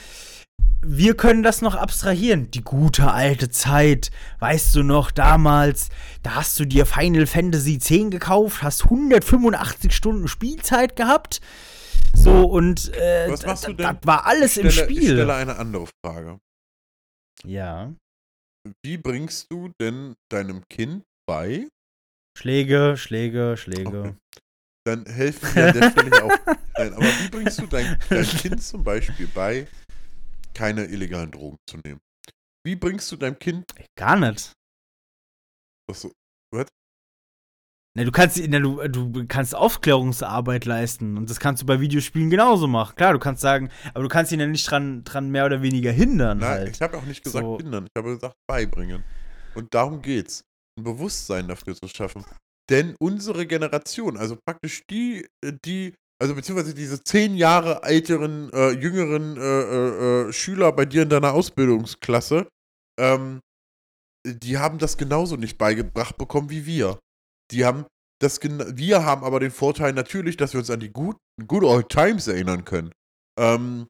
Wir 0.86 1.16
können 1.16 1.42
das 1.42 1.62
noch 1.62 1.74
abstrahieren. 1.74 2.50
Die 2.50 2.62
gute 2.62 3.10
alte 3.10 3.48
Zeit. 3.48 4.10
Weißt 4.38 4.74
du 4.76 4.82
noch, 4.82 5.10
damals, 5.10 5.88
da 6.22 6.34
hast 6.34 6.60
du 6.60 6.66
dir 6.66 6.84
Final 6.84 7.26
Fantasy 7.26 7.74
X 7.76 7.88
gekauft, 8.10 8.62
hast 8.62 8.84
185 8.84 9.92
Stunden 9.92 10.28
Spielzeit 10.28 10.94
gehabt. 10.94 11.40
So, 12.12 12.44
und 12.44 12.92
äh, 12.94 13.28
das 13.28 13.66
war 14.04 14.26
alles 14.26 14.52
stelle, 14.52 14.68
im 14.68 14.72
Spiel. 14.72 14.98
Ich 14.98 15.08
stelle 15.08 15.34
eine 15.34 15.56
andere 15.56 15.86
Frage. 16.04 16.38
Ja 17.44 17.94
wie 18.82 18.96
bringst 18.96 19.50
du 19.50 19.70
denn 19.80 20.14
deinem 20.30 20.62
Kind 20.68 21.04
bei? 21.26 21.68
Schläge, 22.36 22.96
Schläge, 22.96 23.56
Schläge. 23.56 24.00
Okay. 24.00 24.14
Dann 24.86 25.06
helfen 25.06 25.54
wir 25.54 25.66
an 25.68 25.80
der 25.80 25.90
Stelle 25.90 26.24
auch. 26.24 26.56
Nein, 26.78 26.92
aber 26.92 27.04
wie 27.04 27.28
bringst 27.28 27.58
du 27.60 27.66
dein, 27.66 27.98
dein 28.08 28.24
Kind 28.24 28.62
zum 28.62 28.84
Beispiel 28.84 29.28
bei, 29.28 29.66
keine 30.52 30.84
illegalen 30.84 31.30
Drogen 31.30 31.56
zu 31.68 31.78
nehmen? 31.78 32.00
Wie 32.66 32.76
bringst 32.76 33.10
du 33.12 33.16
deinem 33.16 33.38
Kind. 33.38 33.64
Gar 33.96 34.16
nicht. 34.16 34.52
Achso, 35.90 36.12
was? 36.52 36.66
Ne, 37.96 38.04
du 38.04 38.10
kannst, 38.10 38.38
ne, 38.38 38.60
du, 38.60 38.88
du 38.88 39.26
kannst 39.28 39.54
Aufklärungsarbeit 39.54 40.64
leisten 40.64 41.16
und 41.16 41.30
das 41.30 41.38
kannst 41.38 41.62
du 41.62 41.66
bei 41.66 41.78
Videospielen 41.80 42.28
genauso 42.28 42.66
machen. 42.66 42.96
Klar, 42.96 43.12
du 43.12 43.20
kannst 43.20 43.40
sagen, 43.40 43.70
aber 43.92 44.02
du 44.02 44.08
kannst 44.08 44.32
ihn 44.32 44.40
ja 44.40 44.48
nicht 44.48 44.68
dran, 44.68 45.04
dran 45.04 45.30
mehr 45.30 45.46
oder 45.46 45.62
weniger 45.62 45.92
hindern. 45.92 46.38
Nein, 46.38 46.48
halt. 46.50 46.70
ich 46.74 46.82
habe 46.82 46.96
auch 46.96 47.04
nicht 47.04 47.22
gesagt 47.22 47.44
so. 47.44 47.56
hindern, 47.58 47.84
ich 47.84 47.96
habe 47.96 48.14
gesagt 48.14 48.34
beibringen. 48.48 49.04
Und 49.54 49.72
darum 49.72 50.02
geht's. 50.02 50.42
Ein 50.76 50.82
Bewusstsein 50.82 51.46
dafür 51.46 51.76
zu 51.76 51.86
schaffen. 51.86 52.24
Denn 52.68 52.96
unsere 52.98 53.46
Generation, 53.46 54.16
also 54.16 54.36
praktisch 54.44 54.82
die, 54.90 55.28
äh, 55.44 55.52
die, 55.64 55.94
also 56.20 56.34
beziehungsweise 56.34 56.74
diese 56.74 57.00
zehn 57.00 57.36
Jahre 57.36 57.84
älteren, 57.84 58.52
äh, 58.52 58.70
jüngeren 58.70 59.36
äh, 59.36 59.40
äh, 59.40 60.28
äh, 60.28 60.32
Schüler 60.32 60.72
bei 60.72 60.84
dir 60.84 61.02
in 61.02 61.10
deiner 61.10 61.32
Ausbildungsklasse, 61.32 62.48
ähm, 62.98 63.38
die 64.26 64.58
haben 64.58 64.78
das 64.78 64.96
genauso 64.96 65.36
nicht 65.36 65.58
beigebracht 65.58 66.16
bekommen 66.16 66.50
wie 66.50 66.66
wir. 66.66 66.98
Die 67.50 67.64
haben 67.64 67.86
das, 68.20 68.40
wir 68.42 69.04
haben 69.04 69.24
aber 69.24 69.40
den 69.40 69.50
Vorteil 69.50 69.92
natürlich, 69.92 70.36
dass 70.36 70.52
wir 70.54 70.60
uns 70.60 70.70
an 70.70 70.80
die 70.80 70.92
good, 70.92 71.16
good 71.46 71.64
old 71.64 71.88
times 71.88 72.26
erinnern 72.26 72.64
können. 72.64 72.92
Ähm, 73.38 73.88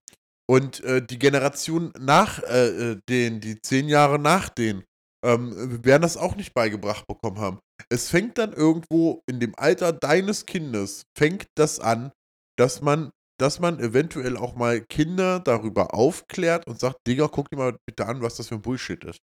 und 0.51 0.83
äh, 0.85 1.05
die 1.05 1.19
Generation 1.19 1.93
nach 1.99 2.43
äh, 2.43 2.93
äh, 2.93 3.01
den, 3.09 3.41
die 3.41 3.61
zehn 3.63 3.89
Jahre 3.89 4.19
nach 4.19 4.49
denen, 4.49 4.85
ähm, 5.25 5.85
werden 5.85 6.03
das 6.03 6.17
auch 6.17 6.37
nicht 6.37 6.53
beigebracht 6.53 7.07
bekommen 7.07 7.39
haben. 7.39 7.59
Es 7.91 8.11
fängt 8.11 8.37
dann 8.39 8.53
irgendwo 8.53 9.23
in 9.27 9.41
dem 9.41 9.55
Alter 9.57 9.93
deines 9.93 10.45
Kindes, 10.47 11.05
fängt 11.17 11.47
das 11.57 11.81
an, 11.81 12.13
dass 12.59 12.83
man, 12.83 13.11
dass 13.41 13.59
man 13.59 13.81
eventuell 13.81 14.37
auch 14.37 14.55
mal 14.55 14.83
Kinder 14.83 15.41
darüber 15.41 15.95
aufklärt 15.95 16.67
und 16.67 16.79
sagt, 16.79 16.99
Digga, 17.07 17.29
guck 17.29 17.49
dir 17.51 17.57
mal 17.57 17.77
bitte 17.87 18.07
an, 18.07 18.21
was 18.21 18.37
das 18.37 18.49
für 18.49 18.57
ein 18.57 18.63
Bullshit 18.63 19.03
ist. 19.05 19.21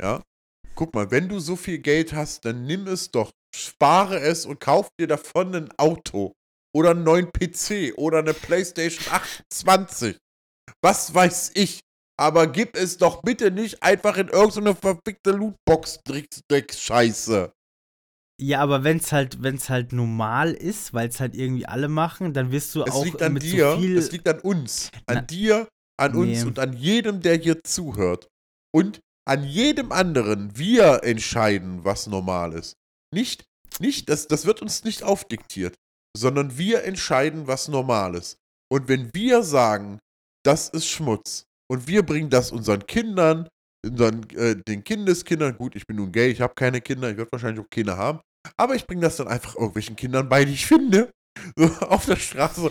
Ja? 0.00 0.22
Guck 0.76 0.94
mal, 0.94 1.10
wenn 1.10 1.28
du 1.28 1.40
so 1.40 1.56
viel 1.56 1.78
Geld 1.78 2.12
hast, 2.12 2.44
dann 2.44 2.64
nimm 2.64 2.86
es 2.86 3.10
doch 3.10 3.32
spare 3.54 4.20
es 4.20 4.46
und 4.46 4.60
kauf 4.60 4.88
dir 4.98 5.06
davon 5.06 5.54
ein 5.54 5.68
Auto 5.78 6.32
oder 6.74 6.90
einen 6.90 7.04
neuen 7.04 7.30
PC 7.30 7.94
oder 7.96 8.18
eine 8.18 8.34
PlayStation 8.34 9.06
28. 9.10 10.18
Was 10.82 11.14
weiß 11.14 11.52
ich. 11.54 11.78
Aber 12.16 12.46
gib 12.46 12.76
es 12.76 12.98
doch 12.98 13.22
bitte 13.22 13.50
nicht 13.50 13.82
einfach 13.82 14.16
in 14.16 14.28
irgendeine 14.28 14.76
verfickte 14.76 15.32
Lootbox-Scheiße. 15.32 17.50
Ja, 18.40 18.60
aber 18.60 18.84
wenn 18.84 18.98
es 18.98 19.10
halt, 19.12 19.42
wenn's 19.42 19.68
halt 19.68 19.92
normal 19.92 20.52
ist, 20.52 20.94
weil 20.94 21.08
es 21.08 21.18
halt 21.20 21.36
irgendwie 21.36 21.66
alle 21.66 21.88
machen, 21.88 22.32
dann 22.32 22.52
wirst 22.52 22.74
du 22.74 22.82
es 22.82 22.90
auch 22.90 23.04
liegt 23.04 23.22
an 23.22 23.32
mit 23.32 23.44
dir, 23.44 23.72
so 23.72 23.78
viel. 23.78 23.96
Es 23.96 24.10
liegt 24.12 24.28
an 24.28 24.40
uns. 24.40 24.90
An 25.06 25.16
Na, 25.16 25.22
dir, 25.22 25.68
an 25.96 26.12
nee. 26.12 26.18
uns 26.18 26.44
und 26.44 26.58
an 26.58 26.72
jedem, 26.72 27.20
der 27.20 27.36
hier 27.36 27.62
zuhört. 27.62 28.28
Und 28.72 29.00
an 29.26 29.44
jedem 29.44 29.92
anderen. 29.92 30.56
Wir 30.56 31.02
entscheiden, 31.04 31.84
was 31.84 32.06
normal 32.06 32.52
ist. 32.52 32.76
Nicht, 33.12 33.44
nicht, 33.80 34.08
das, 34.08 34.26
das 34.28 34.46
wird 34.46 34.62
uns 34.62 34.84
nicht 34.84 35.02
aufdiktiert, 35.02 35.74
sondern 36.16 36.58
wir 36.58 36.84
entscheiden, 36.84 37.46
was 37.46 37.68
normal 37.68 38.14
ist. 38.14 38.38
Und 38.72 38.88
wenn 38.88 39.12
wir 39.14 39.42
sagen, 39.42 39.98
das 40.44 40.68
ist 40.68 40.88
Schmutz 40.88 41.44
und 41.70 41.86
wir 41.86 42.04
bringen 42.04 42.30
das 42.30 42.52
unseren 42.52 42.86
Kindern, 42.86 43.48
unseren, 43.84 44.28
äh, 44.30 44.56
den 44.56 44.84
Kindeskindern, 44.84 45.56
gut, 45.56 45.76
ich 45.76 45.86
bin 45.86 45.96
nun 45.96 46.12
gay, 46.12 46.30
ich 46.30 46.40
habe 46.40 46.54
keine 46.54 46.80
Kinder, 46.80 47.10
ich 47.10 47.16
werde 47.16 47.32
wahrscheinlich 47.32 47.64
auch 47.64 47.70
keine 47.70 47.96
haben, 47.96 48.20
aber 48.56 48.74
ich 48.74 48.86
bringe 48.86 49.02
das 49.02 49.16
dann 49.16 49.28
einfach 49.28 49.54
irgendwelchen 49.54 49.96
Kindern 49.96 50.28
bei, 50.28 50.44
die 50.44 50.52
ich 50.52 50.66
finde. 50.66 51.10
So 51.56 51.64
auf 51.80 52.06
der 52.06 52.16
Straße 52.16 52.70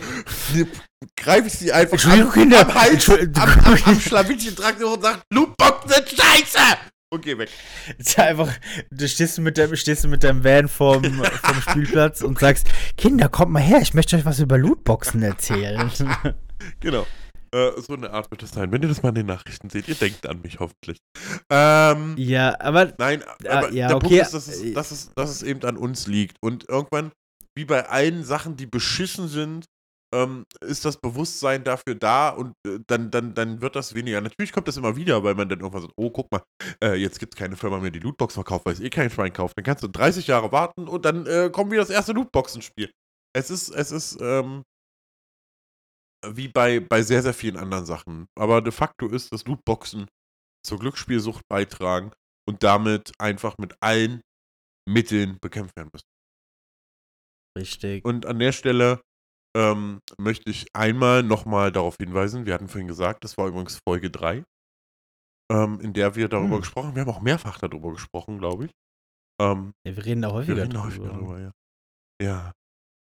greife 1.16 1.48
ich 1.48 1.54
sie 1.54 1.72
einfach 1.72 2.02
am, 2.06 2.32
Kinder. 2.32 2.60
am 2.60 2.74
Hals, 2.74 3.08
am, 3.08 3.34
am, 3.34 3.82
am 3.84 4.00
Schlawittchen 4.00 4.56
und 4.56 5.02
sage, 5.02 5.22
Lootboxen 5.30 5.90
sind 5.90 6.08
scheiße! 6.20 6.93
Und 7.14 7.24
geh 7.24 7.38
weg. 7.38 7.50
Ist 7.98 8.16
ja 8.16 8.24
einfach, 8.24 8.52
du 8.90 9.08
stehst 9.08 9.38
mit 9.38 9.56
deinem, 9.58 9.76
stehst 9.76 10.06
mit 10.06 10.22
deinem 10.24 10.44
Van 10.44 10.68
vorm, 10.68 11.04
vorm 11.42 11.60
Spielplatz 11.62 12.20
und 12.22 12.38
sagst, 12.38 12.68
Kinder, 12.96 13.28
kommt 13.28 13.52
mal 13.52 13.62
her, 13.62 13.80
ich 13.80 13.94
möchte 13.94 14.16
euch 14.16 14.24
was 14.24 14.40
über 14.40 14.58
Lootboxen 14.58 15.22
erzählen. 15.22 15.90
genau. 16.80 17.06
Äh, 17.54 17.80
so 17.80 17.94
eine 17.94 18.10
Art 18.10 18.30
wird 18.32 18.42
es 18.42 18.50
sein. 18.50 18.72
Wenn 18.72 18.82
ihr 18.82 18.88
das 18.88 19.02
mal 19.02 19.10
in 19.10 19.14
den 19.14 19.26
Nachrichten 19.26 19.70
seht, 19.70 19.86
ihr 19.88 19.94
denkt 19.94 20.26
an 20.26 20.40
mich 20.42 20.58
hoffentlich. 20.58 20.98
Ähm, 21.50 22.14
Ja, 22.18 22.58
aber 22.60 22.92
nein, 22.98 23.22
Ah, 23.22 23.58
aber 23.58 23.72
ja, 23.72 23.86
der 23.88 23.96
okay, 23.96 24.08
Punkt 24.08 24.22
ist, 24.22 24.34
dass 24.34 24.48
es, 24.48 24.74
dass, 24.74 24.90
es, 24.90 25.12
dass 25.14 25.30
es 25.30 25.42
eben 25.42 25.62
an 25.64 25.76
uns 25.76 26.08
liegt. 26.08 26.36
Und 26.42 26.68
irgendwann, 26.68 27.12
wie 27.56 27.64
bei 27.64 27.88
allen 27.88 28.24
Sachen, 28.24 28.56
die 28.56 28.66
beschissen 28.66 29.28
sind, 29.28 29.66
ähm, 30.14 30.46
ist 30.60 30.84
das 30.84 30.96
Bewusstsein 30.96 31.64
dafür 31.64 31.94
da 31.94 32.30
und 32.30 32.54
äh, 32.66 32.78
dann, 32.86 33.10
dann, 33.10 33.34
dann 33.34 33.60
wird 33.60 33.76
das 33.76 33.94
weniger. 33.94 34.20
Natürlich 34.20 34.52
kommt 34.52 34.68
das 34.68 34.76
immer 34.76 34.96
wieder, 34.96 35.24
weil 35.24 35.34
man 35.34 35.48
dann 35.48 35.60
irgendwann 35.60 35.82
sagt, 35.82 35.94
oh, 35.96 36.10
guck 36.10 36.30
mal, 36.30 36.42
äh, 36.82 36.94
jetzt 36.94 37.18
gibt 37.18 37.34
es 37.34 37.38
keine 37.38 37.56
Firma 37.56 37.78
mehr, 37.78 37.90
die 37.90 37.98
Lootbox 37.98 38.34
verkauft, 38.34 38.64
weil 38.66 38.74
es 38.74 38.80
eh 38.80 38.90
kein 38.90 39.10
Schwein 39.10 39.32
kauft. 39.32 39.58
Dann 39.58 39.64
kannst 39.64 39.82
du 39.82 39.88
30 39.88 40.26
Jahre 40.26 40.52
warten 40.52 40.88
und 40.88 41.04
dann 41.04 41.26
äh, 41.26 41.50
kommt 41.52 41.72
wieder 41.72 41.82
das 41.82 41.90
erste 41.90 42.12
Lootboxenspiel. 42.12 42.90
Es 43.36 43.50
ist, 43.50 43.70
es 43.70 43.90
ist, 43.90 44.18
ähm, 44.20 44.62
wie 46.26 46.48
bei, 46.48 46.80
bei 46.80 47.02
sehr, 47.02 47.22
sehr 47.22 47.34
vielen 47.34 47.56
anderen 47.56 47.84
Sachen. 47.84 48.26
Aber 48.38 48.62
de 48.62 48.72
facto 48.72 49.08
ist, 49.08 49.32
dass 49.32 49.44
Lootboxen 49.44 50.06
zur 50.64 50.78
Glücksspielsucht 50.78 51.42
beitragen 51.48 52.12
und 52.48 52.62
damit 52.62 53.12
einfach 53.18 53.58
mit 53.58 53.74
allen 53.80 54.22
Mitteln 54.88 55.38
bekämpft 55.40 55.76
werden 55.76 55.90
müssen. 55.92 56.06
richtig. 57.58 58.04
Und 58.04 58.26
an 58.26 58.38
der 58.38 58.52
Stelle 58.52 59.00
ähm, 59.56 60.00
möchte 60.18 60.50
ich 60.50 60.66
einmal 60.74 61.22
nochmal 61.22 61.72
darauf 61.72 61.96
hinweisen, 61.96 62.46
wir 62.46 62.54
hatten 62.54 62.68
vorhin 62.68 62.88
gesagt, 62.88 63.24
das 63.24 63.36
war 63.38 63.48
übrigens 63.48 63.78
Folge 63.86 64.10
3, 64.10 64.44
ähm, 65.52 65.80
in 65.80 65.92
der 65.92 66.14
wir 66.16 66.28
darüber 66.28 66.56
Hm. 66.56 66.60
gesprochen 66.62 66.88
haben. 66.88 66.94
Wir 66.96 67.02
haben 67.02 67.10
auch 67.10 67.20
mehrfach 67.20 67.58
darüber 67.58 67.92
gesprochen, 67.92 68.38
glaube 68.38 68.66
ich. 68.66 68.70
Ähm, 69.40 69.72
Ja, 69.86 69.96
wir 69.96 70.04
reden 70.04 70.22
da 70.22 70.28
wir 70.28 70.34
häufiger 70.34 70.62
reden 70.62 70.74
da 70.74 70.84
häufiger 70.84 71.08
darüber, 71.08 71.40
ja. 71.40 71.50
Ja. 72.22 72.52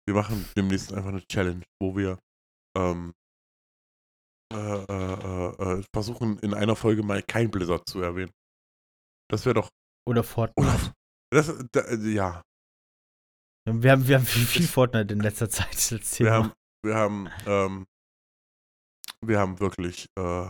Wir 0.07 0.15
machen 0.15 0.45
demnächst 0.56 0.94
einfach 0.94 1.10
eine 1.10 1.26
Challenge, 1.28 1.64
wo 1.82 1.95
wir 1.98 2.18
ähm, 2.78 3.14
äh, 4.53 4.56
äh, 4.56 4.84
äh, 4.88 5.80
äh, 5.80 5.84
versuchen, 5.94 6.40
in 6.40 6.53
einer 6.53 6.76
Folge 6.78 7.03
mal 7.03 7.22
kein 7.22 7.52
Blizzard 7.52 7.88
zu 7.90 8.02
erwähnen. 8.02 8.32
Das 9.30 9.45
wäre 9.45 9.56
doch. 9.56 9.69
Oder 10.07 10.24
Fortnite. 10.24 10.61
Oder, 10.61 10.94
das, 11.32 11.65
da, 11.74 11.94
ja, 11.95 12.41
Wir 13.68 13.91
haben, 13.91 14.07
wir 14.07 14.15
haben 14.15 14.26
viel, 14.26 14.45
viel 14.45 14.65
Fortnite 14.65 15.14
in 15.14 15.19
letzter 15.19 15.49
Zeit 15.49 15.91
als 15.91 16.19
wir 16.19 16.31
haben, 16.31 16.53
wir 16.85 16.95
haben, 16.95 17.30
ähm, 17.45 17.85
wir 19.19 19.39
haben 19.39 19.60
wirklich 19.60 20.07
äh, 20.18 20.49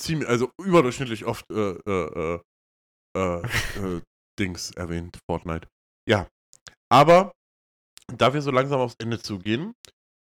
ziemlich, 0.00 0.26
also 0.26 0.50
überdurchschnittlich 0.58 1.26
oft 1.26 1.44
äh, 1.50 1.72
äh, 1.72 2.38
äh, 3.14 3.18
äh, 3.18 3.96
äh, 3.96 4.00
Dings 4.38 4.70
erwähnt, 4.70 5.18
Fortnite. 5.28 5.68
Ja, 6.08 6.26
aber 6.90 7.32
da 8.06 8.32
wir 8.32 8.40
so 8.40 8.50
langsam 8.50 8.80
aufs 8.80 8.96
Ende 8.98 9.20
zugehen, 9.20 9.74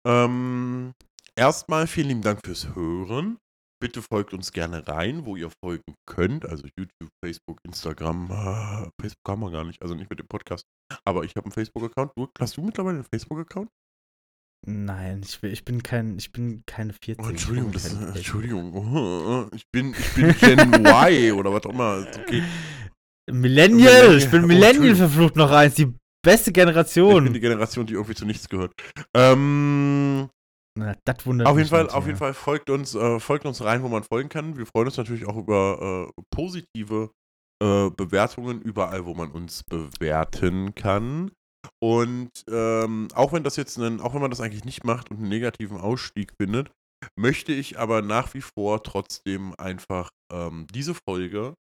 ähm, 0.06 0.92
erstmal 1.34 1.88
vielen 1.88 2.08
lieben 2.08 2.22
Dank 2.22 2.40
fürs 2.44 2.72
Hören. 2.76 3.38
Bitte 3.80 4.02
folgt 4.02 4.32
uns 4.34 4.52
gerne 4.52 4.86
rein, 4.88 5.24
wo 5.24 5.36
ihr 5.36 5.50
folgen 5.64 5.94
könnt. 6.08 6.44
Also 6.46 6.64
YouTube, 6.76 7.10
Facebook, 7.24 7.58
Instagram. 7.64 8.24
Äh, 8.30 8.90
Facebook 9.00 9.28
haben 9.28 9.40
wir 9.40 9.50
gar 9.52 9.64
nicht, 9.64 9.80
also 9.82 9.94
nicht 9.94 10.10
mit 10.10 10.18
dem 10.18 10.26
Podcast. 10.26 10.64
Aber 11.06 11.22
ich 11.24 11.36
habe 11.36 11.44
einen 11.46 11.52
Facebook-Account. 11.52 12.12
Du- 12.16 12.28
Hast 12.40 12.56
du 12.56 12.62
mittlerweile 12.62 12.96
einen 12.96 13.06
Facebook-Account? 13.12 13.68
Nein, 14.66 15.20
ich, 15.24 15.40
bin- 15.40 15.52
ich 15.52 15.64
bin 15.64 15.82
kein, 15.84 16.18
ich 16.18 16.32
bin 16.32 16.64
keine 16.66 16.92
14. 16.92 17.24
Oh, 17.24 17.28
Entschuldigung, 17.28 17.70
ich 17.70 17.82
das, 17.82 17.94
bin 17.94 18.08
äh, 18.08 18.16
Entschuldigung. 18.16 19.48
Ich 19.54 19.64
bin, 19.72 19.94
ich 19.96 20.14
bin 20.14 20.34
Gen 20.38 20.58
Y 20.84 21.32
oder 21.38 21.52
was 21.52 21.64
auch 21.64 21.70
immer. 21.70 22.04
Okay. 22.20 22.42
Millennial, 23.30 23.36
Millennial. 24.08 24.18
ich 24.18 24.28
bin 24.30 24.44
Oh, 24.44 24.46
Millennial 24.48 24.70
Entschuldigung. 24.88 24.96
verflucht 25.08 25.36
noch 25.36 25.50
eins, 25.52 25.74
die 25.76 25.92
beste 26.24 26.50
Ich 26.50 26.54
bin 26.54 26.54
die 26.54 26.60
Generation. 26.72 27.32
Generation, 27.32 27.86
die 27.86 27.92
irgendwie 27.94 28.14
zu 28.16 28.24
nichts 28.26 28.48
gehört. 28.48 28.72
Ähm, 29.14 30.28
Na, 30.78 30.94
das 31.04 31.26
wundert 31.26 31.48
auf 31.48 31.56
jeden 31.56 31.68
Fall, 31.68 31.90
auf 31.90 32.06
jeden 32.06 32.18
Fall 32.18 32.34
folgt 32.34 32.70
uns, 32.70 32.94
äh, 32.94 33.18
folgt 33.18 33.46
uns 33.46 33.64
rein, 33.64 33.82
wo 33.82 33.88
man 33.88 34.04
folgen 34.04 34.28
kann. 34.28 34.56
Wir 34.56 34.64
freuen 34.64 34.86
uns 34.86 34.96
natürlich 34.96 35.26
auch 35.26 35.36
über 35.36 36.08
äh, 36.16 36.22
positive 36.30 37.10
äh, 37.60 37.90
Bewertungen 37.90 38.62
überall, 38.62 39.04
wo 39.04 39.14
man 39.14 39.32
uns 39.32 39.64
bewerten 39.64 40.76
kann. 40.76 41.32
Und 41.82 42.30
ähm, 42.48 43.08
auch 43.12 43.32
wenn 43.32 43.42
das 43.42 43.56
jetzt 43.56 43.76
einen, 43.76 44.00
auch 44.00 44.14
wenn 44.14 44.20
man 44.20 44.30
das 44.30 44.40
eigentlich 44.40 44.64
nicht 44.64 44.84
macht 44.84 45.10
und 45.10 45.18
einen 45.18 45.28
negativen 45.28 45.78
Ausstieg 45.78 46.32
findet, 46.40 46.70
möchte 47.18 47.52
ich 47.52 47.76
aber 47.76 48.00
nach 48.00 48.32
wie 48.34 48.42
vor 48.42 48.84
trotzdem 48.84 49.54
einfach 49.58 50.10
ähm, 50.32 50.68
diese 50.72 50.94
Folge 50.94 51.54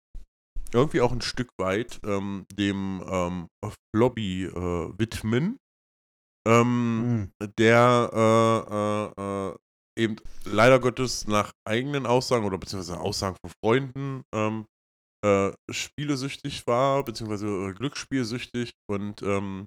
irgendwie 0.73 1.01
auch 1.01 1.11
ein 1.11 1.21
Stück 1.21 1.49
weit 1.57 1.99
ähm, 2.05 2.45
dem 2.53 3.03
ähm, 3.09 3.47
Lobby 3.95 4.43
äh, 4.43 4.53
widmen. 4.99 5.57
Ähm, 6.47 6.99
Mhm. 6.99 7.31
der 7.59 8.11
äh, 9.17 9.21
äh, 9.21 9.51
äh, 9.51 9.55
eben 10.03 10.17
leider 10.45 10.79
Gottes 10.79 11.27
nach 11.27 11.51
eigenen 11.67 12.05
Aussagen 12.05 12.45
oder 12.45 12.57
beziehungsweise 12.57 12.99
Aussagen 12.99 13.37
von 13.41 13.51
Freunden 13.63 14.23
ähm, 14.33 14.65
äh, 15.25 15.51
spielesüchtig 15.71 16.67
war, 16.67 17.03
beziehungsweise 17.03 17.47
äh, 17.47 17.73
glücksspielsüchtig 17.73 18.73
und 18.89 19.21
ähm, 19.23 19.65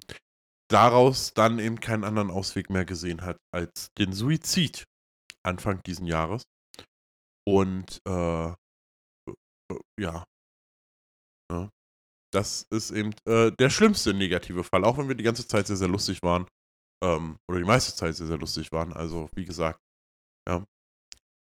daraus 0.71 1.33
dann 1.33 1.59
eben 1.59 1.79
keinen 1.79 2.05
anderen 2.05 2.31
Ausweg 2.31 2.69
mehr 2.69 2.85
gesehen 2.85 3.21
hat 3.21 3.37
als 3.53 3.89
den 3.99 4.13
Suizid 4.13 4.85
Anfang 5.43 5.81
diesen 5.83 6.05
Jahres. 6.07 6.43
Und 7.47 7.99
äh, 8.07 8.49
äh, 8.49 8.53
ja. 9.99 10.23
ja. 11.51 11.69
Das 12.33 12.65
ist 12.71 12.91
eben 12.91 13.13
äh, 13.27 13.51
der 13.51 13.69
schlimmste 13.69 14.13
negative 14.13 14.63
Fall, 14.63 14.85
auch 14.85 14.97
wenn 14.97 15.07
wir 15.07 15.15
die 15.15 15.23
ganze 15.23 15.47
Zeit 15.47 15.67
sehr, 15.67 15.77
sehr 15.77 15.89
lustig 15.89 16.21
waren. 16.23 16.47
Ähm, 17.03 17.37
oder 17.49 17.59
die 17.59 17.65
meiste 17.65 17.95
Zeit 17.95 18.15
sehr, 18.15 18.27
sehr 18.27 18.37
lustig 18.37 18.71
waren. 18.71 18.93
Also, 18.93 19.29
wie 19.35 19.45
gesagt, 19.45 19.79
ja, 20.47 20.63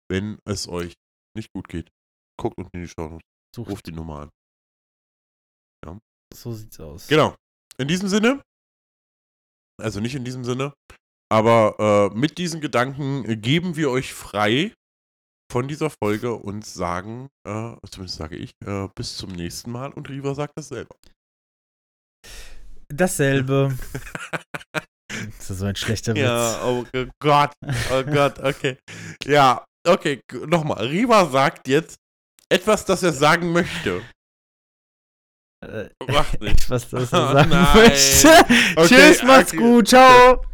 wenn 0.09 0.39
es 0.45 0.67
euch 0.67 0.93
nicht 1.35 1.51
gut 1.53 1.67
geht, 1.67 1.89
guckt 2.37 2.57
unten 2.57 2.75
in 2.77 2.83
die 2.83 2.89
Show 2.89 3.05
und 3.05 3.21
Sucht, 3.55 3.69
ruft 3.69 3.85
die 3.85 3.91
Nummer 3.91 4.29
an. 5.83 5.99
so 6.33 6.53
sieht's 6.53 6.79
aus. 6.79 7.07
Genau. 7.07 7.35
In 7.77 7.87
diesem 7.87 8.07
Sinne, 8.09 8.41
also 9.81 9.99
nicht 9.99 10.15
in 10.15 10.23
diesem 10.23 10.43
Sinne, 10.43 10.73
aber 11.31 12.11
äh, 12.13 12.17
mit 12.17 12.37
diesen 12.37 12.61
Gedanken 12.61 13.41
geben 13.41 13.75
wir 13.75 13.89
euch 13.89 14.13
frei 14.13 14.73
von 15.51 15.67
dieser 15.67 15.89
Folge 15.89 16.33
und 16.33 16.65
sagen, 16.65 17.29
äh, 17.45 17.75
zumindest 17.89 18.17
sage 18.17 18.37
ich, 18.37 18.51
äh, 18.65 18.87
bis 18.95 19.17
zum 19.17 19.31
nächsten 19.31 19.71
Mal 19.71 19.91
und 19.93 20.09
Riva 20.09 20.35
sagt 20.35 20.53
das 20.57 20.69
selber. 20.69 20.95
Dasselbe. 22.89 23.77
das 25.41 25.49
ist 25.51 25.59
so 25.59 25.65
ein 25.65 25.75
schlechter 25.75 26.13
Witz. 26.13 26.23
Ja, 26.23 26.61
oh 26.63 26.85
Gott, 27.19 27.51
oh 27.91 28.03
Gott, 28.11 28.39
okay. 28.39 28.77
Ja, 29.25 29.65
okay, 29.87 30.21
nochmal. 30.47 30.85
Riva 30.85 31.25
sagt 31.25 31.67
jetzt 31.67 31.97
etwas, 32.49 32.85
das 32.85 33.01
er 33.03 33.13
sagen 33.13 33.51
möchte. 33.51 34.01
Äh, 35.65 35.89
Macht 36.11 36.41
nicht. 36.41 36.53
etwas, 36.63 36.89
das 36.89 37.11
Oh 37.13 37.17
er 37.17 37.31
sagen 37.33 37.49
nein. 37.49 37.75
möchte. 37.75 38.29
Okay, 38.75 38.87
Tschüss, 38.87 39.23
macht's 39.23 39.53
okay. 39.53 39.61
gut, 39.61 39.87
ciao. 39.87 40.45